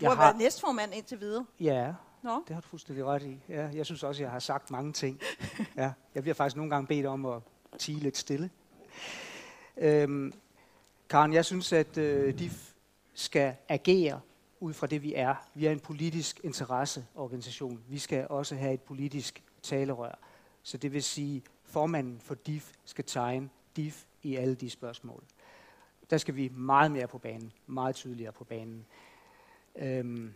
[0.00, 1.46] du har, har været næstformand indtil videre.
[1.60, 2.42] Ja, Nå.
[2.48, 3.40] det har du fuldstændig ret i.
[3.48, 5.20] Ja, jeg synes også, jeg har sagt mange ting.
[5.76, 7.42] ja, jeg bliver faktisk nogle gange bedt om at
[7.78, 8.50] tige lidt stille.
[9.76, 10.32] Øhm,
[11.08, 12.50] Karen, jeg synes, at øh, de
[13.14, 14.20] skal agere
[14.60, 15.34] ud fra det, vi er.
[15.54, 17.80] Vi er en politisk interesseorganisation.
[17.88, 20.18] Vi skal også have et politisk talerør.
[20.62, 25.22] Så det vil sige, formanden for DIF skal tegne DIF i alle de spørgsmål.
[26.10, 28.86] Der skal vi meget mere på banen, meget tydeligere på banen.
[29.80, 30.34] Øhm,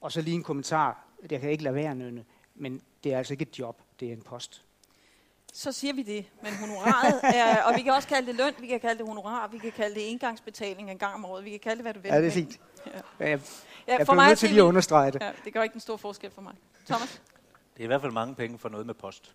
[0.00, 1.04] og så lige en kommentar.
[1.30, 4.12] Jeg kan ikke lade være nødne, men det er altså ikke et job, det er
[4.12, 4.64] en post.
[5.52, 8.66] Så siger vi det, men honoraret er, og vi kan også kalde det løn, vi
[8.66, 11.60] kan kalde det honorar, vi kan kalde det engangsbetaling en gang om året, vi kan
[11.60, 12.08] kalde det, hvad du vil.
[12.08, 12.60] Ja, det er fint.
[12.86, 12.90] Ja.
[12.92, 13.40] Jeg,
[13.88, 15.22] ja, jeg for mig nødt til lige at understrege det.
[15.22, 16.54] Ja, det gør ikke en stor forskel for mig.
[16.86, 17.22] Thomas?
[17.74, 19.34] Det er i hvert fald mange penge for noget med post.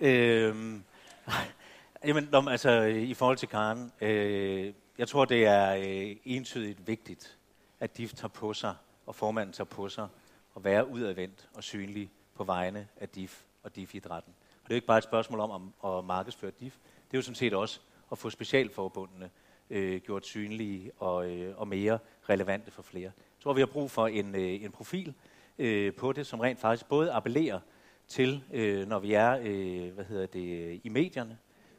[0.00, 0.84] Øhm,
[2.06, 7.36] jamen, når, altså, i forhold til Karen, øh, jeg tror, det er øh, entydigt vigtigt,
[7.80, 8.74] at DIF tager på sig,
[9.06, 10.08] og formanden tager på sig,
[10.56, 14.34] at være udadvendt og synlig på vegne af DIF og DIF-idrætten.
[14.40, 16.76] Og det er jo ikke bare et spørgsmål om at, at markedsføre DIF,
[17.10, 17.80] det er jo sådan set også
[18.12, 19.30] at få specialforbundene
[19.70, 21.98] øh, gjort synlige og, øh, og mere
[22.28, 23.12] relevante for flere.
[23.16, 25.14] Jeg tror, vi har brug for en, øh, en profil
[25.58, 27.60] øh, på det, som rent faktisk både appellerer
[28.08, 31.38] til, øh, når vi er øh, hvad hedder det, i medierne,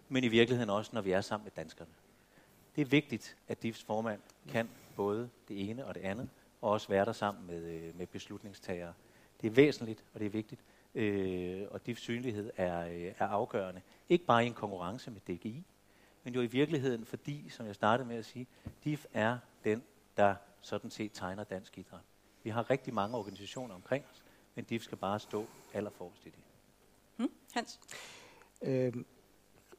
[0.10, 1.92] men i virkeligheden også, når vi er sammen med danskerne.
[2.76, 4.20] Det er vigtigt, at DIFs formand
[4.50, 6.30] kan både det ene og det andet,
[6.64, 8.94] og også være der sammen med, øh, med beslutningstagere.
[9.42, 10.62] Det er væsentligt, og det er vigtigt,
[10.96, 13.82] øh, og DIFs synlighed er, øh, er afgørende.
[14.10, 15.64] Ikke bare i en konkurrence med DGI,
[16.24, 18.48] men jo i virkeligheden, fordi, som jeg startede med at sige,
[18.84, 19.84] DIF er den,
[20.18, 22.00] der sådan set tegner dansk idræt.
[22.44, 24.24] Vi har rigtig mange organisationer omkring os,
[24.56, 26.40] men DIF skal bare stå allerforrest i det.
[27.16, 27.32] Hmm?
[27.54, 27.80] Hans?
[28.62, 29.06] Øhm,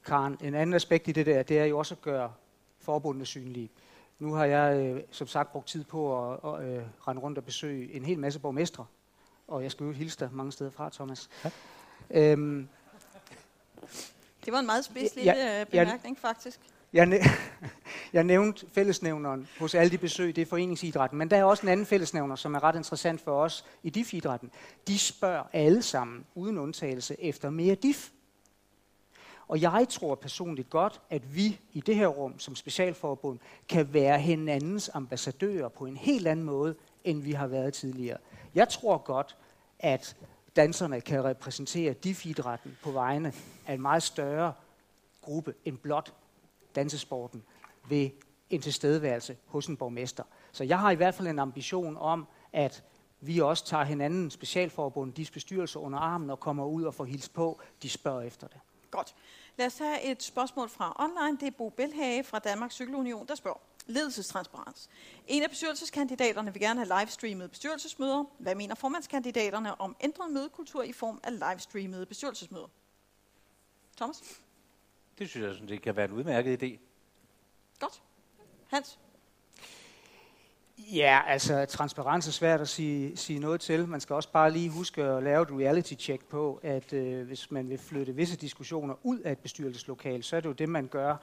[0.05, 2.35] Karen, en anden aspekt i det der, det er jo også at gøre
[2.79, 3.71] forbundene synlige.
[4.19, 7.45] Nu har jeg øh, som sagt brugt tid på at, at øh, rende rundt og
[7.45, 8.87] besøge en hel masse borgmestre,
[9.49, 11.31] og jeg skal jo hilse dig mange steder fra, Thomas.
[11.45, 11.51] Ja.
[12.11, 12.69] Øhm,
[14.45, 16.61] det var en meget spids lille ja, øh, bemærkning, ja, faktisk.
[16.93, 17.19] Jeg, næ-
[18.13, 21.69] jeg nævnte fællesnævneren hos alle de besøg, det er foreningsidrætten, men der er også en
[21.69, 24.51] anden fællesnævner, som er ret interessant for os i DIF-idrætten.
[24.89, 28.11] De spørger alle sammen, uden undtagelse, efter mere DIF.
[29.49, 34.21] Og jeg tror personligt godt, at vi i det her rum som specialforbund kan være
[34.21, 36.75] hinandens ambassadører på en helt anden måde,
[37.05, 38.19] end vi har været tidligere.
[38.55, 39.37] Jeg tror godt,
[39.79, 40.17] at
[40.57, 43.33] danserne kan repræsentere DIF-idrætten på vegne
[43.67, 44.53] af en meget større
[45.23, 46.15] gruppe end blot
[46.75, 47.43] dansesporten
[47.89, 48.11] ved
[48.51, 50.25] en tilstedeværelse hos en borgmester.
[50.53, 52.85] Så jeg har i hvert fald en ambition om, at
[53.21, 57.29] vi også tager hinanden, specialforbund, DIS bestyrelser under armen og kommer ud og får hils
[57.29, 57.61] på.
[57.83, 58.61] De spørger efter det.
[58.95, 59.15] Godt.
[59.57, 61.39] Lad os have et spørgsmål fra online.
[61.41, 63.59] Det er Bo Belhage fra Danmarks Cykelunion, der spørger.
[63.87, 64.91] Ledelsestransparens.
[65.27, 68.25] En af bestyrelseskandidaterne vil gerne have livestreamede bestyrelsesmøder.
[68.39, 72.69] Hvad mener formandskandidaterne om ændret mødekultur i form af livestreamede bestyrelsesmøder?
[73.97, 74.23] Thomas?
[75.19, 76.79] Det synes jeg, det kan være en udmærket idé.
[77.81, 78.03] Godt.
[78.67, 78.99] Hans?
[80.79, 83.89] Ja, altså transparens er svært at sige, sige noget til.
[83.89, 87.69] Man skal også bare lige huske at lave et reality-check på, at øh, hvis man
[87.69, 91.17] vil flytte visse diskussioner ud af et bestyrelseslokal, så er det jo det, man gør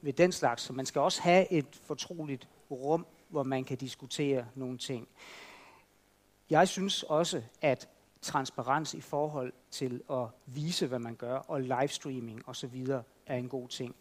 [0.00, 0.62] ved den slags.
[0.62, 5.08] Så man skal også have et fortroligt rum, hvor man kan diskutere nogle ting.
[6.50, 7.88] Jeg synes også, at
[8.22, 12.86] transparens i forhold til at vise, hvad man gør, og livestreaming osv.
[13.26, 13.94] er en god ting.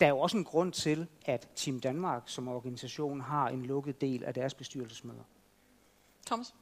[0.00, 4.00] Der er jo også en grund til, at Team Danmark som organisation har en lukket
[4.00, 5.22] del af deres bestyrelsesmøder.
[6.26, 6.54] Thomas?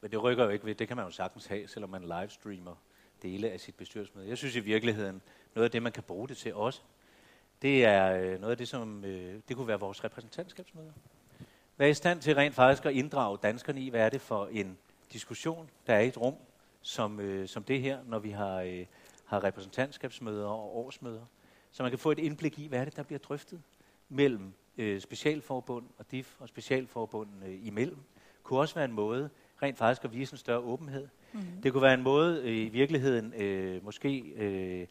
[0.00, 0.74] Men det rykker jo ikke ved.
[0.74, 2.74] Det kan man jo sagtens have, selvom man livestreamer
[3.22, 4.28] dele af sit bestyrelsesmøde.
[4.28, 5.22] Jeg synes i virkeligheden,
[5.54, 6.80] noget af det, man kan bruge det til også,
[7.62, 10.92] det er øh, noget af det, som øh, det kunne være vores repræsentantskabsmøder.
[11.76, 14.78] være i stand til rent faktisk at inddrage danskerne i, hvad er det for en
[15.12, 16.34] diskussion, der er i et rum
[16.82, 18.86] som, øh, som det her, når vi har, øh,
[19.24, 21.26] har repræsentantskabsmøder og årsmøder.
[21.74, 23.62] Så man kan få et indblik i, hvad er det, der bliver drøftet
[24.08, 27.98] mellem øh, specialforbund og DIF og specialforbund øh, imellem.
[28.42, 29.30] kunne også være en måde
[29.62, 31.08] rent faktisk at vise en større åbenhed.
[31.32, 31.40] Mm.
[31.62, 34.86] Det kunne være en måde øh, i virkeligheden øh, måske øh,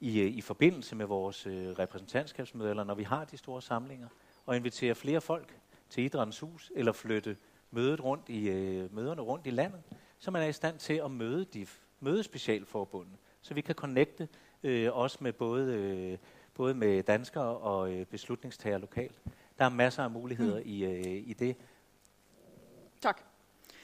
[0.00, 4.08] i, øh, i forbindelse med vores øh, repræsentantskabsmøder, eller når vi har de store samlinger,
[4.46, 7.36] og invitere flere folk til Idrættens Hus, eller flytte
[7.70, 9.82] mødet rundt i, øh, møderne rundt i landet,
[10.18, 11.66] så man er i stand til at møde de
[12.00, 14.28] møde specialforbundene, så vi kan connecte
[14.62, 16.18] øh, også med både, øh,
[16.54, 19.20] både med danskere og øh, beslutningstager lokalt.
[19.58, 20.62] Der er masser af muligheder mm.
[20.66, 21.56] i, øh, i det.
[23.00, 23.22] Tak.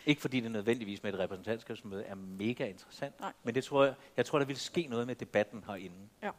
[0.06, 3.32] Ikke fordi det nødvendigvis med et repræsentantskabsmøde er mega interessant, Nej.
[3.42, 5.96] men det tror jeg, jeg tror, der vil ske noget med debatten herinde.
[6.22, 6.30] Ja.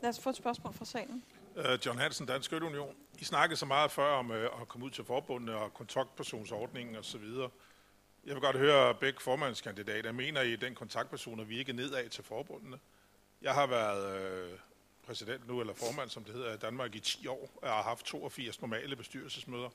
[0.00, 1.22] Lad os få et spørgsmål fra salen.
[1.56, 2.94] Uh, John Hansen, Dansk Union.
[3.18, 7.24] I snakkede så meget før om uh, at komme ud til forbundene og kontaktpersonsordningen osv.
[8.26, 10.12] Jeg vil godt høre begge formandskandidater.
[10.12, 12.78] Mener I, den kontaktperson at vi ikke nedad til forbundene?
[13.42, 14.58] Jeg har været øh,
[15.06, 17.48] præsident nu, eller formand, som det hedder, i Danmark i 10 år.
[17.62, 19.68] Jeg har haft 82 normale bestyrelsesmøder,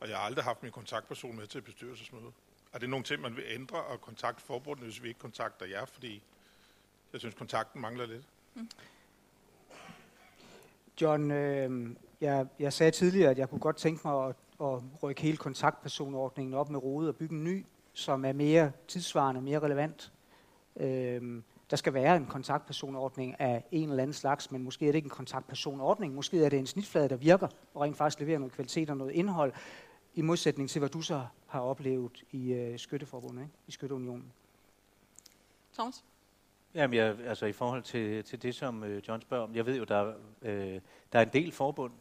[0.00, 2.32] og jeg har aldrig haft min kontaktperson med til bestyrelsesmøde.
[2.72, 5.84] Er det nogle ting, man vil ændre og kontakte forbundet, hvis vi ikke kontakter jer?
[5.84, 6.22] Fordi
[7.12, 8.24] jeg synes, kontakten mangler lidt.
[8.54, 8.70] Mm.
[11.00, 15.22] John, øh, jeg, jeg sagde tidligere, at jeg kunne godt tænke mig at, at rykke
[15.22, 20.12] hele kontaktpersonordningen op med rode og bygge en ny, som er mere tidsvarende, mere relevant.
[20.76, 24.96] Øh, der skal være en kontaktpersonordning af en eller anden slags, men måske er det
[24.96, 26.14] ikke en kontaktpersonordning.
[26.14, 29.12] Måske er det en snitflade, der virker og rent faktisk leverer noget kvalitet og noget
[29.12, 29.52] indhold,
[30.14, 33.54] i modsætning til, hvad du så har oplevet i øh, Skytteforbundet, ikke?
[33.66, 34.32] i Skytteunionen.
[35.74, 36.04] Thomas?
[36.74, 39.76] Jamen, jeg, altså i forhold til, til det, som øh, John spørger om, jeg ved
[39.76, 40.80] jo, der, øh,
[41.12, 41.92] der er en del forbund,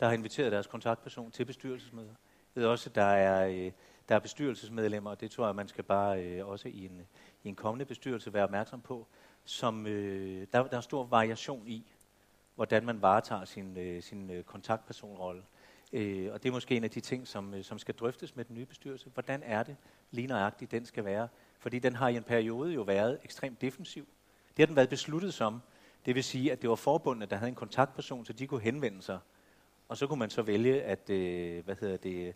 [0.00, 2.14] der har inviteret deres kontaktperson til bestyrelsesmøder.
[2.54, 3.72] Jeg ved også, at der er, øh,
[4.08, 7.00] der er bestyrelsesmedlemmer, og det tror jeg, man skal bare øh, også i en,
[7.46, 9.06] i en kommende bestyrelse være opmærksom på,
[9.44, 11.86] som øh, der, der er stor variation i,
[12.54, 15.42] hvordan man varetager sin, øh, sin øh, kontaktpersonrolle.
[15.92, 18.44] Øh, og det er måske en af de ting, som, øh, som skal drøftes med
[18.44, 19.10] den nye bestyrelse.
[19.14, 19.76] Hvordan er det
[20.10, 21.28] lige nøjagtigt, den skal være?
[21.58, 24.08] Fordi den har i en periode jo været ekstremt defensiv.
[24.56, 25.62] Det har den været besluttet som.
[26.06, 29.02] Det vil sige, at det var forbundet, der havde en kontaktperson, så de kunne henvende
[29.02, 29.18] sig.
[29.88, 32.34] Og så kunne man så vælge, at, øh, hvad hedder det,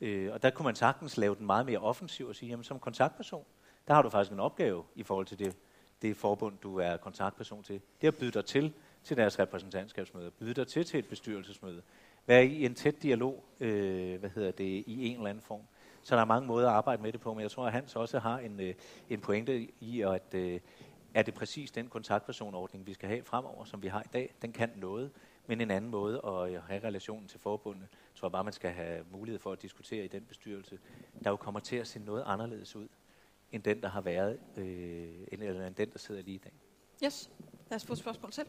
[0.00, 2.78] øh, og der kunne man sagtens lave den meget mere offensiv og sige, jamen som
[2.78, 3.44] kontaktperson,
[3.90, 5.56] der har du faktisk en opgave i forhold til det,
[6.02, 7.80] det forbund, du er kontaktperson til.
[8.00, 8.72] Det at byde dig til
[9.04, 11.82] til deres repræsentantskabsmøde, byde dig til til et bestyrelsesmøde,
[12.26, 15.60] være i en tæt dialog, øh, hvad hedder det, i en eller anden form.
[16.02, 17.96] Så der er mange måder at arbejde med det på, men jeg tror, at Hans
[17.96, 18.74] også har en, øh,
[19.08, 20.60] en pointe i, at øh,
[21.14, 24.34] er det præcis den kontaktpersonordning, vi skal have fremover, som vi har i dag.
[24.42, 25.10] Den kan noget,
[25.46, 28.70] men en anden måde at øh, have relationen til forbundet, tror jeg bare, man skal
[28.70, 30.78] have mulighed for at diskutere i den bestyrelse,
[31.24, 32.88] der jo kommer til at se noget anderledes ud,
[33.52, 36.52] end den, der har været, øh, eller end den, der sidder lige i dag.
[37.04, 37.30] Yes,
[37.70, 38.44] lad os få et spørgsmål til.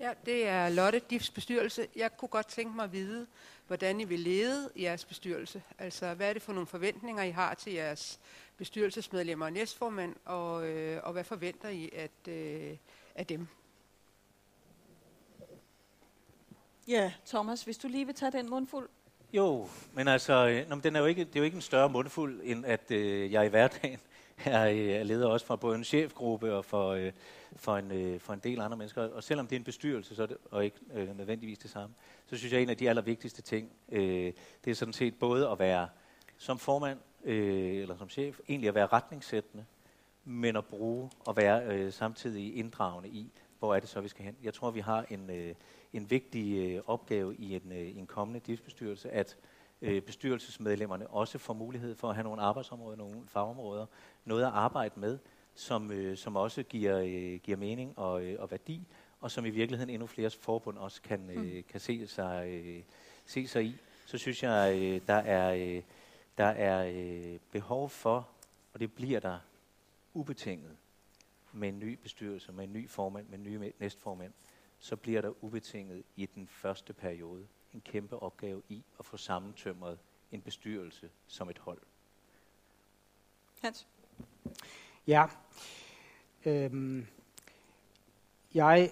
[0.00, 1.86] Ja, det er Lotte Diffs bestyrelse.
[1.96, 3.26] Jeg kunne godt tænke mig at vide,
[3.66, 5.62] hvordan I vil lede jeres bestyrelse.
[5.78, 8.20] Altså, hvad er det for nogle forventninger, I har til jeres
[8.56, 12.76] bestyrelsesmedlemmer og næstformand, og, øh, og hvad forventer I at, øh,
[13.14, 13.46] af dem?
[16.88, 18.88] Ja, Thomas, hvis du lige vil tage den mundfuld.
[19.32, 21.62] Jo, men altså, øh, nå, men den er jo ikke, det er jo ikke en
[21.62, 24.00] større mundfuld, end at øh, jeg i hverdagen
[24.44, 27.12] er, øh, er leder også for både en chefgruppe og for, øh,
[27.56, 29.02] for, en, øh, for en del andre mennesker.
[29.02, 31.94] Og selvom det er en bestyrelse, så er det, og ikke øh, nødvendigvis det samme,
[32.26, 34.32] så synes jeg, at en af de allervigtigste ting, øh,
[34.64, 35.88] det er sådan set både at være
[36.36, 39.64] som formand øh, eller som chef, egentlig at være retningssættende,
[40.24, 44.24] men at bruge og være øh, samtidig inddragende i, hvor er det så, vi skal
[44.24, 44.36] hen.
[44.42, 45.54] Jeg tror, vi har en, øh,
[45.92, 49.36] en vigtig øh, opgave i en, øh, en kommende DIF-bestyrelse, at
[49.82, 53.86] øh, bestyrelsesmedlemmerne også får mulighed for at have nogle arbejdsområder, nogle fagområder,
[54.28, 55.18] noget at arbejde med,
[55.54, 58.86] som, øh, som også giver, øh, giver mening og, øh, og værdi,
[59.20, 61.62] og som i virkeligheden endnu flere forbund også kan, øh, mm.
[61.68, 62.82] kan se, sig, øh,
[63.26, 63.76] se sig i.
[64.06, 65.82] Så synes jeg, øh, der er, øh,
[66.38, 68.28] der er øh, behov for,
[68.72, 69.38] og det bliver der
[70.14, 70.76] ubetinget,
[71.52, 74.32] med en ny bestyrelse, med en ny formand, med en ny næstformand,
[74.78, 79.98] så bliver der ubetinget i den første periode en kæmpe opgave i at få sammentømret
[80.32, 81.80] en bestyrelse som et hold.
[83.62, 83.86] Hans?
[85.06, 85.26] Ja.
[86.44, 87.06] Øhm,
[88.54, 88.90] jeg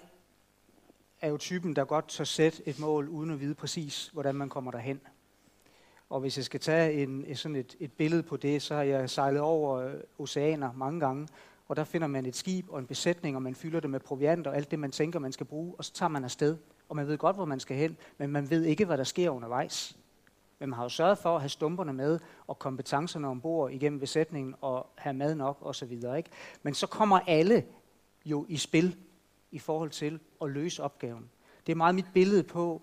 [1.21, 4.49] er jo typen, der godt tør sætte et mål, uden at vide præcis, hvordan man
[4.49, 5.01] kommer derhen.
[6.09, 9.09] Og hvis jeg skal tage en, sådan et, et billede på det, så har jeg
[9.09, 11.27] sejlet over øh, oceaner mange gange,
[11.67, 14.47] og der finder man et skib og en besætning, og man fylder det med proviant
[14.47, 16.57] og alt det, man tænker, man skal bruge, og så tager man afsted.
[16.89, 19.29] Og man ved godt, hvor man skal hen, men man ved ikke, hvad der sker
[19.29, 19.96] undervejs.
[20.59, 24.55] Men man har jo sørget for at have stumperne med og kompetencerne ombord igennem besætningen
[24.61, 25.91] og have mad nok osv.
[25.91, 26.29] Ikke?
[26.63, 27.65] Men så kommer alle
[28.25, 28.95] jo i spil
[29.51, 31.29] i forhold til at løse opgaven.
[31.65, 32.81] Det er meget mit billede på,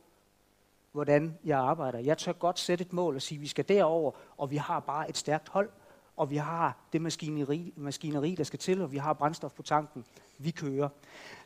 [0.92, 1.98] hvordan jeg arbejder.
[1.98, 4.80] Jeg tør godt sætte et mål og sige, at vi skal derover, og vi har
[4.80, 5.70] bare et stærkt hold,
[6.16, 10.04] og vi har det maskineri, maskineri, der skal til, og vi har brændstof på tanken.
[10.38, 10.88] Vi kører.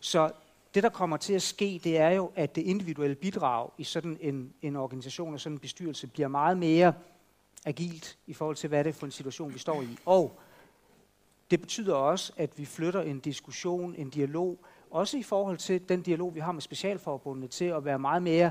[0.01, 0.31] Så
[0.75, 4.19] det, der kommer til at ske, det er jo, at det individuelle bidrag i sådan
[4.21, 6.93] en, en organisation og sådan en bestyrelse bliver meget mere
[7.65, 9.99] agilt i forhold til, hvad det er for en situation, vi står i.
[10.07, 10.41] Og
[11.51, 14.59] det betyder også, at vi flytter en diskussion, en dialog,
[14.91, 18.51] også i forhold til den dialog, vi har med specialforbundene, til at være meget mere,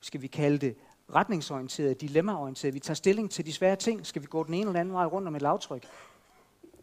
[0.00, 0.76] skal vi kalde det,
[1.14, 2.74] retningsorienteret, dilemmaorienteret.
[2.74, 4.06] Vi tager stilling til de svære ting.
[4.06, 5.86] Skal vi gå den ene eller anden vej rundt om et lavtryk?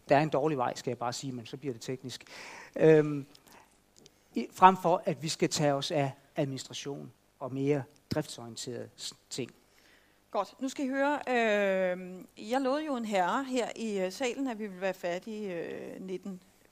[0.09, 2.23] Der er en dårlig vej, skal jeg bare sige, men så bliver det teknisk.
[2.75, 3.25] Øhm,
[4.51, 8.89] frem for, at vi skal tage os af administration og mere driftsorienterede
[9.29, 9.51] ting.
[10.31, 11.19] Godt, nu skal I høre.
[11.27, 15.55] Øh, jeg lovede jo en herre her i øh, salen, at vi ville være færdige
[15.55, 16.01] øh,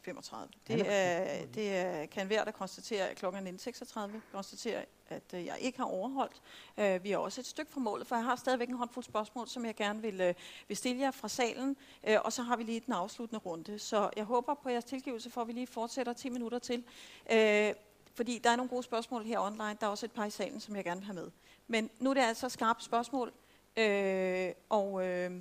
[0.10, 0.50] 1935.
[0.68, 4.00] Det, er, det er, kan hver, der konstaterer, at klokken 19.36
[4.32, 6.42] konstaterer, at øh, jeg ikke har overholdt.
[6.78, 9.48] Øh, vi er også et stykke fra målet, for jeg har stadigvæk en håndfuld spørgsmål,
[9.48, 10.34] som jeg gerne vil, øh,
[10.68, 13.80] vil stille jer fra salen, øh, og så har vi lige den afsluttende runde.
[13.80, 16.84] Så jeg håber på jeres tilgivelse for, at vi lige fortsætter 10 minutter til.
[17.32, 17.74] Øh,
[18.14, 19.78] fordi der er nogle gode spørgsmål her online.
[19.82, 21.32] Der er også et par i salen, som jeg gerne vil have med.
[21.68, 23.34] Men nu er det altså skarpe spørgsmål.
[23.78, 25.32] Øh, og øh,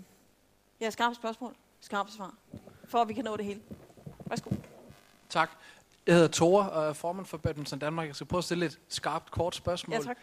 [0.80, 2.34] ja, skarpe spørgsmål, skarpe svar,
[2.84, 3.62] for at vi kan nå det hele.
[4.30, 4.50] Værsgo.
[5.28, 5.50] Tak.
[6.06, 8.06] Jeg hedder Tore og er formand for Badminton Danmark.
[8.06, 9.94] Jeg skal prøve at stille et skarpt, kort spørgsmål.
[9.94, 10.16] Ja, tak.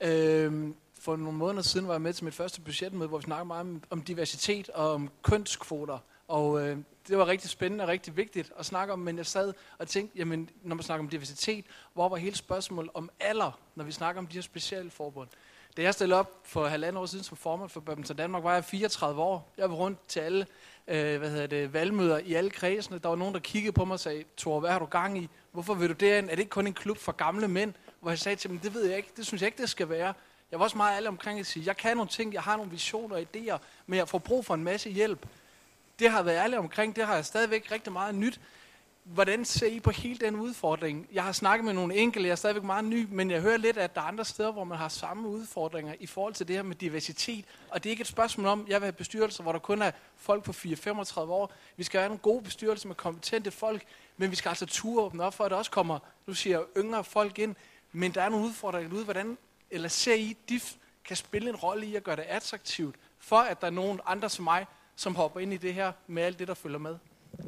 [0.00, 3.46] Øhm, for nogle måneder siden var jeg med til mit første budgetmøde, hvor vi snakkede
[3.46, 5.98] meget om, om diversitet og om kønskvoter.
[6.28, 9.52] Og øh, det var rigtig spændende og rigtig vigtigt at snakke om, men jeg sad
[9.78, 11.64] og tænkte, jamen, når man snakker om diversitet,
[11.94, 15.28] hvor var hele spørgsmålet om alder, når vi snakker om de her specialforbund?
[15.76, 18.64] Da jeg stillede op for halvandet år siden som formand for Badminton Danmark, var jeg
[18.64, 19.52] 34 år.
[19.58, 20.46] Jeg var rundt til alle
[20.88, 22.98] øh, hvad hedder det, valgmøder i alle kredsene.
[22.98, 25.28] Der var nogen, der kiggede på mig og sagde, Thor, hvad har du gang i?
[25.52, 26.26] Hvorfor vil du derind?
[26.26, 27.72] Er det ikke kun en klub for gamle mænd?
[28.00, 29.88] Hvor jeg sagde til dem, det ved jeg ikke, det synes jeg ikke, det skal
[29.88, 30.14] være.
[30.50, 32.70] Jeg var også meget alle omkring at sige, jeg kan nogle ting, jeg har nogle
[32.70, 35.26] visioner og idéer, men jeg får brug for en masse hjælp.
[35.98, 38.40] Det har jeg været ærlig omkring, det har jeg stadigvæk rigtig meget nyt
[39.04, 41.08] hvordan ser I på hele den udfordring?
[41.12, 43.78] Jeg har snakket med nogle enkelte, jeg er stadigvæk meget ny, men jeg hører lidt,
[43.78, 46.62] at der er andre steder, hvor man har samme udfordringer i forhold til det her
[46.62, 47.44] med diversitet.
[47.68, 49.90] Og det er ikke et spørgsmål om, jeg vil have bestyrelser, hvor der kun er
[50.16, 51.52] folk på 4-35 år.
[51.76, 53.82] Vi skal have en god bestyrelse med kompetente folk,
[54.16, 56.84] men vi skal altså ture åbne op for, at der også kommer, nu siger jeg,
[56.84, 57.54] yngre folk ind.
[57.92, 59.38] Men der er nogle udfordringer ude, hvordan,
[59.70, 63.60] eller ser I, DIF kan spille en rolle i at gøre det attraktivt, for at
[63.60, 66.48] der er nogen andre som mig, som hopper ind i det her med alt det,
[66.48, 66.96] der følger med.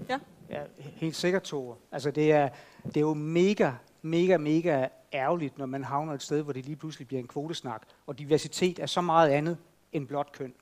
[0.09, 0.19] Ja.
[0.53, 1.77] Ja, helt sikkert, Tore.
[1.93, 2.49] Altså, det er,
[2.85, 3.73] det er jo mega,
[4.03, 7.83] mega, mega ærgerligt, når man havner et sted, hvor det lige pludselig bliver en kvotesnak.
[8.07, 9.59] Og diversitet er så meget andet
[9.93, 10.55] end blot køn.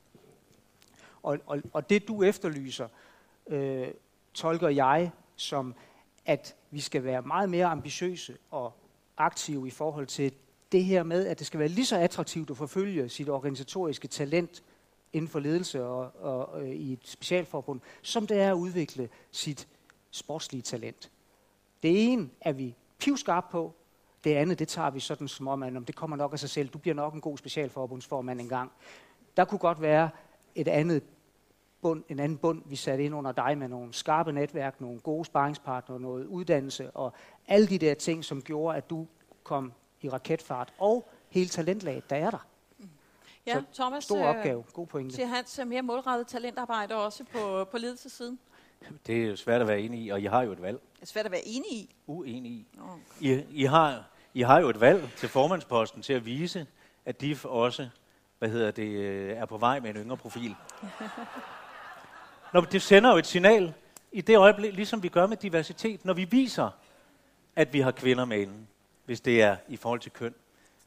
[1.23, 2.87] Og, og, og det, du efterlyser,
[3.47, 3.87] øh,
[4.33, 5.75] tolker jeg som,
[6.25, 8.73] at vi skal være meget mere ambitiøse og
[9.17, 10.33] aktive i forhold til
[10.71, 14.63] det her med, at det skal være lige så attraktivt at forfølge sit organisatoriske talent
[15.13, 19.67] inden for ledelse og, og, og i et specialforbund, som det er at udvikle sit
[20.11, 21.11] sportslige talent.
[21.83, 23.73] Det ene er vi pivskarpe på,
[24.23, 26.69] det andet, det tager vi sådan som om, at det kommer nok af sig selv.
[26.69, 28.71] Du bliver nok en god specialforbundsformand engang.
[29.37, 30.09] Der kunne godt være
[30.55, 31.03] et andet
[31.81, 35.25] bund, en anden bund, vi satte ind under dig med nogle skarpe netværk, nogle gode
[35.25, 37.13] sparringspartnere, noget uddannelse og
[37.47, 39.07] alle de der ting, som gjorde, at du
[39.43, 40.73] kom i raketfart.
[40.77, 42.47] Og hele talentlaget, der er der.
[43.45, 44.63] Ja, Så Thomas, stor øh, opgave.
[44.73, 45.15] God pointe.
[45.15, 48.39] Siger Hans øh, mere målrettet talentarbejde også på, på ledelsesiden?
[49.07, 50.81] Det er jo svært at være enig i, og I har jo et valg.
[50.95, 51.95] Det er svært at være enig i.
[52.07, 52.67] Uenig i.
[52.79, 53.39] Okay.
[53.39, 54.03] I, I, har,
[54.33, 56.67] I har jo et valg til formandsposten til at vise,
[57.05, 57.89] at DIF også
[58.41, 60.55] hvad hedder det, øh, er på vej med en yngre profil.
[62.53, 63.73] Når det sender jo et signal
[64.11, 66.69] i det øjeblik, ligesom vi gør med diversitet, når vi viser,
[67.55, 68.67] at vi har kvinder med inden,
[69.05, 70.33] hvis det er i forhold til køn.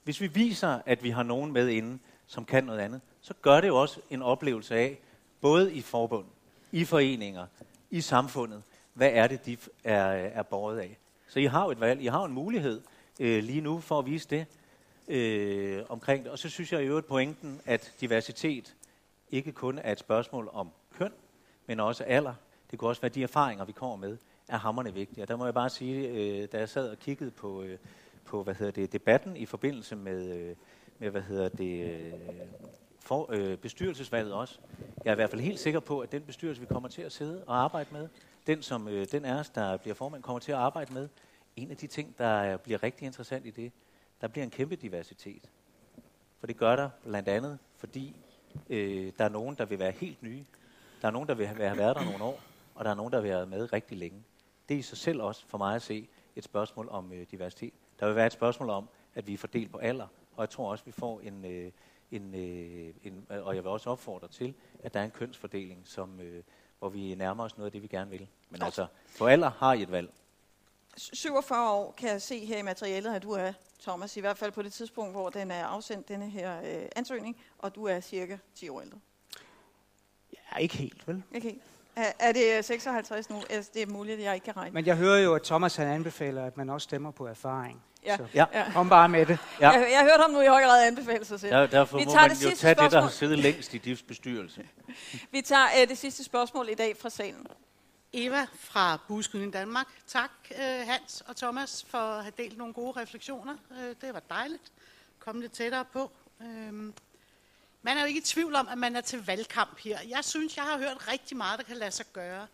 [0.04, 3.60] Hvis vi viser, at vi har nogen med inden, som kan noget andet, så gør
[3.60, 4.98] det jo også en oplevelse af,
[5.40, 6.26] både i forbund,
[6.72, 7.46] i foreninger,
[7.94, 8.62] i samfundet,
[8.94, 10.98] hvad er det, de er, er båret af.
[11.28, 12.80] Så I har jo et valg, I har en mulighed
[13.20, 14.46] øh, lige nu for at vise det
[15.08, 16.32] øh, omkring det.
[16.32, 18.74] Og så synes jeg i øvrigt pointen, at diversitet
[19.30, 21.12] ikke kun er et spørgsmål om køn,
[21.66, 22.34] men også alder.
[22.70, 24.16] Det kunne også være de erfaringer, vi kommer med,
[24.48, 25.24] er hammerne vigtige.
[25.24, 27.78] Og der må jeg bare sige, øh, da jeg sad og kiggede på, øh,
[28.24, 30.56] på hvad hedder det, debatten i forbindelse med, øh,
[30.98, 32.12] med hvad hedder det, øh,
[33.00, 34.58] for, øh, bestyrelsesvalget også.
[35.04, 37.12] Jeg er i hvert fald helt sikker på, at den bestyrelse, vi kommer til at
[37.12, 38.08] sidde og arbejde med,
[38.46, 41.08] den som øh, den er der bliver formand, kommer til at arbejde med,
[41.56, 43.72] en af de ting, der øh, bliver rigtig interessant i det,
[44.20, 45.50] der bliver en kæmpe diversitet.
[46.38, 48.16] For det gør der blandt andet, fordi
[48.70, 50.44] øh, der er nogen, der vil være helt nye.
[51.02, 52.40] Der er nogen, der vil have været der nogle år,
[52.74, 54.22] og der er nogen, der vil have været med rigtig længe.
[54.68, 57.72] Det er i sig selv også for mig at se et spørgsmål om øh, diversitet.
[58.00, 60.70] Der vil være et spørgsmål om, at vi er fordelt på alder, og jeg tror
[60.70, 61.70] også, vi får en, øh,
[62.14, 66.20] en, øh, en, og jeg vil også opfordre til, at der er en kønsfordeling, som,
[66.20, 66.42] øh,
[66.78, 68.28] hvor vi nærmer os noget af det, vi gerne vil.
[68.50, 68.86] Men altså,
[69.18, 70.10] på alder har I et valg.
[70.96, 73.52] 47 år kan jeg se her i materialet, at du er,
[73.82, 77.36] Thomas, i hvert fald på det tidspunkt, hvor den er afsendt, denne her øh, ansøgning,
[77.58, 78.98] og du er cirka 10 år ældre.
[80.32, 81.22] Ja, ikke helt, vel?
[81.34, 81.62] Ikke helt.
[81.96, 83.42] Er, er det 56 nu?
[83.50, 84.74] Altså, det er muligt, at jeg ikke kan regne.
[84.74, 87.82] Men jeg hører jo, at Thomas han anbefaler, at man også stemmer på erfaring.
[88.04, 88.16] Ja.
[88.16, 88.44] Så Ja.
[88.52, 88.70] Ja.
[88.72, 89.38] kom bare med det.
[89.60, 89.70] Ja.
[89.70, 91.52] Jeg, jeg har hørt ham nu i høj grad anbefale sig selv.
[91.52, 93.10] Der, derfor Vi må tager man det jo sidste tage det, der har spørgsmål.
[93.10, 94.66] siddet længst i DIFs bestyrelse.
[95.32, 97.46] Vi tager øh, det sidste spørgsmål i dag fra salen.
[98.12, 99.86] Eva fra Bueskydning Danmark.
[100.06, 103.56] Tak, øh, Hans og Thomas, for at have delt nogle gode refleksioner.
[103.80, 104.72] Øh, Det var dejligt.
[105.18, 106.10] Kom lidt tættere på.
[106.42, 106.94] Øhm,
[107.82, 109.98] Man er jo ikke i tvivl om, at man er til valgkamp her.
[110.08, 112.46] Jeg synes, jeg har hørt rigtig meget, der kan lade sig gøre.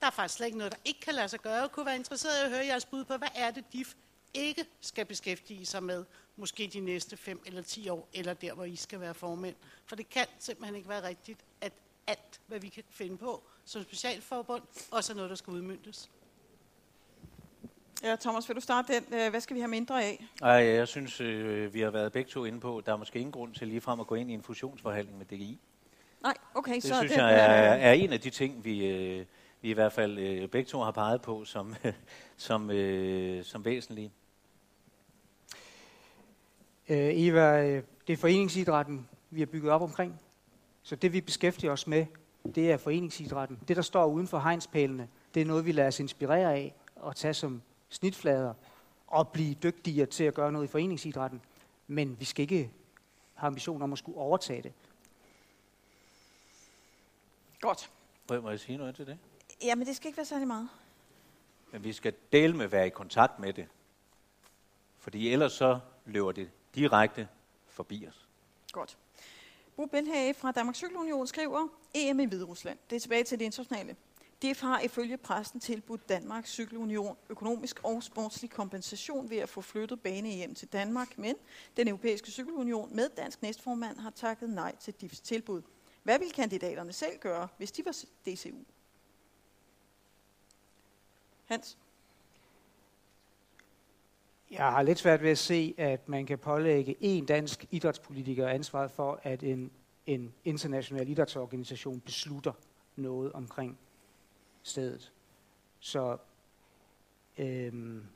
[0.00, 1.54] Der er faktisk slet ikke noget, der ikke kan lade sig gøre.
[1.54, 3.88] Jeg kunne være interesseret i at høre jeres bud på, hvad er det, DIF
[4.34, 6.04] ikke skal beskæftige sig med,
[6.36, 9.56] måske de næste 5 eller 10 år, eller der, hvor I skal være formænd.
[9.86, 11.72] For det kan simpelthen ikke være rigtigt, at
[12.06, 16.10] alt, hvad vi kan finde på som specialforbund, også er noget, der skal udmyndtes.
[18.02, 19.14] Ja, Thomas, vil du starte den?
[19.14, 20.24] Øh, Hvad skal vi have mindre af?
[20.42, 23.32] Ej, jeg synes, øh, vi har været begge to inde på, der er måske ingen
[23.32, 25.58] grund til ligefrem at gå ind i en fusionsforhandling med DGI.
[26.22, 27.38] Nej, okay, Det så synes den, jeg er,
[27.74, 29.26] er en af de ting, vi, øh,
[29.60, 31.74] vi i hvert fald begge to har peget på som,
[32.36, 32.70] som,
[33.42, 34.12] som væsentlige.
[36.88, 40.20] Øh, Eva, øh, det er foreningsidrætten, vi har bygget op omkring.
[40.82, 42.06] Så det, vi beskæftiger os med,
[42.54, 43.58] det er foreningsidrætten.
[43.68, 47.16] Det, der står uden for hegnspælene, det er noget, vi lader os inspirere af og
[47.16, 48.54] tage som snitflader
[49.06, 51.40] og blive dygtigere til at gøre noget i foreningsidrætten.
[51.86, 52.70] Men vi skal ikke
[53.34, 54.72] have ambition om at skulle overtage det.
[57.60, 57.90] Godt.
[58.28, 59.18] Må jeg- Må jeg sige noget til det?
[59.62, 60.68] Jamen, det skal ikke være særlig meget.
[61.72, 63.66] Men vi skal dele med at være i kontakt med det.
[64.98, 67.28] Fordi ellers så løber det direkte
[67.68, 68.28] forbi os.
[68.72, 68.98] Godt.
[69.76, 72.78] Bo Benhage fra Danmarks Cykelunion skriver, EM i Hviderusland.
[72.90, 73.96] Det er tilbage til det internationale.
[74.42, 80.00] DF har ifølge præsten tilbudt Danmarks Cykelunion økonomisk og sportslig kompensation ved at få flyttet
[80.00, 81.36] bane hjem til Danmark, men
[81.76, 85.62] den europæiske cykelunion med dansk næstformand har takket nej til DIFs tilbud.
[86.02, 87.92] Hvad vil kandidaterne selv gøre, hvis de var
[88.26, 88.56] DCU?
[91.44, 91.78] Hans?
[94.52, 98.90] Jeg har lidt svært ved at se, at man kan pålægge en dansk idrætspolitiker ansvaret
[98.90, 99.70] for, at en,
[100.06, 102.52] en international idrætsorganisation beslutter
[102.96, 103.78] noget omkring
[104.62, 105.12] stedet.
[105.80, 106.16] Så
[107.38, 108.06] øhm,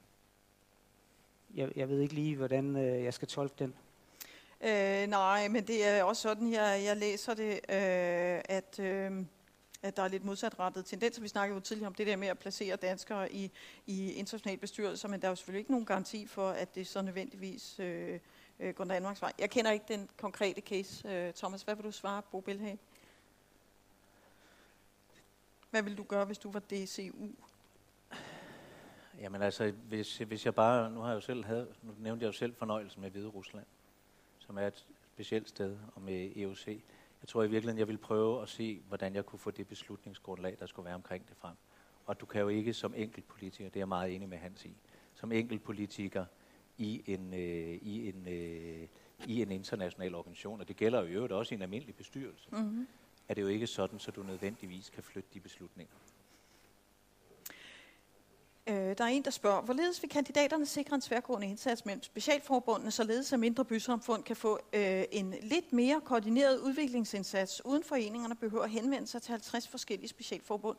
[1.55, 3.75] jeg, jeg ved ikke lige, hvordan øh, jeg skal tolke den.
[4.61, 9.13] Øh, nej, men det er også sådan, jeg, jeg læser det, øh, at, øh,
[9.87, 11.23] at der er lidt modsatrettet tendenser.
[11.23, 13.51] Vi snakkede jo tidligere om det der med at placere danskere i,
[13.87, 17.03] i internationale bestyrelser, men der er jo selvfølgelig ikke nogen garanti for, at det så
[17.03, 18.21] nødvendigvis øh,
[18.61, 19.33] øh, går Danmarks vej.
[19.39, 21.09] Jeg kender ikke den konkrete case.
[21.09, 22.79] Øh, Thomas, hvad vil du svare, Bo Bilhag?
[25.71, 27.29] Hvad vil du gøre, hvis du var DCU?
[29.21, 32.27] Jamen altså, hvis, hvis jeg bare, nu har jeg jo selv havde, nu nævnte jeg
[32.27, 33.67] jo selv fornøjelsen med Hvide Rusland,
[34.39, 36.81] som er et specielt sted, og med EUC.
[37.23, 40.57] Jeg tror i virkeligheden, jeg vil prøve at se, hvordan jeg kunne få det beslutningsgrundlag,
[40.61, 41.55] der skulle være omkring det frem.
[42.07, 44.65] Og du kan jo ikke som enkelt politiker, det er jeg meget enig med Hans
[44.65, 44.77] i,
[45.15, 46.25] som enkelt politiker
[46.79, 48.89] i en, øh, i en, øh,
[49.27, 52.49] i en international organisation, og det gælder jo i øvrigt også i en almindelig bestyrelse,
[52.53, 52.87] Mhm.
[53.29, 55.95] er det jo ikke sådan, så du nødvendigvis kan flytte de beslutninger.
[58.69, 62.91] Øh, der er en, der spørger, hvorledes vil kandidaterne sikre en tværgående indsats mellem specialforbundene,
[62.91, 68.65] således at mindre bysamfund kan få øh, en lidt mere koordineret udviklingsindsats, uden foreningerne behøver
[68.65, 70.77] at henvende sig til 50 forskellige specialforbund.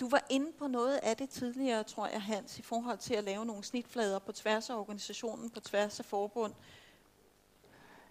[0.00, 3.24] Du var inde på noget af det tidligere, tror jeg, Hans, i forhold til at
[3.24, 6.52] lave nogle snitflader på tværs af organisationen, på tværs af forbund.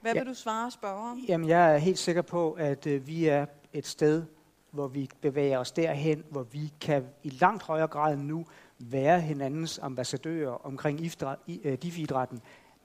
[0.02, 0.20] Hvad Ja.
[0.20, 1.20] vil du svare spørgeren?
[1.20, 4.24] Jamen, jeg er helt sikker på, at øh, vi er et sted,
[4.72, 8.46] hvor vi bevæger os derhen, hvor vi kan i langt højere grad nu
[8.82, 12.42] være hinandens ambassadører omkring ifdra- i, øh, DIF-idrætten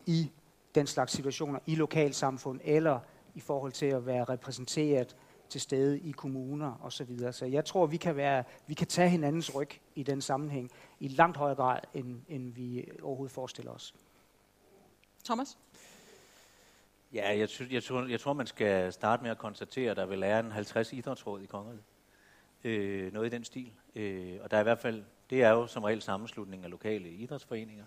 [0.07, 0.31] i
[0.75, 3.01] den slags situationer, i lokalsamfund eller
[3.35, 5.17] i forhold til at være repræsenteret
[5.49, 7.19] til stede i kommuner osv.
[7.19, 10.71] Så, så jeg tror, vi kan, være, vi kan tage hinandens ryg i den sammenhæng
[11.01, 13.95] i langt højere grad, end, end vi overhovedet forestiller os.
[15.25, 15.59] Thomas?
[17.13, 20.07] Ja, jeg, synes, jeg, tror, jeg tror, man skal starte med at konstatere, at der
[20.07, 21.83] vil være en 50 idrætsråd i kongeriget.
[22.65, 23.73] Øh, noget i den stil.
[23.95, 27.11] Øh, og der er i hvert fald, det er jo som regel sammenslutning af lokale
[27.11, 27.85] idrætsforeninger.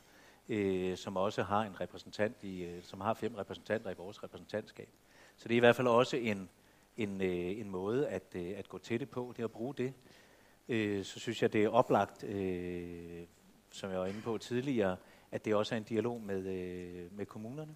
[0.50, 4.90] øh, som også har en repræsentant i, øh, som har fem repræsentanter i vores repræsentantskab.
[5.38, 6.50] Så det er i hvert fald også en,
[6.98, 9.94] en, øh, en måde at, øh, at gå til det på, det at bruge det.
[10.70, 13.24] Øh, så synes jeg, det er oplagt, øh,
[13.72, 14.98] som jeg var inde på tidligere,
[15.32, 17.76] at det også er en dialog med, øh, med kommunerne.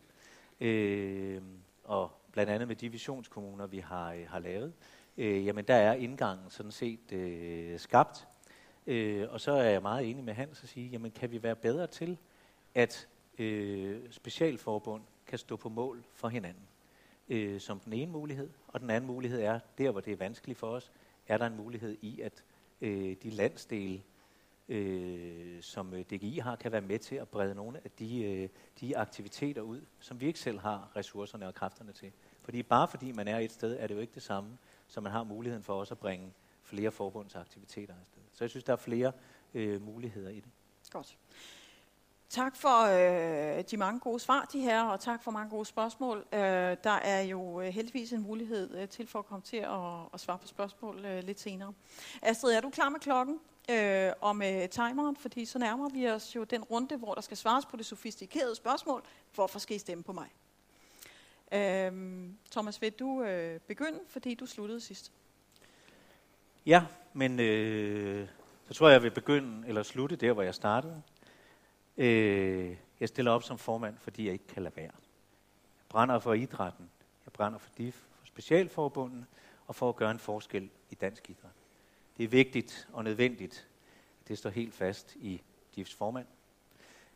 [0.62, 1.42] Øh,
[1.84, 4.74] og blandt andet med de visionskommuner, vi har, øh, har lavet,
[5.18, 8.28] øh, jamen der er indgangen sådan set øh, skabt.
[8.88, 11.56] Øh, og så er jeg meget enig med Hans at sige, jamen kan vi være
[11.56, 12.18] bedre til,
[12.76, 16.64] at øh, specialforbund kan stå på mål for hinanden,
[17.30, 18.50] øh, som den ene mulighed.
[18.68, 20.92] Og den anden mulighed er, der hvor det er vanskeligt for os,
[21.28, 22.44] er der en mulighed i, at
[22.82, 24.02] øh, de landsdele,
[24.70, 28.50] øh, som øh, DGI har, kan være med til at brede nogle af de, øh,
[28.80, 32.12] de aktiviteter ud, som vi ikke selv har ressourcerne og kræfterne til.
[32.42, 35.12] Fordi bare fordi man er et sted, er det jo ikke det samme, som man
[35.12, 36.34] har muligheden for også at bringe
[36.64, 38.22] flere forbundsaktiviteter afsted.
[38.32, 39.12] Så jeg synes, der er flere
[39.54, 40.50] øh, muligheder i det.
[40.92, 41.18] Godt.
[42.30, 42.84] Tak for
[43.58, 46.18] øh, de mange gode svar, de her, og tak for mange gode spørgsmål.
[46.34, 46.40] Øh,
[46.84, 49.80] der er jo øh, heldigvis en mulighed øh, til for at komme til at,
[50.14, 51.74] at svare på spørgsmål øh, lidt senere.
[52.22, 55.16] Astrid, er du klar med klokken øh, og med øh, timeren?
[55.16, 58.56] Fordi så nærmer vi os jo den runde, hvor der skal svares på det sofistikerede
[58.56, 59.04] spørgsmål.
[59.36, 60.30] Hvorfor skal I stemme på mig?
[61.52, 65.12] Øh, Thomas, vil du øh, begynde, fordi du sluttede sidst?
[66.66, 68.28] Ja, men øh,
[68.68, 71.02] så tror jeg, jeg vil begynde eller slutte der, hvor jeg startede.
[71.98, 74.86] Øh, jeg stiller op som formand, fordi jeg ikke kan lade være.
[74.86, 76.90] Jeg brænder for idrætten.
[77.26, 79.26] Jeg brænder for DIF, for specialforbunden
[79.68, 81.52] og for at gøre en forskel i dansk idræt.
[82.18, 83.68] Det er vigtigt og nødvendigt,
[84.22, 85.42] at det står helt fast i
[85.76, 86.28] DIFs formand.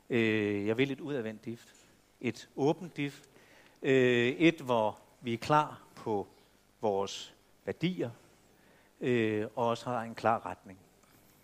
[0.09, 1.65] Øh, jeg vil et udadvendt DIF.
[2.21, 3.21] Et åbent DIF.
[3.81, 6.27] Øh, et, hvor vi er klar på
[6.81, 7.33] vores
[7.65, 8.09] værdier,
[9.01, 10.79] øh, og også har en klar retning.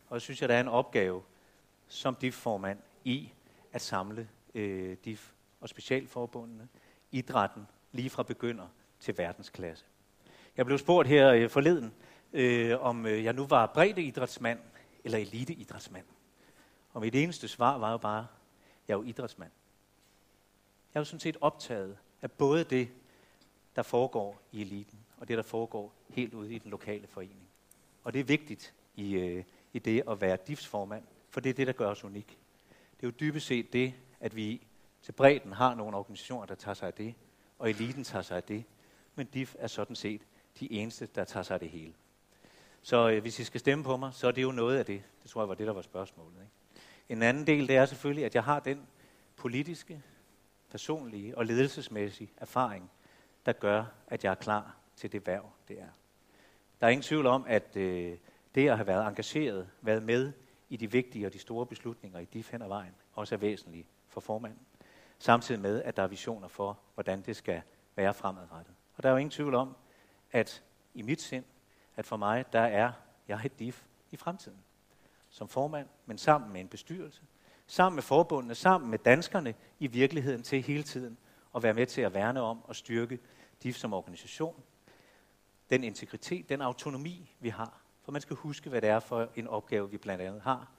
[0.09, 1.23] Og jeg synes, at der er en opgave
[1.88, 3.33] som DIF-formand i
[3.72, 6.67] at samle øh, DIF og specialforbundene,
[7.11, 8.67] idrætten, lige fra begynder
[8.99, 9.85] til verdensklasse.
[10.57, 11.93] Jeg blev spurgt her øh, forleden,
[12.33, 14.59] øh, om øh, jeg nu var breddeidrætsmand
[15.03, 16.06] eller eliteidrætsmand.
[16.93, 18.27] Og mit eneste svar var jo bare,
[18.88, 19.51] jeg er jo idrætsmand.
[20.93, 22.90] Jeg er jo sådan set optaget af både det,
[23.75, 27.49] der foregår i eliten, og det, der foregår helt ude i den lokale forening.
[28.03, 29.43] Og det er vigtigt i, øh,
[29.73, 32.27] i det at være DIFs-formand, for det er det, der gør os unik.
[32.95, 34.67] Det er jo dybest set det, at vi
[35.01, 37.15] til bredden har nogle organisationer, der tager sig af det,
[37.59, 38.63] og eliten tager sig af det.
[39.15, 40.21] Men DIF er sådan set
[40.59, 41.93] de eneste, der tager sig af det hele.
[42.81, 45.03] Så øh, hvis I skal stemme på mig, så er det jo noget af det.
[45.23, 46.35] Det tror jeg var det, der var spørgsmålet.
[46.41, 46.83] Ikke?
[47.09, 48.87] En anden del, det er selvfølgelig, at jeg har den
[49.35, 50.03] politiske,
[50.71, 52.91] personlige og ledelsesmæssige erfaring,
[53.45, 55.89] der gør, at jeg er klar til det værv, det er.
[56.80, 58.17] Der er ingen tvivl om, at øh,
[58.55, 60.31] det at have været engageret, været med
[60.69, 63.88] i de vigtige og de store beslutninger i DIF hen ad vejen, også er væsentligt
[64.07, 64.59] for formanden.
[65.19, 67.61] Samtidig med, at der er visioner for, hvordan det skal
[67.95, 68.75] være fremadrettet.
[68.95, 69.75] Og der er jo ingen tvivl om,
[70.31, 70.63] at
[70.93, 71.45] i mit sind,
[71.95, 72.91] at for mig, der er
[73.27, 74.57] jeg et DIF i fremtiden.
[75.30, 77.22] Som formand, men sammen med en bestyrelse,
[77.67, 81.17] sammen med forbundene, sammen med danskerne i virkeligheden til hele tiden
[81.55, 83.19] at være med til at værne om og styrke
[83.63, 84.63] DIF som organisation.
[85.69, 87.82] Den integritet, den autonomi, vi har.
[88.03, 90.72] For man skal huske, hvad det er for en opgave, vi blandt andet har.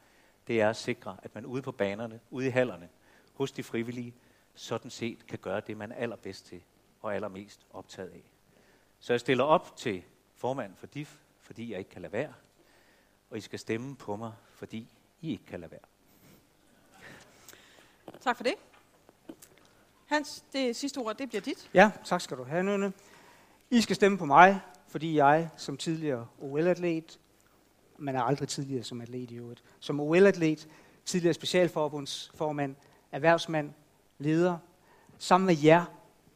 [0.46, 2.88] Det er at sikre, at man ude på banerne, ude i hallerne,
[3.34, 4.14] hos de frivillige,
[4.54, 6.62] sådan set kan gøre det, man er allerbedst til
[7.02, 8.22] og allermest optaget af.
[8.98, 10.02] Så jeg stiller op til
[10.34, 12.32] formanden for DIF, fordi jeg ikke kan lade være.
[13.30, 14.88] Og I skal stemme på mig, fordi
[15.20, 15.80] I ikke kan lade være.
[18.20, 18.54] Tak for det.
[20.06, 21.70] Hans, det sidste ord, det bliver dit.
[21.74, 22.92] Ja, tak skal du have, Nynne.
[23.70, 24.60] I skal stemme på mig,
[24.94, 27.20] fordi jeg som tidligere OL-atlet,
[27.98, 30.68] man er aldrig tidligere som atlet i øvrigt, som OL-atlet,
[31.04, 32.76] tidligere specialforbundsformand,
[33.12, 33.72] erhvervsmand,
[34.18, 34.58] leder,
[35.18, 35.84] sammen med jer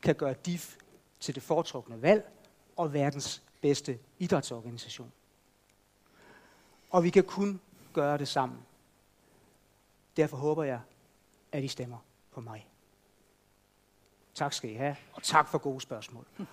[0.03, 0.77] kan gøre DIF
[1.21, 2.31] til det foretrukne valg
[2.77, 5.13] og verdens bedste idrætsorganisation.
[6.91, 7.61] Og vi kan kun
[7.93, 8.59] gøre det sammen.
[10.17, 10.81] Derfor håber jeg,
[11.53, 11.99] at I stemmer
[12.31, 12.67] på mig.
[14.39, 16.27] Tak skal I have, og tak for gode spørgsmål.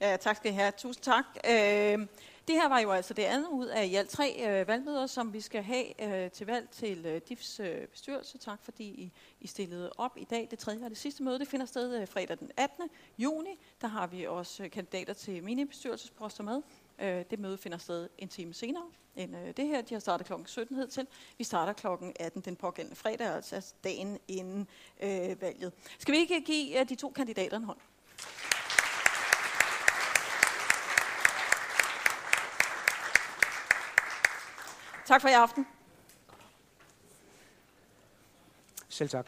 [0.00, 0.72] Ja, tak skal I have.
[0.76, 1.24] Tusind tak.
[1.50, 2.06] Øh,
[2.48, 5.32] det her var jo altså det andet ud af i alt tre øh, valgmøder, som
[5.32, 8.38] vi skal have øh, til valg til øh, DIFs øh, bestyrelse.
[8.38, 10.48] Tak fordi I, I stillede op i dag.
[10.50, 12.90] Det tredje og det sidste møde det finder sted øh, fredag den 18.
[13.18, 13.58] juni.
[13.80, 16.62] Der har vi også øh, kandidater til mini-bestyrelsesposter med.
[17.02, 18.84] Øh, det møde finder sted en time senere
[19.16, 19.82] end øh, det her.
[19.82, 20.32] De har startet kl.
[20.46, 21.06] 17 hed til.
[21.38, 21.86] Vi starter kl.
[22.20, 24.68] 18 den pågældende fredag, altså dagen inden
[25.02, 25.72] øh, valget.
[25.98, 27.78] Skal vi ikke give øh, de to kandidater en hånd?
[35.06, 35.66] Tak for i aften.
[38.88, 39.26] Selv tak.